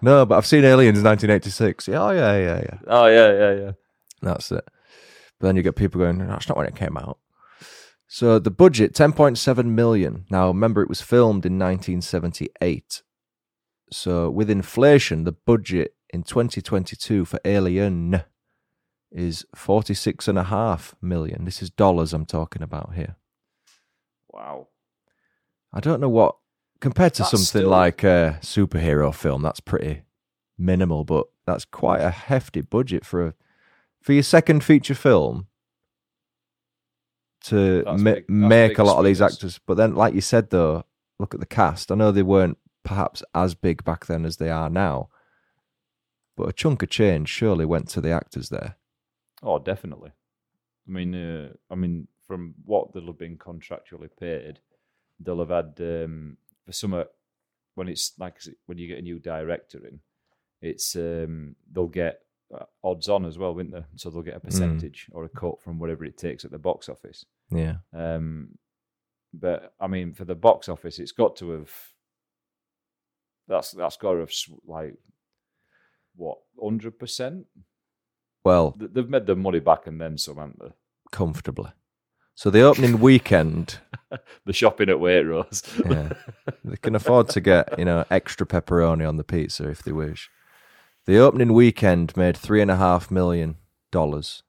No, 0.00 0.24
but 0.24 0.36
I've 0.36 0.46
seen 0.46 0.64
Aliens 0.64 1.02
1986. 1.02 1.88
Yeah, 1.88 2.02
oh, 2.02 2.10
yeah, 2.10 2.36
yeah, 2.38 2.60
yeah. 2.60 2.78
oh 2.86 3.06
yeah, 3.06 3.32
yeah, 3.32 3.52
yeah. 3.52 3.72
That's 4.22 4.52
it. 4.52 4.64
But 5.40 5.46
then 5.48 5.56
you 5.56 5.62
get 5.62 5.76
people 5.76 6.00
going, 6.00 6.18
no, 6.18 6.26
that's 6.26 6.48
not 6.48 6.56
when 6.56 6.66
it 6.66 6.76
came 6.76 6.96
out. 6.96 7.18
So 8.06 8.38
the 8.38 8.50
budget, 8.50 8.94
10.7 8.94 9.64
million. 9.66 10.24
Now, 10.30 10.48
remember, 10.48 10.82
it 10.82 10.88
was 10.88 11.02
filmed 11.02 11.44
in 11.44 11.58
1978. 11.58 13.02
So 13.90 14.30
with 14.30 14.50
inflation, 14.50 15.24
the 15.24 15.32
budget 15.32 15.94
in 16.10 16.22
2022 16.22 17.24
for 17.24 17.40
Alien 17.44 18.22
is 19.10 19.44
46.5 19.54 20.94
million. 21.02 21.44
This 21.44 21.62
is 21.62 21.70
dollars 21.70 22.12
I'm 22.12 22.26
talking 22.26 22.62
about 22.62 22.94
here. 22.94 23.16
Wow. 24.28 24.68
I 25.72 25.80
don't 25.80 26.00
know 26.00 26.08
what, 26.08 26.36
compared 26.80 27.14
to 27.14 27.22
That's 27.22 27.30
something 27.30 27.44
still- 27.62 27.68
like 27.70 28.02
a 28.04 28.38
superhero 28.42 29.14
film, 29.14 29.42
that's 29.42 29.60
pretty 29.60 30.02
minimal, 30.56 31.04
but 31.04 31.26
that's 31.46 31.64
quite 31.64 32.00
a 32.00 32.10
hefty 32.10 32.60
budget 32.60 33.04
for 33.04 33.26
a 33.28 33.34
for 34.00 34.12
your 34.12 34.22
second 34.22 34.62
feature 34.64 34.94
film 34.94 35.46
to 37.44 37.84
ma- 37.86 38.14
big- 38.14 38.28
make 38.30 38.78
a 38.78 38.84
lot 38.84 38.98
of 38.98 39.04
these 39.04 39.20
actors. 39.22 39.58
But 39.66 39.74
then, 39.76 39.94
like 39.94 40.14
you 40.14 40.20
said, 40.20 40.50
though, 40.50 40.84
look 41.18 41.34
at 41.34 41.40
the 41.40 41.46
cast. 41.46 41.90
I 41.90 41.94
know 41.94 42.12
they 42.12 42.22
weren't 42.22 42.58
perhaps 42.84 43.22
as 43.34 43.54
big 43.54 43.84
back 43.84 44.06
then 44.06 44.24
as 44.24 44.36
they 44.36 44.50
are 44.50 44.70
now, 44.70 45.08
but 46.36 46.48
a 46.48 46.52
chunk 46.52 46.82
of 46.82 46.90
change 46.90 47.28
surely 47.28 47.64
went 47.64 47.88
to 47.90 48.00
the 48.00 48.10
actors 48.10 48.48
there. 48.48 48.76
Oh, 49.42 49.58
definitely. 49.58 50.10
I 50.86 50.90
mean, 50.90 51.14
uh, 51.14 51.52
I 51.70 51.74
mean, 51.74 52.08
from 52.26 52.54
what 52.64 52.92
they'll 52.92 53.06
have 53.06 53.18
been 53.18 53.36
contractually 53.36 54.08
paid, 54.18 54.60
they'll 55.20 55.38
have 55.44 55.50
had 55.50 55.74
um, 55.80 56.36
for 56.68 56.72
summer 56.72 57.06
when 57.76 57.88
it's 57.88 58.12
like 58.18 58.36
when 58.66 58.76
you 58.76 58.86
get 58.86 58.98
a 58.98 59.02
new 59.02 59.18
director 59.18 59.86
in, 59.86 60.00
it's 60.60 60.94
um, 60.96 61.56
they'll 61.72 61.86
get 61.86 62.20
uh, 62.54 62.64
odds 62.84 63.08
on 63.08 63.24
as 63.24 63.38
well, 63.38 63.54
won't 63.54 63.72
they? 63.72 63.84
So 63.96 64.10
they'll 64.10 64.20
get 64.22 64.36
a 64.36 64.40
percentage 64.40 65.06
or 65.12 65.24
a 65.24 65.30
cut 65.30 65.62
from 65.62 65.78
whatever 65.78 66.04
it 66.04 66.18
takes 66.18 66.44
at 66.44 66.50
the 66.50 66.58
box 66.58 66.90
office. 66.90 67.24
Yeah, 67.50 67.76
Um, 67.94 68.58
but 69.32 69.72
I 69.80 69.86
mean, 69.86 70.12
for 70.12 70.26
the 70.26 70.34
box 70.34 70.68
office, 70.68 70.98
it's 70.98 71.12
got 71.12 71.36
to 71.36 71.50
have 71.52 71.70
that's 73.46 73.70
that's 73.70 73.96
got 73.96 74.12
to 74.12 74.18
have 74.20 74.32
like 74.66 74.94
what 76.16 76.38
hundred 76.62 76.98
percent. 76.98 77.46
well, 78.44 78.76
They've 78.78 79.08
made 79.08 79.24
their 79.26 79.36
money 79.36 79.60
back 79.60 79.86
and 79.86 79.98
then 79.98 80.18
some, 80.18 80.36
haven't 80.36 80.58
they? 80.60 80.72
comfortably. 81.12 81.70
So 82.34 82.50
the 82.50 82.60
opening 82.60 83.00
weekend. 83.00 83.78
The 84.46 84.52
shopping 84.52 84.88
at 84.88 84.96
Waitrose. 84.96 85.62
Yeah. 85.90 86.14
they 86.64 86.76
can 86.76 86.94
afford 86.94 87.28
to 87.30 87.40
get, 87.40 87.78
you 87.78 87.84
know, 87.84 88.04
extra 88.10 88.46
pepperoni 88.46 89.06
on 89.06 89.16
the 89.18 89.24
pizza 89.24 89.68
if 89.68 89.82
they 89.82 89.92
wish. 89.92 90.30
The 91.06 91.18
opening 91.18 91.52
weekend 91.52 92.16
made 92.16 92.36
three 92.36 92.62
and 92.62 92.70
a 92.70 92.76
half 92.76 93.10
million 93.10 93.56
dollars, 93.92 94.42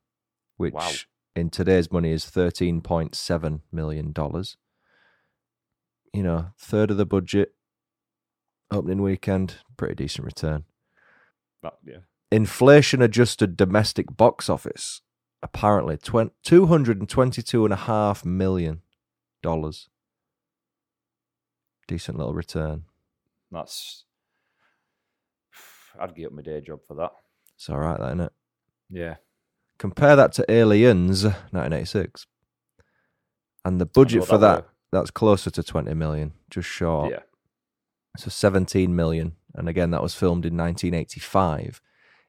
which 0.57 0.73
Wow. 0.73 0.89
in 1.35 1.49
today's 1.49 1.91
money 1.91 2.11
is 2.11 2.25
thirteen 2.25 2.79
point 2.81 3.15
seven 3.15 3.61
million 3.71 4.11
dollars. 4.13 4.55
You 6.13 6.23
know, 6.23 6.51
third 6.57 6.91
of 6.91 6.97
the 6.97 7.05
budget. 7.05 7.53
Opening 8.71 9.01
weekend, 9.01 9.55
pretty 9.77 9.95
decent 9.95 10.25
return. 10.25 10.63
That- 11.63 11.77
yeah. 11.85 11.97
Inflation 12.31 13.01
adjusted 13.01 13.57
domestic 13.57 14.15
box 14.15 14.49
office, 14.49 15.01
apparently 15.41 15.97
twen- 15.97 16.31
two 16.43 16.67
hundred 16.67 16.99
and 16.99 17.09
twenty-two 17.09 17.65
and 17.65 17.73
a 17.73 17.77
half 17.77 18.23
million 18.23 18.81
dollars. 19.41 19.89
Decent 21.87 22.17
little 22.17 22.33
return. 22.33 22.83
That's. 23.51 24.03
I'd 25.99 26.15
give 26.15 26.27
up 26.27 26.33
my 26.33 26.41
day 26.41 26.61
job 26.61 26.79
for 26.87 26.93
that. 26.95 27.11
It's 27.55 27.69
all 27.69 27.79
right, 27.79 27.99
that, 27.99 28.07
isn't 28.07 28.21
it? 28.21 28.31
Yeah. 28.89 29.15
Compare 29.77 30.15
that 30.15 30.33
to 30.33 30.51
Aliens, 30.51 31.23
1986. 31.23 32.27
And 33.65 33.81
the 33.81 33.85
budget 33.85 34.25
for 34.25 34.37
that 34.37 34.65
that, 34.65 34.69
that's 34.91 35.11
closer 35.11 35.49
to 35.51 35.63
20 35.63 35.93
million, 35.93 36.33
just 36.49 36.67
short. 36.67 37.11
Yeah. 37.11 37.19
So 38.17 38.29
17 38.29 38.95
million 38.95 39.35
and 39.55 39.67
again 39.69 39.91
that 39.91 40.01
was 40.01 40.15
filmed 40.15 40.45
in 40.45 40.57
1985. 40.57 41.81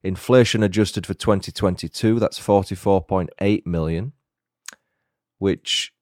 Inflation 0.03 0.63
adjusted 0.63 1.07
for 1.07 1.15
2022, 1.15 2.19
that's 2.19 2.41
44.8 2.41 3.67
million, 3.67 4.13
which 5.39 5.93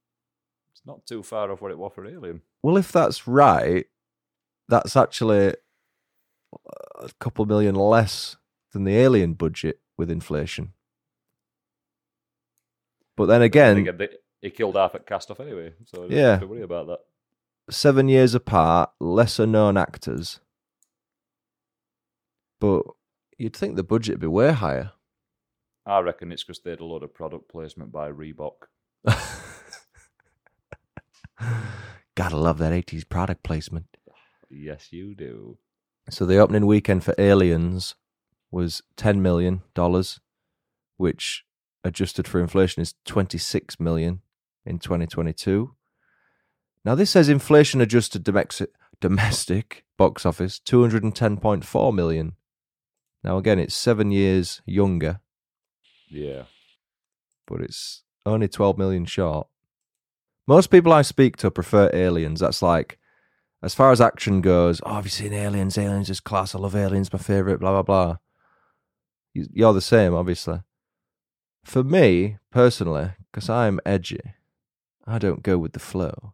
not 0.89 1.07
too 1.07 1.23
far 1.23 1.53
off 1.53 1.61
what 1.61 1.71
it 1.71 1.79
was 1.79 1.93
for 1.95 2.05
Alien. 2.07 2.41
well, 2.63 2.77
if 2.77 2.91
that's 2.91 3.29
right, 3.29 3.87
that's 4.69 4.97
actually 4.97 5.55
a 6.99 7.09
couple 7.21 7.45
million 7.47 7.75
less 7.77 8.37
than 8.73 8.83
the 8.85 8.97
Alien 8.97 9.35
budget 9.35 9.81
with 9.97 10.11
inflation. 10.11 10.73
But 13.17 13.27
then 13.27 13.43
again, 13.43 13.87
he 14.41 14.51
killed 14.51 14.77
half 14.77 14.95
at 14.95 15.07
cast 15.07 15.31
off 15.31 15.41
anyway, 15.41 15.75
so 15.85 16.07
Yeah. 16.09 16.31
have 16.33 16.41
to 16.41 16.47
worry 16.47 16.63
about 16.63 16.87
that. 16.87 17.01
seven 17.71 18.09
years 18.09 18.35
apart, 18.35 18.91
lesser 19.01 19.47
known 19.47 19.77
actors. 19.77 20.41
But 22.61 22.83
you'd 23.37 23.55
think 23.57 23.77
the 23.77 23.83
budget 23.85 24.15
would 24.15 24.21
be 24.21 24.27
way 24.27 24.53
higher. 24.53 24.93
I 25.87 26.01
reckon 26.01 26.33
it's 26.33 26.45
because 26.45 26.61
they 26.61 26.71
had 26.71 26.81
a 26.81 26.85
lot 26.85 27.03
of 27.03 27.15
product 27.15 27.49
placement 27.49 27.93
by 27.93 28.11
Reebok. 28.11 28.67
Gotta 32.15 32.37
love 32.37 32.59
that 32.59 32.73
80s 32.73 33.09
product 33.09 33.43
placement. 33.43 33.87
Yes, 34.51 34.89
you 34.93 35.15
do. 35.15 35.59
So 36.11 36.25
the 36.25 36.39
opening 36.39 36.67
weekend 36.67 37.05
for 37.05 37.15
Aliens 37.19 37.95
was 38.51 38.83
$10 38.97 39.19
million, 39.21 39.63
which 40.97 41.45
adjusted 41.85 42.27
for 42.27 42.41
inflation 42.41 42.81
is 42.83 42.95
26 43.05 43.79
million 43.79 44.21
in 44.65 44.79
2022. 44.79 45.75
Now 46.85 46.95
this 46.95 47.11
says 47.11 47.29
inflation 47.29 47.81
adjusted 47.81 48.25
domestic 48.25 48.71
domestic 49.01 49.85
box 49.97 50.25
office 50.27 50.59
210.4 50.67 51.95
million. 51.95 52.33
Now 53.23 53.37
again 53.37 53.59
it's 53.59 53.77
7 53.77 54.11
years 54.11 54.63
younger, 54.67 55.21
Yeah. 56.09 56.45
but 57.47 57.61
it's 57.61 58.03
only 58.27 58.49
12 58.49 58.79
million 58.79 59.05
short. 59.05 59.47
Most 60.49 60.69
people 60.71 60.93
I 60.95 61.03
speak 61.03 61.37
to 61.37 61.51
prefer 61.51 61.91
Aliens. 61.93 62.41
That's 62.41 62.63
like 62.63 62.99
as 63.63 63.75
far 63.75 63.93
as 63.93 64.01
action 64.01 64.41
goes, 64.41 64.81
oh, 64.83 64.95
have 64.95 65.05
you 65.05 65.11
seen 65.11 65.35
Aliens? 65.35 65.77
Aliens 65.77 66.09
is 66.09 66.21
class. 66.21 66.55
I 66.55 66.59
love 66.59 66.75
Aliens, 66.75 67.13
my 67.13 67.19
favorite, 67.19 67.61
blah, 67.61 67.73
blah, 67.73 67.83
blah. 67.83 68.17
You- 69.35 69.49
You're 69.53 69.75
the 69.75 69.83
same, 69.83 70.15
obviously. 70.15 70.61
For 71.65 71.85
me, 71.85 72.39
personally, 72.51 73.11
because 73.31 73.51
I'm 73.51 73.79
edgy, 73.85 74.21
I 75.07 75.19
don't 75.19 75.43
go 75.43 75.59
with 75.59 75.73
the 75.75 75.81
flow. 75.81 76.33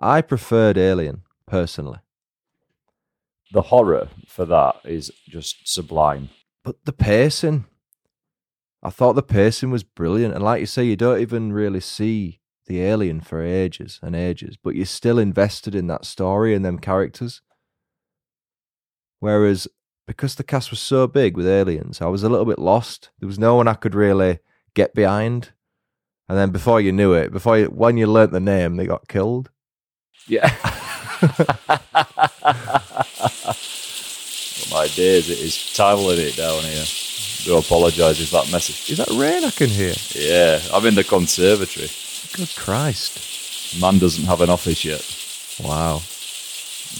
I 0.00 0.20
preferred 0.20 0.76
Alien, 0.76 1.22
personally. 1.46 1.98
The 3.52 3.62
horror 3.62 4.08
for 4.26 4.44
that 4.46 4.76
is 4.84 5.12
just 5.28 5.72
sublime. 5.72 6.30
But 6.64 6.84
the 6.84 6.92
pacing, 6.92 7.66
I 8.82 8.90
thought 8.90 9.14
the 9.14 9.22
pacing 9.22 9.70
was 9.70 9.84
brilliant. 9.84 10.34
And 10.34 10.42
like 10.42 10.60
you 10.60 10.66
say, 10.66 10.84
you 10.84 10.96
don't 10.96 11.20
even 11.20 11.52
really 11.52 11.80
see 11.80 12.40
the 12.68 12.82
alien 12.82 13.20
for 13.20 13.42
ages 13.42 13.98
and 14.02 14.14
ages, 14.14 14.56
but 14.62 14.76
you're 14.76 14.86
still 14.86 15.18
invested 15.18 15.74
in 15.74 15.88
that 15.88 16.04
story 16.04 16.54
and 16.54 16.64
them 16.64 16.78
characters. 16.78 17.42
Whereas 19.20 19.66
because 20.06 20.36
the 20.36 20.44
cast 20.44 20.70
was 20.70 20.80
so 20.80 21.06
big 21.06 21.36
with 21.36 21.46
aliens, 21.46 22.00
I 22.00 22.06
was 22.06 22.22
a 22.22 22.28
little 22.28 22.46
bit 22.46 22.58
lost. 22.58 23.10
There 23.20 23.26
was 23.26 23.38
no 23.38 23.56
one 23.56 23.68
I 23.68 23.74
could 23.74 23.94
really 23.94 24.38
get 24.74 24.94
behind. 24.94 25.52
And 26.28 26.38
then 26.38 26.50
before 26.50 26.80
you 26.80 26.92
knew 26.92 27.12
it, 27.12 27.30
before 27.30 27.58
you, 27.58 27.66
when 27.66 27.96
you 27.98 28.06
learnt 28.06 28.32
the 28.32 28.40
name, 28.40 28.76
they 28.76 28.86
got 28.86 29.08
killed. 29.08 29.50
Yeah. 30.26 30.48
My 34.70 34.86
days, 34.88 35.30
it 35.30 35.38
is 35.38 35.72
tiling 35.74 36.18
it 36.18 36.36
down 36.36 36.62
here. 36.62 36.84
Do 37.44 37.56
apologise 37.58 38.20
if 38.20 38.30
that 38.30 38.50
message. 38.50 38.90
Is 38.90 38.98
that 38.98 39.08
rain 39.10 39.44
I 39.44 39.50
can 39.50 39.68
hear? 39.68 39.94
Yeah, 40.14 40.60
I'm 40.72 40.84
in 40.86 40.94
the 40.94 41.04
conservatory. 41.04 41.88
Good 42.34 42.54
Christ. 42.56 43.80
Man 43.80 43.98
doesn't 43.98 44.24
have 44.24 44.40
an 44.40 44.50
office 44.50 44.84
yet. 44.84 45.02
Wow. 45.62 45.96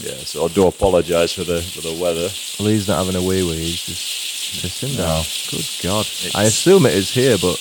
Yeah, 0.01 0.17
so 0.23 0.45
I 0.45 0.47
do 0.49 0.67
apologise 0.67 1.33
for 1.33 1.43
the 1.43 1.61
for 1.61 1.81
the 1.81 1.97
weather. 2.01 2.29
Well, 2.59 2.69
he's 2.69 2.87
not 2.87 3.03
having 3.05 3.15
a 3.15 3.25
wee 3.25 3.43
wee. 3.43 3.55
He's 3.71 3.83
just 3.85 4.63
pissing 4.63 4.97
No. 4.97 5.03
down. 5.03 5.23
Good 5.49 5.67
God. 5.83 6.05
I 6.35 6.43
assume 6.45 6.85
it 6.85 6.93
is 6.93 7.11
here, 7.11 7.37
but 7.41 7.57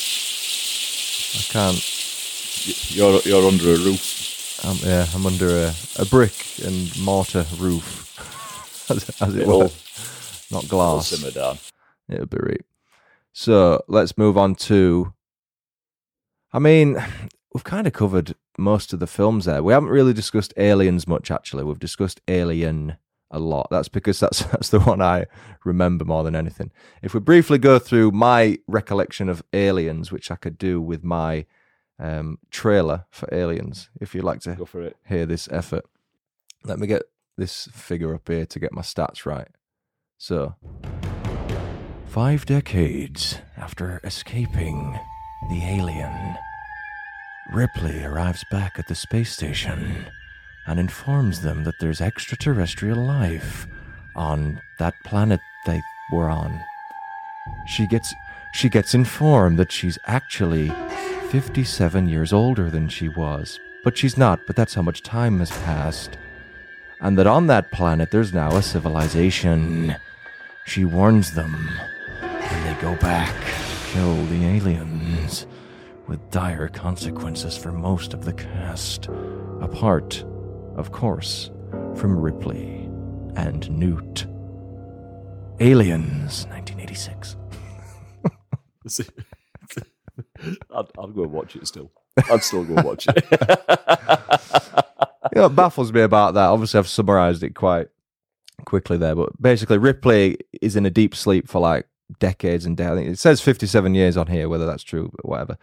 I 1.34 1.42
can't. 1.52 1.94
You're 2.90 3.20
you're 3.24 3.46
under 3.48 3.72
a 3.74 3.78
roof. 3.78 4.60
I'm, 4.64 4.76
yeah, 4.78 5.06
I'm 5.14 5.24
under 5.24 5.48
a, 5.68 5.74
a 5.98 6.04
brick 6.04 6.34
and 6.64 6.90
mortar 7.00 7.46
roof, 7.58 8.20
as, 8.90 9.08
as 9.22 9.34
it 9.36 9.42
It'll, 9.42 9.58
were. 9.60 9.70
Not 10.50 10.68
glass. 10.68 11.12
it'll 11.12 11.18
simmer 11.18 11.30
down. 11.30 11.58
It'll 12.08 12.26
be 12.26 12.38
right. 12.40 12.64
So 13.32 13.82
let's 13.88 14.18
move 14.18 14.36
on 14.36 14.54
to. 14.66 15.12
I 16.52 16.58
mean, 16.58 16.96
we've 17.54 17.64
kind 17.64 17.86
of 17.86 17.92
covered 17.92 18.34
most 18.56 18.92
of 18.92 19.00
the 19.00 19.06
films 19.06 19.44
there. 19.44 19.62
We 19.62 19.72
haven't 19.72 19.88
really 19.90 20.12
discussed 20.12 20.52
Aliens 20.56 21.06
much, 21.06 21.30
actually. 21.30 21.64
We've 21.64 21.78
discussed 21.78 22.20
Alien 22.28 22.96
a 23.30 23.38
lot. 23.38 23.68
That's 23.70 23.88
because 23.88 24.20
that's 24.20 24.42
that's 24.52 24.70
the 24.70 24.80
one 24.80 25.00
I 25.02 25.26
remember 25.64 26.04
more 26.04 26.24
than 26.24 26.34
anything. 26.36 26.70
If 27.02 27.14
we 27.14 27.20
briefly 27.20 27.58
go 27.58 27.78
through 27.78 28.10
my 28.12 28.58
recollection 28.66 29.28
of 29.28 29.42
Aliens, 29.52 30.10
which 30.12 30.30
I 30.30 30.36
could 30.36 30.58
do 30.58 30.80
with 30.80 31.04
my 31.04 31.46
um, 31.98 32.38
trailer 32.50 33.06
for 33.10 33.28
Aliens, 33.32 33.90
if 34.00 34.14
you'd 34.14 34.24
like 34.24 34.40
to 34.40 34.54
Go 34.54 34.64
for 34.64 34.82
it. 34.82 34.96
hear 35.08 35.26
this 35.26 35.48
effort. 35.50 35.84
Let 36.64 36.78
me 36.78 36.86
get 36.86 37.02
this 37.36 37.68
figure 37.72 38.14
up 38.14 38.28
here 38.28 38.46
to 38.46 38.58
get 38.58 38.72
my 38.72 38.82
stats 38.82 39.24
right. 39.26 39.48
So, 40.16 40.56
five 42.06 42.46
decades 42.46 43.38
after 43.56 44.00
escaping 44.02 44.98
the 45.48 45.62
alien, 45.62 46.36
Ripley 47.50 48.04
arrives 48.04 48.44
back 48.50 48.78
at 48.78 48.88
the 48.88 48.94
space 48.94 49.32
station 49.32 50.06
and 50.66 50.78
informs 50.78 51.40
them 51.40 51.64
that 51.64 51.78
there's 51.80 52.00
extraterrestrial 52.00 52.98
life 52.98 53.66
on 54.14 54.60
that 54.78 54.94
planet 55.04 55.40
they 55.64 55.80
were 56.12 56.28
on. 56.28 56.60
She 57.66 57.86
gets 57.86 58.14
she 58.52 58.68
gets 58.68 58.94
informed 58.94 59.58
that 59.58 59.72
she's 59.72 59.98
actually 60.06 60.70
57 61.30 62.08
years 62.08 62.32
older 62.32 62.70
than 62.70 62.88
she 62.88 63.08
was, 63.08 63.58
but 63.84 63.96
she's 63.96 64.16
not, 64.16 64.40
but 64.46 64.56
that's 64.56 64.74
how 64.74 64.82
much 64.82 65.02
time 65.02 65.38
has 65.38 65.50
passed. 65.50 66.18
And 67.00 67.16
that 67.18 67.26
on 67.26 67.46
that 67.46 67.70
planet 67.70 68.10
there's 68.10 68.34
now 68.34 68.56
a 68.56 68.62
civilization. 68.62 69.96
She 70.66 70.84
warns 70.84 71.32
them, 71.32 71.54
and 72.20 72.66
they 72.76 72.80
go 72.80 72.94
back, 72.96 73.34
to 73.34 73.92
kill 73.92 74.24
the 74.26 74.44
aliens, 74.44 75.46
with 76.08 76.30
dire 76.30 76.68
consequences 76.68 77.56
for 77.56 77.70
most 77.70 78.14
of 78.14 78.24
the 78.24 78.32
cast, 78.32 79.08
apart, 79.60 80.24
of 80.76 80.90
course, 80.90 81.50
from 81.94 82.18
Ripley 82.18 82.88
and 83.36 83.70
Newt. 83.70 84.26
Aliens, 85.60 86.46
1986. 86.46 87.36
I'd, 90.74 90.86
I'd 90.98 91.14
go 91.14 91.22
and 91.22 91.32
watch 91.32 91.56
it 91.56 91.66
still. 91.66 91.90
I'd 92.30 92.42
still 92.42 92.64
go 92.64 92.76
and 92.76 92.84
watch 92.84 93.06
it. 93.08 93.24
you 93.30 93.38
know, 95.34 95.42
what 95.42 95.56
baffles 95.56 95.92
me 95.92 96.00
about 96.00 96.34
that. 96.34 96.46
Obviously, 96.46 96.78
I've 96.78 96.88
summarized 96.88 97.42
it 97.42 97.54
quite 97.54 97.88
quickly 98.64 98.96
there, 98.96 99.14
but 99.14 99.40
basically, 99.40 99.78
Ripley 99.78 100.38
is 100.62 100.76
in 100.76 100.86
a 100.86 100.90
deep 100.90 101.14
sleep 101.14 101.48
for 101.48 101.60
like 101.60 101.86
decades 102.18 102.64
and 102.64 102.76
decades. 102.76 103.08
It 103.08 103.18
says 103.18 103.40
fifty-seven 103.40 103.94
years 103.94 104.16
on 104.16 104.28
here, 104.28 104.48
whether 104.48 104.66
that's 104.66 104.82
true, 104.82 105.10
but 105.14 105.28
whatever. 105.28 105.58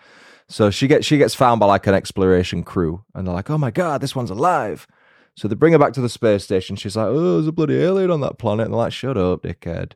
So 0.47 0.69
she 0.69 0.87
gets 0.87 1.05
she 1.05 1.17
gets 1.17 1.33
found 1.33 1.59
by 1.59 1.65
like 1.65 1.87
an 1.87 1.95
exploration 1.95 2.63
crew, 2.63 3.03
and 3.13 3.25
they're 3.25 3.33
like, 3.33 3.49
"Oh 3.49 3.57
my 3.57 3.71
god, 3.71 4.01
this 4.01 4.15
one's 4.15 4.29
alive!" 4.29 4.87
So 5.35 5.47
they 5.47 5.55
bring 5.55 5.73
her 5.73 5.79
back 5.79 5.93
to 5.93 6.01
the 6.01 6.09
space 6.09 6.43
station. 6.43 6.75
She's 6.75 6.95
like, 6.95 7.07
"Oh, 7.07 7.35
there's 7.35 7.47
a 7.47 7.51
bloody 7.51 7.77
alien 7.81 8.11
on 8.11 8.21
that 8.21 8.37
planet," 8.37 8.65
and 8.65 8.73
they're 8.73 8.79
like, 8.81 8.93
"Shut 8.93 9.17
up, 9.17 9.41
dickhead." 9.41 9.93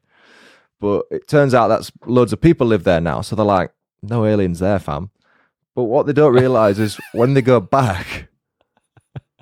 But 0.80 1.06
it 1.12 1.28
turns 1.28 1.54
out 1.54 1.68
that's 1.68 1.92
loads 2.06 2.34
of 2.34 2.42
people 2.42 2.66
live 2.68 2.84
there 2.84 3.02
now, 3.02 3.22
so 3.22 3.36
they're 3.36 3.46
like, 3.46 3.72
"No 4.02 4.26
aliens 4.26 4.60
there, 4.60 4.80
fam." 4.80 5.12
But 5.76 5.84
what 5.84 6.08
they 6.08 6.14
don't 6.14 6.34
realize 6.34 6.80
is 6.80 7.00
when 7.14 7.36
they 7.36 7.44
go 7.44 7.60
back, 7.60 8.30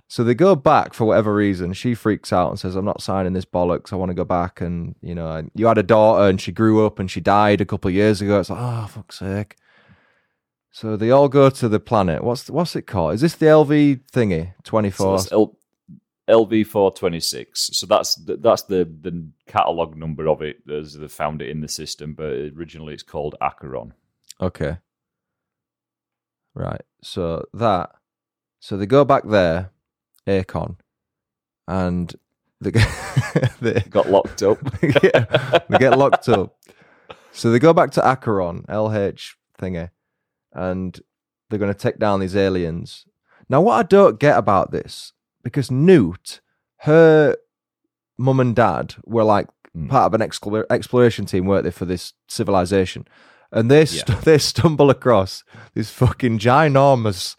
so 0.10 0.26
they 0.26 0.36
go 0.36 0.56
back 0.56 0.94
for 0.94 1.06
whatever 1.06 1.34
reason. 1.34 1.72
She 1.72 1.96
freaks 1.96 2.34
out 2.34 2.50
and 2.50 2.60
says, 2.60 2.76
"I'm 2.76 2.86
not 2.86 3.02
signing 3.02 3.32
this 3.32 3.46
bollocks. 3.46 3.94
I 3.94 3.96
want 3.96 4.10
to 4.10 4.16
go 4.16 4.26
back." 4.26 4.60
And 4.60 4.96
you 5.02 5.16
know, 5.16 5.48
you 5.56 5.68
had 5.68 5.78
a 5.78 5.84
daughter, 5.84 6.28
and 6.28 6.42
she 6.42 6.52
grew 6.52 6.86
up, 6.86 7.00
and 7.00 7.10
she 7.10 7.22
died 7.22 7.62
a 7.62 7.66
couple 7.66 7.88
of 7.88 7.96
years 7.96 8.22
ago. 8.22 8.42
It's 8.42 8.50
like, 8.50 8.60
oh 8.62 8.88
fuck's 8.88 9.20
sake. 9.20 9.56
So 10.72 10.96
they 10.96 11.10
all 11.12 11.30
go 11.30 11.50
to 11.50 11.70
the 11.70 11.80
planet. 11.80 12.24
What's 12.24 12.50
what's 12.50 12.76
it 12.76 12.84
called? 12.84 13.16
Is 13.16 13.22
this 13.22 13.36
the 13.36 13.48
LV 13.48 14.02
thingy? 14.12 14.54
Twenty 14.64 14.92
four. 14.92 15.20
So 15.20 15.56
L- 16.30 16.46
LV 16.46 16.68
four 16.68 16.92
twenty 16.92 17.20
six. 17.20 17.70
So 17.74 17.88
that's 17.88 18.16
the, 18.16 18.38
that's 18.38 18.64
the 18.64 18.86
the 18.86 19.30
catalog 19.48 19.96
number 19.98 20.28
of 20.28 20.42
it 20.42 20.58
as 20.70 20.94
they 20.94 21.08
found 21.08 21.42
it 21.42 21.50
in 21.50 21.62
the 21.62 21.68
system. 21.68 22.14
But 22.14 22.34
originally 22.56 22.94
it's 22.94 23.04
called 23.04 23.36
Acheron. 23.42 23.94
Okay. 24.40 24.78
Right. 26.54 26.82
So 27.02 27.46
that. 27.54 27.92
So 28.60 28.76
they 28.76 28.88
go 28.88 29.06
back 29.06 29.24
there, 29.24 29.72
Acheron, 30.28 30.78
and 31.68 32.14
they 32.60 32.72
get, 32.72 32.88
they, 33.62 33.82
Got 33.90 34.10
locked 34.10 34.42
up. 34.44 34.58
yeah, 34.82 35.60
they 35.70 35.78
get 35.78 35.98
locked 35.98 36.28
up. 36.28 36.56
So 37.32 37.52
they 37.52 37.60
go 37.60 37.72
back 37.74 37.92
to 37.92 38.02
Acheron, 38.06 38.64
LH 38.64 39.36
thingy, 39.60 39.92
and 40.58 41.00
they're 41.50 41.60
going 41.60 41.74
to 41.74 41.80
take 41.80 41.98
down 42.00 42.20
these 42.20 42.36
aliens. 42.36 43.06
Now, 43.48 43.62
what 43.62 43.76
I 43.80 43.84
don't 43.84 44.20
get 44.20 44.38
about 44.38 44.72
this, 44.72 45.14
because 45.44 45.72
Newt, 45.72 46.42
her 46.80 47.38
mum 48.18 48.40
and 48.42 48.54
dad 48.56 48.96
were 49.06 49.24
like 49.24 49.48
Hmm. 49.74 49.88
part 49.90 50.14
of 50.14 50.20
an 50.20 50.28
explo- 50.28 50.66
exploration 50.70 51.26
team, 51.26 51.46
weren't 51.46 51.64
they, 51.66 51.72
for 51.72 51.86
this 51.86 52.14
civilization? 52.28 53.06
And 53.52 53.70
they 53.70 53.86
st- 53.86 54.22
they 54.24 54.38
stumble 54.40 54.90
across 54.90 55.44
this 55.76 55.90
fucking 55.92 56.40
ginormous 56.40 57.36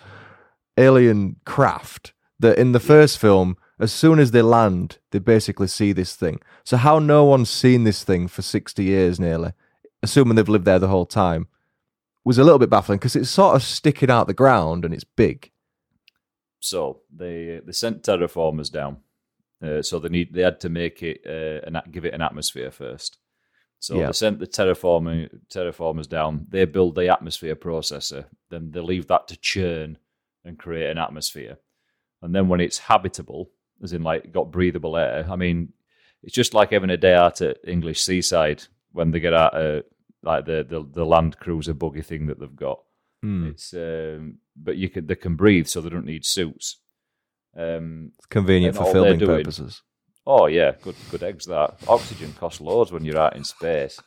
alien 0.77 1.37
craft 1.45 2.13
that 2.39 2.59
in 2.59 2.73
the 2.73 2.81
first 2.81 3.19
film, 3.19 3.57
as 3.81 3.93
soon 3.93 4.19
as 4.19 4.31
they 4.31 4.43
land, 4.43 4.99
they 5.11 5.19
basically 5.19 5.67
see 5.69 5.93
this 5.93 6.15
thing. 6.15 6.41
So 6.65 6.77
how 6.77 6.99
no 6.99 7.25
one's 7.25 7.51
seen 7.51 7.85
this 7.85 8.05
thing 8.05 8.29
for 8.29 8.43
sixty 8.43 8.85
years 8.85 9.19
nearly, 9.19 9.53
assuming 10.03 10.37
they've 10.37 10.49
lived 10.49 10.65
there 10.65 10.79
the 10.79 10.89
whole 10.89 11.07
time, 11.07 11.49
was 12.29 12.39
a 12.39 12.45
little 12.45 12.59
bit 12.59 12.71
baffling 12.71 12.99
because 12.99 13.17
it's 13.17 13.31
sort 13.31 13.57
of 13.57 13.63
sticking 13.63 14.11
out 14.11 14.27
the 14.27 14.35
ground 14.35 14.85
and 14.85 14.93
it's 14.95 15.05
big. 15.05 15.51
So 16.61 17.01
they 17.15 17.61
they 17.65 17.73
sent 17.73 18.03
terraformers 18.03 18.71
down. 18.71 18.99
Uh, 19.63 19.83
so 19.83 19.99
they 19.99 20.09
need 20.09 20.33
they 20.35 20.43
had 20.43 20.61
to 20.61 20.69
make 20.69 21.03
it 21.03 21.21
uh, 21.27 21.67
an, 21.67 21.81
give 21.91 22.05
it 22.05 22.15
an 22.15 22.23
atmosphere 22.23 22.71
first. 22.71 23.19
So 23.81 23.99
Yeah. 23.99 24.07
they 24.07 24.13
sent 24.13 24.39
the 24.41 24.47
terraforming 24.47 25.31
terraformers 25.49 26.09
down. 26.09 26.47
They 26.49 26.65
build 26.67 26.95
the 26.95 27.09
atmosphere 27.09 27.57
processor. 27.57 28.27
Then 28.51 28.71
they 28.73 28.81
leave 28.81 29.07
that 29.07 29.29
to 29.29 29.37
churn 29.37 29.99
and 30.45 30.59
create 30.59 30.91
an 30.91 30.99
atmosphere. 30.99 31.57
And 32.23 32.35
then 32.35 32.49
when 32.49 32.61
it's 32.61 32.79
habitable, 32.79 33.51
as 33.83 33.93
in 33.93 34.03
like 34.03 34.33
got 34.33 34.51
breathable 34.51 34.97
air, 34.97 35.27
I 35.31 35.37
mean, 35.37 35.73
it's 36.23 36.35
just 36.35 36.55
like 36.55 36.71
having 36.73 36.91
a 36.91 36.97
day 36.97 37.15
out 37.15 37.41
at 37.41 37.59
English 37.65 38.03
seaside 38.03 38.65
when 38.93 39.13
they 39.13 39.21
get 39.21 39.35
out 39.35 39.55
uh, 39.55 39.83
like 40.23 40.45
the, 40.47 40.65
the 40.69 40.85
the 40.91 41.05
Land 41.07 41.39
Cruiser 41.39 41.75
buggy 41.75 42.03
thing 42.03 42.27
that 42.27 42.39
they've 42.41 42.57
got. 42.57 42.81
It's 43.21 43.75
um, 43.75 44.39
but 44.57 44.77
you 44.77 44.89
can 44.89 45.07
they 45.07 45.17
can 45.17 45.35
breathe, 45.35 45.67
so 45.67 45.81
they 45.81 45.89
don't 45.91 46.05
need 46.07 46.25
suits. 46.25 46.77
Um, 47.57 48.13
It's 48.17 48.27
convenient 48.27 48.77
for 48.77 48.85
filming 48.93 49.19
doing- 49.19 49.39
purposes. 49.39 49.83
oh 50.27 50.47
yeah, 50.47 50.73
good 50.83 50.95
good 51.11 51.23
eggs. 51.25 51.47
That 51.47 51.75
oxygen 51.89 52.33
costs 52.35 52.61
loads 52.61 52.93
when 52.93 53.05
you're 53.05 53.19
out 53.19 53.35
in 53.37 53.43
space. 53.45 53.99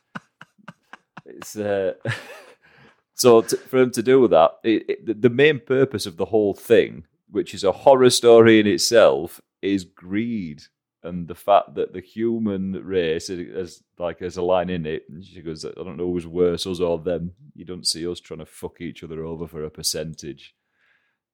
it's 1.26 1.57
uh, 1.57 1.93
so 3.16 3.41
t- 3.41 3.57
for 3.57 3.80
them 3.80 3.91
to 3.91 4.01
do 4.03 4.28
that, 4.30 4.51
it, 4.64 4.86
it, 4.89 5.22
the 5.22 5.30
main 5.30 5.59
purpose 5.59 6.05
of 6.05 6.18
the 6.18 6.26
whole 6.26 6.53
thing, 6.53 7.05
which 7.30 7.53
is 7.53 7.64
a 7.64 7.72
horror 7.72 8.09
story 8.09 8.59
in 8.59 8.68
itself, 8.68 9.41
is 9.62 9.84
greed 9.84 10.64
and 11.04 11.28
the 11.28 11.36
fact 11.36 11.76
that 11.76 11.93
the 11.93 12.02
human 12.02 12.74
race 12.84 13.30
is 13.30 13.84
like 13.97 14.20
there's 14.20 14.38
a 14.38 14.41
line 14.41 14.70
in 14.70 14.86
it 14.86 15.04
and 15.10 15.24
she 15.24 15.41
goes 15.41 15.66
i 15.66 15.72
don't 15.76 15.97
know 15.97 16.12
who's 16.12 16.28
worse 16.28 16.68
us 16.68 16.80
or 16.80 16.99
them. 16.99 17.32
You 17.56 17.66
don't 17.66 17.88
see 17.88 18.08
us 18.08 18.20
trying 18.20 18.39
to 18.39 18.45
fuck 18.45 18.82
each 18.82 19.04
other 19.04 19.24
over 19.24 19.47
for 19.47 19.64
a 19.64 19.70
percentage. 19.70 20.54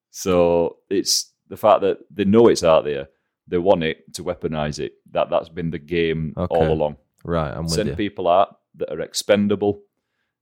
So 0.09 0.77
it's 0.89 1.33
the 1.49 1.57
fact 1.57 1.81
that 1.81 1.99
they 2.09 2.25
know 2.25 2.47
it's 2.47 2.63
out 2.63 2.85
there 2.85 3.09
they 3.47 3.57
want 3.57 3.83
it 3.83 4.13
to 4.13 4.23
weaponize 4.23 4.77
it 4.79 4.93
that 5.11 5.29
that's 5.29 5.49
been 5.49 5.71
the 5.71 5.79
game 5.79 6.33
Okay. 6.37 6.53
all 6.55 6.71
along. 6.71 6.97
Right, 7.23 7.51
I'm 7.51 7.63
with 7.63 7.71
send 7.73 7.97
people 7.97 8.27
out 8.27 8.59
that 8.75 8.91
are 8.91 9.01
expendable 9.01 9.81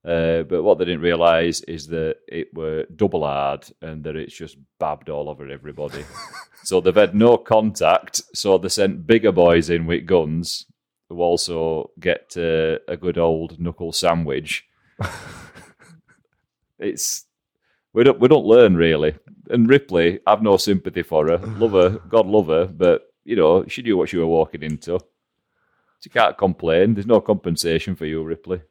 uh, 0.06 0.44
but 0.44 0.62
what 0.62 0.78
they 0.78 0.86
didn't 0.86 1.02
realize 1.02 1.62
is 1.62 1.88
that 1.88 2.18
it 2.28 2.54
were 2.54 2.86
double 2.96 3.26
hard 3.26 3.68
and 3.82 4.04
that 4.04 4.16
it's 4.16 4.38
just 4.38 4.58
babbed 4.80 5.10
all 5.10 5.30
over 5.30 5.50
everybody. 5.50 6.06
so 6.64 6.80
they've 6.80 6.94
had 6.94 7.16
no 7.16 7.38
contact. 7.38 8.22
So 8.34 8.58
they 8.60 8.70
sent 8.70 9.08
bigger 9.08 9.32
boys 9.32 9.70
in 9.70 9.88
with 9.88 10.06
guns 10.06 10.68
who 11.10 11.22
also 11.22 11.90
get 12.00 12.36
uh, 12.38 12.78
a 12.88 12.98
good 13.00 13.18
old 13.18 13.60
knuckle 13.60 13.92
sandwich. 13.92 14.66
it's 16.80 17.26
we 17.94 18.04
don't 18.04 18.20
we 18.20 18.28
don't 18.28 18.46
learn 18.46 18.76
really. 18.76 19.16
And 19.50 19.68
Ripley, 19.68 20.20
I've 20.28 20.44
no 20.44 20.58
sympathy 20.58 21.02
for 21.04 21.28
her. 21.28 21.38
Love 21.38 21.72
her, 21.72 21.90
God 22.10 22.28
love 22.28 22.48
her, 22.48 22.66
but 22.68 23.08
you 23.24 23.36
know 23.36 23.66
she 23.68 23.82
knew 23.82 23.98
what 23.98 24.10
she 24.10 24.18
was 24.18 24.28
walking 24.28 24.62
into. 24.62 25.00
She 26.02 26.10
can't 26.10 26.38
complain. 26.38 26.94
There's 26.94 27.08
no 27.08 27.22
compensation 27.22 27.96
for 27.96 28.06
you, 28.06 28.24
Ripley. 28.24 28.62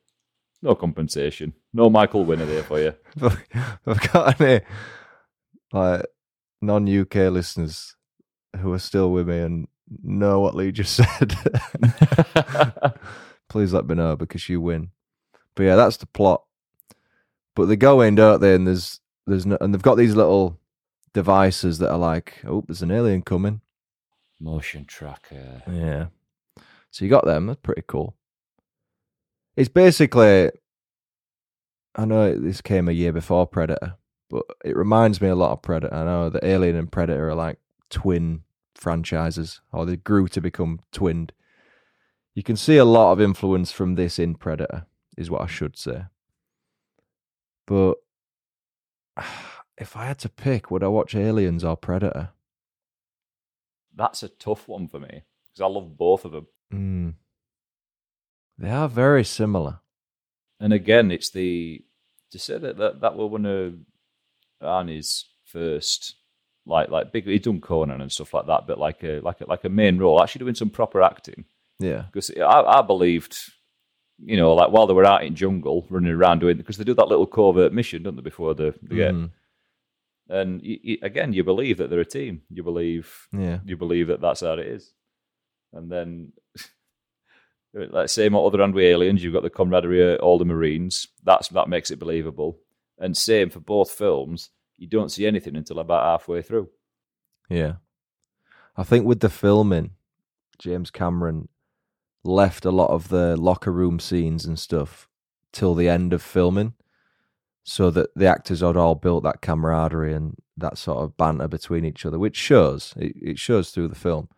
No 0.64 0.74
compensation. 0.74 1.52
No 1.74 1.90
Michael 1.90 2.24
Winner 2.24 2.46
there 2.46 2.62
for 2.62 2.80
you. 2.80 2.94
I've 3.86 4.12
got 4.12 4.40
any 4.40 4.62
like 5.74 6.06
non 6.62 6.88
UK 6.88 7.14
listeners 7.30 7.94
who 8.58 8.72
are 8.72 8.78
still 8.78 9.12
with 9.12 9.28
me 9.28 9.40
and 9.40 9.68
know 10.02 10.40
what 10.40 10.54
Lee 10.54 10.72
just 10.72 10.94
said. 11.18 11.36
Please 13.50 13.74
let 13.74 13.86
me 13.86 13.94
know 13.94 14.16
because 14.16 14.48
you 14.48 14.58
win. 14.58 14.88
But 15.54 15.64
yeah, 15.64 15.76
that's 15.76 15.98
the 15.98 16.06
plot. 16.06 16.44
But 17.54 17.66
they 17.66 17.76
go 17.76 18.00
in, 18.00 18.14
don't 18.14 18.40
they? 18.40 18.54
And 18.54 18.66
there's 18.66 19.00
there's 19.26 19.44
no, 19.44 19.58
and 19.60 19.74
they've 19.74 19.82
got 19.82 19.96
these 19.96 20.16
little 20.16 20.58
devices 21.12 21.76
that 21.78 21.92
are 21.92 21.98
like, 21.98 22.42
oh, 22.46 22.64
there's 22.66 22.80
an 22.80 22.90
alien 22.90 23.20
coming. 23.20 23.60
Motion 24.40 24.86
tracker. 24.86 25.62
Yeah. 25.70 26.06
So 26.90 27.04
you 27.04 27.10
got 27.10 27.26
them. 27.26 27.48
That's 27.48 27.60
pretty 27.62 27.82
cool. 27.86 28.16
It's 29.56 29.68
basically, 29.68 30.50
I 31.94 32.04
know 32.04 32.36
this 32.36 32.60
came 32.60 32.88
a 32.88 32.92
year 32.92 33.12
before 33.12 33.46
Predator, 33.46 33.96
but 34.28 34.44
it 34.64 34.76
reminds 34.76 35.20
me 35.20 35.28
a 35.28 35.36
lot 35.36 35.52
of 35.52 35.62
Predator. 35.62 35.94
I 35.94 36.04
know 36.04 36.30
that 36.30 36.44
Alien 36.44 36.76
and 36.76 36.90
Predator 36.90 37.28
are 37.28 37.34
like 37.34 37.58
twin 37.88 38.42
franchises, 38.74 39.60
or 39.72 39.86
they 39.86 39.96
grew 39.96 40.28
to 40.28 40.40
become 40.40 40.80
twinned. 40.92 41.32
You 42.34 42.42
can 42.42 42.56
see 42.56 42.76
a 42.76 42.84
lot 42.84 43.12
of 43.12 43.20
influence 43.20 43.70
from 43.70 43.94
this 43.94 44.18
in 44.18 44.34
Predator, 44.34 44.86
is 45.16 45.30
what 45.30 45.42
I 45.42 45.46
should 45.46 45.78
say. 45.78 46.06
But 47.66 47.94
if 49.78 49.96
I 49.96 50.06
had 50.06 50.18
to 50.20 50.28
pick, 50.28 50.70
would 50.70 50.82
I 50.82 50.88
watch 50.88 51.14
Aliens 51.14 51.64
or 51.64 51.76
Predator? 51.76 52.30
That's 53.94 54.24
a 54.24 54.28
tough 54.28 54.66
one 54.66 54.88
for 54.88 54.98
me 54.98 55.22
because 55.44 55.60
I 55.60 55.66
love 55.66 55.96
both 55.96 56.24
of 56.24 56.32
them. 56.32 56.46
Mm. 56.72 57.14
They 58.58 58.70
are 58.70 58.88
very 58.88 59.24
similar. 59.24 59.80
And 60.60 60.72
again, 60.72 61.10
it's 61.10 61.30
the 61.30 61.84
to 62.30 62.38
say 62.38 62.58
that 62.58 62.76
that, 62.78 63.00
that 63.00 63.16
were 63.16 63.26
one 63.26 63.46
of 63.46 63.74
Arnie's 64.62 65.26
first, 65.44 66.16
like 66.66 66.88
like 66.88 67.12
big. 67.12 67.26
He'd 67.26 67.42
done 67.42 67.60
Conan 67.60 68.00
and 68.00 68.10
stuff 68.12 68.32
like 68.34 68.46
that, 68.46 68.66
but 68.66 68.78
like 68.78 69.02
a 69.02 69.20
like 69.20 69.40
a, 69.40 69.46
like 69.46 69.64
a 69.64 69.68
main 69.68 69.98
role, 69.98 70.22
actually 70.22 70.40
doing 70.40 70.54
some 70.54 70.70
proper 70.70 71.02
acting. 71.02 71.44
Yeah. 71.80 72.02
Because 72.12 72.30
I, 72.38 72.62
I 72.62 72.82
believed, 72.82 73.36
you 74.18 74.36
know, 74.36 74.54
like 74.54 74.70
while 74.70 74.86
they 74.86 74.94
were 74.94 75.04
out 75.04 75.24
in 75.24 75.34
jungle 75.34 75.86
running 75.90 76.12
around 76.12 76.38
doing 76.38 76.56
because 76.56 76.76
they 76.76 76.84
do 76.84 76.94
that 76.94 77.08
little 77.08 77.26
covert 77.26 77.72
mission, 77.72 78.04
don't 78.04 78.16
they, 78.16 78.22
before 78.22 78.54
they, 78.54 78.72
they 78.82 78.96
get. 78.96 79.14
Mhm. 79.14 79.30
And 80.28 80.62
y 80.64 80.78
y 80.84 80.98
again, 81.02 81.32
you 81.34 81.44
believe 81.44 81.78
that 81.78 81.90
they're 81.90 82.00
a 82.00 82.04
team. 82.06 82.42
You 82.48 82.62
believe 82.62 83.26
Yeah. 83.32 83.58
you 83.66 83.76
believe 83.76 84.06
that 84.06 84.20
that's 84.20 84.40
how 84.40 84.52
it 84.54 84.60
is. 84.60 84.92
And 85.72 85.90
then, 85.90 86.32
let's 87.74 88.12
say, 88.12 88.26
on 88.26 88.34
other 88.34 88.60
hand 88.60 88.74
with 88.74 88.84
aliens, 88.84 89.22
you've 89.22 89.32
got 89.32 89.42
the 89.42 89.50
camaraderie 89.50 90.16
all 90.18 90.38
the 90.38 90.44
Marines. 90.44 91.08
That's 91.22 91.48
that 91.48 91.68
makes 91.68 91.90
it 91.90 91.98
believable. 91.98 92.58
And 92.98 93.16
same 93.16 93.50
for 93.50 93.60
both 93.60 93.90
films. 93.90 94.50
You 94.76 94.86
don't 94.88 95.10
see 95.10 95.26
anything 95.26 95.56
until 95.56 95.78
about 95.78 96.04
halfway 96.04 96.42
through. 96.42 96.68
Yeah. 97.48 97.74
I 98.76 98.84
think 98.84 99.06
with 99.06 99.20
the 99.20 99.28
filming, 99.28 99.90
James 100.58 100.90
Cameron 100.90 101.48
left 102.22 102.64
a 102.64 102.70
lot 102.70 102.90
of 102.90 103.08
the 103.08 103.36
locker 103.36 103.70
room 103.70 104.00
scenes 104.00 104.44
and 104.44 104.58
stuff 104.58 105.08
till 105.52 105.74
the 105.74 105.88
end 105.88 106.12
of 106.12 106.22
filming 106.22 106.74
so 107.62 107.90
that 107.90 108.10
the 108.14 108.26
actors 108.26 108.60
had 108.60 108.76
all 108.76 108.94
built 108.94 109.24
that 109.24 109.40
camaraderie 109.40 110.12
and 110.12 110.36
that 110.56 110.78
sort 110.78 110.98
of 110.98 111.16
banter 111.16 111.48
between 111.48 111.84
each 111.84 112.04
other, 112.04 112.18
which 112.18 112.36
shows. 112.36 112.94
It, 112.96 113.14
it 113.16 113.38
shows 113.38 113.70
through 113.70 113.88
the 113.88 113.94
film. 113.94 114.28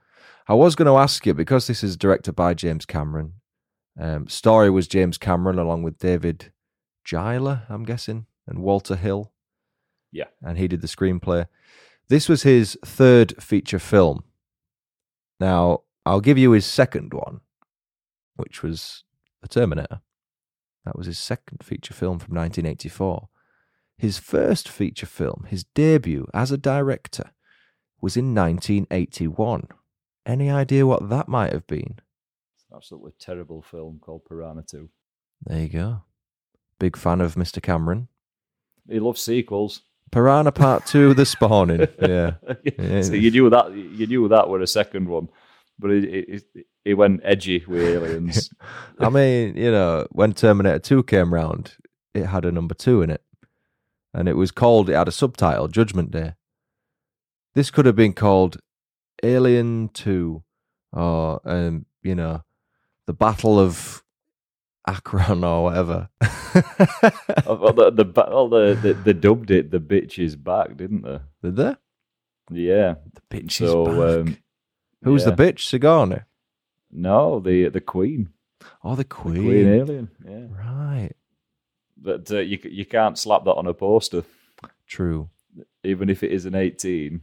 I 0.48 0.54
was 0.54 0.76
going 0.76 0.86
to 0.86 0.96
ask 0.96 1.26
you, 1.26 1.34
because 1.34 1.66
this 1.66 1.82
is 1.82 1.96
directed 1.96 2.34
by 2.34 2.54
James 2.54 2.86
Cameron, 2.86 3.34
um, 3.98 4.28
story 4.28 4.70
was 4.70 4.86
James 4.86 5.18
Cameron 5.18 5.58
along 5.58 5.82
with 5.82 5.98
David 5.98 6.52
Giler, 7.04 7.62
I'm 7.68 7.84
guessing, 7.84 8.26
and 8.46 8.60
Walter 8.60 8.94
Hill. 8.94 9.32
Yeah. 10.12 10.26
And 10.42 10.56
he 10.56 10.68
did 10.68 10.82
the 10.82 10.86
screenplay. 10.86 11.46
This 12.08 12.28
was 12.28 12.44
his 12.44 12.78
third 12.84 13.42
feature 13.42 13.80
film. 13.80 14.22
Now, 15.40 15.80
I'll 16.04 16.20
give 16.20 16.38
you 16.38 16.52
his 16.52 16.64
second 16.64 17.12
one, 17.12 17.40
which 18.36 18.62
was 18.62 19.02
The 19.42 19.48
Terminator. 19.48 20.00
That 20.84 20.96
was 20.96 21.08
his 21.08 21.18
second 21.18 21.64
feature 21.64 21.94
film 21.94 22.20
from 22.20 22.36
1984. 22.36 23.28
His 23.98 24.18
first 24.18 24.68
feature 24.68 25.06
film, 25.06 25.46
his 25.48 25.64
debut 25.64 26.28
as 26.32 26.52
a 26.52 26.58
director, 26.58 27.32
was 28.00 28.16
in 28.16 28.34
1981. 28.34 29.66
Any 30.26 30.50
idea 30.50 30.86
what 30.86 31.08
that 31.08 31.28
might 31.28 31.52
have 31.52 31.66
been? 31.66 32.00
Absolutely 32.74 33.12
terrible 33.18 33.62
film 33.62 33.98
called 34.00 34.24
Piranha 34.24 34.62
2. 34.68 34.90
There 35.46 35.60
you 35.60 35.68
go. 35.68 36.02
Big 36.78 36.96
fan 36.96 37.20
of 37.20 37.36
Mr. 37.36 37.62
Cameron. 37.62 38.08
He 38.88 38.98
loves 39.00 39.20
sequels. 39.22 39.82
Piranha 40.10 40.52
Part 40.52 40.84
2, 40.86 41.14
The 41.14 41.24
Spawning. 41.24 41.86
Yeah. 42.00 42.32
Yeah. 42.78 43.02
so 43.02 43.14
you 43.14 43.30
knew 43.30 43.48
that 43.50 43.72
you 43.72 44.06
knew 44.06 44.28
that 44.28 44.48
were 44.48 44.60
a 44.60 44.66
second 44.66 45.08
one. 45.08 45.28
but 45.78 45.90
it, 45.90 46.42
he, 46.54 46.64
he 46.84 46.94
went 46.94 47.20
edgy 47.24 47.64
with 47.66 47.82
aliens. 47.82 48.50
I 48.98 49.08
mean, 49.08 49.56
you 49.56 49.70
know, 49.70 50.06
when 50.10 50.32
Terminator 50.32 50.78
2 50.80 51.02
came 51.04 51.32
round, 51.32 51.74
it 52.14 52.26
had 52.26 52.44
a 52.44 52.52
number 52.52 52.74
two 52.74 53.02
in 53.02 53.10
it. 53.10 53.22
And 54.14 54.28
it 54.28 54.34
was 54.36 54.50
called, 54.50 54.88
it 54.90 54.94
had 54.94 55.08
a 55.08 55.12
subtitle, 55.12 55.68
Judgment 55.68 56.10
Day. 56.10 56.34
This 57.54 57.70
could 57.70 57.86
have 57.86 57.96
been 57.96 58.12
called 58.14 58.58
Alien 59.22 59.88
2 59.94 60.42
or, 60.92 61.40
um, 61.44 61.86
you 62.02 62.14
know, 62.14 62.42
The 63.06 63.12
Battle 63.14 63.58
of 63.58 64.04
Akron 64.86 65.44
or 65.44 65.64
whatever. 65.64 66.08
well, 67.46 67.72
the, 67.72 67.92
the, 67.94 68.04
the, 68.04 68.78
the, 68.82 68.94
they 69.04 69.12
dubbed 69.12 69.50
it 69.50 69.70
The 69.70 69.80
Bitch 69.80 70.18
is 70.18 70.36
Back, 70.36 70.76
didn't 70.76 71.02
they? 71.02 71.20
Did 71.42 71.56
they? 71.56 71.76
Yeah. 72.50 72.94
The 73.14 73.36
bitch 73.36 73.52
So, 73.52 73.86
is 73.88 73.98
back. 73.98 74.20
um, 74.28 74.38
Who's 75.04 75.24
yeah. 75.24 75.30
the 75.30 75.36
bitch? 75.36 75.60
Sigourney. 75.60 76.20
No, 76.92 77.40
the 77.40 77.68
the 77.68 77.80
Queen. 77.80 78.30
Oh, 78.84 78.94
the 78.96 78.98
The 78.98 79.04
Queen. 79.04 79.44
Queen 79.44 79.68
alien. 79.68 80.10
Yeah. 80.24 80.46
Right. 80.50 81.12
But 81.96 82.30
uh, 82.30 82.38
you, 82.40 82.58
you 82.64 82.84
can't 82.86 83.18
slap 83.18 83.44
that 83.44 83.54
on 83.54 83.66
a 83.66 83.74
poster, 83.74 84.24
True. 84.86 85.30
even 85.84 86.08
if 86.10 86.22
it 86.22 86.32
is 86.32 86.46
an 86.46 86.54
18. 86.54 87.20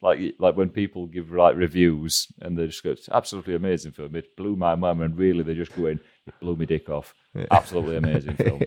Like 0.00 0.20
like 0.38 0.56
when 0.56 0.68
people 0.68 1.06
give 1.06 1.32
like 1.32 1.56
reviews 1.56 2.28
and 2.40 2.56
they 2.56 2.66
just 2.66 2.84
go, 2.84 2.90
it's 2.90 3.08
absolutely 3.08 3.54
amazing 3.54 3.92
film. 3.92 4.14
It 4.14 4.36
blew 4.36 4.54
my 4.56 4.74
mind, 4.76 5.00
and 5.02 5.18
really 5.18 5.42
they're 5.42 5.54
just 5.54 5.74
going, 5.74 5.98
it 6.26 6.34
blew 6.40 6.56
me 6.56 6.66
dick 6.66 6.88
off. 6.88 7.14
Absolutely 7.50 7.96
amazing 7.96 8.36
film. 8.36 8.62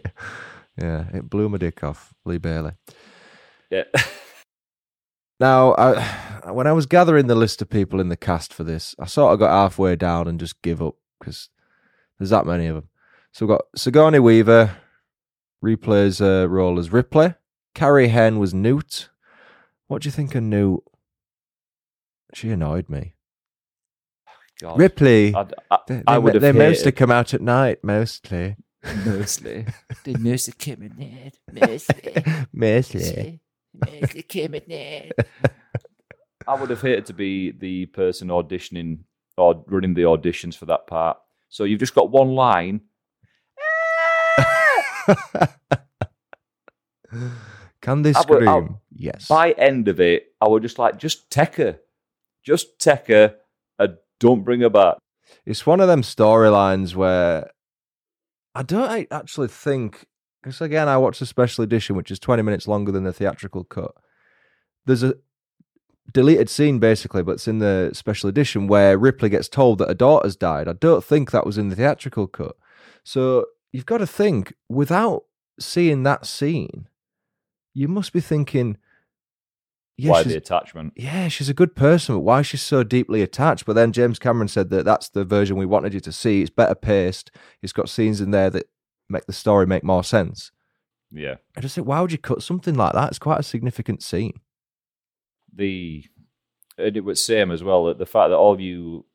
yeah, 0.77 1.05
it 1.13 1.29
blew 1.29 1.47
my 1.47 1.57
dick 1.57 1.83
off, 1.83 2.13
Lee 2.25 2.37
Bailey. 2.37 2.73
Yeah. 3.69 3.83
Now, 5.41 5.73
I, 5.73 6.51
when 6.51 6.67
I 6.67 6.71
was 6.71 6.85
gathering 6.85 7.25
the 7.25 7.33
list 7.33 7.63
of 7.63 7.69
people 7.71 7.99
in 7.99 8.09
the 8.09 8.15
cast 8.15 8.53
for 8.53 8.63
this, 8.63 8.93
I 8.99 9.07
sort 9.07 9.33
of 9.33 9.39
got 9.39 9.49
halfway 9.49 9.95
down 9.95 10.27
and 10.27 10.39
just 10.39 10.61
give 10.61 10.83
up 10.83 10.93
because 11.19 11.49
there's 12.19 12.29
that 12.29 12.45
many 12.45 12.67
of 12.67 12.75
them. 12.75 12.89
So 13.31 13.47
we've 13.47 13.57
got 13.57 13.65
Sigourney 13.75 14.19
Weaver, 14.19 14.77
replays 15.65 16.19
her 16.19 16.47
role 16.47 16.77
as 16.77 16.93
Ripley. 16.93 17.33
Carrie 17.73 18.09
Henn 18.09 18.37
was 18.37 18.53
Newt. 18.53 19.09
What 19.87 20.03
do 20.03 20.07
you 20.09 20.11
think 20.11 20.35
of 20.35 20.43
Newt? 20.43 20.83
She 22.33 22.49
annoyed 22.49 22.89
me. 22.89 23.13
God. 24.59 24.77
Ripley. 24.79 25.33
I'd- 25.35 25.53
I, 25.71 25.77
They, 25.87 26.03
I 26.07 26.13
they, 26.13 26.19
would 26.19 26.33
have 26.35 26.41
they 26.41 26.51
mostly 26.51 26.91
come 26.91 27.11
out 27.11 27.33
at 27.33 27.41
night, 27.41 27.83
mostly. 27.83 28.55
Mostly. 29.05 29.65
they 30.03 30.13
mostly 30.15 30.53
came 30.57 30.83
at 30.83 30.97
night. 30.97 31.37
Mostly. 31.51 32.23
mostly. 32.53 33.39
Mostly 33.73 34.21
came 34.23 34.55
at 34.55 34.67
night. 34.67 35.11
I 36.47 36.55
would 36.59 36.69
have 36.69 36.81
hated 36.81 37.05
to 37.07 37.13
be 37.13 37.51
the 37.51 37.85
person 37.87 38.27
auditioning 38.29 38.99
or 39.37 39.63
running 39.67 39.93
the 39.93 40.01
auditions 40.03 40.55
for 40.55 40.65
that 40.67 40.87
part. 40.87 41.17
So 41.49 41.63
you've 41.63 41.79
just 41.79 41.95
got 41.95 42.09
one 42.11 42.29
line. 42.35 42.81
Can 47.81 48.03
they 48.03 48.13
I 48.13 48.19
would- 48.19 48.43
scream? 48.43 48.47
I- 48.49 48.67
yes. 48.93 49.27
By 49.27 49.51
end 49.51 49.87
of 49.87 49.99
it, 49.99 50.33
I 50.39 50.47
would 50.47 50.61
just 50.61 50.79
like, 50.79 50.97
just 50.97 51.29
take 51.29 51.55
her. 51.55 51.79
Just 52.43 52.79
take 52.79 53.07
her 53.07 53.35
and 53.77 53.97
don't 54.19 54.43
bring 54.43 54.61
her 54.61 54.69
back. 54.69 54.97
It's 55.45 55.65
one 55.65 55.79
of 55.79 55.87
them 55.87 56.01
storylines 56.01 56.95
where 56.95 57.51
I 58.53 58.63
don't 58.63 59.07
actually 59.11 59.47
think 59.47 60.05
because 60.41 60.59
again 60.61 60.87
I 60.87 60.97
watched 60.97 61.19
the 61.19 61.25
special 61.25 61.63
edition, 61.63 61.95
which 61.95 62.11
is 62.11 62.19
twenty 62.19 62.43
minutes 62.43 62.67
longer 62.67 62.91
than 62.91 63.03
the 63.03 63.13
theatrical 63.13 63.63
cut. 63.63 63.93
There's 64.85 65.03
a 65.03 65.15
deleted 66.13 66.49
scene 66.49 66.79
basically, 66.79 67.23
but 67.23 67.33
it's 67.33 67.47
in 67.47 67.59
the 67.59 67.91
special 67.93 68.27
edition 68.27 68.67
where 68.67 68.97
Ripley 68.97 69.29
gets 69.29 69.47
told 69.47 69.77
that 69.77 69.87
her 69.87 69.93
daughter's 69.93 70.35
died. 70.35 70.67
I 70.67 70.73
don't 70.73 71.03
think 71.03 71.31
that 71.31 71.45
was 71.45 71.57
in 71.57 71.69
the 71.69 71.75
theatrical 71.75 72.27
cut. 72.27 72.55
So 73.03 73.45
you've 73.71 73.85
got 73.85 73.99
to 73.99 74.07
think 74.07 74.53
without 74.67 75.23
seeing 75.59 76.03
that 76.03 76.25
scene, 76.25 76.87
you 77.73 77.87
must 77.87 78.11
be 78.11 78.19
thinking, 78.19 78.77
yeah, 80.01 80.11
Why 80.11 80.23
the 80.23 80.35
attachment? 80.35 80.93
yeah, 80.95 81.27
she's 81.27 81.49
a 81.49 81.53
good 81.53 81.75
person, 81.75 82.15
but 82.15 82.21
why 82.21 82.41
she's 82.41 82.61
so 82.61 82.83
deeply 82.83 83.21
attached? 83.21 83.65
But 83.65 83.73
then 83.73 83.91
James 83.91 84.17
Cameron 84.19 84.47
said 84.47 84.69
that 84.71 84.85
that's 84.85 85.09
the 85.09 85.23
version 85.23 85.57
we 85.57 85.65
wanted 85.65 85.93
you 85.93 85.99
to 85.99 86.11
see. 86.11 86.41
It's 86.41 86.49
better 86.49 86.75
paced. 86.75 87.29
It's 87.61 87.73
got 87.73 87.89
scenes 87.89 88.19
in 88.19 88.31
there 88.31 88.49
that 88.49 88.67
make 89.09 89.25
the 89.25 89.33
story 89.33 89.67
make 89.67 89.83
more 89.83 90.03
sense. 90.03 90.51
Yeah. 91.11 91.35
I 91.55 91.61
just 91.61 91.75
said, 91.75 91.85
why 91.85 92.01
would 92.01 92.11
you 92.11 92.17
cut 92.17 92.41
something 92.41 92.73
like 92.75 92.93
that? 92.93 93.09
It's 93.09 93.19
quite 93.19 93.39
a 93.39 93.43
significant 93.43 94.01
scene. 94.01 94.39
The 95.53 96.05
and 96.77 96.97
it 96.97 97.03
was 97.03 97.21
same 97.23 97.51
as 97.51 97.63
well. 97.63 97.85
that 97.85 97.97
The 97.99 98.05
fact 98.05 98.29
that 98.29 98.37
all 98.37 98.53
of 98.53 98.61
you 98.61 99.05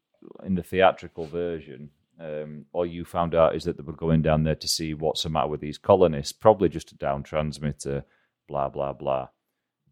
in 0.45 0.55
the 0.55 0.62
theatrical 0.62 1.26
version, 1.26 1.91
um, 2.20 2.66
all 2.72 2.87
you 2.87 3.05
found 3.05 3.34
out 3.34 3.57
is 3.57 3.64
that 3.64 3.76
they 3.76 3.82
were 3.82 3.93
going 3.93 4.22
down 4.22 4.45
there 4.45 4.55
to 4.55 4.68
see 4.68 4.95
what's 4.95 5.22
the 5.22 5.30
matter 5.30 5.49
with 5.49 5.61
these 5.61 5.78
colonists, 5.78 6.32
probably 6.32 6.68
just 6.68 6.93
a 6.93 6.97
down 6.97 7.22
transmitter, 7.22 8.05
blah 8.47 8.68
blah 8.68 8.93
blah. 8.93 9.28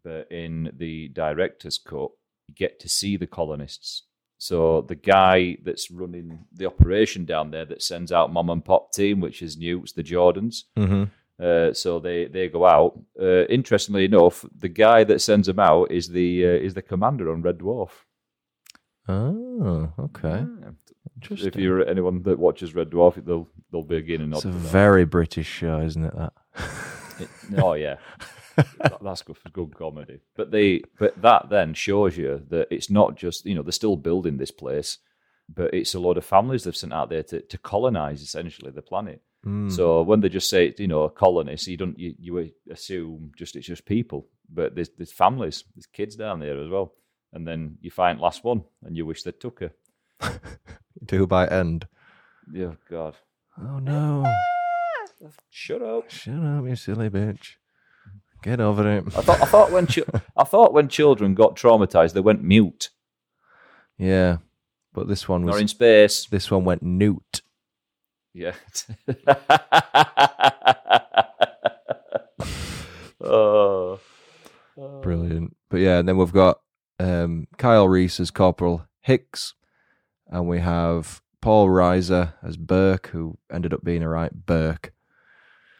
But 0.05 0.31
in 0.31 0.71
the 0.77 1.09
director's 1.09 1.79
cut, 1.79 2.11
you 2.47 2.55
get 2.55 2.79
to 2.81 2.87
see 2.87 3.17
the 3.17 3.27
colonists. 3.27 4.03
So 4.37 4.81
the 4.81 4.95
guy 4.95 5.57
that's 5.63 5.89
running 5.89 6.45
the 6.53 6.67
operation 6.67 7.25
down 7.25 7.49
there 7.49 7.65
that 7.65 7.81
sends 7.81 8.11
out 8.11 8.31
mom 8.31 8.51
and 8.51 8.63
pop 8.63 8.93
team, 8.93 9.19
which 9.19 9.41
is 9.41 9.57
new, 9.57 9.81
it's 9.81 9.93
the 9.93 10.03
Jordans. 10.03 10.65
Mm-hmm. 10.77 11.05
Uh, 11.43 11.73
so 11.73 11.99
they, 11.99 12.25
they 12.25 12.47
go 12.47 12.65
out. 12.67 12.99
Uh, 13.19 13.45
interestingly 13.45 14.05
enough, 14.05 14.45
the 14.55 14.69
guy 14.69 15.03
that 15.05 15.21
sends 15.21 15.47
them 15.47 15.59
out 15.59 15.91
is 15.91 16.07
the 16.07 16.45
uh, 16.45 16.49
is 16.49 16.75
the 16.75 16.81
commander 16.83 17.31
on 17.31 17.41
Red 17.41 17.57
Dwarf. 17.57 17.89
Oh, 19.07 19.91
okay. 19.99 20.45
Yeah. 20.61 20.71
Interesting. 21.15 21.47
If 21.47 21.55
you're 21.55 21.87
anyone 21.87 22.23
that 22.23 22.39
watches 22.39 22.75
Red 22.75 22.91
Dwarf, 22.91 23.23
they'll 23.25 23.47
they'll 23.71 23.83
be 23.83 23.97
again 23.97 24.21
and 24.21 24.33
it's 24.33 24.45
a 24.45 24.51
very 24.51 25.05
British 25.05 25.47
show, 25.47 25.79
isn't 25.81 26.05
it? 26.05 26.13
That. 26.15 26.33
oh 27.57 27.73
yeah, 27.73 27.97
that's 29.01 29.21
good 29.21 29.37
for 29.37 29.49
good 29.49 29.75
comedy. 29.75 30.19
But 30.35 30.51
they 30.51 30.81
but 30.99 31.21
that 31.21 31.49
then 31.49 31.73
shows 31.73 32.17
you 32.17 32.43
that 32.49 32.67
it's 32.71 32.89
not 32.89 33.15
just 33.15 33.45
you 33.45 33.55
know 33.55 33.61
they're 33.61 33.71
still 33.71 33.97
building 33.97 34.37
this 34.37 34.51
place, 34.51 34.97
but 35.53 35.73
it's 35.73 35.95
a 35.95 35.99
lot 35.99 36.17
of 36.17 36.25
families 36.25 36.63
they've 36.63 36.75
sent 36.75 36.93
out 36.93 37.09
there 37.09 37.23
to 37.23 37.41
to 37.41 37.57
colonize 37.57 38.21
essentially 38.21 38.71
the 38.71 38.81
planet. 38.81 39.21
Mm. 39.45 39.71
So 39.71 40.01
when 40.01 40.21
they 40.21 40.29
just 40.29 40.49
say 40.49 40.73
you 40.77 40.87
know 40.87 41.07
colonists, 41.09 41.67
you 41.67 41.77
don't 41.77 41.97
you, 41.99 42.15
you 42.19 42.51
assume 42.71 43.31
just 43.37 43.55
it's 43.55 43.67
just 43.67 43.85
people, 43.85 44.27
but 44.51 44.75
there's 44.75 44.89
there's 44.97 45.11
families, 45.11 45.63
there's 45.75 45.85
kids 45.85 46.15
down 46.15 46.39
there 46.39 46.59
as 46.61 46.69
well, 46.69 46.93
and 47.33 47.47
then 47.47 47.77
you 47.81 47.91
find 47.91 48.19
last 48.19 48.43
one 48.43 48.63
and 48.83 48.97
you 48.97 49.05
wish 49.05 49.23
they 49.23 49.31
took 49.31 49.59
her. 49.59 49.71
Do 51.05 51.27
by 51.27 51.47
end. 51.47 51.87
Yeah, 52.51 52.75
God, 52.89 53.15
Oh 53.61 53.79
no! 53.79 54.25
shut 55.49 55.81
up. 55.81 56.09
Shut 56.09 56.35
up, 56.35 56.65
you 56.65 56.75
silly 56.75 57.09
bitch. 57.09 57.55
Get 58.45 58.61
over 58.61 58.97
it. 58.97 59.03
I 59.07 59.21
thought 59.21 59.41
I 59.41 59.45
thought 59.45 59.71
when 59.71 59.87
chi- 59.87 60.03
I 60.37 60.43
thought 60.43 60.71
when 60.71 60.87
children 60.87 61.33
got 61.33 61.55
traumatized, 61.55 62.13
they 62.13 62.19
went 62.19 62.43
mute 62.43 62.91
Yeah, 63.97 64.37
but 64.93 65.07
this 65.07 65.27
one 65.27 65.45
was 65.45 65.55
or 65.55 65.59
in 65.59 65.67
space. 65.67 66.27
This 66.27 66.51
one 66.51 66.63
went 66.63 66.83
newt. 66.83 67.41
Yeah. 68.35 68.53
oh. 73.19 73.99
Brilliant. 75.01 75.57
But 75.71 75.77
yeah, 75.77 75.97
and 75.97 76.07
then 76.07 76.17
we've 76.17 76.31
got 76.31 76.59
um, 76.99 77.47
Kyle 77.57 77.87
Reese 77.87 78.19
as 78.19 78.29
Corporal 78.29 78.85
Hicks, 79.01 79.55
and 80.27 80.47
we 80.47 80.59
have 80.59 81.19
Paul 81.41 81.67
Reiser 81.69 82.33
as 82.43 82.57
Burke, 82.57 83.07
who 83.07 83.39
ended 83.51 83.73
up 83.73 83.83
being 83.83 84.03
a 84.03 84.09
right 84.09 84.31
Burke. 84.31 84.93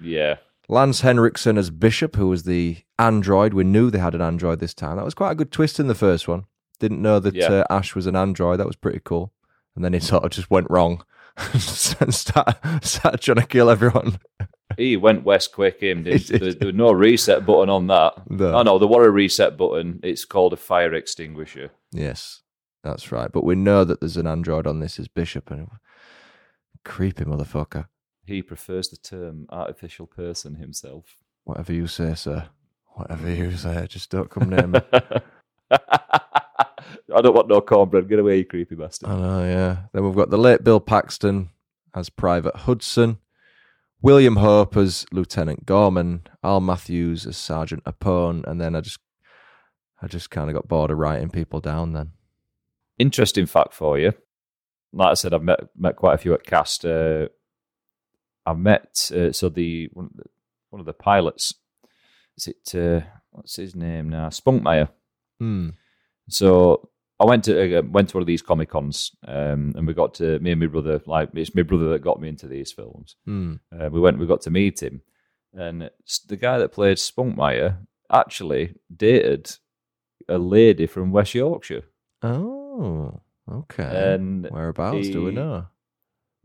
Yeah. 0.02 0.38
Lance 0.68 1.02
Henriksen 1.02 1.58
as 1.58 1.70
Bishop, 1.70 2.16
who 2.16 2.28
was 2.28 2.44
the 2.44 2.78
android. 2.98 3.54
We 3.54 3.64
knew 3.64 3.90
they 3.92 4.00
had 4.00 4.16
an 4.16 4.22
android 4.22 4.60
this 4.60 4.74
time. 4.74 4.98
That 4.98 5.06
was 5.06 5.14
quite 5.14 5.32
a 5.32 5.36
good 5.36 5.52
twist 5.52 5.80
in 5.80 5.88
the 5.88 5.96
first 5.96 6.28
one. 6.28 6.46
Didn't 6.80 7.02
know 7.02 7.20
that 7.20 7.36
Yeah. 7.36 7.52
uh, 7.52 7.64
Ash 7.70 7.96
was 7.96 8.08
an 8.08 8.16
android. 8.16 8.60
That 8.60 8.68
was 8.68 8.76
pretty 8.76 9.02
cool. 9.04 9.32
And 9.76 9.84
then 9.84 9.94
it 9.94 10.04
sort 10.04 10.24
of 10.24 10.32
just 10.32 10.50
went 10.50 10.68
wrong 10.70 11.04
and 11.38 12.14
started, 12.14 12.84
started 12.84 13.22
trying 13.22 13.36
to 13.38 13.46
kill 13.48 13.70
everyone. 13.70 14.20
He 14.78 14.98
went 14.98 15.24
west 15.24 15.54
quick, 15.54 15.82
him. 15.82 16.04
Did. 16.04 16.22
there, 16.28 16.54
there 16.54 16.68
was 16.68 16.76
no 16.76 16.92
reset 16.92 17.46
button 17.46 17.70
on 17.70 17.88
that. 17.88 18.14
No. 18.30 18.54
Oh 18.56 18.62
no, 18.64 18.80
there 18.80 18.88
was 18.88 19.06
a 19.06 19.12
reset 19.12 19.58
button. 19.58 20.00
It's 20.04 20.26
called 20.26 20.54
a 20.54 20.58
fire 20.58 20.94
extinguisher. 20.94 21.72
Yes, 21.92 22.42
that's 22.84 23.12
right. 23.12 23.32
But 23.32 23.44
we 23.44 23.56
know 23.56 23.84
that 23.84 24.00
there's 24.00 24.18
an 24.18 24.28
android 24.28 24.66
on 24.66 24.80
this 24.80 25.00
as 25.00 25.08
Bishop, 25.08 25.52
and 25.52 25.68
creepy 26.84 27.24
motherfucker. 27.26 27.88
He 28.26 28.42
prefers 28.42 28.90
the 28.90 28.98
term 28.98 29.46
artificial 29.50 30.08
person 30.08 30.56
himself. 30.56 31.18
Whatever 31.44 31.74
you 31.74 31.88
say, 31.88 32.16
sir. 32.16 32.50
Whatever 32.96 33.30
you 33.30 33.56
say, 33.56 33.86
just 33.88 34.10
don't 34.10 34.30
come 34.30 34.50
near 34.50 34.68
me. 34.68 34.80
I 35.72 37.22
don't 37.22 37.36
want 37.36 37.50
no 37.50 37.62
cornbread. 37.62 38.10
Get 38.10 38.20
away, 38.20 38.40
you 38.40 38.46
creepy 38.46 38.76
bastard. 38.76 39.10
I 39.10 39.18
know, 39.18 39.44
yeah. 39.44 39.78
Then 39.94 40.06
we've 40.06 40.16
got 40.16 40.30
the 40.30 40.38
late 40.38 40.64
Bill 40.64 40.80
Paxton 40.80 41.50
as 41.94 42.10
Private 42.10 42.56
Hudson, 42.56 43.20
William 44.02 44.38
Hope 44.38 44.76
as 44.76 45.06
Lieutenant 45.12 45.66
Gorman, 45.66 46.24
Al 46.44 46.62
Matthews 46.62 47.26
as 47.26 47.38
Sergeant 47.38 47.84
Apone, 47.84 48.44
and 48.46 48.60
then 48.60 48.76
I 48.76 48.82
just, 48.82 49.00
I 50.02 50.08
just 50.08 50.30
kind 50.30 50.50
of 50.50 50.56
got 50.56 50.68
bored 50.68 50.92
of 50.92 50.98
writing 50.98 51.30
people 51.30 51.60
down. 51.60 51.94
Then 51.94 52.12
interesting 52.98 53.46
fact 53.46 53.74
for 53.74 54.00
you. 54.00 54.14
Like 54.94 55.12
I 55.12 55.14
said, 55.16 55.34
I've 55.34 55.44
met 55.44 55.60
met 55.78 55.96
quite 55.96 56.16
a 56.16 56.18
few 56.18 56.34
at 56.34 56.44
cast. 56.44 56.86
Uh, 56.86 57.28
I've 58.46 58.60
met 58.60 59.12
uh, 59.16 59.32
so 59.32 59.50
the 59.50 59.90
one, 59.94 60.06
of 60.06 60.18
the 60.18 60.24
one 60.70 60.80
of 60.80 60.86
the 60.86 60.94
pilots. 60.94 61.54
Is 62.38 62.48
it 62.48 62.76
uh, 62.76 63.06
what's 63.32 63.56
his 63.56 63.76
name 63.76 64.10
now? 64.10 64.30
Spunkmeyer. 64.30 64.90
Hmm. 65.40 65.70
So 66.30 66.90
I 67.20 67.26
went 67.26 67.46
to 67.46 67.80
uh, 67.80 67.82
went 67.84 68.10
to 68.10 68.18
one 68.18 68.24
of 68.24 68.28
these 68.28 68.42
comic 68.42 68.70
cons, 68.70 69.12
um, 69.28 69.74
and 69.76 69.88
we 69.88 69.94
got 69.94 70.14
to 70.16 70.40
me 70.40 70.52
and 70.52 70.60
my 70.60 70.68
brother. 70.68 71.02
Like 71.06 71.30
it's 71.34 71.56
my 71.56 71.62
brother 71.62 71.90
that 71.92 72.02
got 72.02 72.20
me 72.20 72.30
into 72.30 72.48
these 72.48 72.72
films. 72.72 73.16
Hmm. 73.26 73.56
Uh, 73.72 73.90
we 73.90 74.00
went, 74.00 74.20
we 74.20 74.28
got 74.28 74.42
to 74.42 74.52
meet 74.52 74.82
him, 74.84 75.02
and 75.54 75.90
the 76.28 76.36
guy 76.36 76.58
that 76.58 76.74
played 76.74 76.98
Spunkmeyer 76.98 77.78
actually 78.12 78.76
dated 78.96 79.56
a 80.28 80.38
lady 80.38 80.88
from 80.88 81.12
West 81.12 81.34
Yorkshire. 81.34 81.84
Oh, 82.22 83.22
okay. 83.50 84.16
And 84.16 84.48
Whereabouts 84.50 85.10
do 85.10 85.24
we 85.24 85.32
know? 85.32 85.68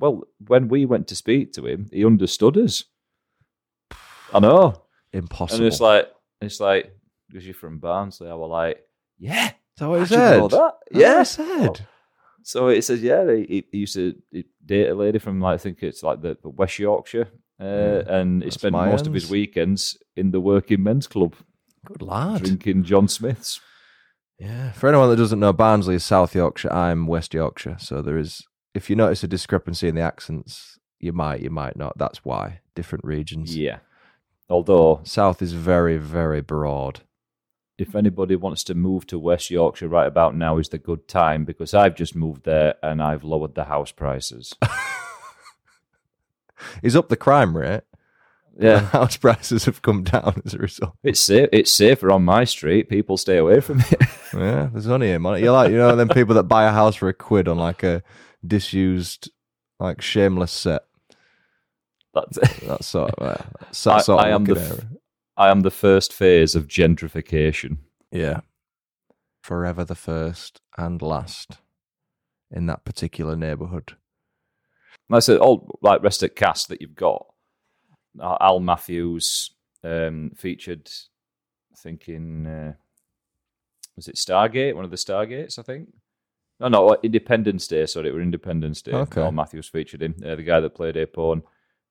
Well, 0.00 0.24
when 0.48 0.66
we 0.68 0.86
went 0.86 1.06
to 1.08 1.14
speak 1.14 1.52
to 1.52 1.66
him, 1.66 1.88
he 1.92 2.04
understood 2.04 2.56
us. 2.56 2.84
I 4.32 4.38
know, 4.40 4.82
Impossible. 5.12 5.58
and 5.58 5.66
it's 5.66 5.80
like 5.80 6.08
it's 6.40 6.60
like 6.60 6.92
because 7.28 7.44
you're 7.44 7.54
from 7.54 7.78
Barnsley. 7.78 8.28
I 8.28 8.34
was 8.34 8.50
like, 8.50 8.80
yeah, 9.18 9.48
Is 9.48 9.52
that 9.78 9.88
what 9.88 10.08
he 10.08 10.14
how'd 10.14 10.40
know 10.40 10.48
said? 10.48 10.58
that? 10.58 10.74
Yeah, 10.92 11.18
he 11.20 11.24
said. 11.24 11.86
So 12.42 12.68
it 12.68 12.82
says, 12.82 13.02
yeah, 13.02 13.30
he, 13.34 13.64
he 13.70 13.78
used 13.78 13.94
to 13.94 14.14
date 14.64 14.88
a 14.88 14.94
lady 14.94 15.18
from, 15.18 15.40
like, 15.42 15.54
I 15.54 15.58
think 15.58 15.82
it's 15.82 16.02
like 16.02 16.22
the, 16.22 16.38
the 16.42 16.48
West 16.48 16.78
Yorkshire, 16.78 17.28
uh, 17.60 17.64
and 18.08 18.42
he 18.42 18.50
spent 18.50 18.72
most 18.72 19.06
of 19.06 19.12
his 19.12 19.28
weekends 19.30 19.98
in 20.16 20.30
the 20.30 20.40
working 20.40 20.82
men's 20.82 21.06
club 21.06 21.34
Good 21.84 22.00
lad. 22.02 22.42
drinking 22.42 22.84
John 22.84 23.08
Smiths. 23.08 23.60
Yeah. 24.38 24.72
For 24.72 24.88
anyone 24.88 25.10
that 25.10 25.16
doesn't 25.16 25.38
know, 25.38 25.52
Barnsley 25.52 25.96
is 25.96 26.04
South 26.04 26.34
Yorkshire. 26.34 26.72
I'm 26.72 27.06
West 27.06 27.34
Yorkshire. 27.34 27.76
So 27.78 28.00
there 28.00 28.16
is, 28.16 28.42
if 28.74 28.88
you 28.90 28.96
notice 28.96 29.22
a 29.24 29.28
discrepancy 29.28 29.88
in 29.88 29.94
the 29.94 30.00
accents, 30.00 30.78
you 30.98 31.12
might, 31.12 31.40
you 31.40 31.50
might 31.50 31.76
not. 31.76 31.96
That's 31.98 32.24
why. 32.24 32.60
Different 32.74 33.04
regions. 33.04 33.56
Yeah. 33.56 33.78
Although, 34.48 35.00
South 35.04 35.42
is 35.42 35.52
very, 35.52 35.96
very 35.96 36.40
broad. 36.40 37.00
if 37.78 37.94
anybody 37.94 38.36
wants 38.36 38.62
to 38.64 38.74
move 38.74 39.06
to 39.06 39.18
West 39.18 39.50
Yorkshire 39.50 39.88
right 39.88 40.06
about 40.06 40.36
now, 40.36 40.58
is 40.58 40.68
the 40.68 40.78
good 40.78 41.08
time 41.08 41.44
because 41.46 41.72
I've 41.72 41.94
just 41.94 42.14
moved 42.14 42.44
there 42.44 42.74
and 42.82 43.02
I've 43.02 43.24
lowered 43.24 43.54
the 43.54 43.64
house 43.64 43.90
prices. 43.92 44.54
Is 46.82 46.94
up 46.94 47.08
the 47.08 47.16
crime 47.16 47.56
rate. 47.56 47.82
Yeah, 48.58 48.80
House 48.92 49.16
prices 49.16 49.64
have 49.64 49.80
come 49.80 50.02
down 50.02 50.42
as 50.44 50.52
a 50.52 50.58
result. 50.58 50.92
it's 51.02 51.20
safe. 51.20 51.48
It's 51.52 51.70
safer 51.72 52.10
on 52.10 52.24
my 52.24 52.44
street. 52.44 52.90
People 52.90 53.16
stay 53.16 53.38
away 53.38 53.60
from 53.60 53.80
it. 53.80 54.02
Yeah, 54.34 54.68
there's 54.70 54.86
only 54.88 55.10
him 55.10 55.24
on 55.24 55.36
it. 55.36 55.40
You're 55.42 55.52
like, 55.52 55.70
you 55.70 55.78
know, 55.78 55.96
them 55.96 56.08
people 56.08 56.34
that 56.34 56.42
buy 56.44 56.64
a 56.64 56.70
house 56.72 56.96
for 56.96 57.08
a 57.08 57.14
quid 57.14 57.48
on 57.48 57.56
like 57.56 57.82
a 57.82 58.02
disused, 58.46 59.30
like 59.78 60.00
shameless 60.02 60.52
set. 60.52 60.82
That's 62.14 62.38
That 62.60 62.84
sort 62.84 63.12
of, 63.12 63.26
uh, 63.26 63.42
that's 63.60 63.86
I- 63.86 64.00
sort 64.00 64.20
of 64.20 64.26
I 64.26 64.30
am 64.30 64.44
the 64.44 64.60
f-. 64.60 64.84
I 65.36 65.50
am 65.50 65.60
the 65.60 65.70
first 65.70 66.12
phase 66.12 66.54
of 66.54 66.66
gentrification. 66.66 67.78
Yeah. 68.10 68.40
Forever 69.42 69.84
the 69.84 69.94
first 69.94 70.60
and 70.76 71.00
last 71.00 71.58
in 72.50 72.66
that 72.66 72.84
particular 72.84 73.36
neighbourhood. 73.36 73.96
Like 75.08 75.18
I 75.18 75.20
said, 75.20 75.38
all 75.38 75.78
like 75.82 76.02
rest 76.02 76.22
of 76.22 76.34
cast 76.34 76.68
that 76.68 76.80
you've 76.82 76.94
got. 76.96 77.26
Uh, 78.20 78.36
Al 78.40 78.60
Matthews 78.60 79.52
um, 79.84 80.32
featured, 80.36 80.90
I 81.72 81.76
think 81.76 82.08
in 82.08 82.46
uh, 82.46 82.72
was 83.96 84.08
it 84.08 84.16
Stargate? 84.16 84.74
One 84.74 84.84
of 84.84 84.90
the 84.90 84.96
Stargates, 84.96 85.58
I 85.58 85.62
think. 85.62 85.88
No, 86.60 86.68
no, 86.68 86.96
Independence 87.02 87.66
Day. 87.66 87.86
Sorry, 87.86 88.08
it 88.10 88.12
was 88.14 88.22
Independence 88.22 88.82
Day. 88.82 88.92
Okay. 88.92 89.22
Al 89.22 89.32
Matthews 89.32 89.68
featured 89.68 90.02
in 90.02 90.14
uh, 90.24 90.36
the 90.36 90.42
guy 90.42 90.60
that 90.60 90.74
played 90.74 90.94
Apone. 90.96 91.42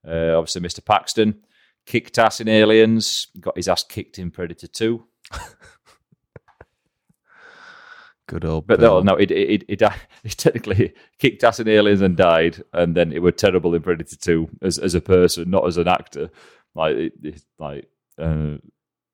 Uh, 0.08 0.38
obviously, 0.38 0.62
Mr. 0.62 0.86
Paxton 0.86 1.40
kicked 1.86 2.20
ass 2.20 2.40
in 2.40 2.48
Aliens. 2.48 3.28
Got 3.40 3.58
his 3.58 3.68
ass 3.68 3.84
kicked 3.84 4.20
in 4.20 4.30
Predator 4.32 4.68
Two. 4.68 5.06
Good 8.28 8.46
old 8.46 8.68
But 8.68 8.80
Bill. 8.80 9.04
no, 9.04 9.14
no, 9.14 9.18
it 9.20 9.32
it, 9.32 9.64
it, 9.68 9.82
it, 9.82 9.92
it 10.24 10.38
technically 10.38 10.94
kicked 11.18 11.44
ass 11.44 11.60
in 11.60 11.68
Aliens 11.68 12.02
and 12.02 12.16
died, 12.16 12.64
and 12.74 12.96
then 12.96 13.12
it 13.12 13.24
were 13.24 13.32
terrible 13.32 13.74
in 13.74 13.82
Predator 13.82 14.16
Two 14.18 14.50
as 14.62 14.78
as 14.78 14.94
a 14.94 15.02
person, 15.02 15.50
not 15.50 15.66
as 15.66 15.78
an 15.78 15.88
actor. 15.88 16.30
Like 16.76 16.96
it, 16.96 17.14
it- 17.24 17.44
like, 17.58 17.90
uh, 18.20 18.58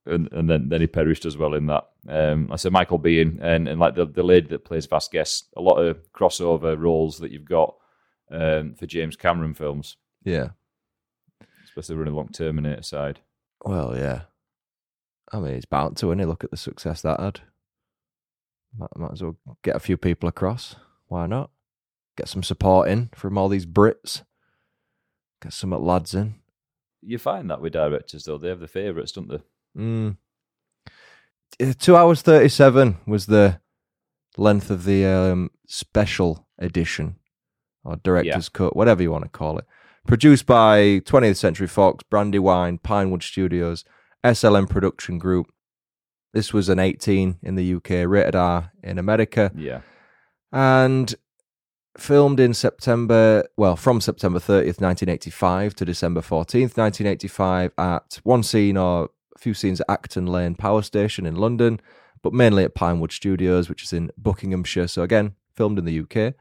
and 0.06 0.32
and 0.32 0.50
then 0.50 0.70
then 0.70 0.82
he 0.82 0.88
perished 0.88 1.26
as 1.26 1.38
well 1.38 1.54
in 1.54 1.68
that. 1.68 1.86
Um, 2.08 2.50
I 2.52 2.56
said 2.58 2.72
Michael 2.72 3.00
Biehn 3.00 3.40
and 3.42 3.68
and 3.68 3.80
like 3.80 3.96
the 3.96 4.06
the 4.06 4.24
lady 4.24 4.48
that 4.50 4.66
plays 4.66 4.86
Vasquez, 4.86 5.46
a 5.58 5.62
lot 5.62 5.78
of 5.78 6.12
crossover 6.14 6.78
roles 6.80 7.20
that 7.20 7.32
you've 7.32 7.46
got 7.46 7.76
um, 8.32 8.76
for 8.76 8.86
James 8.86 9.16
Cameron 9.16 9.54
films, 9.54 9.98
Yeah. 10.24 10.50
especially 11.64 11.96
running 11.96 12.14
along 12.14 12.30
Terminator 12.30 12.82
side. 12.84 13.20
Well, 13.64 13.96
yeah. 13.98 14.22
I 15.34 15.40
mean, 15.40 15.54
it's 15.54 15.66
bound 15.66 15.98
to, 15.98 16.12
and 16.12 16.24
look 16.28 16.44
at 16.44 16.52
the 16.52 16.58
success 16.58 17.02
that 17.02 17.20
had. 17.20 17.42
Might, 18.78 18.96
might 18.96 19.12
as 19.14 19.24
well 19.24 19.38
get 19.64 19.76
a 19.76 19.80
few 19.80 19.98
people 19.98 20.30
across. 20.30 20.76
Why 21.08 21.26
not? 21.28 21.50
Get 22.18 22.28
some 22.30 22.44
support 22.44 22.88
in 22.90 23.10
from 23.16 23.38
all 23.38 23.50
these 23.50 23.66
Brits. 23.66 24.24
Get 25.42 25.54
some 25.54 25.72
lads 25.72 26.14
in. 26.14 26.36
You 27.02 27.18
find 27.18 27.50
that 27.50 27.62
with 27.62 27.74
directors 27.74 28.26
though, 28.26 28.38
they 28.38 28.50
have 28.50 28.60
the 28.60 28.68
favourites, 28.68 29.12
don't 29.12 29.30
they? 29.30 29.42
Mm. 29.78 30.18
Uh, 31.62 31.74
Two 31.80 31.96
hours 31.96 32.22
thirty-seven 32.22 32.98
was 33.06 33.26
the 33.28 33.60
length 34.38 34.70
of 34.70 34.84
the 34.84 35.06
um, 35.06 35.52
special 35.68 36.48
edition 36.60 37.16
or 37.84 37.96
director's 37.98 38.50
cut, 38.50 38.76
whatever 38.76 39.02
you 39.04 39.12
want 39.12 39.24
to 39.24 39.30
call 39.30 39.58
it. 39.58 39.66
Produced 40.08 40.46
by 40.46 41.00
20th 41.06 41.38
Century 41.38 41.68
Fox, 41.68 42.04
Brandywine, 42.10 42.78
Pinewood 42.80 43.24
Studios, 43.24 43.84
SLM 44.24 44.70
Production 44.70 45.18
Group. 45.18 45.52
This 46.34 46.54
was 46.54 46.68
an 46.70 46.80
18 46.80 47.38
in 47.42 47.56
the 47.56 47.74
UK, 47.76 48.06
rated 48.08 48.36
R 48.36 48.72
in 48.84 49.00
America, 49.00 49.52
Yeah, 49.56 49.82
and 50.52 51.16
filmed 51.98 52.40
in 52.42 52.54
September, 52.54 53.46
well, 53.56 53.76
from 53.78 54.02
September 54.02 54.40
30th, 54.40 54.82
1985 54.82 55.74
to 55.76 55.86
December 55.86 56.22
14th, 56.22 56.78
1985, 56.78 57.72
at 57.78 58.20
one 58.24 58.44
scene 58.44 58.76
or 58.78 59.10
a 59.36 59.40
few 59.40 59.54
scenes 59.54 59.82
at 59.82 59.90
Acton 59.90 60.26
Lane 60.26 60.56
Power 60.56 60.82
Station 60.82 61.26
in 61.26 61.36
London, 61.36 61.80
but 62.22 62.34
mainly 62.34 62.64
at 62.64 62.76
Pinewood 62.76 63.12
Studios, 63.12 63.70
which 63.70 63.84
is 63.84 63.94
in 63.94 64.12
Buckinghamshire. 64.18 64.88
So, 64.88 65.04
again, 65.04 65.36
filmed 65.56 65.80
in 65.80 65.86
the 65.86 66.00
UK. 66.00 66.34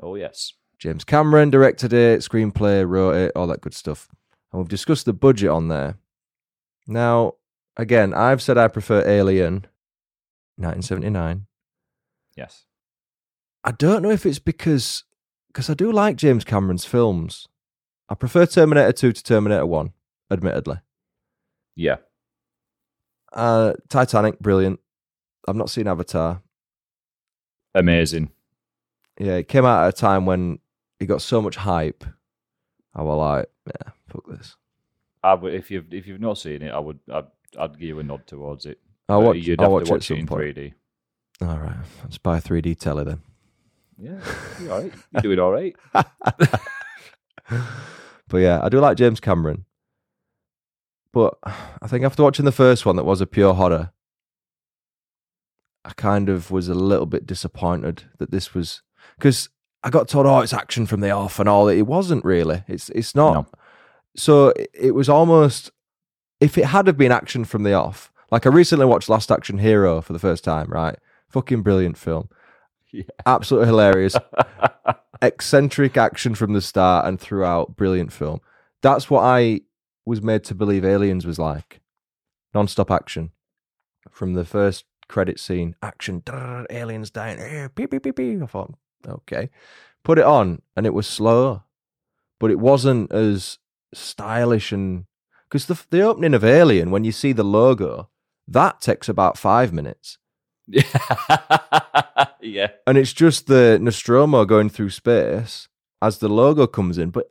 oh 0.00 0.14
yes, 0.14 0.52
James 0.78 1.04
Cameron 1.04 1.50
directed 1.50 1.92
it, 1.92 2.20
screenplay, 2.20 2.88
wrote 2.88 3.16
it, 3.16 3.32
all 3.34 3.46
that 3.48 3.60
good 3.60 3.74
stuff. 3.74 4.08
And 4.52 4.60
we've 4.60 4.68
discussed 4.68 5.04
the 5.04 5.12
budget 5.12 5.50
on 5.50 5.68
there. 5.68 5.96
Now, 6.86 7.34
again, 7.76 8.14
I've 8.14 8.40
said 8.40 8.56
I 8.56 8.68
prefer 8.68 9.06
Alien 9.06 9.66
1979. 10.56 11.46
yes. 12.36 12.64
I 13.64 13.72
don't 13.72 14.02
know 14.02 14.10
if 14.10 14.24
it's 14.24 14.38
because 14.38 15.04
because 15.48 15.68
I 15.68 15.74
do 15.74 15.90
like 15.90 16.16
James 16.16 16.44
Cameron's 16.44 16.84
films. 16.84 17.48
I 18.08 18.14
prefer 18.14 18.46
Terminator 18.46 18.92
2 18.92 19.12
to 19.12 19.22
Terminator 19.22 19.66
1, 19.66 19.92
admittedly. 20.30 20.76
Yeah, 21.74 21.96
Uh, 23.32 23.74
Titanic, 23.88 24.38
brilliant. 24.38 24.80
I've 25.46 25.56
not 25.56 25.70
seen 25.70 25.86
Avatar. 25.86 26.42
amazing. 27.74 28.30
Yeah, 29.18 29.34
it 29.36 29.48
came 29.48 29.64
out 29.64 29.84
at 29.84 29.88
a 29.88 29.92
time 29.96 30.26
when 30.26 30.60
it 31.00 31.06
got 31.06 31.22
so 31.22 31.42
much 31.42 31.56
hype. 31.56 32.04
I 32.94 33.02
was 33.02 33.18
like, 33.18 33.50
yeah, 33.66 33.92
fuck 34.08 34.24
this. 34.28 34.56
I 35.22 35.34
would, 35.34 35.54
if 35.54 35.70
you've 35.70 35.92
if 35.92 36.06
you've 36.06 36.20
not 36.20 36.38
seen 36.38 36.62
it, 36.62 36.70
I 36.70 36.78
would 36.78 37.00
I'd, 37.12 37.26
I'd 37.58 37.72
give 37.72 37.88
you 37.88 37.98
a 37.98 38.02
nod 38.02 38.26
towards 38.26 38.66
it. 38.66 38.78
I'll 39.08 39.22
watch, 39.22 39.38
You'd 39.38 39.60
I'll 39.60 39.64
have 39.66 39.72
watch 39.72 39.84
to 39.86 39.90
it 39.90 39.92
watch 39.94 40.10
it 40.10 40.14
some 40.14 40.18
in 40.18 40.26
3D. 40.26 40.72
All 41.42 41.58
right, 41.58 41.76
let's 42.04 42.18
buy 42.18 42.38
a 42.38 42.40
3D 42.40 42.78
telly 42.78 43.04
then. 43.04 43.22
Yeah, 43.98 44.20
you're 44.62 44.72
all 44.72 44.82
right. 44.82 44.92
You're 45.12 45.22
doing 45.22 45.38
all 45.40 45.52
right. 45.52 45.74
but 48.28 48.38
yeah, 48.38 48.60
I 48.62 48.68
do 48.68 48.78
like 48.80 48.96
James 48.96 49.18
Cameron. 49.20 49.64
But 51.18 51.34
I 51.82 51.88
think 51.88 52.04
after 52.04 52.22
watching 52.22 52.44
the 52.44 52.52
first 52.52 52.86
one, 52.86 52.94
that 52.94 53.02
was 53.02 53.20
a 53.20 53.26
pure 53.26 53.52
horror, 53.54 53.90
I 55.84 55.90
kind 55.96 56.28
of 56.28 56.52
was 56.52 56.68
a 56.68 56.74
little 56.74 57.06
bit 57.06 57.26
disappointed 57.26 58.04
that 58.18 58.30
this 58.30 58.54
was 58.54 58.82
because 59.16 59.48
I 59.82 59.90
got 59.90 60.06
told, 60.06 60.26
"Oh, 60.26 60.38
it's 60.38 60.52
action 60.52 60.86
from 60.86 61.00
the 61.00 61.10
off" 61.10 61.40
and 61.40 61.48
all 61.48 61.66
that. 61.66 61.76
It 61.76 61.88
wasn't 61.88 62.24
really. 62.24 62.62
It's 62.68 62.88
it's 62.90 63.16
not. 63.16 63.32
No. 63.34 63.46
So 64.16 64.48
it- 64.50 64.70
it 64.74 64.94
was 64.94 65.08
almost 65.08 65.72
if 66.38 66.56
it 66.56 66.66
had 66.66 66.86
have 66.86 66.96
been 66.96 67.10
action 67.10 67.44
from 67.44 67.64
the 67.64 67.72
off. 67.74 68.12
Like 68.30 68.46
I 68.46 68.50
recently 68.50 68.86
watched 68.86 69.08
Last 69.08 69.32
Action 69.32 69.58
Hero 69.58 70.00
for 70.00 70.12
the 70.12 70.18
first 70.20 70.44
time. 70.44 70.68
Right, 70.68 70.96
fucking 71.30 71.62
brilliant 71.62 71.98
film. 71.98 72.28
Yeah. 72.92 73.02
Absolutely 73.26 73.66
hilarious 73.66 74.14
eccentric 75.20 75.96
action 75.98 76.34
from 76.36 76.52
the 76.54 76.60
start 76.62 77.06
and 77.06 77.20
throughout. 77.20 77.76
Brilliant 77.76 78.12
film. 78.14 78.40
That's 78.82 79.10
what 79.10 79.22
I 79.24 79.60
was 80.08 80.22
made 80.22 80.44
to 80.44 80.54
believe 80.54 80.84
Aliens 80.84 81.26
was 81.26 81.38
like. 81.38 81.80
Non-stop 82.54 82.90
action 82.90 83.30
from 84.10 84.34
the 84.34 84.44
first 84.44 84.84
credit 85.08 85.38
scene, 85.38 85.76
action, 85.82 86.22
aliens 86.70 87.10
dying, 87.10 87.70
beep, 87.74 87.90
beep, 87.90 88.02
beep, 88.02 88.16
beep. 88.16 88.42
I 88.42 88.46
thought, 88.46 88.74
okay. 89.06 89.50
Put 90.02 90.18
it 90.18 90.24
on, 90.24 90.62
and 90.74 90.86
it 90.86 90.94
was 90.94 91.06
slow, 91.06 91.62
but 92.40 92.50
it 92.50 92.58
wasn't 92.58 93.12
as 93.12 93.58
stylish 93.92 94.72
and 94.72 95.04
because 95.48 95.66
the 95.66 95.80
the 95.90 96.02
opening 96.02 96.34
of 96.34 96.44
Alien, 96.44 96.90
when 96.90 97.04
you 97.04 97.12
see 97.12 97.32
the 97.32 97.44
logo, 97.44 98.08
that 98.46 98.80
takes 98.80 99.08
about 99.08 99.38
five 99.38 99.72
minutes, 99.72 100.18
yeah. 100.66 100.82
and 102.86 102.98
it's 102.98 103.12
just 103.12 103.46
the 103.46 103.78
Nostromo 103.80 104.44
going 104.44 104.68
through 104.68 104.90
space 104.90 105.68
as 106.02 106.18
the 106.18 106.28
logo 106.28 106.66
comes 106.66 106.98
in. 106.98 107.10
But 107.10 107.30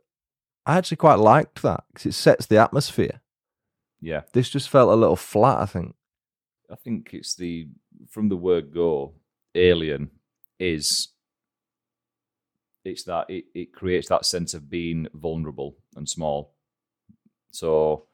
I 0.68 0.76
actually 0.76 0.98
quite 0.98 1.18
liked 1.18 1.62
that 1.62 1.84
because 1.88 2.06
it 2.06 2.12
sets 2.12 2.46
the 2.46 2.58
atmosphere. 2.58 3.22
Yeah. 4.02 4.22
This 4.34 4.50
just 4.50 4.68
felt 4.68 4.92
a 4.92 4.94
little 4.94 5.16
flat, 5.16 5.58
I 5.60 5.66
think. 5.66 5.94
I 6.70 6.76
think 6.76 7.14
it's 7.14 7.34
the 7.34 7.68
from 8.10 8.28
the 8.28 8.36
word 8.36 8.72
go, 8.72 9.14
alien 9.54 10.10
is 10.60 11.08
it's 12.84 13.04
that 13.04 13.30
it, 13.30 13.46
it 13.54 13.72
creates 13.72 14.08
that 14.08 14.26
sense 14.26 14.52
of 14.52 14.70
being 14.70 15.08
vulnerable 15.14 15.76
and 15.96 16.06
small. 16.06 16.54
So 17.50 18.06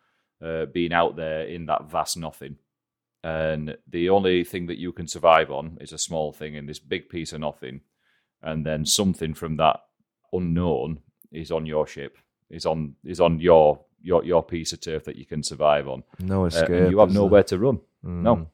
uh, 0.42 0.66
being 0.66 0.92
out 0.92 1.16
there 1.16 1.42
in 1.42 1.66
that 1.66 1.90
vast 1.90 2.16
nothing. 2.16 2.56
And 3.24 3.76
the 3.88 4.10
only 4.10 4.44
thing 4.44 4.66
that 4.66 4.78
you 4.78 4.92
can 4.92 5.08
survive 5.08 5.50
on 5.50 5.78
is 5.80 5.92
a 5.92 5.98
small 5.98 6.32
thing 6.32 6.54
in 6.54 6.66
this 6.66 6.78
big 6.78 7.08
piece 7.08 7.32
of 7.32 7.40
nothing. 7.40 7.80
And 8.42 8.64
then 8.64 8.86
something 8.86 9.34
from 9.34 9.56
that 9.56 9.80
unknown 10.32 11.00
is 11.32 11.50
on 11.50 11.66
your 11.66 11.86
ship, 11.86 12.16
is 12.50 12.66
on 12.66 12.94
is 13.04 13.20
on 13.20 13.40
your 13.40 13.80
your 14.02 14.24
your 14.24 14.42
piece 14.42 14.72
of 14.72 14.80
turf 14.80 15.04
that 15.04 15.16
you 15.16 15.24
can 15.26 15.42
survive 15.42 15.88
on. 15.88 16.02
No 16.20 16.42
Uh, 16.42 16.46
escape. 16.46 16.70
and 16.70 16.90
you 16.90 16.98
have 16.98 17.12
nowhere 17.12 17.42
to 17.44 17.58
run. 17.58 17.78
Mm. 18.04 18.22
No, 18.22 18.46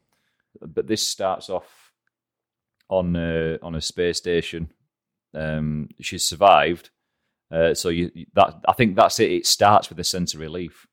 but 0.61 0.87
this 0.87 1.07
starts 1.07 1.51
off 1.51 1.93
on 2.89 3.17
uh, 3.17 3.59
on 3.63 3.75
a 3.75 3.81
space 3.81 4.19
station. 4.19 4.73
Um, 5.35 5.89
she's 6.01 6.25
survived, 6.25 6.91
uh, 7.53 7.75
so 7.75 7.89
you 7.89 8.11
that 8.35 8.61
I 8.67 8.73
think 8.73 8.97
that's 8.97 9.21
it. 9.21 9.31
It 9.31 9.47
starts 9.47 9.89
with 9.89 9.99
a 10.01 10.05
sense 10.05 10.35
of 10.35 10.41
relief. 10.41 10.87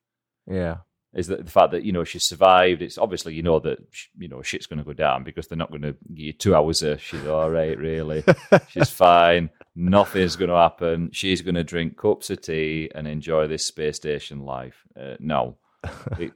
Yeah. 0.46 0.78
Is 1.14 1.26
that 1.28 1.44
the 1.44 1.50
fact 1.50 1.72
that 1.72 1.84
you 1.84 1.92
know 1.92 2.04
she's 2.04 2.24
survived? 2.24 2.82
It's 2.82 2.98
obviously 2.98 3.34
you 3.34 3.42
know 3.42 3.58
that 3.60 3.78
you 4.18 4.28
know 4.28 4.42
shit's 4.42 4.66
going 4.66 4.78
to 4.78 4.84
go 4.84 4.92
down 4.92 5.24
because 5.24 5.48
they're 5.48 5.56
not 5.58 5.70
going 5.70 5.82
to 5.82 5.96
give 6.14 6.18
you 6.18 6.32
two 6.34 6.54
hours 6.54 6.82
of 6.82 7.00
she's 7.02 7.26
all 7.26 7.50
right, 7.50 7.76
really. 7.78 8.22
she's 8.68 8.90
fine. 8.90 9.50
Nothing's 9.80 10.34
going 10.34 10.50
to 10.50 10.56
happen. 10.56 11.10
She's 11.12 11.40
going 11.40 11.54
to 11.54 11.62
drink 11.62 11.96
cups 11.96 12.30
of 12.30 12.42
tea 12.42 12.90
and 12.96 13.06
enjoy 13.06 13.46
this 13.46 13.64
space 13.64 13.94
station 13.94 14.40
life. 14.40 14.82
Uh, 15.00 15.14
no, 15.20 15.58
it, 16.18 16.32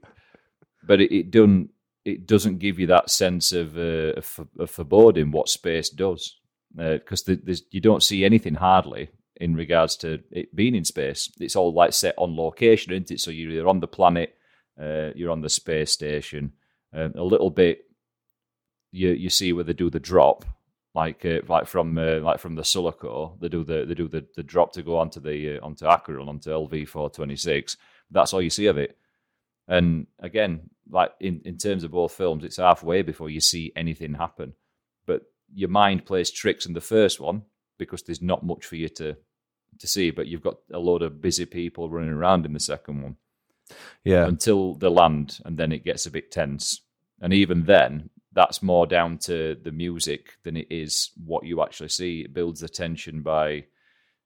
but 0.84 1.00
it, 1.00 1.12
it 1.12 1.30
doesn't. 1.32 1.70
It 2.04 2.26
doesn't 2.26 2.58
give 2.58 2.78
you 2.78 2.86
that 2.88 3.10
sense 3.10 3.52
of, 3.52 3.76
uh, 3.76 4.14
of, 4.16 4.40
of 4.58 4.70
foreboding 4.70 5.32
what 5.32 5.48
space 5.48 5.88
does, 5.90 6.36
because 6.76 7.24
there's 7.24 7.62
you 7.72 7.80
don't 7.80 8.02
see 8.02 8.24
anything 8.24 8.54
hardly 8.54 9.10
in 9.36 9.56
regards 9.56 9.96
to 9.96 10.20
it 10.30 10.54
being 10.54 10.76
in 10.76 10.84
space. 10.84 11.28
It's 11.40 11.56
all 11.56 11.72
like 11.72 11.92
set 11.92 12.14
on 12.18 12.36
location, 12.36 12.92
isn't 12.92 13.10
it? 13.10 13.20
So 13.20 13.32
you're 13.32 13.50
either 13.50 13.66
on 13.68 13.80
the 13.80 13.88
planet, 13.88 14.36
uh, 14.80 15.10
you're 15.16 15.32
on 15.32 15.40
the 15.40 15.48
space 15.48 15.90
station. 15.90 16.52
Uh, 16.96 17.08
a 17.16 17.24
little 17.24 17.50
bit, 17.50 17.86
you 18.92 19.10
you 19.10 19.30
see 19.30 19.52
where 19.52 19.64
they 19.64 19.72
do 19.72 19.90
the 19.90 19.98
drop, 19.98 20.44
like 20.94 21.24
uh, 21.24 21.40
like 21.48 21.66
from 21.66 21.96
uh, 21.96 22.20
like 22.20 22.38
from 22.40 22.54
the 22.54 22.64
Sulaco, 22.64 23.36
they 23.40 23.48
do 23.48 23.64
the 23.64 23.84
they 23.86 23.94
do 23.94 24.08
the, 24.08 24.26
the 24.36 24.42
drop 24.42 24.72
to 24.72 24.82
go 24.82 24.98
onto 24.98 25.20
the 25.20 25.56
uh, 25.58 25.64
onto 25.64 25.86
Acheron 25.86 26.28
onto 26.28 26.50
LV 26.50 26.88
four 26.88 27.10
twenty 27.10 27.36
six. 27.36 27.76
That's 28.10 28.32
all 28.32 28.42
you 28.42 28.50
see 28.50 28.66
of 28.66 28.76
it. 28.78 28.96
And 29.68 30.06
again, 30.18 30.68
like 30.90 31.12
in, 31.20 31.40
in 31.44 31.56
terms 31.56 31.84
of 31.84 31.92
both 31.92 32.12
films, 32.12 32.44
it's 32.44 32.58
halfway 32.58 33.02
before 33.02 33.30
you 33.30 33.40
see 33.40 33.72
anything 33.74 34.12
happen. 34.14 34.52
But 35.06 35.22
your 35.54 35.70
mind 35.70 36.04
plays 36.04 36.30
tricks 36.30 36.66
in 36.66 36.74
the 36.74 36.80
first 36.80 37.20
one 37.20 37.42
because 37.78 38.02
there's 38.02 38.20
not 38.22 38.44
much 38.44 38.66
for 38.66 38.76
you 38.76 38.88
to 38.90 39.16
to 39.78 39.86
see, 39.86 40.10
but 40.10 40.26
you've 40.26 40.42
got 40.42 40.56
a 40.72 40.78
load 40.78 41.00
of 41.02 41.22
busy 41.22 41.46
people 41.46 41.88
running 41.88 42.10
around 42.12 42.44
in 42.44 42.52
the 42.52 42.60
second 42.60 43.02
one 43.02 43.16
Yeah. 44.04 44.26
until 44.26 44.74
the 44.74 44.90
land, 44.90 45.38
and 45.46 45.56
then 45.56 45.72
it 45.72 45.84
gets 45.84 46.04
a 46.04 46.10
bit 46.10 46.30
tense. 46.30 46.82
And 47.22 47.32
even 47.32 47.64
then, 47.64 48.10
that's 48.34 48.62
more 48.62 48.86
down 48.86 49.18
to 49.18 49.56
the 49.62 49.72
music 49.72 50.34
than 50.42 50.56
it 50.56 50.66
is 50.70 51.10
what 51.22 51.44
you 51.44 51.62
actually 51.62 51.90
see. 51.90 52.20
It 52.22 52.32
builds 52.34 52.60
the 52.60 52.68
tension 52.68 53.22
by 53.22 53.64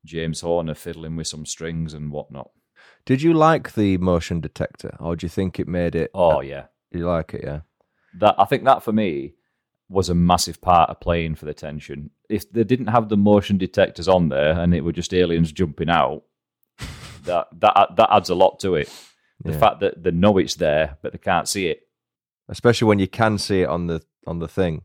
James 0.05 0.41
Horner 0.41 0.75
fiddling 0.75 1.17
with 1.17 1.27
some 1.27 1.45
strings 1.47 1.93
and 1.95 2.13
whatnot. 2.13 2.51
Did 3.05 3.23
you 3.23 3.35
like 3.35 3.75
the 3.75 3.99
motion 3.99 4.41
detector, 4.41 4.97
or 5.01 5.17
do 5.17 5.25
you 5.27 5.29
think 5.31 5.59
it 5.59 5.69
made 5.69 5.95
it? 5.95 6.11
Oh 6.15 6.41
yeah, 6.41 6.67
you 6.91 7.07
like 7.07 7.35
it? 7.35 7.43
Yeah. 7.45 7.61
that 8.19 8.35
I 8.39 8.45
think 8.45 8.65
that 8.65 8.83
for 8.83 8.93
me 8.93 9.35
was 9.89 10.09
a 10.09 10.15
massive 10.15 10.61
part 10.61 10.91
of 10.91 10.99
playing 11.01 11.35
for 11.37 11.45
the 11.45 11.55
tension. 11.55 12.11
If 12.29 12.51
they 12.51 12.65
didn't 12.65 12.89
have 12.89 13.09
the 13.09 13.17
motion 13.17 13.57
detectors 13.59 14.09
on 14.09 14.29
there 14.29 14.59
and 14.59 14.75
it 14.75 14.81
were 14.83 14.93
just 14.93 15.15
aliens 15.15 15.53
jumping 15.53 15.89
out, 15.91 16.23
that 17.25 17.49
that 17.61 17.97
that 17.97 18.09
adds 18.13 18.31
a 18.31 18.35
lot 18.35 18.59
to 18.61 18.75
it. 18.77 18.89
The 19.45 19.53
Yeah. 19.53 19.59
fact 19.59 19.81
that 19.81 20.03
they 20.03 20.11
know 20.13 20.39
it's 20.39 20.55
there 20.57 20.97
but 21.03 21.13
they 21.13 21.19
can't 21.19 21.49
see 21.49 21.67
it. 21.69 21.86
Especially 22.49 22.87
when 22.87 22.99
you 22.99 23.09
can 23.09 23.39
see 23.39 23.63
it 23.63 23.69
on 23.69 23.87
the 23.87 24.03
on 24.27 24.39
the 24.39 24.49
thing. 24.49 24.83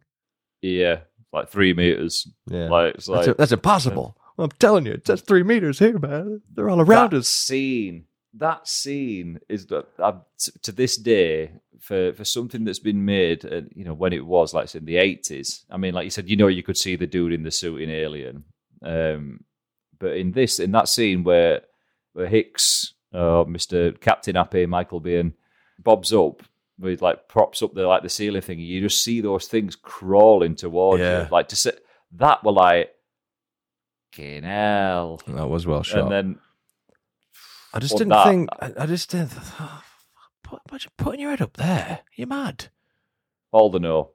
Yeah, 0.61 1.01
like 1.31 1.49
three 1.49 1.73
meters. 1.73 2.27
Yeah. 2.47 2.69
Like 2.69 2.95
it's 2.95 3.07
that's, 3.07 3.27
like 3.27 3.37
that's 3.37 3.51
impossible. 3.51 4.17
I'm 4.37 4.49
telling 4.51 4.85
you, 4.85 4.99
it's 5.05 5.21
three 5.21 5.43
meters 5.43 5.79
here, 5.79 5.99
man. 5.99 6.41
They're 6.53 6.69
all 6.69 6.81
around 6.81 7.11
that 7.11 7.19
us. 7.19 7.27
scene. 7.27 8.05
That 8.33 8.67
scene 8.67 9.39
is 9.49 9.65
t- 9.65 10.51
to 10.63 10.71
this 10.71 10.97
day 10.97 11.51
for 11.79 12.13
for 12.13 12.23
something 12.23 12.63
that's 12.63 12.79
been 12.79 13.05
made. 13.05 13.45
Uh, 13.45 13.61
you 13.75 13.83
know 13.83 13.93
when 13.93 14.13
it 14.13 14.25
was 14.25 14.53
like 14.53 14.73
in 14.73 14.85
the 14.85 14.97
eighties. 14.97 15.65
I 15.69 15.77
mean, 15.77 15.93
like 15.93 16.05
you 16.05 16.11
said, 16.11 16.29
you 16.29 16.37
know, 16.37 16.47
you 16.47 16.63
could 16.63 16.77
see 16.77 16.95
the 16.95 17.07
dude 17.07 17.33
in 17.33 17.43
the 17.43 17.51
suit 17.51 17.81
in 17.81 17.89
Alien. 17.89 18.45
Um, 18.83 19.43
but 19.99 20.17
in 20.17 20.31
this, 20.31 20.59
in 20.59 20.71
that 20.71 20.87
scene 20.87 21.23
where 21.23 21.61
where 22.13 22.27
Hicks, 22.27 22.93
uh, 23.13 23.43
Mister 23.47 23.91
Captain 23.91 24.35
Happy, 24.35 24.65
Michael 24.65 25.01
Biehn, 25.01 25.33
bobs 25.77 26.13
up 26.13 26.41
with 26.81 27.01
like 27.01 27.27
props 27.27 27.61
up 27.61 27.73
the 27.73 27.87
like 27.87 28.03
the 28.03 28.09
ceiling 28.09 28.41
thing, 28.41 28.59
you 28.59 28.81
just 28.81 29.03
see 29.03 29.21
those 29.21 29.47
things 29.47 29.75
crawling 29.75 30.55
towards 30.55 30.99
Yeah. 31.01 31.23
you. 31.23 31.27
Like 31.31 31.47
to 31.49 31.55
sit 31.55 31.83
that 32.13 32.43
were 32.43 32.51
like, 32.51 32.89
fucking 34.11 34.43
hell. 34.43 35.21
That 35.27 35.47
was 35.47 35.65
well 35.65 35.83
shot. 35.83 35.99
And 36.03 36.11
then 36.11 36.39
I 37.73 37.79
just 37.79 37.93
didn't 37.97 38.09
that- 38.09 38.27
think. 38.27 38.49
I, 38.59 38.71
I 38.79 38.85
just 38.85 39.09
didn't. 39.09 39.31
Oh, 39.59 39.81
put, 40.43 40.59
put, 40.67 40.85
putting 40.97 41.21
your 41.21 41.29
head 41.29 41.41
up 41.41 41.55
there, 41.57 41.99
you're 42.15 42.27
mad. 42.27 42.67
all 43.51 43.69
the 43.69 43.79
no. 43.79 44.11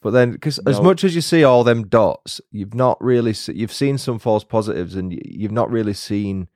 But 0.00 0.10
then, 0.10 0.30
because 0.30 0.60
as 0.60 0.80
much 0.80 1.02
as 1.02 1.16
you 1.16 1.20
see 1.20 1.42
all 1.42 1.64
them 1.64 1.88
dots, 1.88 2.40
you've 2.52 2.72
not 2.74 3.02
really 3.02 3.34
you've 3.48 3.72
seen 3.72 3.98
some 3.98 4.20
false 4.20 4.44
positives, 4.44 4.94
and 4.94 5.12
you've 5.24 5.50
not 5.52 5.70
really 5.70 5.92
seen 5.92 6.46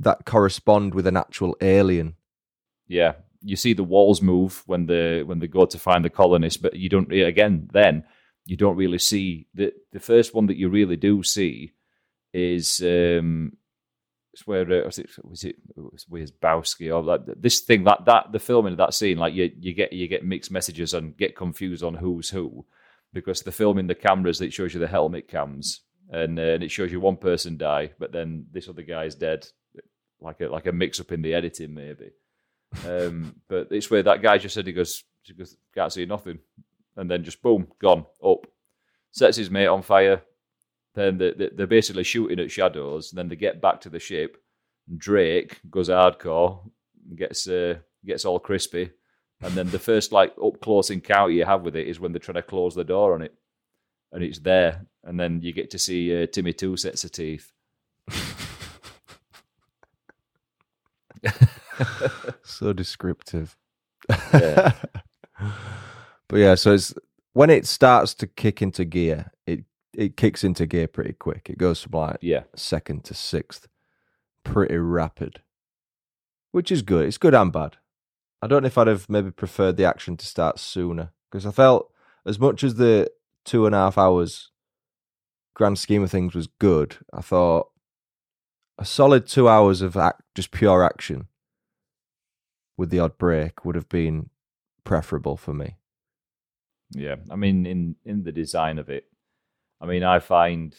that 0.00 0.24
correspond 0.24 0.92
with 0.94 1.06
an 1.06 1.16
actual 1.16 1.56
alien. 1.60 2.14
Yeah, 2.88 3.14
you 3.42 3.56
see 3.56 3.72
the 3.72 3.84
walls 3.84 4.22
move 4.22 4.62
when 4.66 4.86
the 4.86 5.22
when 5.26 5.38
they 5.38 5.48
go 5.48 5.66
to 5.66 5.78
find 5.78 6.04
the 6.04 6.10
colonists, 6.10 6.60
but 6.60 6.76
you 6.76 6.88
don't 6.88 7.12
again 7.12 7.68
then 7.72 8.04
you 8.46 8.56
don't 8.56 8.76
really 8.76 8.98
see 8.98 9.46
the 9.54 9.72
the 9.92 10.00
first 10.00 10.34
one 10.34 10.46
that 10.46 10.56
you 10.56 10.68
really 10.68 10.96
do 10.96 11.22
see 11.22 11.72
is 12.32 12.80
um 12.80 13.52
it's 14.32 14.46
where 14.46 14.62
uh, 14.62 14.84
was 14.84 14.98
it 14.98 15.10
was 15.22 15.44
it 15.44 15.56
was 15.76 16.06
Wierzbowski 16.10 16.94
or 16.94 17.02
like 17.02 17.20
this 17.36 17.60
thing 17.60 17.84
that 17.84 18.04
that 18.06 18.32
the 18.32 18.38
filming 18.38 18.72
of 18.72 18.78
that 18.78 18.94
scene 18.94 19.18
like 19.18 19.34
you 19.34 19.50
you 19.60 19.74
get 19.74 19.92
you 19.92 20.08
get 20.08 20.24
mixed 20.24 20.50
messages 20.50 20.94
and 20.94 21.16
get 21.16 21.36
confused 21.36 21.84
on 21.84 21.94
who's 21.94 22.30
who 22.30 22.64
because 23.12 23.42
the 23.42 23.52
filming 23.52 23.88
the 23.88 23.94
cameras 23.94 24.40
it 24.40 24.52
shows 24.52 24.72
you 24.72 24.80
the 24.80 24.88
helmet 24.88 25.28
cams 25.28 25.82
and, 26.10 26.38
uh, 26.38 26.42
and 26.42 26.62
it 26.62 26.70
shows 26.70 26.90
you 26.90 27.00
one 27.00 27.16
person 27.16 27.58
die 27.58 27.90
but 27.98 28.12
then 28.12 28.46
this 28.50 28.68
other 28.68 28.82
guy's 28.82 29.14
dead 29.14 29.46
like 30.20 30.40
a 30.40 30.46
like 30.46 30.66
a 30.66 30.72
mix 30.72 30.98
up 30.98 31.12
in 31.12 31.20
the 31.20 31.34
editing 31.34 31.74
maybe 31.74 32.10
um, 32.86 33.34
but 33.48 33.68
it's 33.70 33.90
where 33.90 34.02
that 34.02 34.22
guy 34.22 34.38
just 34.38 34.54
said 34.54 34.66
he 34.66 34.72
goes, 34.72 35.04
he 35.22 35.34
goes, 35.34 35.56
can't 35.74 35.92
see 35.92 36.06
nothing, 36.06 36.38
and 36.96 37.10
then 37.10 37.24
just 37.24 37.42
boom, 37.42 37.68
gone 37.78 38.06
up, 38.24 38.46
sets 39.10 39.36
his 39.36 39.50
mate 39.50 39.66
on 39.66 39.82
fire. 39.82 40.22
Then 40.94 41.18
they, 41.18 41.32
they, 41.32 41.50
they're 41.54 41.66
basically 41.66 42.04
shooting 42.04 42.40
at 42.40 42.50
shadows. 42.50 43.10
Then 43.10 43.28
they 43.28 43.36
get 43.36 43.62
back 43.62 43.80
to 43.82 43.88
the 43.88 43.98
ship. 43.98 44.36
Drake 44.96 45.60
goes 45.70 45.88
hardcore, 45.88 46.60
gets 47.14 47.48
uh, 47.48 47.76
gets 48.04 48.24
all 48.24 48.38
crispy, 48.38 48.90
and 49.40 49.54
then 49.54 49.70
the 49.70 49.78
first 49.78 50.12
like 50.12 50.34
up 50.42 50.60
close 50.60 50.90
encounter 50.90 51.32
you 51.32 51.44
have 51.44 51.62
with 51.62 51.76
it 51.76 51.86
is 51.86 52.00
when 52.00 52.12
they're 52.12 52.18
trying 52.18 52.34
to 52.34 52.42
close 52.42 52.74
the 52.74 52.84
door 52.84 53.14
on 53.14 53.22
it, 53.22 53.34
and 54.10 54.22
it's 54.22 54.40
there, 54.40 54.86
and 55.04 55.18
then 55.18 55.40
you 55.40 55.52
get 55.52 55.70
to 55.70 55.78
see 55.78 56.22
uh, 56.22 56.26
Timmy 56.26 56.52
two 56.52 56.76
sets 56.76 57.04
of 57.04 57.12
teeth. 57.12 57.52
so 62.42 62.72
descriptive. 62.72 63.56
Yeah. 64.32 64.72
but 66.28 66.36
yeah, 66.36 66.54
so 66.54 66.72
it's 66.74 66.94
when 67.32 67.50
it 67.50 67.66
starts 67.66 68.14
to 68.14 68.26
kick 68.26 68.62
into 68.62 68.84
gear, 68.84 69.30
it 69.46 69.64
it 69.94 70.16
kicks 70.16 70.44
into 70.44 70.66
gear 70.66 70.88
pretty 70.88 71.12
quick. 71.12 71.48
It 71.50 71.58
goes 71.58 71.82
from 71.82 71.92
like 71.92 72.18
Yeah, 72.20 72.44
second 72.54 73.04
to 73.04 73.14
sixth, 73.14 73.68
pretty 74.44 74.76
rapid, 74.76 75.42
which 76.50 76.70
is 76.70 76.82
good. 76.82 77.06
It's 77.06 77.18
good 77.18 77.34
and 77.34 77.52
bad. 77.52 77.76
I 78.40 78.46
don't 78.48 78.62
know 78.62 78.66
if 78.66 78.78
I'd 78.78 78.88
have 78.88 79.08
maybe 79.08 79.30
preferred 79.30 79.76
the 79.76 79.84
action 79.84 80.16
to 80.16 80.26
start 80.26 80.58
sooner 80.58 81.12
because 81.30 81.46
I 81.46 81.52
felt 81.52 81.92
as 82.26 82.38
much 82.38 82.64
as 82.64 82.74
the 82.74 83.10
two 83.44 83.66
and 83.66 83.74
a 83.74 83.78
half 83.78 83.98
hours 83.98 84.50
grand 85.54 85.78
scheme 85.78 86.02
of 86.02 86.10
things 86.10 86.34
was 86.34 86.46
good. 86.46 86.96
I 87.12 87.20
thought 87.20 87.68
a 88.78 88.84
solid 88.84 89.26
two 89.26 89.48
hours 89.48 89.82
of 89.82 89.96
act, 89.96 90.22
just 90.34 90.50
pure 90.50 90.82
action 90.82 91.28
with 92.82 92.90
the 92.90 92.98
odd 92.98 93.16
break 93.16 93.64
would 93.64 93.76
have 93.76 93.88
been 93.88 94.28
preferable 94.82 95.36
for 95.36 95.54
me. 95.54 95.76
Yeah, 96.90 97.16
I 97.30 97.36
mean, 97.36 97.64
in 97.64 97.94
in 98.04 98.24
the 98.24 98.32
design 98.32 98.78
of 98.80 98.90
it, 98.90 99.04
I 99.80 99.86
mean, 99.86 100.02
I 100.02 100.18
find 100.18 100.74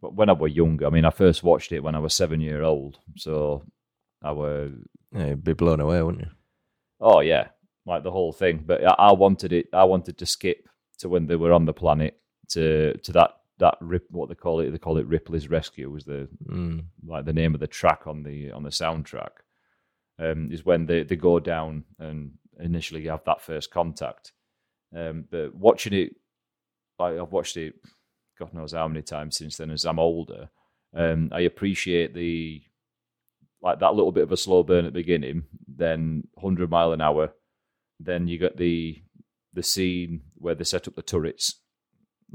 but 0.00 0.14
when 0.14 0.30
I 0.30 0.32
was 0.32 0.52
younger, 0.56 0.86
I 0.86 0.90
mean, 0.90 1.04
I 1.04 1.10
first 1.10 1.42
watched 1.42 1.72
it 1.72 1.82
when 1.84 1.94
I 1.94 1.98
was 1.98 2.14
seven 2.14 2.40
year 2.40 2.62
old, 2.62 2.98
so 3.16 3.62
I 4.22 4.32
were 4.32 4.70
Yeah, 5.12 5.26
you'd 5.26 5.44
be 5.44 5.52
blown 5.52 5.80
away, 5.80 6.02
wouldn't 6.02 6.24
you? 6.24 6.30
oh 7.00 7.20
yeah, 7.20 7.48
like 7.84 8.02
the 8.02 8.10
whole 8.10 8.32
thing. 8.32 8.64
But 8.66 8.82
I, 8.82 8.94
I 9.10 9.12
wanted 9.12 9.52
it. 9.52 9.66
I 9.74 9.84
wanted 9.84 10.16
to 10.18 10.26
skip 10.26 10.68
to 11.00 11.08
when 11.10 11.26
they 11.26 11.36
were 11.36 11.52
on 11.52 11.66
the 11.66 11.74
planet 11.74 12.14
to 12.54 12.96
to 13.04 13.12
that 13.12 13.30
that 13.58 13.76
rip 13.82 14.06
what 14.10 14.28
they 14.30 14.34
call 14.34 14.60
it. 14.60 14.70
They 14.70 14.78
call 14.78 14.96
it 14.98 15.06
Ripley's 15.06 15.50
Rescue. 15.50 15.90
Was 15.90 16.04
the 16.04 16.28
Mm. 16.48 16.84
like 17.06 17.24
the 17.26 17.34
name 17.40 17.54
of 17.54 17.60
the 17.60 17.66
track 17.80 18.06
on 18.06 18.22
the 18.22 18.50
on 18.52 18.62
the 18.62 18.70
soundtrack. 18.70 19.44
Um, 20.20 20.50
is 20.52 20.66
when 20.66 20.84
they 20.86 21.02
they 21.02 21.16
go 21.16 21.40
down 21.40 21.84
and 21.98 22.32
initially 22.58 23.06
have 23.06 23.24
that 23.24 23.40
first 23.40 23.70
contact. 23.70 24.32
Um, 24.94 25.24
but 25.30 25.54
watching 25.54 25.94
it, 25.94 26.16
like 26.98 27.18
I've 27.18 27.32
watched 27.32 27.56
it, 27.56 27.74
God 28.38 28.52
knows 28.52 28.72
how 28.72 28.86
many 28.88 29.02
times 29.02 29.36
since 29.36 29.56
then. 29.56 29.70
As 29.70 29.84
I'm 29.84 29.98
older, 29.98 30.50
um, 30.94 31.30
I 31.32 31.40
appreciate 31.40 32.14
the 32.14 32.62
like 33.62 33.80
that 33.80 33.94
little 33.94 34.12
bit 34.12 34.24
of 34.24 34.32
a 34.32 34.36
slow 34.36 34.62
burn 34.62 34.86
at 34.86 34.92
the 34.92 35.00
beginning, 35.00 35.44
then 35.68 36.24
100 36.34 36.70
mile 36.70 36.92
an 36.92 37.00
hour, 37.00 37.32
then 37.98 38.26
you 38.26 38.38
get 38.38 38.56
the 38.56 39.02
the 39.52 39.62
scene 39.62 40.22
where 40.36 40.54
they 40.54 40.64
set 40.64 40.88
up 40.88 40.94
the 40.94 41.02
turrets. 41.02 41.60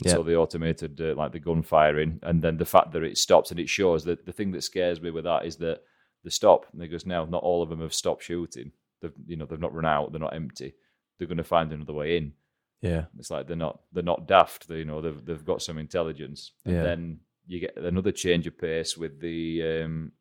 Yeah. 0.03 0.11
So 0.11 0.23
the 0.23 0.35
automated, 0.35 0.99
uh, 0.99 1.15
like 1.15 1.31
the 1.31 1.39
gun 1.39 1.63
firing, 1.63 2.19
and 2.21 2.41
then 2.41 2.57
the 2.57 2.65
fact 2.65 2.91
that 2.91 3.03
it 3.03 3.17
stops 3.17 3.51
and 3.51 3.59
it 3.59 3.69
shows 3.69 4.03
that 4.03 4.25
the 4.25 4.33
thing 4.33 4.51
that 4.51 4.63
scares 4.63 4.99
me 4.99 5.09
with 5.09 5.23
that 5.23 5.45
is 5.45 5.55
that 5.57 5.79
they 6.25 6.29
stop. 6.29 6.65
And 6.73 6.81
they 6.81 6.87
goes, 6.87 7.05
now 7.05 7.23
not 7.23 7.43
all 7.43 7.63
of 7.63 7.69
them 7.69 7.79
have 7.79 7.93
stopped 7.93 8.23
shooting. 8.23 8.73
They've, 9.01 9.13
you 9.25 9.37
know, 9.37 9.45
they've 9.45 9.57
not 9.59 9.73
run 9.73 9.85
out. 9.85 10.11
They're 10.11 10.19
not 10.19 10.35
empty. 10.35 10.73
They're 11.17 11.27
going 11.29 11.37
to 11.37 11.43
find 11.45 11.71
another 11.71 11.93
way 11.93 12.17
in. 12.17 12.33
Yeah. 12.81 13.05
It's 13.17 13.31
like 13.31 13.47
they're 13.47 13.55
not 13.55 13.79
they're 13.93 14.03
not 14.03 14.27
daft. 14.27 14.67
They, 14.67 14.79
you 14.79 14.85
know, 14.85 14.99
they've 15.01 15.25
they've 15.25 15.45
got 15.45 15.61
some 15.61 15.77
intelligence. 15.77 16.51
And 16.65 16.75
Yeah. 16.75 16.83
then 16.83 17.19
you 17.47 17.59
get 17.59 17.77
another 17.77 18.11
change 18.11 18.47
of 18.47 18.57
pace 18.57 18.97
with 18.97 19.21
the 19.21 19.83
um, 19.83 20.11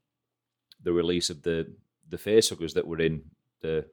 the 0.83 0.93
release 0.93 1.31
of 1.31 1.43
the 1.43 1.75
the 2.09 2.19
face 2.19 2.51
facehuggers 2.51 2.75
that 2.75 2.87
were 2.87 3.01
in 3.01 3.23
the 3.61 3.87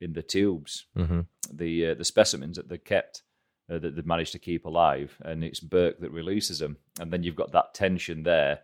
in 0.00 0.12
the 0.12 0.22
tubes, 0.22 0.86
hmm 0.96 1.20
the 1.52 1.88
uh, 1.88 1.94
the 1.94 2.04
specimens 2.04 2.56
that 2.56 2.68
they 2.68 2.78
kept 2.78 3.22
uh, 3.70 3.78
that 3.78 3.96
they 3.96 4.02
managed 4.02 4.32
to 4.32 4.38
keep 4.38 4.64
alive, 4.64 5.16
and 5.24 5.44
it's 5.44 5.60
Burke 5.60 6.00
that 6.00 6.10
releases 6.10 6.58
them, 6.58 6.78
and 7.00 7.12
then 7.12 7.22
you've 7.22 7.36
got 7.36 7.52
that 7.52 7.74
tension 7.74 8.22
there. 8.22 8.60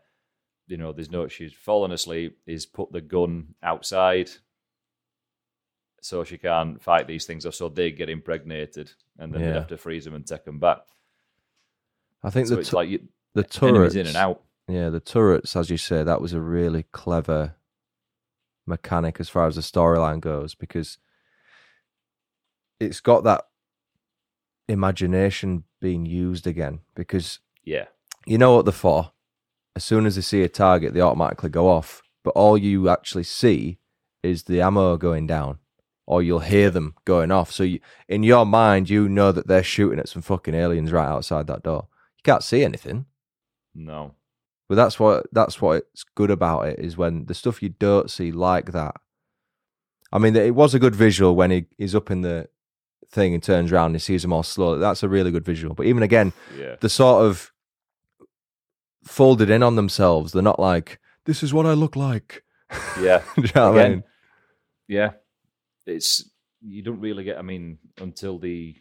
You 0.70 0.76
know, 0.76 0.92
there's 0.92 1.10
no 1.10 1.26
she's 1.26 1.52
fallen 1.52 1.90
asleep. 1.90 2.38
He's 2.46 2.64
put 2.64 2.92
the 2.92 3.00
gun 3.00 3.54
outside, 3.60 4.30
so 6.00 6.22
she 6.22 6.38
can't 6.38 6.80
fight 6.80 7.08
these 7.08 7.26
things, 7.26 7.44
or 7.44 7.50
so 7.50 7.68
they 7.68 7.90
get 7.90 8.08
impregnated, 8.08 8.92
and 9.18 9.34
then 9.34 9.42
they 9.42 9.48
have 9.54 9.66
to 9.66 9.76
freeze 9.76 10.04
them 10.04 10.14
and 10.14 10.24
take 10.24 10.44
them 10.44 10.60
back. 10.60 10.78
I 12.22 12.30
think 12.30 12.46
So 12.46 12.54
the 12.54 12.60
it's 12.60 12.70
tu- 12.70 12.76
like 12.76 12.88
you, 12.88 13.08
the 13.34 13.42
turrets 13.42 13.96
in 13.96 14.06
and 14.06 14.16
out. 14.16 14.42
Yeah, 14.68 14.90
the 14.90 15.00
turrets, 15.00 15.56
as 15.56 15.70
you 15.70 15.76
say, 15.76 16.04
that 16.04 16.20
was 16.20 16.32
a 16.32 16.40
really 16.40 16.84
clever 16.92 17.56
mechanic 18.66 19.18
as 19.18 19.28
far 19.28 19.48
as 19.48 19.56
the 19.56 19.62
storyline 19.62 20.20
goes 20.20 20.54
because 20.54 20.98
it's 22.78 23.00
got 23.00 23.24
that 23.24 23.46
imagination 24.68 25.64
being 25.80 26.06
used 26.06 26.46
again. 26.46 26.80
Because 26.94 27.40
Yeah, 27.64 27.86
you 28.24 28.38
know 28.38 28.54
what 28.54 28.64
they're 28.64 28.72
for. 28.72 29.10
As 29.76 29.84
soon 29.84 30.06
as 30.06 30.16
they 30.16 30.22
see 30.22 30.42
a 30.42 30.48
target, 30.48 30.94
they 30.94 31.00
automatically 31.00 31.50
go 31.50 31.68
off. 31.68 32.02
But 32.24 32.30
all 32.30 32.58
you 32.58 32.88
actually 32.88 33.24
see 33.24 33.78
is 34.22 34.44
the 34.44 34.60
ammo 34.60 34.96
going 34.96 35.26
down, 35.26 35.58
or 36.06 36.22
you'll 36.22 36.40
hear 36.40 36.70
them 36.70 36.94
going 37.04 37.30
off. 37.30 37.50
So 37.50 37.62
you, 37.62 37.80
in 38.08 38.22
your 38.22 38.44
mind, 38.44 38.90
you 38.90 39.08
know 39.08 39.32
that 39.32 39.46
they're 39.46 39.62
shooting 39.62 39.98
at 39.98 40.08
some 40.08 40.22
fucking 40.22 40.54
aliens 40.54 40.92
right 40.92 41.06
outside 41.06 41.46
that 41.46 41.62
door. 41.62 41.88
You 42.18 42.22
can't 42.24 42.42
see 42.42 42.62
anything. 42.64 43.06
no, 43.74 44.14
But 44.68 44.74
that's 44.74 45.00
what 45.00 45.26
that's 45.32 45.62
what's 45.62 46.04
good 46.14 46.30
about 46.30 46.66
it 46.68 46.78
is 46.78 46.96
when 46.96 47.24
the 47.26 47.34
stuff 47.34 47.62
you 47.62 47.70
don't 47.70 48.10
see 48.10 48.30
like 48.32 48.72
that. 48.72 48.96
I 50.12 50.18
mean, 50.18 50.34
it 50.36 50.54
was 50.54 50.74
a 50.74 50.78
good 50.80 50.94
visual 50.94 51.36
when 51.36 51.50
he, 51.52 51.66
he's 51.78 51.94
up 51.94 52.10
in 52.10 52.22
the 52.22 52.48
thing 53.08 53.32
and 53.32 53.42
turns 53.42 53.72
around 53.72 53.86
and 53.86 53.94
he 53.94 54.00
sees 54.00 54.22
them 54.22 54.32
all 54.32 54.42
slow. 54.42 54.76
That's 54.78 55.02
a 55.02 55.08
really 55.08 55.30
good 55.30 55.44
visual. 55.44 55.74
But 55.74 55.86
even 55.86 56.02
again, 56.02 56.32
yeah, 56.58 56.76
the 56.80 56.88
sort 56.88 57.24
of 57.24 57.52
folded 59.05 59.51
in 59.51 59.62
on 59.62 59.76
themselves. 59.76 60.32
They're 60.32 60.42
not 60.42 60.61
like 60.61 60.98
this 61.26 61.42
is 61.42 61.53
what 61.55 61.66
I 61.66 61.72
look 61.72 61.96
like. 61.96 62.42
yeah. 63.01 63.22
Do 63.36 63.42
you 63.42 63.48
know 63.55 63.72
what 63.72 63.80
I 63.84 63.88
mean? 63.88 64.05
yeah 64.88 65.11
it's 65.86 66.28
you 66.61 66.82
don't 66.82 66.98
really 67.01 67.22
get 67.22 67.38
i 67.38 67.42
mean 67.42 67.78
until 68.01 68.38
the 68.40 68.74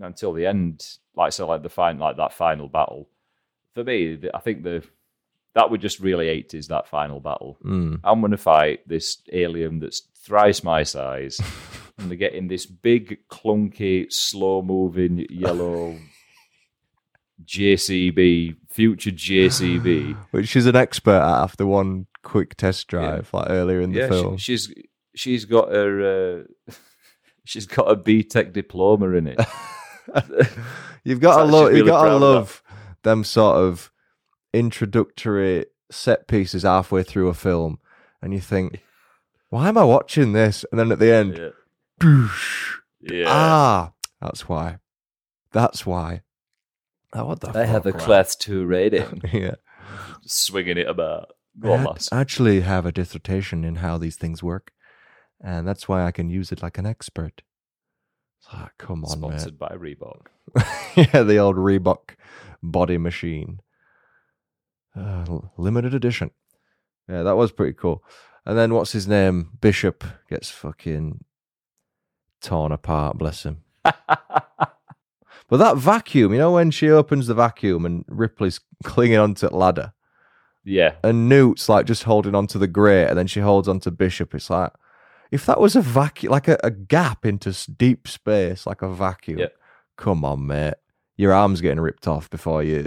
until 0.00 0.32
the 0.32 0.46
end 0.46 0.84
like 1.14 1.32
so 1.32 1.46
like 1.46 1.62
the 1.62 1.68
fine 1.68 1.96
like 2.00 2.16
that 2.16 2.32
final 2.32 2.68
battle 2.68 3.08
for 3.72 3.84
me 3.84 4.18
i 4.34 4.40
think 4.40 4.64
the 4.64 4.82
that 5.54 5.70
would 5.70 5.80
just 5.80 6.00
really 6.00 6.26
80s 6.26 6.66
that 6.66 6.88
final 6.88 7.20
battle 7.20 7.56
Mm. 7.64 8.00
i'm 8.02 8.20
to 8.32 8.36
fight 8.36 8.86
this 8.88 9.22
alien 9.32 9.78
that's 9.78 10.02
thrice 10.24 10.64
my 10.64 10.82
size 10.82 11.40
and 11.98 12.10
they're 12.10 12.16
getting 12.18 12.48
this 12.48 12.66
big 12.66 13.18
clunky 13.30 14.12
slow 14.12 14.60
moving 14.60 15.24
yellow 15.30 15.96
jcb 17.44 18.56
future 18.78 19.10
jcb 19.10 20.16
Which 20.30 20.46
she's 20.46 20.66
an 20.66 20.76
expert 20.76 21.10
at 21.10 21.42
after 21.42 21.66
one 21.66 22.06
quick 22.22 22.56
test 22.56 22.86
drive, 22.86 23.28
like 23.32 23.50
earlier 23.50 23.80
in 23.80 23.90
the 23.90 23.98
yeah, 23.98 24.08
film. 24.08 24.36
She, 24.36 24.56
she's 24.56 24.74
she's 25.16 25.44
got 25.46 25.72
her 25.72 26.44
uh, 26.68 26.72
she's 27.44 27.66
got 27.66 27.90
a 27.90 27.96
BTEC 27.96 28.52
diploma 28.52 29.10
in 29.16 29.26
it. 29.26 29.40
you've 31.04 31.20
got 31.20 31.38
to 31.38 31.44
love. 31.52 31.72
Really 31.72 31.90
got 31.90 32.04
to 32.04 32.12
of 32.12 32.20
love 32.20 32.62
them 33.02 33.24
sort 33.24 33.56
of 33.56 33.90
introductory 34.54 35.66
set 35.90 36.28
pieces 36.28 36.62
halfway 36.62 37.02
through 37.02 37.26
a 37.26 37.34
film, 37.34 37.80
and 38.22 38.32
you 38.32 38.40
think, 38.40 38.80
"Why 39.48 39.68
am 39.68 39.76
I 39.76 39.84
watching 39.84 40.34
this?" 40.34 40.64
And 40.70 40.78
then 40.78 40.92
at 40.92 41.00
the 41.00 41.12
end, 41.12 41.36
yeah, 41.36 41.48
"Boosh." 42.00 42.76
yeah. 43.00 43.24
ah, 43.26 43.92
that's 44.20 44.48
why. 44.48 44.78
That's 45.50 45.84
why. 45.84 46.22
Oh, 47.14 47.24
what 47.26 47.40
the 47.40 47.50
I 47.58 47.64
have 47.64 47.86
a 47.86 47.92
fuck, 47.92 48.00
man? 48.00 48.06
class 48.06 48.36
two 48.36 48.66
rating. 48.66 49.22
yeah. 49.32 49.54
Swinging 50.26 50.76
it 50.78 50.88
about. 50.88 51.28
I 51.56 51.60
Go 51.66 51.72
on, 51.72 51.78
had- 51.80 51.86
lass. 51.88 52.08
I 52.12 52.20
actually 52.20 52.60
have 52.60 52.86
a 52.86 52.92
dissertation 52.92 53.64
in 53.64 53.76
how 53.76 53.98
these 53.98 54.16
things 54.16 54.42
work, 54.42 54.72
and 55.42 55.66
that's 55.66 55.88
why 55.88 56.04
I 56.04 56.12
can 56.12 56.28
use 56.28 56.52
it 56.52 56.62
like 56.62 56.78
an 56.78 56.86
expert. 56.86 57.42
Like, 58.52 58.72
come 58.78 59.04
on, 59.04 59.20
man. 59.20 59.30
Sponsored 59.38 59.58
by 59.58 59.68
Reebok. 59.76 60.26
yeah, 60.96 61.22
the 61.22 61.38
old 61.38 61.56
Reebok 61.56 62.14
body 62.62 62.96
machine. 62.98 63.60
Uh, 64.96 65.24
limited 65.56 65.94
edition. 65.94 66.30
Yeah, 67.08 67.22
that 67.22 67.36
was 67.36 67.52
pretty 67.52 67.74
cool. 67.74 68.02
And 68.46 68.56
then 68.56 68.72
what's 68.74 68.92
his 68.92 69.06
name? 69.06 69.50
Bishop 69.60 70.04
gets 70.30 70.50
fucking 70.50 71.24
torn 72.40 72.72
apart, 72.72 73.18
bless 73.18 73.42
him. 73.44 73.62
But 75.48 75.56
that 75.58 75.76
vacuum, 75.78 76.32
you 76.32 76.38
know, 76.38 76.52
when 76.52 76.70
she 76.70 76.90
opens 76.90 77.26
the 77.26 77.34
vacuum 77.34 77.84
and 77.86 78.04
Ripley's 78.08 78.60
clinging 78.84 79.18
onto 79.18 79.48
the 79.48 79.56
ladder 79.56 79.92
yeah, 80.64 80.96
and 81.02 81.28
Newt's 81.30 81.68
like 81.70 81.86
just 81.86 82.02
holding 82.02 82.34
onto 82.34 82.58
the 82.58 82.66
grate 82.66 83.08
and 83.08 83.16
then 83.18 83.26
she 83.26 83.40
holds 83.40 83.68
onto 83.68 83.90
Bishop, 83.90 84.34
it's 84.34 84.50
like, 84.50 84.70
if 85.30 85.46
that 85.46 85.60
was 85.60 85.74
a 85.76 85.80
vacuum, 85.80 86.30
like 86.30 86.48
a, 86.48 86.58
a 86.62 86.70
gap 86.70 87.24
into 87.24 87.54
deep 87.72 88.06
space, 88.06 88.66
like 88.66 88.82
a 88.82 88.92
vacuum, 88.92 89.38
Yeah. 89.38 89.46
come 89.96 90.24
on, 90.26 90.46
mate. 90.46 90.74
Your 91.16 91.32
arm's 91.32 91.62
getting 91.62 91.80
ripped 91.80 92.06
off 92.06 92.28
before 92.28 92.62
you 92.62 92.86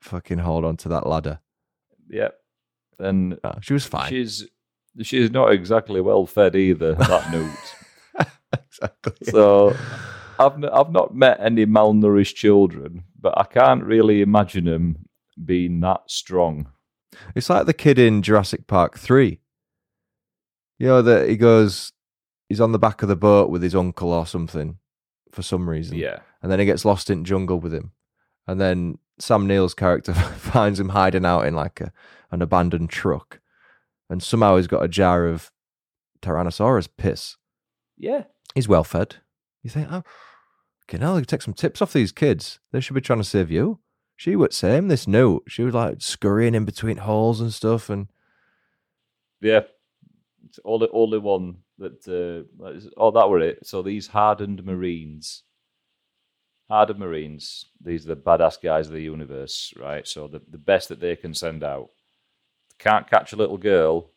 fucking 0.00 0.38
hold 0.38 0.64
onto 0.64 0.88
that 0.88 1.06
ladder. 1.06 1.40
yeah. 2.08 2.28
And 2.98 3.38
Uh, 3.44 3.60
she 3.60 3.74
was 3.74 3.84
fine. 3.84 4.08
she's 4.08 4.48
she's 5.02 5.30
not 5.30 5.52
exactly 5.52 6.00
well 6.00 6.24
fed 6.26 6.56
either. 6.56 6.94
That 6.94 7.30
Newt. 7.30 8.26
exactly. 8.52 9.12
So 9.30 9.76
I've 10.38 10.62
I've 10.64 10.90
not 10.90 11.14
met 11.14 11.40
any 11.40 11.66
malnourished 11.66 12.34
children, 12.34 13.04
but 13.20 13.36
I 13.36 13.44
can't 13.44 13.84
really 13.84 14.22
imagine 14.22 14.64
them 14.64 15.08
being 15.44 15.80
that 15.80 16.02
strong. 16.10 16.68
It's 17.34 17.50
like 17.50 17.66
the 17.66 17.74
kid 17.74 17.98
in 17.98 18.22
Jurassic 18.22 18.66
Park 18.66 18.98
3. 18.98 19.40
You 20.78 20.86
know, 20.86 21.02
that 21.02 21.28
he 21.28 21.36
goes, 21.36 21.92
he's 22.48 22.60
on 22.60 22.72
the 22.72 22.78
back 22.78 23.02
of 23.02 23.08
the 23.08 23.16
boat 23.16 23.50
with 23.50 23.62
his 23.62 23.74
uncle 23.74 24.12
or 24.12 24.26
something 24.26 24.78
for 25.32 25.42
some 25.42 25.68
reason. 25.68 25.96
Yeah, 25.96 26.20
And 26.42 26.50
then 26.50 26.58
he 26.60 26.66
gets 26.66 26.84
lost 26.84 27.10
in 27.10 27.24
jungle 27.24 27.58
with 27.58 27.74
him. 27.74 27.92
And 28.46 28.60
then 28.60 28.98
Sam 29.18 29.46
Neill's 29.46 29.74
character 29.74 30.14
finds 30.38 30.78
him 30.78 30.90
hiding 30.90 31.26
out 31.26 31.46
in 31.46 31.54
like 31.54 31.80
a, 31.80 31.92
an 32.30 32.42
abandoned 32.42 32.90
truck. 32.90 33.40
And 34.08 34.22
somehow 34.22 34.56
he's 34.56 34.66
got 34.66 34.84
a 34.84 34.88
jar 34.88 35.26
of 35.26 35.50
Tyrannosaurus 36.22 36.88
piss. 36.96 37.36
Yeah. 37.96 38.24
He's 38.54 38.68
well 38.68 38.84
fed. 38.84 39.16
You 39.68 39.72
think, 39.82 39.92
oh, 39.92 40.02
okay, 40.88 40.96
now 40.96 41.20
take 41.20 41.42
some 41.42 41.52
tips 41.52 41.82
off 41.82 41.92
these 41.92 42.10
kids. 42.10 42.58
They 42.72 42.80
should 42.80 42.94
be 42.94 43.02
trying 43.02 43.18
to 43.18 43.24
save 43.24 43.50
you. 43.50 43.80
She 44.16 44.34
was 44.34 44.56
same. 44.56 44.88
This 44.88 45.06
note, 45.06 45.44
she 45.46 45.62
was 45.62 45.74
like 45.74 46.00
scurrying 46.00 46.54
in 46.54 46.64
between 46.64 46.96
holes 46.96 47.42
and 47.42 47.52
stuff, 47.52 47.90
and 47.90 48.08
Yeah. 49.42 49.64
It's 50.48 50.58
only 50.64 50.88
only 50.90 51.18
one 51.18 51.58
that 51.76 52.08
uh, 52.08 52.64
oh 52.96 53.10
that 53.10 53.28
were 53.28 53.40
it. 53.40 53.66
So 53.66 53.82
these 53.82 54.06
hardened 54.06 54.64
Marines. 54.64 55.42
Hardened 56.70 56.98
Marines, 56.98 57.66
these 57.82 58.06
are 58.06 58.14
the 58.14 58.20
badass 58.20 58.60
guys 58.62 58.86
of 58.86 58.94
the 58.94 59.02
universe, 59.02 59.74
right? 59.78 60.08
So 60.08 60.28
the, 60.28 60.40
the 60.50 60.58
best 60.58 60.88
that 60.88 61.00
they 61.00 61.16
can 61.16 61.34
send 61.34 61.62
out. 61.62 61.90
Can't 62.78 63.08
catch 63.08 63.34
a 63.34 63.36
little 63.36 63.58
girl. 63.58 64.12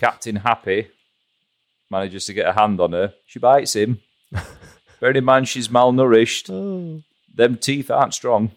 Captain 0.00 0.36
Happy 0.36 0.88
manages 1.90 2.26
to 2.26 2.34
get 2.34 2.48
a 2.48 2.52
hand 2.52 2.78
on 2.80 2.92
her. 2.92 3.14
She 3.26 3.38
bites 3.38 3.74
him. 3.74 4.00
Bearing 5.00 5.16
in 5.16 5.24
mind 5.24 5.48
she's 5.48 5.68
malnourished. 5.68 6.50
oh, 6.52 7.02
Them 7.34 7.56
teeth 7.56 7.90
aren't 7.90 8.14
strong. 8.14 8.52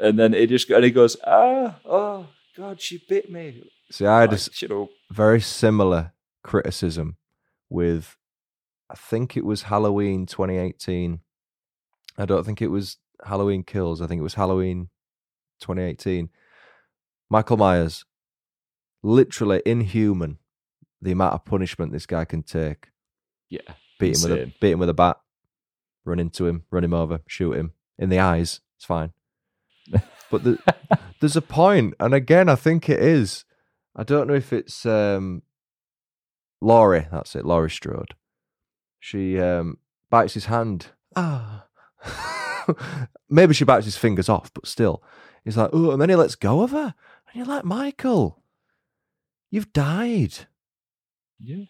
And 0.00 0.18
then 0.18 0.32
he 0.32 0.46
just 0.46 0.68
and 0.70 0.84
he 0.84 0.90
goes, 0.90 1.16
ah, 1.26 1.78
oh 1.84 2.26
God, 2.56 2.80
she 2.80 3.02
bit 3.08 3.30
me. 3.30 3.70
see, 3.90 4.06
I 4.06 4.20
had 4.22 4.30
a 4.30 4.32
Like, 4.32 4.40
s- 4.40 4.62
you 4.62 4.68
know, 4.68 4.88
very 5.10 5.40
similar 5.40 6.12
criticism 6.42 7.16
with, 7.70 8.16
I 8.90 8.94
think 8.96 9.36
it 9.36 9.44
was 9.44 9.62
Halloween 9.62 10.26
2018. 10.26 11.20
I 12.18 12.24
don't 12.26 12.44
think 12.44 12.60
it 12.62 12.68
was 12.68 12.96
Halloween 13.24 13.62
Kills. 13.62 14.00
I 14.02 14.06
think 14.06 14.18
it 14.20 14.22
was 14.24 14.34
Halloween 14.34 14.88
2018. 15.60 16.28
Michael 17.30 17.56
Myers, 17.56 18.04
literally 19.02 19.62
inhuman. 19.66 20.38
The 21.00 21.12
amount 21.12 21.34
of 21.34 21.44
punishment 21.44 21.92
this 21.92 22.06
guy 22.06 22.24
can 22.24 22.42
take. 22.42 22.88
yeah. 23.50 23.60
Beat 24.08 24.16
him 24.16 24.30
with 24.30 24.40
a 24.40 24.52
beat 24.60 24.72
him 24.72 24.78
with 24.78 24.88
a 24.88 24.94
bat, 24.94 25.18
run 26.04 26.18
into 26.18 26.46
him, 26.46 26.64
run 26.70 26.84
him 26.84 26.94
over, 26.94 27.20
shoot 27.26 27.52
him 27.52 27.72
in 27.98 28.08
the 28.08 28.18
eyes. 28.18 28.60
It's 28.76 28.84
fine. 28.84 29.12
but 30.30 30.44
the, 30.44 30.58
there's 31.20 31.36
a 31.36 31.42
point, 31.42 31.94
and 32.00 32.14
again, 32.14 32.48
I 32.48 32.54
think 32.54 32.88
it 32.88 33.00
is. 33.00 33.44
I 33.96 34.02
don't 34.02 34.26
know 34.26 34.34
if 34.34 34.52
it's 34.52 34.84
um, 34.86 35.42
Laurie. 36.60 37.06
That's 37.10 37.36
it, 37.36 37.44
Laurie 37.44 37.70
Strode. 37.70 38.14
She 38.98 39.38
um, 39.38 39.78
bites 40.10 40.34
his 40.34 40.46
hand. 40.46 40.86
Ah. 41.14 41.66
Maybe 43.28 43.54
she 43.54 43.64
bites 43.64 43.84
his 43.84 43.96
fingers 43.96 44.28
off, 44.28 44.52
but 44.52 44.66
still, 44.66 45.02
he's 45.44 45.56
like, 45.56 45.70
oh, 45.72 45.90
and 45.90 46.00
then 46.00 46.08
he 46.08 46.16
lets 46.16 46.34
go 46.34 46.62
of 46.62 46.70
her, 46.70 46.94
and 47.28 47.34
you're 47.34 47.46
like, 47.46 47.64
Michael, 47.64 48.42
you've 49.50 49.72
died. 49.72 50.46
Yeah. 51.38 51.64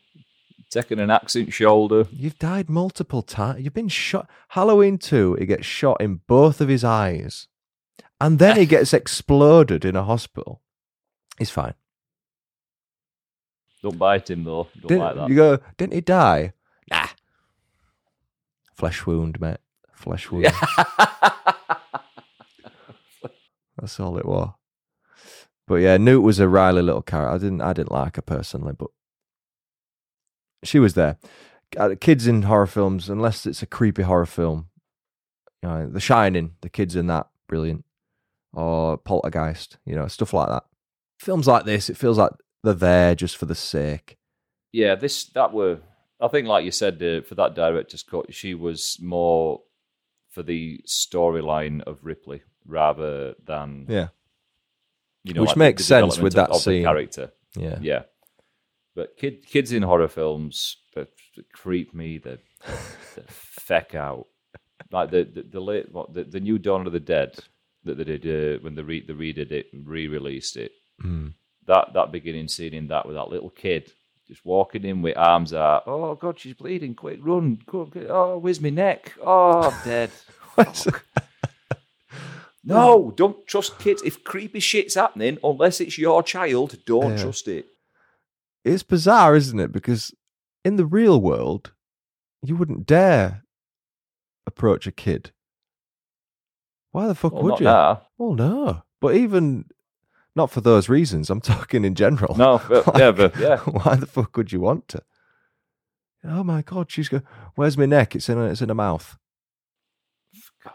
Taking 0.75 0.99
an 0.99 1.09
accent 1.11 1.53
shoulder. 1.53 2.07
You've 2.11 2.37
died 2.41 2.69
multiple 2.69 3.23
times. 3.23 3.63
You've 3.63 3.75
been 3.75 3.87
shot. 3.89 4.29
Halloween 4.49 4.99
2, 4.99 5.35
he 5.35 5.47
gets 5.47 5.65
shot 5.65 6.01
in 6.01 6.21
both 6.27 6.61
of 6.61 6.69
his 6.69 6.83
eyes. 6.83 7.47
And 8.21 8.41
then 8.41 8.57
he 8.57 8.67
gets 8.67 8.93
exploded 9.01 9.85
in 9.85 9.95
a 9.95 10.03
hospital. 10.03 10.63
He's 11.39 11.51
fine. 11.51 11.75
Don't 13.83 13.97
bite 13.99 14.29
him 14.31 14.43
though. 14.43 14.67
Don't 14.81 14.89
Didn't- 14.89 15.05
like 15.05 15.15
that. 15.15 15.29
You 15.29 15.37
go, 15.37 15.59
didn't 15.77 15.93
he 15.93 16.01
die? 16.01 16.53
Nah. 16.91 17.07
Flesh 18.75 19.07
wound, 19.07 19.41
mate. 19.41 19.59
Flesh 19.93 20.29
wound. 20.29 20.47
That's 23.79 24.01
all 24.01 24.19
it 24.19 24.27
was. 24.27 24.51
But 25.69 25.77
yeah, 25.77 25.99
Newt 25.99 26.23
was 26.25 26.41
a 26.41 26.49
Riley 26.49 26.83
little 26.83 27.03
character. 27.03 27.31
I 27.35 27.39
didn't 27.39 27.61
I 27.61 27.73
didn't 27.73 27.93
like 27.93 28.17
her 28.17 28.23
personally, 28.23 28.73
but 28.77 28.89
she 30.65 30.79
was 30.79 30.95
there. 30.95 31.17
Uh, 31.77 31.95
Kids 32.01 32.27
in 32.27 32.43
horror 32.43 32.67
films, 32.67 33.09
unless 33.09 33.47
it's 33.47 33.63
a 33.63 33.67
creepy 33.67 34.03
horror 34.03 34.27
film, 34.27 34.69
you 35.63 35.69
know, 35.69 35.89
The 35.89 36.01
Shining, 36.01 36.55
the 36.61 36.69
kids 36.69 36.95
in 36.97 37.07
that, 37.09 37.29
brilliant. 37.49 37.85
Or 38.53 38.97
Poltergeist, 38.99 39.79
you 39.85 39.97
know, 39.97 40.07
stuff 40.07 40.33
like 40.33 40.49
that. 40.49 40.65
Films 41.19 41.49
like 41.49 41.65
this, 41.65 41.91
it 41.91 41.97
feels 41.97 42.19
like 42.19 42.31
they're 42.63 42.73
there 42.75 43.15
just 43.17 43.37
for 43.37 43.47
the 43.47 43.55
sake. 43.55 44.17
yeah, 44.73 44.95
this 44.95 45.25
that 45.35 45.53
were. 45.53 45.81
I 46.21 46.29
think, 46.29 46.47
like 46.47 46.65
you 46.65 46.71
said, 46.71 47.03
uh, 47.03 47.23
for 47.23 47.35
that 47.35 47.55
director's 47.57 48.03
cut, 48.05 48.33
she 48.33 48.55
was 48.55 48.97
more 49.03 49.63
for 50.31 50.43
the 50.45 50.81
storyline 50.87 51.83
of 51.83 51.99
Ripley 52.03 52.43
rather 52.67 53.35
than 53.45 53.87
Yeah. 53.89 54.09
you 55.25 55.35
know, 55.35 55.41
Which 55.43 55.51
like 55.51 55.57
makes 55.57 55.85
sense 55.85 56.19
with 56.19 56.35
that 56.35 56.55
scene. 56.57 56.85
character. 56.85 57.33
Yeah. 57.57 57.79
Yeah, 57.81 58.03
but 58.95 59.17
kid, 59.17 59.47
kids 59.47 59.73
in 59.73 59.83
horror 59.83 60.09
films 60.09 60.77
that 60.95 61.09
creep 61.53 61.95
me 61.95 62.19
the, 62.19 62.39
the 63.15 63.23
feck 63.29 63.95
out. 63.95 64.27
Like 64.91 65.11
the 65.11 65.25
the, 65.25 65.43
the 65.43 65.61
late 65.61 65.91
what, 65.93 66.15
the, 66.15 66.25
the 66.25 66.41
new 66.41 66.59
Dawn 66.59 66.87
of 66.87 66.93
the 66.93 67.01
Dead 67.01 67.37
that 67.85 67.97
they 67.99 68.05
did 68.05 68.27
uh, 68.27 68.63
when 68.63 68.75
they 68.75 68.83
re 68.83 69.05
they 69.07 69.13
redid 69.13 69.51
it 69.53 69.67
re-released 69.73 70.57
it. 70.57 70.73
Mm. 71.05 71.35
That 71.67 71.93
that 71.95 72.13
beginning 72.13 72.49
scene 72.49 72.75
in 72.75 72.89
that 72.89 73.07
with 73.07 73.17
that 73.17 73.31
little 73.31 73.51
kid 73.51 73.93
just 74.29 74.45
walking 74.45 74.85
in 74.85 75.03
with 75.03 75.17
arms 75.17 75.53
out. 75.53 75.83
Oh 75.87 76.15
God, 76.15 76.39
she's 76.39 76.55
bleeding! 76.55 76.95
Quick, 76.95 77.19
run! 77.23 77.59
Oh, 77.73 78.39
where's 78.39 78.61
my 78.61 78.71
neck? 78.71 79.13
Oh, 79.23 79.71
I'm 79.71 79.85
dead. 79.85 80.11
Fuck. 80.57 81.05
no, 82.65 83.13
don't 83.17 83.47
trust 83.47 83.79
kids. 83.79 84.03
If 84.03 84.25
creepy 84.25 84.61
shit's 84.61 84.95
happening, 84.95 85.39
unless 85.45 85.81
it's 85.81 85.99
your 85.99 86.23
child, 86.23 86.79
don't 86.87 87.17
Yeah. 87.17 87.23
trust 87.23 87.49
it. 87.49 87.67
It's 88.65 88.83
bizarre, 88.83 89.35
isn't 89.37 89.61
it? 89.61 89.73
Because 89.73 90.15
in 90.65 90.77
the 90.77 90.87
real 90.87 91.21
world, 91.21 91.73
you 92.43 92.57
wouldn't 92.57 92.87
dare 92.87 93.45
approach 94.47 94.87
a 94.87 94.93
kid. 94.93 95.33
Why 96.93 97.07
the 97.09 97.15
fuck 97.15 97.33
Well, 97.33 97.43
would 97.43 97.61
you? 97.61 97.65
now. 97.65 98.03
Well, 98.19 98.35
no. 98.35 98.83
But 99.01 99.17
even 99.17 99.67
not 100.37 100.51
for 100.51 100.61
those 100.61 100.89
reasons. 100.89 101.31
I'm 101.31 101.41
talking 101.43 101.85
in 101.85 101.95
general. 101.95 102.37
No, 102.37 102.61
but, 102.69 102.87
yeah, 102.99 103.11
but 103.11 103.37
yeah. 103.37 103.59
Why 103.65 103.97
the 103.97 104.07
fuck 104.07 104.37
would 104.37 104.53
you 104.53 104.61
want 104.61 104.89
to? 104.89 105.03
Oh 106.25 106.43
my 106.43 106.63
god, 106.63 106.91
she's 106.91 107.09
go. 107.09 107.21
Where's 107.55 107.77
my 107.77 107.85
neck? 107.87 108.15
It's 108.17 108.29
in. 108.29 108.41
It's 108.41 108.63
in 108.63 108.71
her 108.71 108.75
mouth. 108.75 109.19
God, 110.65 110.73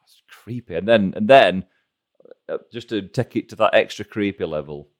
that's 0.00 0.22
creepy. 0.28 0.74
And 0.74 0.86
then, 0.86 1.14
and 1.16 1.26
then, 1.28 1.64
uh, 2.48 2.58
just 2.70 2.90
to 2.90 3.00
take 3.00 3.34
it 3.36 3.48
to 3.48 3.56
that 3.56 3.74
extra 3.74 4.04
creepy 4.04 4.44
level, 4.44 4.90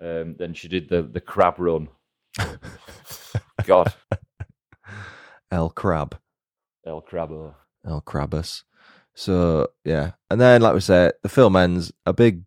um, 0.00 0.36
then 0.38 0.54
she 0.54 0.68
did 0.68 0.88
the 0.88 1.02
the 1.02 1.20
crab 1.20 1.58
run. 1.58 1.88
God, 3.64 3.92
El 5.50 5.70
Crab. 5.70 6.18
El 6.86 7.00
Crabo. 7.02 7.54
El 7.86 8.02
Crabus. 8.02 8.64
So 9.14 9.68
yeah, 9.84 10.12
and 10.30 10.40
then 10.40 10.62
like 10.62 10.74
we 10.74 10.80
said, 10.80 11.12
the 11.22 11.28
film 11.28 11.56
ends. 11.56 11.92
A 12.06 12.12
big 12.12 12.42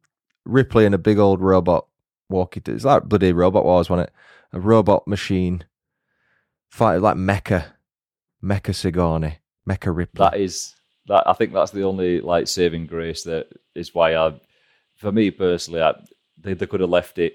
Ripley 0.45 0.86
and 0.86 0.94
a 0.95 0.99
big 0.99 1.18
old 1.18 1.41
robot 1.41 1.88
walkie. 2.30 2.61
It's 2.65 2.86
like 2.86 3.03
bloody 3.03 3.32
Robot 3.32 3.65
Wars, 3.65 3.90
wasn't 3.90 4.10
it? 4.10 4.14
A 4.53 4.60
robot 4.60 5.07
machine 5.07 5.65
fight 6.69 6.98
like 6.98 7.15
Mecha, 7.15 7.65
Mecha 8.44 8.76
Sigourney, 8.76 9.40
Mecha 9.69 9.95
Ripley. 9.95 10.19
That 10.19 10.38
is 10.38 10.76
that. 11.07 11.24
I 11.28 11.34
think 11.34 11.53
that's 11.53 11.72
the 11.72 11.84
only 11.84 12.22
like 12.22 12.48
saving 12.48 12.88
grace 12.88 13.24
that 13.24 13.48
is 13.76 13.95
why 13.95 14.15
I, 14.15 14.40
for 14.95 15.11
me 15.11 15.32
personally, 15.32 15.82
I, 15.82 15.94
they 16.40 16.54
they 16.54 16.66
could 16.68 16.82
have 16.82 16.90
left 16.90 17.18
it, 17.20 17.34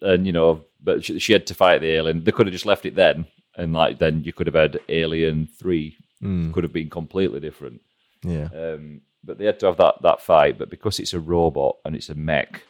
and 0.00 0.26
you 0.26 0.32
know, 0.32 0.64
but 0.82 1.04
she, 1.04 1.18
she 1.18 1.32
had 1.32 1.46
to 1.48 1.54
fight 1.54 1.80
the 1.80 1.90
alien. 1.92 2.24
They 2.24 2.32
could 2.32 2.46
have 2.46 2.52
just 2.52 2.66
left 2.66 2.86
it 2.86 2.94
then, 2.94 3.26
and 3.56 3.72
like 3.72 3.98
then 3.98 4.22
you 4.24 4.32
could 4.32 4.46
have 4.46 4.54
had 4.54 4.80
Alien 4.88 5.46
Three. 5.58 5.96
Mm, 6.22 6.52
Could 6.54 6.64
have 6.64 6.72
been 6.72 6.88
completely 6.88 7.40
different. 7.40 7.82
yeah, 8.22 8.48
Um, 8.54 9.02
but 9.22 9.36
they 9.36 9.44
had 9.44 9.60
to 9.60 9.66
have 9.66 9.76
that 9.78 9.96
that 10.02 10.20
fight. 10.22 10.58
But 10.58 10.70
because 10.70 10.98
it's 10.98 11.12
a 11.14 11.20
robot 11.20 11.76
and 11.84 11.94
it's 11.94 12.08
a 12.08 12.14
mech, 12.14 12.62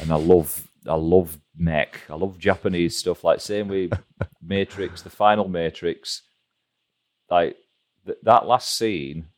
and 0.00 0.10
I 0.10 0.16
love 0.16 0.68
I 0.86 0.94
love 0.96 1.38
mech. 1.56 2.00
I 2.10 2.14
love 2.14 2.38
Japanese 2.38 2.98
stuff. 2.98 3.24
Like 3.24 3.40
same 3.40 3.68
with 3.68 3.92
Matrix, 4.42 5.02
the 5.02 5.10
final 5.10 5.48
Matrix. 5.48 6.22
Like 7.30 7.56
th- 8.04 8.18
that 8.24 8.46
last 8.46 8.76
scene 8.76 9.28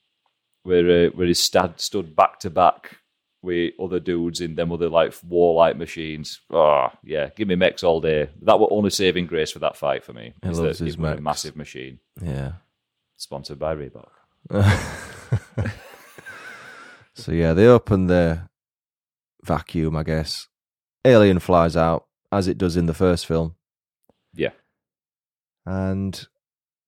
where 0.65 1.07
uh, 1.07 1.11
where 1.11 1.33
stand, 1.35 1.75
stood 1.77 2.17
back 2.17 2.41
to 2.41 2.51
back 2.51 2.97
with 3.47 3.73
other 3.81 4.01
dudes 4.01 4.41
in 4.43 4.57
them 4.57 4.71
other 4.73 4.91
like 4.91 5.15
warlike 5.27 5.79
machines. 5.79 6.41
Oh 6.51 6.89
yeah, 7.03 7.31
give 7.35 7.49
me 7.49 7.55
mechs 7.55 7.83
all 7.83 8.01
day. 8.01 8.29
That 8.43 8.61
were 8.61 8.71
only 8.71 8.91
saving 8.91 9.27
grace 9.27 9.53
for 9.53 9.61
that 9.61 9.77
fight 9.77 10.05
for 10.05 10.13
me. 10.13 10.35
He 10.43 10.49
is 10.51 10.59
loves 10.59 10.79
that 10.79 10.85
his 10.85 10.95
it 10.95 11.01
was 11.01 11.07
a 11.07 11.11
mechs. 11.13 11.23
massive 11.23 11.57
machine 11.57 12.01
yeah. 12.21 12.53
sponsored 13.17 13.59
by 13.59 13.75
Reebok. 13.75 14.11
so 17.15 17.33
yeah, 17.33 17.55
they 17.55 17.67
open 17.67 18.09
the 18.09 18.49
vacuum, 19.43 19.97
I 19.97 20.03
guess. 20.03 20.49
Alien 21.05 21.39
flies 21.39 21.77
out 21.77 22.07
as 22.33 22.49
it 22.49 22.59
does 22.59 22.77
in 22.77 22.87
the 22.87 22.95
first 22.95 23.27
film. 23.27 23.55
Yeah. 24.35 24.51
and 25.65 26.27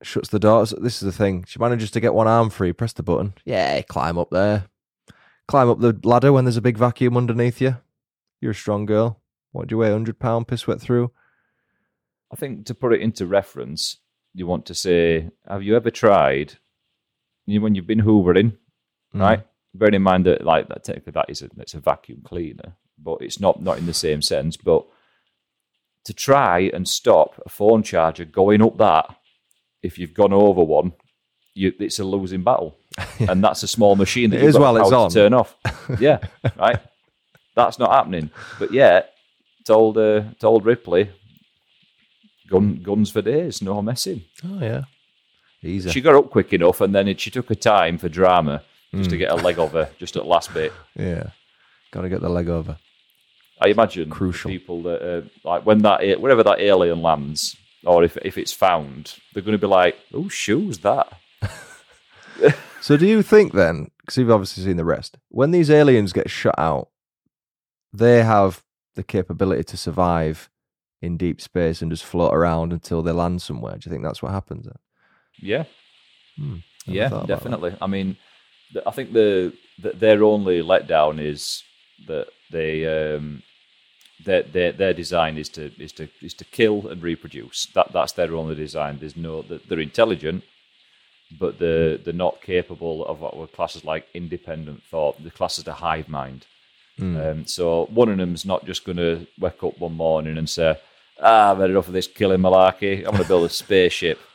shuts 0.03 0.29
the 0.29 0.39
doors. 0.39 0.75
This 0.81 0.95
is 0.95 1.01
the 1.01 1.13
thing. 1.13 1.45
She 1.49 1.59
manages 1.59 1.91
to 1.93 2.01
get 2.01 2.15
one 2.15 2.29
arm 2.29 2.51
free. 2.51 2.73
Press 2.73 2.93
the 2.93 3.03
button. 3.03 3.35
Yeah, 3.45 3.81
climb 3.83 4.19
up 4.19 4.29
there. 4.31 4.69
Climb 5.49 5.69
up 5.71 5.81
the 5.81 5.99
ladder 6.05 6.33
when 6.33 6.45
there's 6.45 6.57
a 6.59 6.63
big 6.63 6.77
vacuum 6.79 7.17
underneath 7.17 7.61
you. 7.61 7.77
You're 8.41 8.53
a 8.53 8.55
strong 8.55 8.87
girl. 8.87 9.21
What 9.53 9.69
do 9.69 9.75
you 9.75 9.79
weigh? 9.79 9.91
Hundred 9.91 10.19
pound 10.19 10.47
piss 10.47 10.67
wet 10.67 10.81
through. 10.81 11.11
I 12.31 12.37
think 12.37 12.67
to 12.67 12.75
put 12.75 12.93
it 12.93 13.01
into 13.01 13.27
reference, 13.27 13.97
you 14.35 14.47
want 14.47 14.67
to 14.67 14.75
say, 14.75 15.31
have 15.49 15.63
you 15.63 15.75
ever 15.75 15.91
tried 15.91 16.59
you 17.47 17.63
when 17.63 17.75
you've 17.75 17.87
been 17.87 18.03
hoovering, 18.03 18.57
Mm. 19.15 19.21
right? 19.21 19.47
Bearing 19.75 19.95
in 19.95 20.03
mind 20.03 20.27
that 20.27 20.45
like 20.45 20.69
that 20.69 20.85
technically 20.85 21.13
that 21.13 21.31
is 21.31 21.41
a 21.41 21.49
it's 21.59 21.73
a 21.75 21.81
vacuum 21.81 22.21
cleaner, 22.23 22.77
but 22.99 23.19
it's 23.23 23.41
not 23.41 23.63
not 23.63 23.79
in 23.79 23.87
the 23.87 23.95
same 23.95 24.21
sense. 24.21 24.57
But 24.59 24.87
to 26.05 26.13
try 26.13 26.71
and 26.75 26.87
stop 26.87 27.41
a 27.47 27.49
phone 27.49 27.83
charger 27.83 28.27
going 28.27 28.61
up 28.63 28.77
that, 28.79 29.07
if 29.83 29.99
you've 29.99 30.15
gone 30.15 30.33
over 30.35 30.63
one, 30.63 30.93
you, 31.55 31.73
it's 31.81 31.99
a 31.99 32.05
losing 32.05 32.43
battle, 32.43 32.77
and 33.21 33.43
that's 33.43 33.63
a 33.63 33.69
small 33.69 33.97
machine 33.97 34.31
that 34.31 34.37
It 34.37 34.41
you've 34.41 34.49
is 34.51 34.55
got 34.57 34.63
while 34.75 34.77
it's 34.79 34.93
on. 34.93 35.11
to 35.11 35.15
turn 35.15 35.35
off. 35.35 35.57
yeah, 36.01 36.19
right. 36.57 36.79
That's 37.55 37.79
not 37.79 37.91
happening. 37.93 38.31
But 38.59 38.73
yeah, 38.73 39.03
told 39.65 39.99
uh, 39.99 40.23
told 40.39 40.65
Ripley, 40.65 41.11
gun 42.49 42.77
guns 42.83 43.11
for 43.11 43.23
days, 43.23 43.61
no 43.63 43.83
messing. 43.83 44.23
Oh 44.45 44.59
yeah, 44.61 44.85
easy. 45.63 45.91
She 45.91 46.01
got 46.01 46.15
up 46.15 46.31
quick 46.31 46.53
enough, 46.53 46.81
and 46.81 46.95
then 46.95 47.09
it, 47.09 47.21
she 47.21 47.31
took 47.31 47.49
her 47.49 47.55
time 47.55 47.99
for 47.99 48.09
drama 48.09 48.63
just 48.95 49.11
to 49.11 49.17
Hmm. 49.17 49.21
get 49.21 49.31
a 49.33 49.37
leg 49.37 49.59
over 49.59 49.89
just 49.99 50.17
at 50.17 50.23
the 50.23 50.29
last 50.29 50.55
bit. 50.55 50.73
yeah, 50.95 51.25
got 51.91 52.03
to 52.03 52.09
get 52.09 52.21
the 52.21 52.29
leg 52.31 52.49
over. 52.49 52.79
I 53.61 53.69
imagine 53.69 54.09
Crucial. 54.09 54.51
people 54.51 54.83
that 54.85 55.03
uh, 55.03 55.23
like 55.43 55.67
when 55.67 55.79
that 55.83 56.21
wherever 56.21 56.45
that 56.45 56.61
alien 56.61 57.03
lands, 57.03 57.57
or 57.85 58.05
if 58.05 58.17
if 58.19 58.39
it's 58.39 58.53
found, 58.53 59.17
they're 59.35 59.43
going 59.43 59.59
to 59.59 59.67
be 59.67 59.67
like, 59.67 59.97
"Oh, 60.15 60.29
shoes 60.29 60.79
that." 60.79 61.13
So 62.89 62.97
do 62.97 63.07
you 63.07 63.21
think 63.21 63.53
then, 63.53 63.91
because 64.01 64.17
you've 64.17 64.31
obviously 64.31 64.65
seen 64.65 64.79
the 64.79 64.85
rest, 64.87 65.19
when 65.29 65.51
these 65.51 65.69
aliens 65.71 66.15
get 66.15 66.31
shut 66.31 66.59
out, 66.59 66.89
they 67.93 68.23
have 68.23 68.65
the 68.95 69.03
capability 69.03 69.63
to 69.65 69.77
survive 69.77 70.49
in 71.03 71.19
deep 71.19 71.43
space 71.43 71.83
and 71.83 71.91
just 71.91 72.03
float 72.03 72.33
around 72.33 72.73
until 72.73 73.03
they 73.03 73.13
land 73.13 73.43
somewhere? 73.43 73.75
Do 73.75 73.81
you 73.85 73.93
think 73.93 74.05
that's 74.05 74.23
what 74.23 74.33
happens? 74.33 74.65
Then? 74.65 74.79
Yeah, 75.37 75.65
Never 76.39 76.63
yeah, 76.87 77.25
definitely. 77.27 77.77
I 77.79 77.87
mean, 77.87 78.17
I 78.87 78.91
think 78.93 79.13
the, 79.13 79.53
the 79.79 79.91
their 79.91 80.25
only 80.25 80.63
letdown 80.63 81.21
is 81.21 81.63
that 82.07 82.29
they 82.51 82.87
um, 82.87 83.43
their, 84.25 84.45
their 84.45 84.73
their 84.73 84.95
design 84.95 85.37
is 85.37 85.51
to 85.51 85.71
is 85.79 85.93
to 85.93 86.09
is 86.23 86.33
to 86.33 86.45
kill 86.47 86.89
and 86.89 87.03
reproduce. 87.03 87.67
That 87.75 87.93
that's 87.93 88.13
their 88.13 88.35
only 88.35 88.55
design. 88.55 88.97
There's 88.99 89.15
no 89.15 89.43
that 89.43 89.69
they're 89.69 89.79
intelligent, 89.79 90.43
but 91.31 91.59
they're 91.59 91.99
they're 91.99 92.15
not 92.15 92.41
capable 92.41 93.05
of 93.07 93.21
what 93.21 93.37
were 93.37 93.47
classes 93.47 93.85
like 93.85 94.09
independent 94.15 94.83
thought. 94.85 95.23
The 95.23 95.31
class 95.31 95.59
as 95.59 95.67
a 95.67 95.75
hive 95.75 96.09
mind. 96.09 96.47
Um, 97.01 97.47
so 97.47 97.85
one 97.91 98.09
of 98.09 98.19
them's 98.19 98.45
not 98.45 98.67
just 98.67 98.85
going 98.85 98.97
to 98.97 99.25
wake 99.39 99.63
up 99.63 99.79
one 99.79 99.93
morning 99.95 100.37
and 100.37 100.51
say, 100.51 100.77
"Ah, 101.23 101.53
I've 101.53 101.59
had 101.59 101.71
enough 101.71 101.87
of 101.87 101.93
this 101.93 102.09
killing 102.09 102.41
malarkey. 102.41 102.99
I'm 103.05 103.13
going 103.13 103.23
to 103.23 103.29
build 103.29 103.45
a 103.45 103.49
spaceship." 103.51 104.19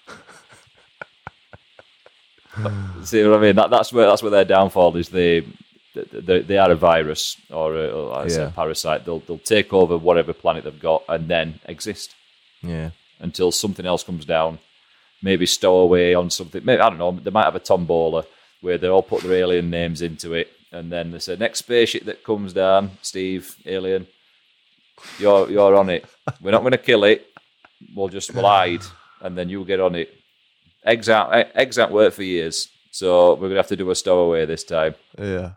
See 3.03 3.24
what 3.28 3.40
I 3.40 3.41
mean? 3.41 3.56
That, 3.56 3.70
that's 3.70 3.91
where 3.91 4.07
that's 4.07 4.22
where 4.22 4.32
their 4.32 4.45
downfall 4.45 4.95
is. 4.98 5.10
They 5.10 5.45
they, 5.94 6.40
they 6.41 6.57
are 6.57 6.72
a 6.72 6.76
virus 6.76 7.38
or, 7.52 7.76
a, 7.76 7.88
or 7.90 8.10
like 8.11 8.26
I 8.26 8.28
said, 8.30 8.41
Yeah. 8.48 8.52
parasite. 8.56 9.06
They'll 9.06 9.20
they'll 9.20 9.38
take 9.40 9.74
over 9.74 9.98
whatever 9.98 10.34
planet 10.34 10.64
they've 10.64 10.80
got 10.80 11.03
and 11.10 11.28
then 11.28 11.60
exist 11.65 12.15
Yeah, 12.61 12.91
until 13.20 13.52
something 13.52 13.86
else 13.86 14.03
comes 14.03 14.26
down. 14.26 14.60
Maybe 15.24 15.45
stow 15.48 15.78
away 15.78 16.14
on 16.14 16.30
something. 16.30 16.64
Maybe 16.66 16.82
I 16.82 16.90
don't 16.90 17.00
know. 17.00 17.12
They 17.14 17.32
might 17.32 17.45
have 17.45 17.56
a 17.56 17.60
tombola 17.60 18.26
where 18.62 18.78
they 18.78 18.88
all 18.90 19.02
put 19.02 19.24
their 19.24 19.34
alien 19.34 19.70
names 19.72 20.02
into 20.02 20.34
it, 20.34 20.50
and 20.72 20.91
then 20.91 21.12
they 21.12 21.20
say, 21.20 21.36
"Next 21.38 21.60
spaceship 21.60 22.04
that 22.06 22.24
comes 22.24 22.54
down, 22.54 22.91
Steve, 23.02 23.56
alien, 23.66 24.06
you're 25.18 25.50
you're 25.50 25.76
on 25.76 25.90
it. 25.90 26.06
We're 26.41 26.52
not 26.52 26.62
going 26.62 26.72
to 26.74 26.78
kill 26.78 27.04
it. 27.06 27.26
We'll 27.95 28.10
just 28.10 28.34
we'll 28.34 28.45
hide, 28.45 28.84
and 29.22 29.38
then 29.38 29.48
you'll 29.50 29.66
get 29.66 29.80
on 29.80 29.95
it. 29.95 30.10
Eggs 30.86 31.08
e- 31.10 31.52
eggs 31.56 31.80
aren't 31.80 31.94
worked 31.94 32.16
for 32.18 32.24
years, 32.24 32.68
so 32.91 33.32
we're 33.36 33.48
going 33.48 33.52
to 33.52 33.58
have 33.58 33.68
to 33.68 33.78
do 33.78 33.90
a 33.91 33.95
stowaway 33.95 34.45
this 34.45 34.64
time. 34.66 34.95
yeah. 35.18 35.52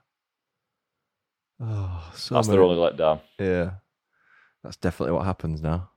Oh, 1.60 2.12
so 2.14 2.34
That's 2.34 2.48
many- 2.48 2.58
their 2.58 2.64
only 2.64 2.76
letdown. 2.76 3.20
Yeah, 3.38 3.70
that's 4.62 4.76
definitely 4.76 5.14
what 5.14 5.24
happens 5.24 5.62
now. 5.62 5.90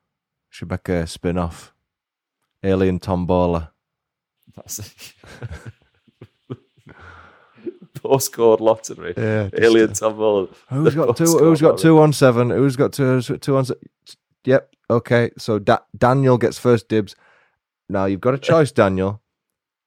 Should 0.49 0.71
make 0.71 0.87
a 0.89 1.05
spin 1.05 1.37
off. 1.37 1.73
Alien 2.63 2.99
Tombola. 2.99 3.71
That's 4.55 4.79
it. 4.79 5.13
postcode 7.95 8.59
lottery. 8.59 9.13
Yeah, 9.17 9.49
just, 9.49 9.61
Alien 9.63 9.89
uh, 9.89 9.93
tombola. 9.93 10.47
Who's 10.69 10.95
got 10.95 11.17
two? 11.17 11.37
Who's 11.37 11.61
got 11.61 11.77
two 11.77 11.99
on 11.99 12.13
seven? 12.13 12.49
Who's 12.49 12.75
got 12.75 12.93
two? 12.93 13.03
who's 13.05 13.29
got 13.29 13.41
Two 13.41 13.57
on. 13.57 13.65
se- 13.65 13.75
Yep. 14.45 14.73
Okay. 14.89 15.31
So 15.37 15.59
da- 15.59 15.83
Daniel 15.97 16.37
gets 16.37 16.57
first 16.57 16.87
dibs. 16.87 17.15
Now 17.89 18.05
you've 18.05 18.21
got 18.21 18.33
a 18.33 18.37
choice, 18.37 18.71
Daniel. 18.71 19.21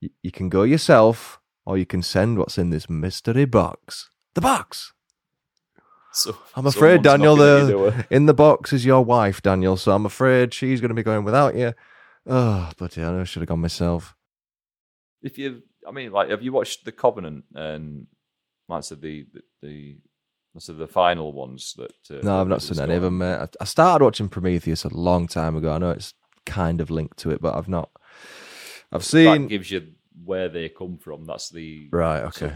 Y- 0.00 0.10
you 0.22 0.30
can 0.30 0.48
go 0.48 0.62
yourself, 0.62 1.40
or 1.64 1.78
you 1.78 1.86
can 1.86 2.02
send 2.02 2.38
what's 2.38 2.58
in 2.58 2.70
this 2.70 2.88
mystery 2.90 3.44
box. 3.46 4.10
The 4.34 4.40
box. 4.40 4.92
So, 6.14 6.36
I'm 6.54 6.66
afraid, 6.66 7.02
Daniel. 7.02 7.36
knocking 7.36 7.64
at 7.64 7.70
your 7.70 7.90
The 7.92 8.06
in 8.10 8.26
the 8.26 8.34
box 8.34 8.74
is 8.74 8.84
your 8.84 9.02
wife, 9.02 9.40
Daniel. 9.40 9.78
So 9.78 9.92
I'm 9.92 10.04
afraid 10.04 10.52
she's 10.52 10.80
going 10.82 10.90
to 10.90 10.94
be 10.94 11.02
going 11.02 11.24
without 11.24 11.54
you. 11.56 11.72
Oh, 12.26 12.70
but 12.78 12.96
yeah, 12.96 13.12
I 13.20 13.24
should 13.24 13.42
have 13.42 13.48
gone 13.48 13.60
myself. 13.60 14.14
if 15.22 15.38
you, 15.38 15.62
I 15.86 15.90
mean, 15.90 16.12
like, 16.12 16.30
have 16.30 16.42
you 16.42 16.52
watched 16.52 16.84
The 16.84 16.92
Covenant 16.92 17.44
and 17.54 18.06
like 18.68 18.78
I 18.78 18.80
said, 18.82 19.00
the 19.00 19.26
the, 19.32 19.42
the 19.62 19.96
said 20.60 20.78
the 20.78 20.86
final 20.86 21.32
ones 21.32 21.74
that? 21.78 21.92
Uh, 22.10 22.20
No, 22.22 22.40
I've 22.40 22.48
not 22.48 22.62
seen 22.62 22.78
any 22.80 22.94
of 22.94 23.02
them. 23.02 23.18
Mate. 23.18 23.48
I 23.60 23.64
started 23.64 24.04
watching 24.04 24.28
Prometheus 24.28 24.84
a 24.84 24.88
long 24.94 25.26
time 25.26 25.56
ago. 25.56 25.72
I 25.72 25.78
know 25.78 25.90
it's 25.90 26.14
kind 26.46 26.80
of 26.80 26.90
linked 26.90 27.18
to 27.18 27.30
it, 27.30 27.40
but 27.40 27.54
I've 27.54 27.68
not. 27.68 27.90
I've 28.92 29.00
That 29.02 29.06
seen. 29.06 29.48
gives 29.48 29.70
you 29.70 29.88
where 30.24 30.48
they 30.48 30.68
come 30.68 30.98
from. 30.98 31.24
That's 31.24 31.48
the 31.50 31.88
Right, 31.90 32.32
so 32.34 32.46
okay. 32.46 32.54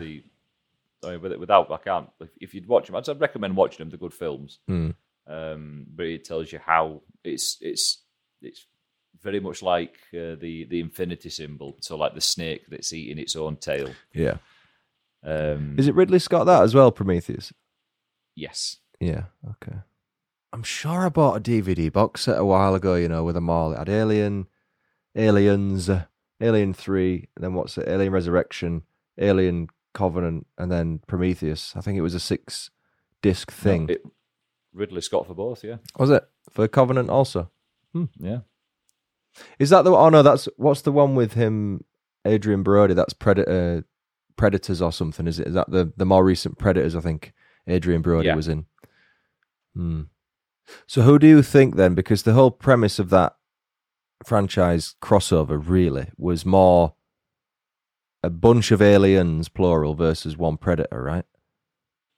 the, 1.02 1.08
I 1.08 1.16
mean, 1.16 1.40
without 1.40 1.70
I 1.72 1.78
can't. 1.78 2.08
If, 2.40 2.54
you'd 2.54 2.68
watch 2.68 2.86
them, 2.86 2.96
I'd 2.96 3.08
I'd 3.08 3.20
recommend 3.20 3.56
watching 3.56 3.78
them. 3.78 3.90
They're 3.90 3.98
good 3.98 4.14
films. 4.14 4.60
Hmm. 4.68 4.90
Um, 5.26 5.86
but 5.94 6.06
it 6.06 6.24
tells 6.24 6.52
you 6.52 6.60
how 6.64 7.02
it's 7.24 7.56
it's 7.60 8.02
it's 8.42 8.66
very 9.22 9.40
much 9.40 9.62
like 9.62 9.94
uh, 10.14 10.36
the 10.40 10.66
the 10.70 10.80
infinity 10.80 11.30
symbol. 11.30 11.76
So 11.80 11.96
like 11.96 12.14
the 12.14 12.20
snake 12.20 12.66
that's 12.68 12.92
eating 12.92 13.18
its 13.18 13.36
own 13.36 13.56
tail. 13.56 13.90
Yeah. 14.14 14.36
Um, 15.24 15.74
Is 15.78 15.88
it 15.88 15.94
Ridley 15.94 16.18
Scott 16.20 16.46
that 16.46 16.62
as 16.62 16.74
well, 16.74 16.92
Prometheus? 16.92 17.52
yes. 18.34 18.76
Yeah, 19.00 19.24
okay. 19.50 19.78
I'm 20.52 20.62
sure 20.62 21.04
I 21.04 21.08
bought 21.10 21.36
a 21.36 21.40
DVD 21.40 21.92
box 21.92 22.22
set 22.22 22.38
a 22.38 22.44
while 22.44 22.74
ago, 22.74 22.94
you 22.94 23.08
know, 23.08 23.24
with 23.24 23.34
them 23.34 23.50
all. 23.50 23.72
It 23.72 23.78
had 23.78 23.88
Alien, 23.90 24.46
Aliens, 25.14 25.90
Alien 26.40 26.72
3, 26.72 27.28
and 27.36 27.44
then 27.44 27.52
what's 27.54 27.76
it? 27.76 27.86
Alien 27.88 28.12
Resurrection, 28.12 28.82
Alien 29.18 29.68
Covenant, 29.92 30.46
and 30.56 30.72
then 30.72 31.00
Prometheus. 31.06 31.74
I 31.76 31.80
think 31.82 31.98
it 31.98 32.02
was 32.02 32.14
a 32.14 32.20
six 32.20 32.70
disc 33.20 33.50
thing. 33.50 33.86
No, 33.86 33.94
it, 33.94 34.02
Ridley 34.72 35.00
Scott 35.02 35.26
for 35.26 35.34
both. 35.34 35.62
Yeah. 35.64 35.76
was 35.98 36.10
it? 36.10 36.24
For 36.50 36.66
Covenant 36.68 37.10
also? 37.10 37.50
Yeah. 38.18 38.40
Is 39.58 39.70
that 39.70 39.82
the 39.82 39.92
Oh, 39.92 40.08
no, 40.08 40.22
that's 40.22 40.48
what's 40.56 40.82
the 40.82 40.92
one 40.92 41.14
with 41.14 41.32
him, 41.34 41.84
Adrien 42.26 42.62
Brody? 42.62 42.94
That's 42.94 43.12
Predator, 43.14 43.84
Predators 44.36 44.82
or 44.82 44.92
something, 44.92 45.26
is 45.26 45.38
it? 45.40 45.48
Is 45.48 45.54
that 45.54 45.70
the, 45.70 45.92
the 45.96 46.04
more 46.06 46.24
recent 46.24 46.58
Predators, 46.58 46.94
I 46.94 47.00
think 47.00 47.32
Adrien 47.68 48.02
Brody 48.02 48.28
Yeah. 48.28 48.34
was 48.36 48.48
in? 48.48 48.66
Hmm. 49.74 50.02
So 50.86 51.02
who 51.02 51.18
do 51.18 51.26
you 51.26 51.42
think 51.42 51.76
then? 51.76 51.94
Because 51.94 52.22
the 52.24 52.32
whole 52.32 52.50
premise 52.50 52.98
of 52.98 53.10
that 53.10 53.36
franchise 54.24 54.94
crossover 55.02 55.62
really 55.64 56.08
was 56.16 56.44
more 56.46 56.94
a 58.22 58.30
bunch 58.30 58.72
of 58.72 58.82
aliens, 58.82 59.48
plural, 59.48 59.94
versus 59.94 60.36
one 60.36 60.56
Predator, 60.56 61.02
right? 61.02 61.24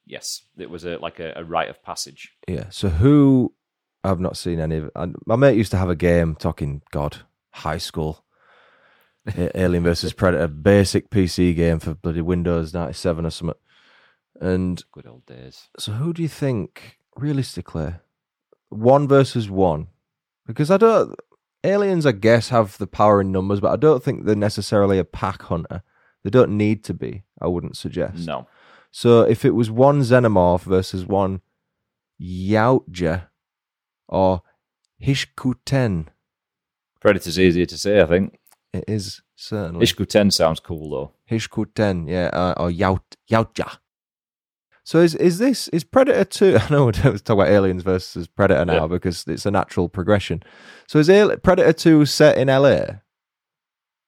Yes. 0.06 0.42
It 0.56 0.70
was 0.70 0.84
a 0.84 0.96
like 0.98 1.20
a, 1.20 1.34
a 1.36 1.44
rite 1.44 1.68
of 1.68 1.82
passage. 1.82 2.32
Yeah. 2.48 2.66
So 2.70 2.88
who? 2.88 3.52
I've 4.08 4.20
not 4.20 4.36
seen 4.36 4.58
any 4.60 4.76
of 4.76 4.84
it. 4.86 4.92
My 5.26 5.36
mate 5.36 5.56
used 5.56 5.70
to 5.72 5.76
have 5.78 5.90
a 5.90 5.96
game 5.96 6.34
talking 6.34 6.82
God 6.90 7.18
high 7.50 7.78
school. 7.78 8.24
Alien 9.54 9.84
versus 9.84 10.12
Predator, 10.12 10.48
basic 10.48 11.10
PC 11.10 11.54
game 11.54 11.78
for 11.78 11.94
bloody 11.94 12.22
Windows 12.22 12.72
ninety 12.72 12.94
seven 12.94 13.26
or 13.26 13.30
something. 13.30 13.58
And 14.40 14.82
Good 14.92 15.06
old 15.06 15.26
days. 15.26 15.68
so, 15.78 15.92
who 15.92 16.12
do 16.12 16.22
you 16.22 16.28
think 16.28 16.98
realistically, 17.16 17.94
one 18.68 19.06
versus 19.08 19.50
one? 19.50 19.88
Because 20.46 20.70
I 20.70 20.76
don't. 20.76 21.14
Aliens, 21.64 22.06
I 22.06 22.12
guess, 22.12 22.50
have 22.50 22.78
the 22.78 22.86
power 22.86 23.20
in 23.20 23.32
numbers, 23.32 23.58
but 23.60 23.72
I 23.72 23.76
don't 23.76 24.02
think 24.02 24.24
they're 24.24 24.36
necessarily 24.36 24.98
a 24.98 25.04
pack 25.04 25.42
hunter. 25.42 25.82
They 26.22 26.30
don't 26.30 26.56
need 26.56 26.84
to 26.84 26.94
be. 26.94 27.24
I 27.42 27.48
wouldn't 27.48 27.76
suggest. 27.76 28.26
No. 28.26 28.46
So 28.92 29.22
if 29.22 29.44
it 29.44 29.50
was 29.54 29.70
one 29.70 30.00
xenomorph 30.00 30.62
versus 30.62 31.04
one 31.04 31.40
Yautja 32.20 33.26
or 34.08 34.42
Hishkuten, 35.04 36.06
Predator's 37.00 37.38
easier 37.38 37.66
to 37.66 37.78
say, 37.78 38.00
I 38.00 38.06
think. 38.06 38.38
it 38.72 38.84
is 38.88 39.22
certainly 39.36 39.84
Ishkuten 39.86 40.32
sounds 40.32 40.60
cool 40.60 40.90
though. 40.90 41.12
Hishkuten, 41.30 42.08
yeah, 42.08 42.26
uh, 42.32 42.54
or 42.56 42.70
Yaut 42.70 43.00
Yautja. 43.30 43.78
So 44.84 44.98
is 45.00 45.14
is 45.14 45.38
this 45.38 45.68
is 45.68 45.84
Predator 45.84 46.24
two? 46.24 46.56
I 46.60 46.68
know 46.70 46.86
we're 46.86 46.92
talking 46.92 47.20
about 47.28 47.48
Aliens 47.48 47.82
versus 47.82 48.26
Predator 48.26 48.64
now 48.64 48.82
Yeah. 48.82 48.86
because 48.86 49.24
it's 49.26 49.46
a 49.46 49.50
natural 49.50 49.88
progression. 49.88 50.42
So 50.86 50.98
is 50.98 51.08
Predator 51.42 51.72
two 51.74 52.06
set 52.06 52.38
in 52.38 52.48
LA? 52.48 53.00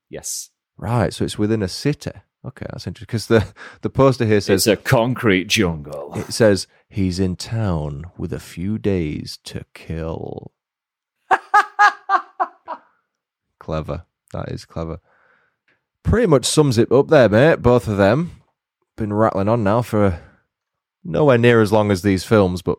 Yes. 0.08 0.50
Right. 0.76 1.12
So 1.12 1.24
it's 1.24 1.38
within 1.38 1.62
a 1.62 1.68
city. 1.68 2.10
Okay, 2.44 2.66
that's 2.70 2.86
interesting 2.86 3.06
because 3.06 3.26
the 3.26 3.46
the 3.82 3.90
poster 3.90 4.24
here 4.24 4.40
says 4.40 4.66
It's 4.66 4.80
a 4.80 4.82
concrete 4.82 5.46
jungle. 5.48 6.12
it 6.16 6.32
says 6.32 6.66
he's 6.88 7.20
in 7.20 7.36
town 7.36 8.06
with 8.16 8.32
a 8.32 8.40
few 8.40 8.78
days 8.78 9.38
to 9.44 9.64
kill. 9.74 10.52
clever. 13.58 14.04
That 14.32 14.48
is 14.50 14.64
clever. 14.64 15.00
Pretty 16.02 16.26
much 16.26 16.44
sums 16.46 16.78
it 16.78 16.90
up 16.90 17.08
there, 17.08 17.28
mate. 17.28 17.56
Both 17.62 17.86
of 17.88 17.96
them 17.96 18.42
been 18.96 19.12
rattling 19.12 19.48
on 19.48 19.62
now 19.64 19.82
for 19.82 20.20
nowhere 21.04 21.38
near 21.38 21.60
as 21.60 21.72
long 21.72 21.90
as 21.90 22.02
these 22.02 22.24
films, 22.24 22.62
but 22.62 22.78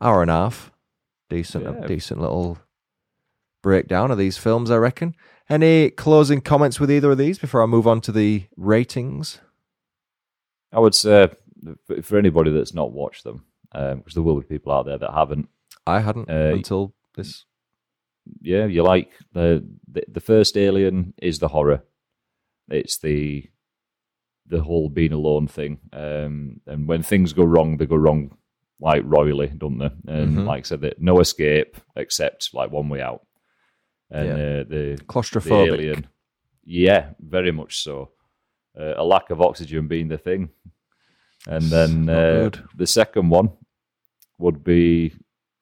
hour 0.00 0.22
and 0.22 0.30
a 0.30 0.34
half. 0.34 0.70
Decent, 1.30 1.64
Yeah. 1.64 1.86
decent 1.86 2.20
little 2.20 2.58
breakdown 3.62 4.10
of 4.10 4.18
these 4.18 4.38
films, 4.38 4.70
I 4.70 4.76
reckon. 4.76 5.14
Any 5.50 5.90
closing 5.90 6.40
comments 6.42 6.78
with 6.78 6.90
either 6.90 7.10
of 7.12 7.18
these 7.18 7.38
before 7.38 7.62
I 7.62 7.66
move 7.66 7.86
on 7.86 8.00
to 8.02 8.12
the 8.12 8.44
ratings? 8.56 9.40
I 10.72 10.80
would 10.80 10.94
say 10.94 11.28
for- 12.02 12.18
anybody 12.18 12.50
that's 12.50 12.74
not 12.74 12.92
watched 12.92 13.24
them, 13.24 13.44
because 13.72 14.12
there 14.14 14.22
will 14.22 14.40
be 14.40 14.46
people 14.46 14.72
out 14.72 14.84
there 14.86 14.98
that 14.98 15.12
haven't. 15.14 15.48
I 15.86 16.00
hadn't 16.00 16.28
Uh, 16.30 16.52
until 16.54 16.94
this. 17.14 17.46
Yeah, 18.42 18.66
you 18.66 18.82
like 18.82 19.10
the, 19.32 19.66
the 19.90 20.02
the 20.06 20.20
first 20.20 20.58
Alien 20.58 21.14
is 21.22 21.38
the 21.38 21.48
horror. 21.48 21.82
It's 22.68 22.98
the 22.98 23.48
the 24.46 24.62
whole 24.62 24.90
being 24.90 25.12
alone 25.14 25.46
thing, 25.46 25.78
um, 25.94 26.60
and 26.66 26.86
when 26.86 27.02
things 27.02 27.32
go 27.32 27.44
wrong, 27.44 27.78
they 27.78 27.86
go 27.86 27.96
wrong 27.96 28.36
like 28.80 29.02
royally, 29.06 29.48
don't 29.48 29.78
they? 29.78 29.90
And 30.06 30.36
Mhm. 30.38 30.44
like 30.46 30.60
I 30.60 30.62
said, 30.68 30.82
that 30.82 31.00
no 31.00 31.20
escape 31.20 31.78
except 31.96 32.52
like 32.52 32.70
one 32.70 32.90
way 32.90 33.00
out. 33.00 33.22
And 34.10 34.32
uh, 34.32 34.36
the 34.36 34.96
the 34.96 35.04
Claustrophobic. 35.06 35.66
alien, 35.68 36.06
yeah, 36.64 37.10
very 37.20 37.52
much 37.52 37.82
so. 37.82 38.10
Uh, 38.78 38.94
a 38.96 39.04
lack 39.04 39.30
of 39.30 39.40
oxygen 39.40 39.88
being 39.88 40.08
the 40.08 40.18
thing, 40.18 40.48
and 41.46 41.62
then 41.64 42.08
uh, 42.08 42.50
the 42.76 42.86
second 42.86 43.28
one 43.28 43.50
would 44.38 44.62
be 44.64 45.12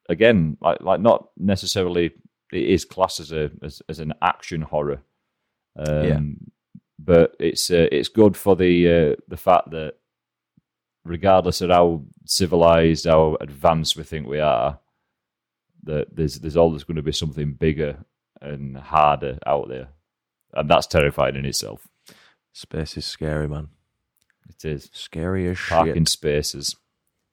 again 0.09 0.57
like 0.61 0.81
like 0.81 1.01
not 1.01 1.29
necessarily 1.37 2.13
it 2.53 2.63
is 2.63 2.85
classed 2.85 3.21
as 3.21 3.33
a 3.33 3.51
as, 3.63 3.83
as 3.89 3.99
an 3.99 4.13
action 4.23 4.63
horror, 4.63 5.01
um, 5.77 6.05
Yeah. 6.05 6.21
but 6.99 7.37
it's 7.41 7.71
uh, 7.71 7.89
it's 7.91 8.09
good 8.09 8.37
for 8.37 8.55
the 8.55 8.89
uh, 8.89 9.17
the 9.29 9.37
fact 9.37 9.71
that 9.71 9.95
regardless 11.05 11.61
of 11.61 11.71
how 11.71 12.03
civilized, 12.27 13.07
how 13.07 13.37
advanced 13.41 13.97
we 13.97 14.03
think 14.05 14.27
we 14.29 14.41
are, 14.41 14.79
that 15.85 16.15
there's 16.15 16.39
there's 16.39 16.57
always 16.57 16.85
going 16.85 16.97
to 16.97 17.03
be 17.03 17.13
something 17.13 17.55
bigger 17.55 18.05
and 18.41 18.77
harder 18.77 19.39
out 19.47 19.69
there, 19.69 19.89
and 20.53 20.71
that's 20.71 20.87
terrifying 20.87 21.37
in 21.37 21.45
itself. 21.45 21.87
Space 22.53 22.97
is 22.97 23.05
scary, 23.05 23.49
man. 23.49 23.69
It 24.49 24.65
is 24.65 24.89
Scary 24.93 25.49
as 25.49 25.59
shit. 25.59 25.69
parking 25.77 26.07
spaces 26.07 26.77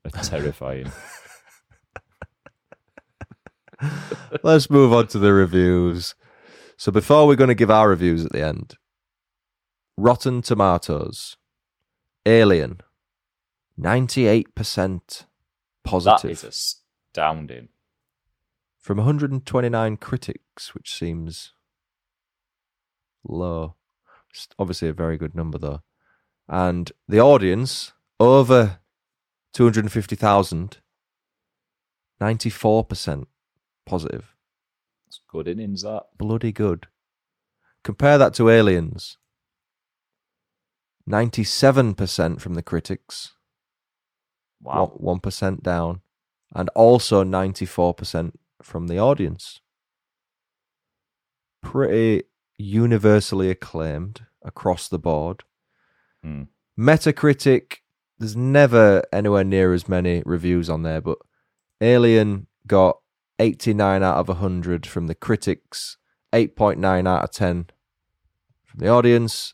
are 0.05 0.11
terrifying. 0.23 0.91
Let's 4.43 4.69
move 4.69 4.93
on 4.93 5.07
to 5.07 5.19
the 5.19 5.33
reviews. 5.33 6.15
So 6.77 6.91
before 6.91 7.27
we're 7.27 7.35
going 7.35 7.49
to 7.49 7.55
give 7.55 7.71
our 7.71 7.89
reviews 7.89 8.25
at 8.25 8.31
the 8.31 8.45
end, 8.45 8.75
Rotten 9.97 10.41
Tomatoes, 10.41 11.37
Alien, 12.25 12.81
ninety-eight 13.77 14.55
percent 14.55 15.25
positive 15.83 16.31
is 16.31 16.43
astounding. 16.43 17.69
From 18.83 18.97
one 18.97 19.05
hundred 19.07 19.31
and 19.31 19.43
twenty-nine 19.45 19.97
critics, 19.97 20.75
which 20.75 20.93
seems 20.93 21.53
low. 23.27 23.75
It's 24.29 24.47
obviously 24.59 24.89
a 24.89 24.93
very 24.93 25.17
good 25.17 25.33
number 25.33 25.57
though, 25.57 25.81
and 26.47 26.91
the 27.07 27.19
audience 27.19 27.93
over 28.19 28.79
two 29.53 29.63
hundred 29.63 29.85
and 29.85 29.91
fifty 29.91 30.15
thousand. 30.15 30.77
Ninety-four 32.19 32.83
percent 32.85 33.27
positive. 33.85 34.35
It's 35.07 35.19
good 35.29 35.47
innings 35.47 35.81
that. 35.83 36.03
bloody 36.17 36.51
good. 36.51 36.87
Compare 37.83 38.17
that 38.17 38.33
to 38.35 38.49
Aliens. 38.49 39.17
97% 41.09 42.39
from 42.39 42.53
the 42.53 42.63
critics, 42.63 43.33
Wow. 44.61 44.85
one- 44.95 45.19
1% 45.19 45.61
down, 45.61 46.01
and 46.55 46.69
also 46.69 47.23
94% 47.25 48.39
from 48.63 48.87
the 48.87 48.97
audience. 48.97 49.61
Pretty 51.61 52.23
universally 52.57 53.49
acclaimed 53.49 54.25
across 54.43 54.87
the 54.87 54.99
board. 54.99 55.43
Hmm. 56.23 56.43
Metacritic, 56.79 57.77
there's 58.17 58.35
never 58.35 59.03
anywhere 59.11 59.43
near 59.43 59.73
as 59.73 59.87
many 59.87 60.23
reviews 60.25 60.69
on 60.69 60.83
there, 60.83 61.01
but 61.01 61.17
Alien 61.81 62.47
got 62.65 62.99
89 63.39 64.03
out 64.03 64.17
of 64.17 64.27
100 64.27 64.85
from 64.85 65.07
the 65.07 65.15
critics, 65.15 65.97
8.9 66.33 67.07
out 67.07 67.23
of 67.23 67.31
10 67.31 67.67
from 68.63 68.79
the 68.79 68.87
audience. 68.87 69.53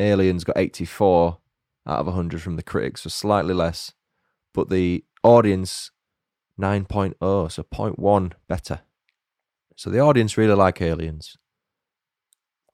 Aliens 0.00 0.44
got 0.44 0.58
84 0.58 1.38
out 1.86 1.98
of 1.98 2.06
100 2.06 2.42
from 2.42 2.56
the 2.56 2.62
critics, 2.62 3.02
so 3.02 3.08
slightly 3.08 3.54
less, 3.54 3.92
but 4.52 4.68
the 4.68 5.04
audience 5.24 5.90
9.0, 6.60 7.52
so 7.52 7.62
0.1 7.62 8.32
better. 8.48 8.80
So 9.76 9.90
the 9.90 10.00
audience 10.00 10.36
really 10.36 10.54
like 10.54 10.82
Aliens. 10.82 11.36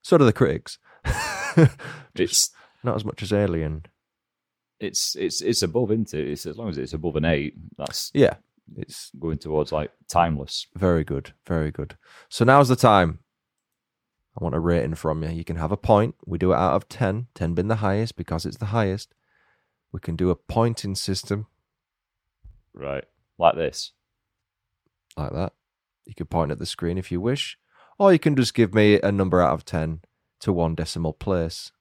So 0.02 0.19
do 0.19 0.24
the 0.24 0.32
critics. 0.32 0.78
It's 2.16 2.51
Not 2.82 2.97
as 2.97 3.05
much 3.05 3.23
as 3.23 3.32
Alien. 3.32 3.86
it's 4.81 5.15
it's 5.16 5.40
it's 5.40 5.62
above, 5.62 5.90
isn't 5.93 6.15
it? 6.15 6.27
It's 6.28 6.47
as 6.47 6.56
long 6.59 6.69
as 6.69 6.78
it's 6.78 6.93
above 6.93 7.16
an 7.16 7.24
eight, 7.24 7.55
that's 7.78 8.11
Yeah, 8.15 8.35
it's 8.77 9.11
going 9.19 9.39
towards 9.39 9.70
like 9.73 9.90
timeless. 10.09 10.66
very 10.77 11.05
good, 11.05 11.32
very 11.47 11.70
good. 11.70 11.97
So 12.28 12.44
now's 12.44 12.69
the 12.69 12.77
time. 12.77 13.20
I 14.39 14.43
want 14.43 14.55
a 14.56 14.61
rating 14.61 14.97
from 14.97 15.23
you. 15.23 15.31
You 15.31 15.44
can 15.44 15.56
have 15.56 15.70
a 15.73 15.77
point. 15.77 16.16
We 16.27 16.39
do 16.39 16.52
it 16.52 16.56
out 16.56 16.74
of 16.74 16.89
10, 16.89 17.28
10 17.36 17.55
being 17.55 17.69
the 17.69 17.77
highest 17.77 18.16
because 18.16 18.44
it's 18.44 18.56
the 18.56 18.66
highest. 18.66 19.15
We 19.93 20.01
can 20.01 20.16
do 20.16 20.31
a 20.31 20.35
pointing 20.36 20.97
system 20.97 21.47
Right. 22.74 23.05
Like 23.39 23.56
this. 23.56 23.93
like 25.16 25.32
that. 25.32 25.52
You 26.06 26.15
can 26.15 26.27
point 26.27 26.52
at 26.52 26.59
the 26.59 26.66
screen 26.66 26.98
if 26.98 27.11
you 27.11 27.20
wish, 27.20 27.59
or 27.98 28.12
you 28.12 28.19
can 28.19 28.36
just 28.36 28.55
give 28.55 28.74
me 28.74 29.01
a 29.01 29.11
number 29.11 29.40
out 29.40 29.55
of 29.55 29.65
10 29.65 30.01
to 30.40 30.52
one 30.52 30.74
decimal 30.74 31.12
place. 31.12 31.73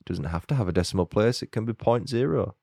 It 0.00 0.06
doesn't 0.06 0.24
have 0.24 0.46
to 0.48 0.54
have 0.54 0.68
a 0.68 0.72
decimal 0.72 1.06
place, 1.06 1.42
it 1.42 1.52
can 1.52 1.64
be 1.64 1.72
point 1.72 2.08
zero. 2.08 2.56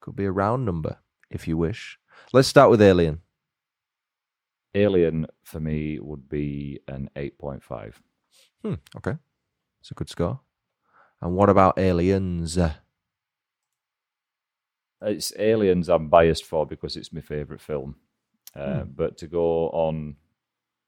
Could 0.00 0.16
be 0.16 0.24
a 0.24 0.32
round 0.32 0.64
number 0.64 0.98
if 1.30 1.46
you 1.46 1.56
wish. 1.56 1.98
Let's 2.32 2.48
start 2.48 2.70
with 2.70 2.82
Alien. 2.82 3.20
Alien 4.74 5.26
for 5.44 5.60
me 5.60 5.98
would 6.00 6.28
be 6.28 6.80
an 6.88 7.10
eight 7.16 7.38
point 7.38 7.62
five. 7.62 8.02
Hmm, 8.62 8.74
okay. 8.96 9.16
It's 9.80 9.90
a 9.90 9.94
good 9.94 10.08
score. 10.08 10.40
And 11.20 11.34
what 11.34 11.48
about 11.48 11.78
Aliens? 11.78 12.58
It's 15.02 15.32
Aliens 15.38 15.88
I'm 15.88 16.08
biased 16.08 16.44
for 16.44 16.66
because 16.66 16.96
it's 16.96 17.12
my 17.12 17.20
favourite 17.20 17.60
film. 17.60 17.96
Uh, 18.54 18.82
But 18.84 19.18
to 19.18 19.26
go 19.28 19.68
on 19.70 20.16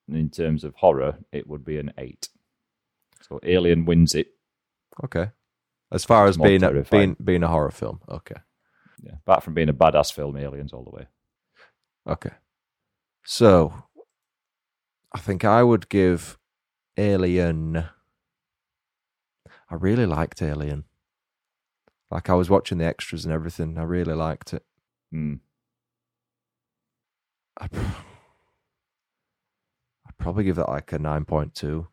in 0.09 0.31
terms 0.31 0.65
of 0.65 0.74
horror, 0.74 1.19
it 1.32 1.47
would 1.47 1.65
be 1.65 1.78
an 1.78 1.93
eight. 1.99 2.28
So 3.28 3.39
Alien 3.43 3.85
wins 3.85 4.15
it. 4.15 4.28
Okay. 5.05 5.31
As 5.93 6.05
far 6.05 6.27
as 6.27 6.37
being 6.37 6.62
a, 6.62 6.82
being 6.82 7.16
being 7.23 7.43
a 7.43 7.49
horror 7.49 7.70
film. 7.70 8.01
Okay. 8.09 8.41
Yeah. 9.03 9.15
Apart 9.27 9.43
from 9.43 9.55
being 9.55 9.69
a 9.69 9.74
badass 9.74 10.12
film, 10.12 10.37
Aliens 10.37 10.73
all 10.73 10.85
the 10.85 10.91
way. 10.91 11.07
Okay. 12.07 12.32
So 13.24 13.73
I 15.15 15.19
think 15.19 15.45
I 15.45 15.62
would 15.62 15.89
give 15.89 16.39
Alien 16.97 17.85
I 19.70 19.74
really 19.77 20.07
liked 20.07 20.43
Alien. 20.43 20.85
Like 22.11 22.28
I 22.28 22.35
was 22.35 22.51
watching 22.51 22.78
the 22.78 22.87
extras 22.87 23.24
and 23.24 23.32
everything. 23.32 23.78
I 23.78 23.82
really 23.82 24.15
liked 24.15 24.53
it. 24.53 24.65
Hmm. 25.12 25.35
I 27.59 27.69
I'd 30.07 30.19
probably 30.19 30.45
give 30.45 30.57
that 30.57 30.69
like 30.69 30.93
a 30.93 30.99
9.2, 30.99 31.87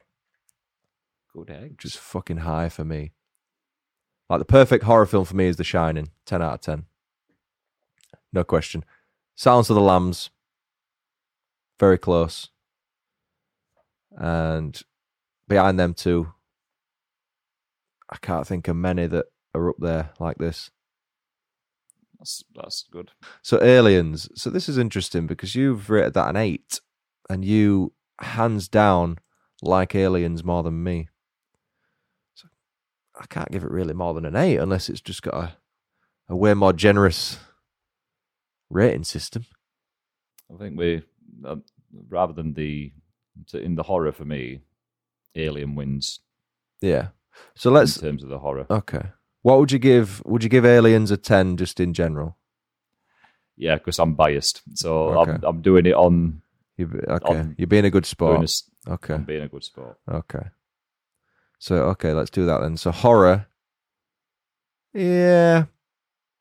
Good 1.33 1.49
egg. 1.49 1.71
which 1.71 1.85
is 1.85 1.95
fucking 1.95 2.37
high 2.37 2.69
for 2.69 2.83
me. 2.83 3.11
Like 4.29 4.39
the 4.39 4.45
perfect 4.45 4.83
horror 4.85 5.05
film 5.05 5.25
for 5.25 5.35
me 5.35 5.47
is 5.47 5.57
The 5.57 5.63
Shining, 5.63 6.09
10 6.25 6.41
out 6.41 6.53
of 6.55 6.61
10. 6.61 6.85
No 8.33 8.43
question. 8.43 8.83
Silence 9.35 9.69
of 9.69 9.75
the 9.75 9.81
Lambs, 9.81 10.29
very 11.79 11.97
close. 11.97 12.49
And 14.17 14.81
behind 15.47 15.79
them 15.79 15.93
two, 15.93 16.33
I 18.09 18.17
can't 18.17 18.47
think 18.47 18.67
of 18.67 18.75
many 18.75 19.05
that 19.07 19.27
are 19.57 19.69
up 19.69 19.75
there 19.79 20.11
like 20.19 20.37
this. 20.37 20.71
That's 22.19 22.43
that's 22.55 22.85
good. 22.91 23.11
So 23.41 23.61
Aliens. 23.61 24.29
So 24.35 24.49
this 24.49 24.67
is 24.67 24.77
interesting 24.77 25.27
because 25.27 25.55
you've 25.55 25.89
rated 25.89 26.13
that 26.15 26.29
an 26.29 26.35
eight, 26.35 26.79
and 27.29 27.45
you 27.45 27.93
hands 28.19 28.67
down 28.67 29.17
like 29.61 29.93
Aliens 29.95 30.43
more 30.43 30.63
than 30.63 30.83
me. 30.83 31.09
So 32.33 32.47
I 33.19 33.25
can't 33.27 33.51
give 33.51 33.63
it 33.63 33.71
really 33.71 33.93
more 33.93 34.13
than 34.13 34.25
an 34.25 34.35
eight 34.35 34.57
unless 34.57 34.89
it's 34.89 35.01
just 35.01 35.21
got 35.21 35.33
a, 35.35 35.57
a 36.29 36.35
way 36.35 36.53
more 36.53 36.73
generous 36.73 37.37
rating 38.69 39.03
system. 39.03 39.45
I 40.53 40.57
think 40.57 40.77
we 40.77 41.03
uh, 41.45 41.57
rather 42.09 42.33
than 42.33 42.53
the 42.53 42.91
in 43.53 43.75
the 43.75 43.83
horror 43.83 44.11
for 44.11 44.25
me, 44.25 44.61
Alien 45.35 45.75
wins 45.75 46.19
Yeah. 46.81 47.09
So 47.55 47.69
let's 47.69 47.95
in 47.97 48.01
terms 48.01 48.23
of 48.23 48.29
the 48.29 48.39
horror. 48.39 48.65
okay. 48.71 49.09
What 49.47 49.59
would 49.59 49.71
you 49.71 49.79
give? 49.79 50.21
Would 50.25 50.43
you 50.43 50.49
give 50.49 50.65
Aliens 50.65 51.09
a 51.09 51.15
ten 51.15 51.55
just 51.55 51.79
in 51.79 51.93
general? 51.93 52.35
Yeah, 53.55 53.75
because 53.75 53.97
I'm 53.97 54.13
biased, 54.13 54.61
so 54.73 55.17
Okay. 55.21 55.31
I'm 55.31 55.43
I'm 55.45 55.61
doing 55.61 55.85
it 55.85 55.93
on 55.93 56.41
You 56.75 56.89
okay? 57.07 57.39
On- 57.39 57.55
You're 57.57 57.67
being 57.67 57.85
a 57.85 57.89
good 57.89 58.05
sport. 58.05 58.43
a 58.43 58.91
Okay. 58.91 59.13
on 59.13 59.23
being 59.23 59.43
a 59.43 59.47
good 59.47 59.63
sport. 59.63 59.97
Okay. 60.11 60.47
So 61.59 61.75
okay, 61.91 62.11
let's 62.11 62.29
do 62.29 62.45
that 62.45 62.59
then. 62.59 62.75
So 62.75 62.91
horror. 62.91 63.47
Yeah. 64.93 65.67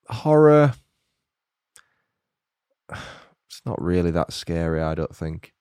Horror. 0.09 0.73
It's 3.49 3.63
not 3.65 3.81
really 3.81 4.11
that 4.11 4.33
scary, 4.33 4.83
I 4.83 4.95
don't 4.97 5.15
think. 5.15 5.55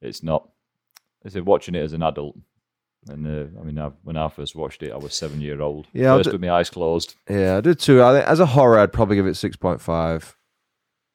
It's 0.00 0.22
not. 0.22 0.48
I 1.26 1.28
said 1.28 1.44
watching 1.44 1.74
it 1.74 1.82
as 1.82 1.92
an 1.92 2.02
adult, 2.04 2.36
and 3.08 3.26
uh, 3.26 3.60
I 3.60 3.64
mean, 3.64 3.78
I, 3.78 3.90
when 4.02 4.16
I 4.16 4.28
first 4.28 4.54
watched 4.54 4.82
it, 4.82 4.92
I 4.92 4.96
was 4.96 5.14
seven 5.14 5.40
year 5.40 5.60
old. 5.60 5.86
Yeah, 5.92 6.16
first 6.16 6.26
do- 6.28 6.32
with 6.32 6.40
my 6.42 6.50
eyes 6.50 6.70
closed. 6.70 7.14
Yeah, 7.28 7.56
I 7.56 7.60
did 7.60 7.78
too. 7.78 8.02
I 8.02 8.12
think 8.14 8.26
as 8.28 8.40
a 8.40 8.46
horror 8.46 8.78
I'd 8.78 8.92
probably 8.92 9.16
give 9.16 9.26
it 9.26 9.30
6.5. 9.34 10.34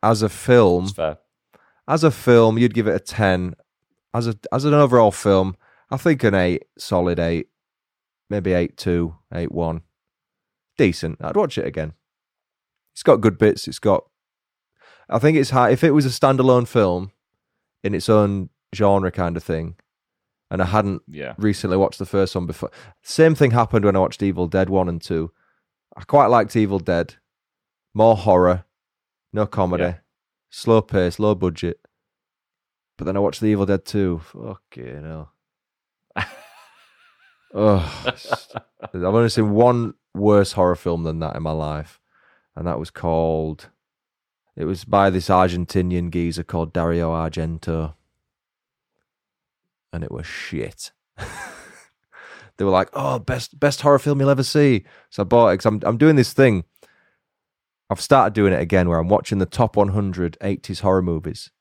As 0.03 0.21
a 0.21 0.29
film, 0.29 0.87
as 1.87 2.03
a 2.03 2.11
film, 2.11 2.57
you'd 2.57 2.73
give 2.75 2.87
it 2.87 2.95
a 2.95 2.99
10. 2.99 3.55
As 4.13 4.27
a 4.27 4.35
as 4.51 4.65
an 4.65 4.73
overall 4.73 5.11
film, 5.11 5.55
I 5.89 5.97
think 5.97 6.23
an 6.23 6.35
8, 6.35 6.63
solid 6.77 7.19
8. 7.19 7.47
Maybe 8.29 8.51
8.2, 8.51 9.15
8.1. 9.33 9.81
Decent. 10.77 11.17
I'd 11.21 11.35
watch 11.35 11.57
it 11.57 11.65
again. 11.65 11.93
It's 12.93 13.03
got 13.03 13.17
good 13.21 13.37
bits. 13.37 13.67
It's 13.67 13.79
got 13.79 14.05
I 15.09 15.19
think 15.19 15.37
it's 15.37 15.51
high 15.51 15.69
if 15.71 15.83
it 15.83 15.91
was 15.91 16.05
a 16.05 16.09
standalone 16.09 16.67
film 16.67 17.11
in 17.83 17.93
its 17.93 18.09
own 18.09 18.49
genre 18.73 19.11
kind 19.11 19.37
of 19.37 19.43
thing 19.43 19.75
and 20.55 20.61
I 20.63 20.65
hadn't 20.67 21.01
Yeah, 21.07 21.33
recently 21.37 21.75
watched 21.75 21.99
the 21.99 22.05
first 22.05 22.33
one 22.33 22.45
before. 22.45 22.71
Same 23.03 23.35
thing 23.35 23.51
happened 23.51 23.83
when 23.83 23.95
I 23.95 23.99
watched 23.99 24.23
Evil 24.23 24.47
Dead 24.47 24.69
1 24.69 24.87
and 24.89 25.01
2. 25.01 25.29
I 25.97 26.03
quite 26.05 26.27
liked 26.27 26.55
Evil 26.55 26.79
Dead. 26.79 27.15
More 27.93 28.15
horror, 28.15 28.63
no 29.33 29.45
comedy, 29.45 29.83
Yeah. 29.83 29.95
slow 30.49 30.81
pace, 30.81 31.19
low 31.19 31.35
budget. 31.35 31.79
But 32.97 33.03
then 33.05 33.17
I 33.17 33.19
watched 33.19 33.41
the 33.41 33.47
Evil 33.47 33.65
Dead 33.65 33.83
2. 33.83 34.19
Fucking 34.19 35.03
hell. 35.03 35.33
oh, 37.53 38.03
I've 38.93 39.03
only 39.03 39.29
seen 39.29 39.51
one 39.51 39.95
worse 40.13 40.53
horror 40.53 40.75
film 40.75 41.03
than 41.03 41.19
that 41.19 41.35
in 41.35 41.43
my 41.43 41.51
life. 41.51 41.99
And 42.55 42.65
that 42.67 42.79
was 42.79 42.89
called. 42.91 43.69
It 44.55 44.63
was 44.63 44.85
by 44.85 45.09
this 45.09 45.27
Argentinian 45.27 46.09
geezer 46.11 46.43
called 46.43 46.71
Dario 46.71 47.11
Argento. 47.11 47.95
And 49.95 50.03
it 50.03 50.11
was 50.11 50.25
shit. 50.27 50.91
they 52.57 52.65
were 52.65 52.71
like, 52.71 52.89
"Oh, 52.93 53.17
best 53.19 53.59
best 53.59 53.81
horror 53.81 53.97
film 53.99 54.19
you'll 54.19 54.29
ever 54.29 54.43
see." 54.43 54.83
So 55.09 55.23
I 55.23 55.25
bought 55.25 55.47
it 55.49 55.53
because 55.53 55.65
I'm 55.65 55.79
I'm 55.83 55.97
doing 55.97 56.15
this 56.17 56.33
thing. 56.33 56.65
I've 57.89 58.01
started 58.01 58.33
doing 58.33 58.51
it 58.51 58.61
again, 58.61 58.89
where 58.89 58.99
I'm 58.99 59.07
watching 59.09 59.37
the 59.37 59.45
top 59.45 59.75
100 59.75 60.37
80s 60.41 60.81
horror 60.81 61.01
movies, 61.01 61.51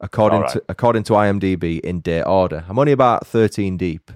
according 0.00 0.38
Alright. 0.38 0.52
to 0.52 0.64
according 0.68 1.02
to 1.04 1.14
IMDb 1.14 1.80
in 1.80 2.00
date 2.00 2.22
order. 2.24 2.64
I'm 2.68 2.78
only 2.78 2.92
about 2.92 3.26
13 3.26 3.76
deep, 3.78 4.10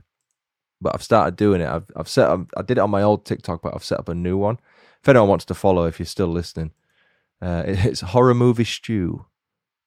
but 0.81 0.95
I've 0.95 1.03
started 1.03 1.35
doing 1.37 1.61
it. 1.61 1.69
I've 1.69 1.91
I've 1.97 2.09
set 2.09 2.29
up, 2.29 2.47
I 2.57 2.63
did 2.63 2.79
it 2.79 2.83
on 2.83 2.91
my 2.91 3.03
old 3.03 3.25
TikTok, 3.25 3.63
but 3.63 3.75
I've 3.75 3.85
set 3.85 3.99
up 3.99 4.09
a 4.09 4.15
new 4.15 4.37
one. 4.37 4.59
If 5.03 5.09
anyone 5.09 5.29
wants 5.29 5.45
to 5.47 5.55
follow, 5.55 5.87
if 5.87 5.99
you're 5.99 6.07
still 6.07 6.29
listening, 6.29 6.73
uh, 7.43 7.65
it- 7.67 7.85
it's 7.85 8.01
horror 8.03 8.35
movie 8.35 8.65
stew 8.65 9.27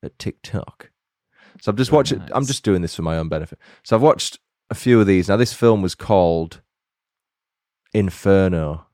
at 0.03 0.17
TikTok. 0.19 0.91
So 1.61 1.71
I'm 1.71 1.77
just 1.77 1.91
Very 1.91 1.97
watching. 1.97 2.23
I'm 2.31 2.45
just 2.45 2.63
doing 2.63 2.81
this 2.81 2.95
for 2.95 3.01
my 3.01 3.17
own 3.17 3.29
benefit. 3.29 3.59
So 3.83 3.95
I've 3.95 4.01
watched 4.01 4.39
a 4.69 4.75
few 4.75 4.99
of 4.99 5.07
these. 5.07 5.27
Now 5.29 5.37
this 5.37 5.53
film 5.53 5.81
was 5.81 5.95
called 5.95 6.61
Inferno, 7.93 8.85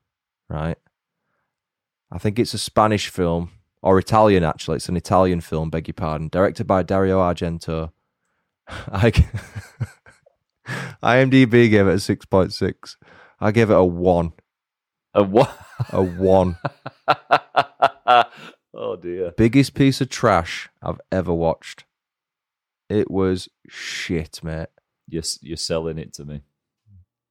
right? 0.49 0.77
I 2.11 2.17
think 2.17 2.39
it's 2.39 2.53
a 2.53 2.59
Spanish 2.59 3.09
film 3.09 3.51
or 3.81 3.99
Italian. 3.99 4.43
Actually, 4.43 4.77
it's 4.77 4.89
an 4.89 4.97
Italian 4.97 5.41
film. 5.41 5.69
Beg 5.69 5.87
your 5.87 5.93
pardon. 5.93 6.29
Directed 6.29 6.65
by 6.65 6.83
Dario 6.83 7.19
Argento. 7.19 7.91
I 8.67 9.11
IMDb 11.03 11.69
gave 11.69 11.87
it 11.87 11.93
a 11.93 11.99
six 11.99 12.25
point 12.25 12.53
six. 12.53 12.97
I 13.39 13.51
gave 13.51 13.69
it 13.69 13.75
a 13.75 13.83
one. 13.83 14.33
a 15.13 15.23
what? 15.23 15.55
A 15.91 16.01
one. 16.01 16.57
oh 18.73 18.95
dear. 18.95 19.33
Biggest 19.37 19.73
piece 19.73 20.01
of 20.01 20.09
trash 20.09 20.69
I've 20.81 21.01
ever 21.11 21.33
watched. 21.33 21.84
It 22.89 23.09
was 23.09 23.49
shit, 23.67 24.43
mate. 24.43 24.67
You're 25.07 25.23
you're 25.41 25.57
selling 25.57 25.97
it 25.97 26.13
to 26.13 26.25
me. 26.25 26.41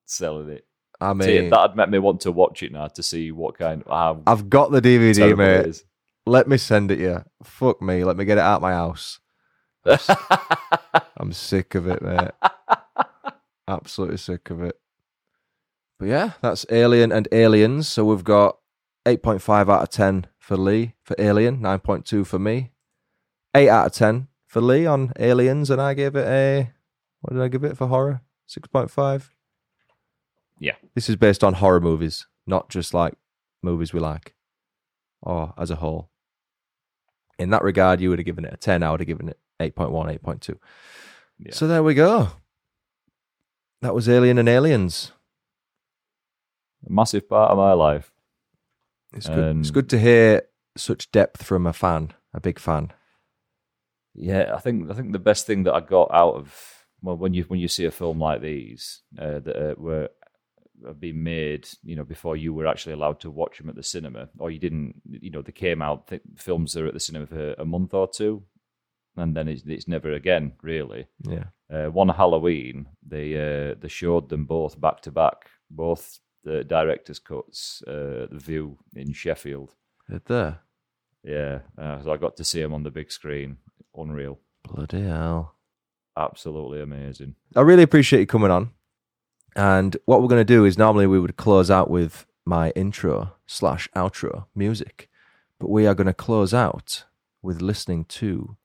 Selling 0.06 0.51
it. 0.51 0.66
I 1.01 1.12
See, 1.12 1.40
mean, 1.40 1.51
that'd 1.51 1.76
make 1.76 1.90
me 1.90 1.98
want 1.98 2.20
to 2.22 2.32
watch 2.32 2.62
it 2.62 2.72
now 2.72 2.86
to 2.89 3.02
see 3.02 3.32
what 3.32 3.59
kind 3.59 3.82
of 3.86 4.22
I've 4.26 4.48
got 4.48 4.70
the 4.70 4.81
DVD, 4.81 5.36
mate. 5.36 5.82
Let 6.26 6.48
me 6.48 6.56
send 6.56 6.90
it 6.90 6.98
you. 6.98 7.22
Fuck 7.43 7.82
me. 7.82 8.05
Let 8.05 8.16
me 8.16 8.24
get 8.24 8.39
it 8.39 8.43
out 8.43 8.62
my 8.62 8.72
house. 8.72 9.20
I'm 11.16 11.32
sick 11.32 11.74
of 11.74 11.86
it, 11.86 12.01
mate. 12.01 12.31
Absolutely 13.68 14.16
sick 14.16 14.48
of 14.51 14.62
it. 14.62 14.78
But 15.98 16.09
yeah, 16.09 16.32
that's 16.40 16.64
Alien 16.70 17.12
and 17.12 17.28
Aliens. 17.31 17.89
So 17.89 18.05
we've 18.06 18.24
got 18.24 18.59
8.5 19.06 19.70
out 19.70 19.82
of 19.82 19.90
10 19.90 20.26
for 20.39 20.56
Lee 20.56 20.94
for 21.05 21.14
Alien, 21.18 21.60
9.2 21.60 22.26
for 22.26 22.39
me. 22.39 22.70
8 23.55 23.68
out 23.68 23.86
of 23.86 23.93
10 23.93 24.28
for 24.55 24.60
Lee 24.60 24.86
on 24.86 25.12
Aliens, 25.18 25.68
and 25.68 25.82
I 25.82 25.94
gave 25.94 26.14
it 26.14 26.24
a. 26.26 26.70
What 27.22 27.32
did 27.32 27.43
I 27.43 27.48
give 27.48 27.64
it 27.64 27.76
for 27.76 27.89
horror? 27.89 28.20
6.5? 28.48 29.31
Yeah. 30.60 30.76
This 30.94 31.09
is 31.09 31.16
based 31.16 31.43
on 31.43 31.55
horror 31.55 31.81
movies, 31.81 32.28
not 32.47 32.68
just 32.68 32.94
like 32.94 33.14
movies 33.62 33.93
we 33.93 33.98
like, 33.98 34.35
or 35.22 35.52
as 35.59 35.70
a 35.72 35.76
whole. 35.76 36.09
In 37.36 37.51
that 37.51 37.64
regard, 37.64 38.01
you 38.01 38.10
would 38.10 38.20
have 38.20 38.26
given 38.26 38.44
it 38.44 38.52
a 38.55 38.56
10. 38.56 38.85
I 38.85 38.93
would 38.93 39.01
have 39.01 39.09
given 39.09 39.28
it 39.28 39.39
8.1, 39.59 40.20
8.2. 40.20 40.56
Yeah. 41.40 41.52
So 41.52 41.66
there 41.66 41.82
we 41.82 41.94
go. 41.94 42.28
That 43.82 43.94
was 43.94 44.09
Alien 44.09 44.39
and 44.39 44.48
Aliens. 44.48 45.10
a 46.89 46.93
massive 46.93 47.28
part 47.28 47.51
of 47.51 47.59
my 47.59 47.72
life. 47.72 48.12
It's 49.14 49.26
good. 49.26 49.56
it's 49.59 49.68
Um, 49.70 49.72
good 49.74 49.89
to 49.89 49.98
hear 49.98 50.43
such 50.76 51.10
depth 51.10 51.43
from 51.43 51.66
a 51.66 51.72
fan, 51.72 52.12
a 52.32 52.40
big 52.40 52.60
fan. 52.60 52.93
Yeah, 54.15 54.53
I 54.55 54.59
think 54.59 54.91
I 54.91 54.95
think 54.95 55.12
the 55.12 55.19
best 55.19 55.47
thing 55.47 55.65
that 55.65 55.74
I 55.74 55.81
got 55.81 56.11
out 56.12 56.35
of 56.35 56.74
well, 57.03 57.16
when 57.16 57.35
you 57.35 57.45
when 57.45 57.61
you 57.61 57.69
see 57.69 57.85
a 57.85 57.91
film 57.91 58.20
like 58.20 58.41
these 58.41 59.03
uh, 59.19 59.41
that 59.41 59.57
uh, 59.57 59.74
were 59.77 60.09
have 60.86 61.01
been 61.01 61.23
made, 61.23 61.69
you 61.82 61.97
know, 61.97 62.05
before 62.05 62.36
you 62.36 62.53
were 62.53 62.66
actually 62.66 62.93
allowed 62.93 63.20
to 63.20 63.31
watch 63.31 63.59
them 63.59 63.69
at 63.69 63.77
the 63.77 63.82
cinema, 63.82 64.28
or 64.39 64.51
you 64.51 64.59
didn't, 64.59 64.95
you 65.09 65.31
know, 65.31 65.43
they 65.43 65.53
came 65.53 65.81
out. 65.82 66.09
Th- 66.09 66.23
films 66.36 66.77
are 66.77 66.86
at 66.86 66.95
the 66.95 67.01
cinema 67.01 67.27
for 67.27 67.53
a 67.55 67.65
month 67.65 67.95
or 67.95 68.09
two, 68.09 68.43
and 69.16 69.36
then 69.36 69.49
it's, 69.49 69.62
it's 69.66 69.89
never 69.89 70.12
again, 70.12 70.53
really. 70.62 71.07
Yeah. 71.23 71.45
Uh, 71.73 71.91
one 71.91 72.09
Halloween, 72.09 72.89
they 73.07 73.35
uh, 73.35 73.74
they 73.81 73.89
showed 73.89 74.28
them 74.28 74.47
both 74.47 74.81
back 74.81 75.01
to 75.03 75.12
back, 75.12 75.51
both 75.70 76.19
the 76.43 76.65
director's 76.65 77.19
cuts, 77.19 77.82
uh, 77.86 78.27
the 78.31 78.41
Vue 78.41 78.77
in 78.95 79.12
Sheffield. 79.12 79.74
Did 80.09 80.24
there? 80.27 80.61
Yeah, 81.23 81.61
uh, 81.78 82.03
so 82.03 82.12
I 82.12 82.19
got 82.19 82.36
to 82.36 82.45
see 82.45 82.61
them 82.61 82.74
on 82.74 82.82
the 82.82 82.91
big 82.91 83.11
screen. 83.11 83.57
Unreal, 83.97 84.39
Bloody 84.65 85.03
hell. 85.03 85.55
absolutely 86.16 86.81
amazing. 86.81 87.35
I 87.57 87.61
really 87.61 87.83
appreciate 87.83 88.21
you 88.21 88.27
coming 88.27 88.51
on. 88.51 88.71
And 89.57 89.97
what 90.07 90.21
we're 90.21 90.29
going 90.29 90.41
to 90.41 90.45
do 90.45 90.65
is 90.65 90.77
normally 90.79 91.07
we 91.07 91.21
would 91.21 91.37
close 91.37 91.71
out 91.71 91.89
with 91.91 92.27
my 92.45 92.71
intro 92.71 93.35
slash 93.47 93.89
outro 93.97 94.47
music, 94.55 95.09
but 95.61 95.71
we 95.71 95.87
are 95.87 95.95
going 95.95 96.07
to 96.09 96.12
close 96.15 96.53
out 96.53 97.05
with 97.43 97.61
listening 97.62 98.05
to 98.07 98.57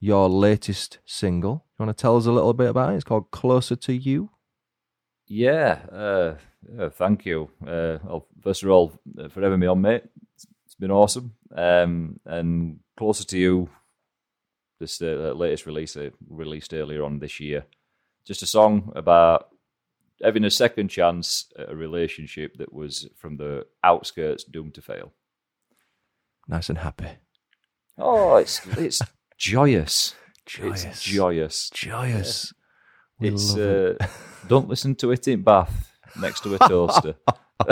your 0.00 0.28
latest 0.28 0.98
single. 1.04 1.64
You 1.78 1.84
want 1.84 1.96
to 1.96 2.00
tell 2.00 2.16
us 2.16 2.26
a 2.26 2.32
little 2.32 2.54
bit 2.54 2.70
about 2.70 2.92
it? 2.92 2.96
It's 2.96 3.04
called 3.04 3.30
Closer 3.30 3.76
to 3.76 3.92
You. 3.92 4.30
Yeah, 5.26 5.80
uh, 5.92 6.36
yeah 6.74 6.88
thank 6.88 7.26
you. 7.26 7.50
Uh, 7.62 7.98
well, 8.04 8.26
first 8.42 8.62
of 8.62 8.70
all, 8.70 8.92
uh, 9.18 9.28
for 9.28 9.42
having 9.42 9.60
me 9.60 9.66
on, 9.66 9.80
mate. 9.82 10.04
It's, 10.34 10.46
it's 10.64 10.74
been 10.76 10.90
awesome. 10.90 11.34
Um, 11.54 12.20
and 12.24 12.78
closer 12.96 13.24
to 13.24 13.38
you, 13.38 13.68
this 14.78 15.00
uh, 15.02 15.32
latest 15.34 15.66
release 15.66 15.96
uh, 15.96 16.10
released 16.28 16.72
earlier 16.74 17.02
on 17.04 17.18
this 17.18 17.40
year. 17.40 17.66
Just 18.26 18.42
a 18.42 18.46
song 18.46 18.92
about 18.94 19.48
having 20.22 20.44
a 20.44 20.50
second 20.50 20.88
chance 20.88 21.46
at 21.58 21.70
a 21.70 21.76
relationship 21.76 22.56
that 22.58 22.72
was 22.72 23.08
from 23.16 23.36
the 23.36 23.66
outskirts 23.84 24.44
doomed 24.44 24.74
to 24.74 24.82
fail. 24.82 25.12
Nice 26.48 26.68
and 26.68 26.78
happy. 26.78 27.08
Oh, 27.98 28.36
it's 28.36 28.60
it's 28.78 29.00
joyous. 29.36 30.14
Joyous. 30.46 30.84
It's 30.84 31.02
joyous. 31.02 31.70
Joyous. 31.74 32.54
We 33.20 33.28
It's 33.28 33.54
love 33.54 33.58
it. 33.60 33.96
uh, 34.00 34.06
don't 34.48 34.68
listen 34.68 34.94
to 34.96 35.10
it 35.10 35.28
in 35.28 35.42
bath 35.42 35.92
next 36.18 36.40
to 36.44 36.54
a 36.54 36.58
toaster. 36.58 37.16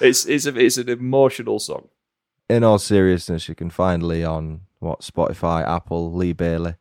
it's 0.00 0.24
it's 0.26 0.46
a, 0.46 0.56
it's 0.58 0.78
an 0.78 0.88
emotional 0.88 1.58
song. 1.58 1.88
In 2.50 2.64
all 2.64 2.78
seriousness, 2.78 3.48
you 3.48 3.54
can 3.54 3.70
find 3.70 4.02
Lee 4.02 4.24
on 4.24 4.62
what 4.80 5.00
Spotify, 5.02 5.64
Apple, 5.66 6.12
Lee 6.12 6.32
Bailey. 6.32 6.74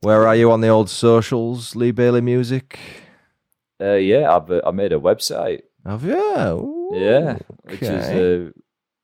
Where 0.00 0.26
are 0.28 0.36
you 0.36 0.50
on 0.52 0.60
the 0.60 0.68
old 0.68 0.90
socials, 0.90 1.74
Lee 1.74 1.90
Bailey 1.90 2.20
Music? 2.20 2.78
Uh, 3.80 3.94
yeah, 3.94 4.36
I've 4.36 4.50
uh, 4.50 4.60
I 4.66 4.70
made 4.72 4.92
a 4.92 4.98
website. 4.98 5.62
Have 5.86 6.04
you? 6.04 6.14
Ooh, 6.16 6.90
Yeah, 6.94 7.38
which 7.62 7.82
okay. 7.82 7.96
is 7.96 8.08
uh, 8.08 8.50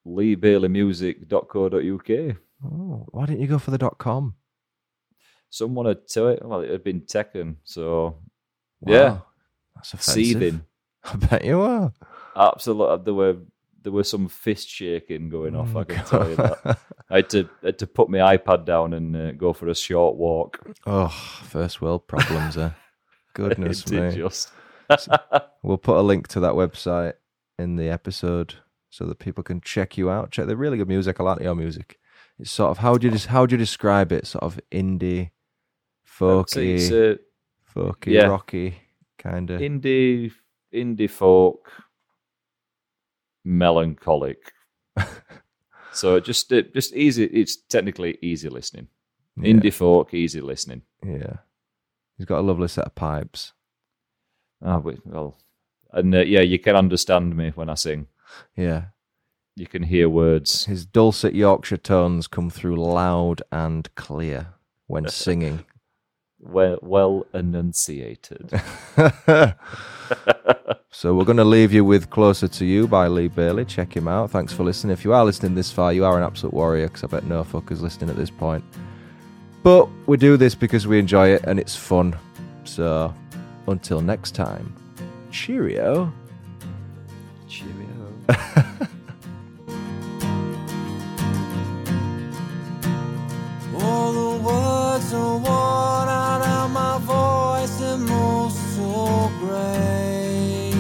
leebaileymusic.co.uk. 0.07 2.37
Oh, 2.63 3.07
why 3.11 3.25
didn't 3.27 3.41
you 3.41 3.47
go 3.47 3.59
for 3.59 3.71
the 3.71 3.79
dot 3.79 3.97
com? 3.97 4.35
Someone 5.49 5.87
had 5.87 6.07
to 6.09 6.27
it. 6.29 6.45
Well, 6.45 6.61
it 6.61 6.71
had 6.71 6.85
been 6.85 7.07
taken, 7.07 7.57
so 7.65 8.17
Wow, 8.83 8.93
yeah, 8.95 9.19
that's 9.75 9.95
offensive. 9.95 10.15
seething. 10.15 10.61
I 11.05 11.17
bet 11.17 11.43
you 11.45 11.61
are. 11.63 11.93
Absolutely, 12.37 13.05
there 13.05 13.15
were 13.15 13.37
there 13.83 13.93
was 13.93 14.09
some 14.11 14.29
fist 14.29 14.69
shaking 14.69 15.29
going 15.31 15.57
off. 15.57 15.75
I 15.77 15.85
can 15.85 16.05
tell 16.05 16.29
you 16.29 16.37
that. 16.37 16.79
I 17.11 17.17
had 17.17 17.31
to 17.31 17.49
had 17.63 17.79
to 17.79 17.87
put 17.87 18.09
my 18.11 18.37
iPad 18.37 18.65
down 18.65 18.93
and 18.95 19.17
uh, 19.17 19.33
go 19.33 19.53
for 19.53 19.69
a 19.69 19.75
short 19.75 20.17
walk. 20.17 20.61
oh, 20.87 21.09
first 21.45 21.81
world 21.81 22.07
problems. 22.07 22.57
eh? 22.57 22.71
Goodness 23.35 23.81
It 23.83 23.87
did 23.87 24.15
me. 24.15 24.17
just. 24.23 24.53
We'll 25.63 25.79
put 25.79 25.99
a 25.99 26.03
link 26.03 26.27
to 26.29 26.41
that 26.41 26.55
website 26.55 27.13
in 27.59 27.77
the 27.77 27.91
episode 27.91 28.55
so 28.89 29.05
that 29.07 29.19
people 29.19 29.45
can 29.45 29.61
check 29.61 29.99
you 29.99 30.11
out. 30.11 30.31
Check 30.31 30.47
the 30.47 30.57
really 30.57 30.79
good 30.79 30.89
music. 30.89 31.21
I 31.21 31.23
like 31.23 31.41
your 31.41 31.55
music. 31.55 31.99
It's 32.39 32.51
sort 32.51 32.71
of 32.71 32.79
how 32.79 32.97
do 32.97 33.07
you 33.07 33.13
des- 33.13 33.29
how 33.29 33.45
do 33.47 33.53
you 33.55 33.59
describe 33.59 34.11
it? 34.11 34.27
Sort 34.27 34.43
of 34.43 34.59
indie, 34.73 35.31
folky, 36.07 36.77
it's 36.77 37.21
folky, 37.75 38.13
yeah. 38.13 38.27
rocky 38.27 38.75
kind 39.19 39.51
of. 39.51 39.61
indie 39.61 40.33
indie 40.75 41.11
folk, 41.11 41.71
melancholic. 43.51 44.53
so 45.93 46.21
just 46.21 46.53
uh, 46.53 46.63
just 46.75 46.95
easy. 46.95 47.25
It's 47.25 47.57
technically 47.57 48.19
easy 48.23 48.49
listening. 48.49 48.89
Indie 49.39 49.73
folk, 49.73 50.13
easy 50.15 50.41
listening. 50.41 50.83
Yeah, 51.05 51.37
he's 52.17 52.27
got 52.27 52.41
a 52.41 52.43
lovely 52.43 52.69
set 52.69 52.85
of 52.85 52.95
pipes. 52.95 53.53
Ah, 54.63 54.79
but- 54.79 55.05
well, 55.07 55.39
and 55.93 56.15
uh, 56.15 56.19
yeah, 56.21 56.41
you 56.43 56.59
can 56.59 56.77
understand 56.77 57.37
me 57.37 57.51
when 57.55 57.71
I 57.71 57.75
sing. 57.75 58.07
Yeah, 58.57 58.85
You 59.57 59.67
can 59.67 59.83
hear 59.85 60.09
words. 60.09 60.67
his 60.67 60.85
dulcet 60.87 61.35
Yorkshire 61.35 61.79
tones 61.79 62.29
come 62.29 62.51
through 62.51 62.77
loud 62.77 63.43
and 63.51 63.93
clear 63.95 64.55
when 64.87 65.09
singing. 65.27 65.65
Well 66.41 66.79
well 66.83 67.27
enunciated. 67.33 68.51
So 70.93 71.15
we're 71.15 71.25
going 71.25 71.37
to 71.37 71.45
leave 71.45 71.73
you 71.73 71.85
with 71.85 72.11
"Closer 72.11 72.49
to 72.49 72.65
You" 72.67 72.89
by 72.89 73.07
Lee 73.07 73.29
Bailey. 73.29 73.65
Check 73.65 73.97
him 73.97 74.09
out. 74.09 74.33
Thanks 74.33 74.53
for 74.53 74.65
listening. 74.65 74.93
If 74.93 75.05
you 75.05 75.13
are 75.13 75.25
listening 75.25 75.55
this 75.55 75.71
far, 75.71 75.93
you 75.93 76.05
are 76.05 76.19
an 76.19 76.25
absolute 76.25 76.53
warrior 76.53 76.89
because 76.89 77.05
I 77.05 77.07
bet 77.07 77.25
no 77.25 77.45
fuckers 77.45 77.81
listening 77.81 78.11
at 78.11 78.17
this 78.17 78.29
point. 78.29 78.65
But 79.63 79.89
we 80.07 80.17
do 80.17 80.37
this 80.37 80.57
because 80.57 80.89
we 80.89 80.99
enjoy 80.99 81.29
it 81.29 81.45
and 81.45 81.61
it's 81.61 81.77
fun. 81.77 82.17
So 82.65 83.15
until 83.69 84.01
next 84.01 84.35
time, 84.35 84.75
cheerio. 85.31 86.13
Cheerio. 87.49 87.87
All 93.81 94.13
the 94.13 94.43
words 94.45 95.15
are 95.15 95.39
worn 95.39 96.09
out 96.09 96.09
of 96.09 96.17
my 96.17 96.20
voice 97.01 97.81
and 97.81 98.05
most 98.07 98.59
so 98.77 99.31
gray. 99.41 100.73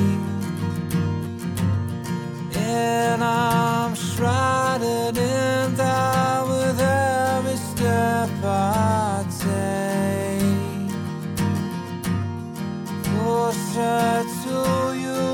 And 2.54 3.22
I'm 3.24 3.94
shrouded 3.94 5.16
in 5.18 5.74
doubt 5.76 6.48
with 6.48 6.80
every 6.80 7.56
step 7.56 8.30
I 8.44 9.24
take. 9.44 10.90
Closer 13.04 14.24
to 14.42 14.58
you, 15.04 15.24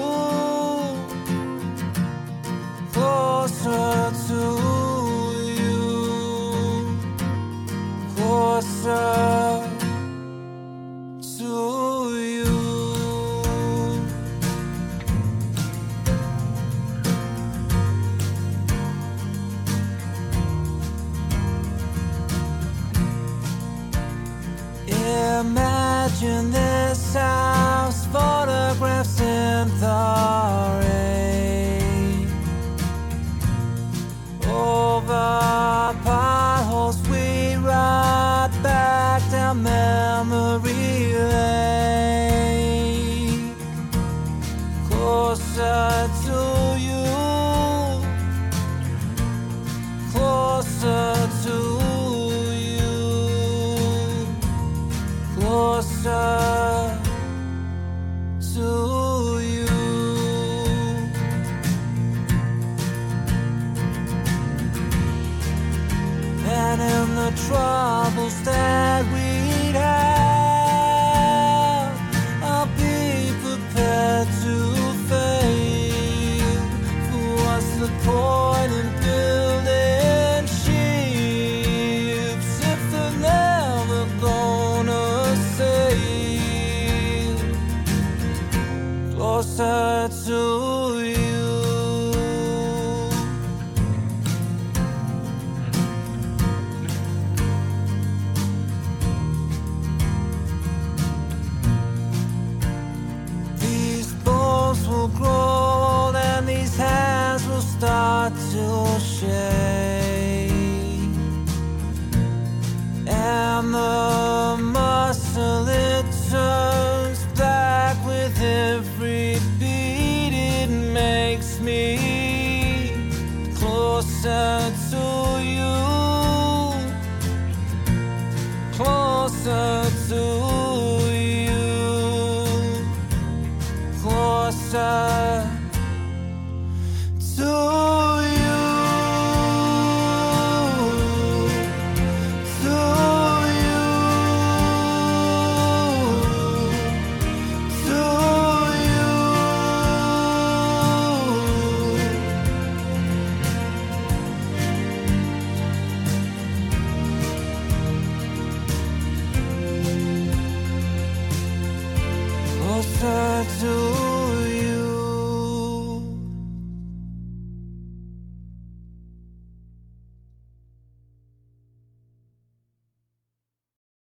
closer 2.92 4.12
to 4.28 4.65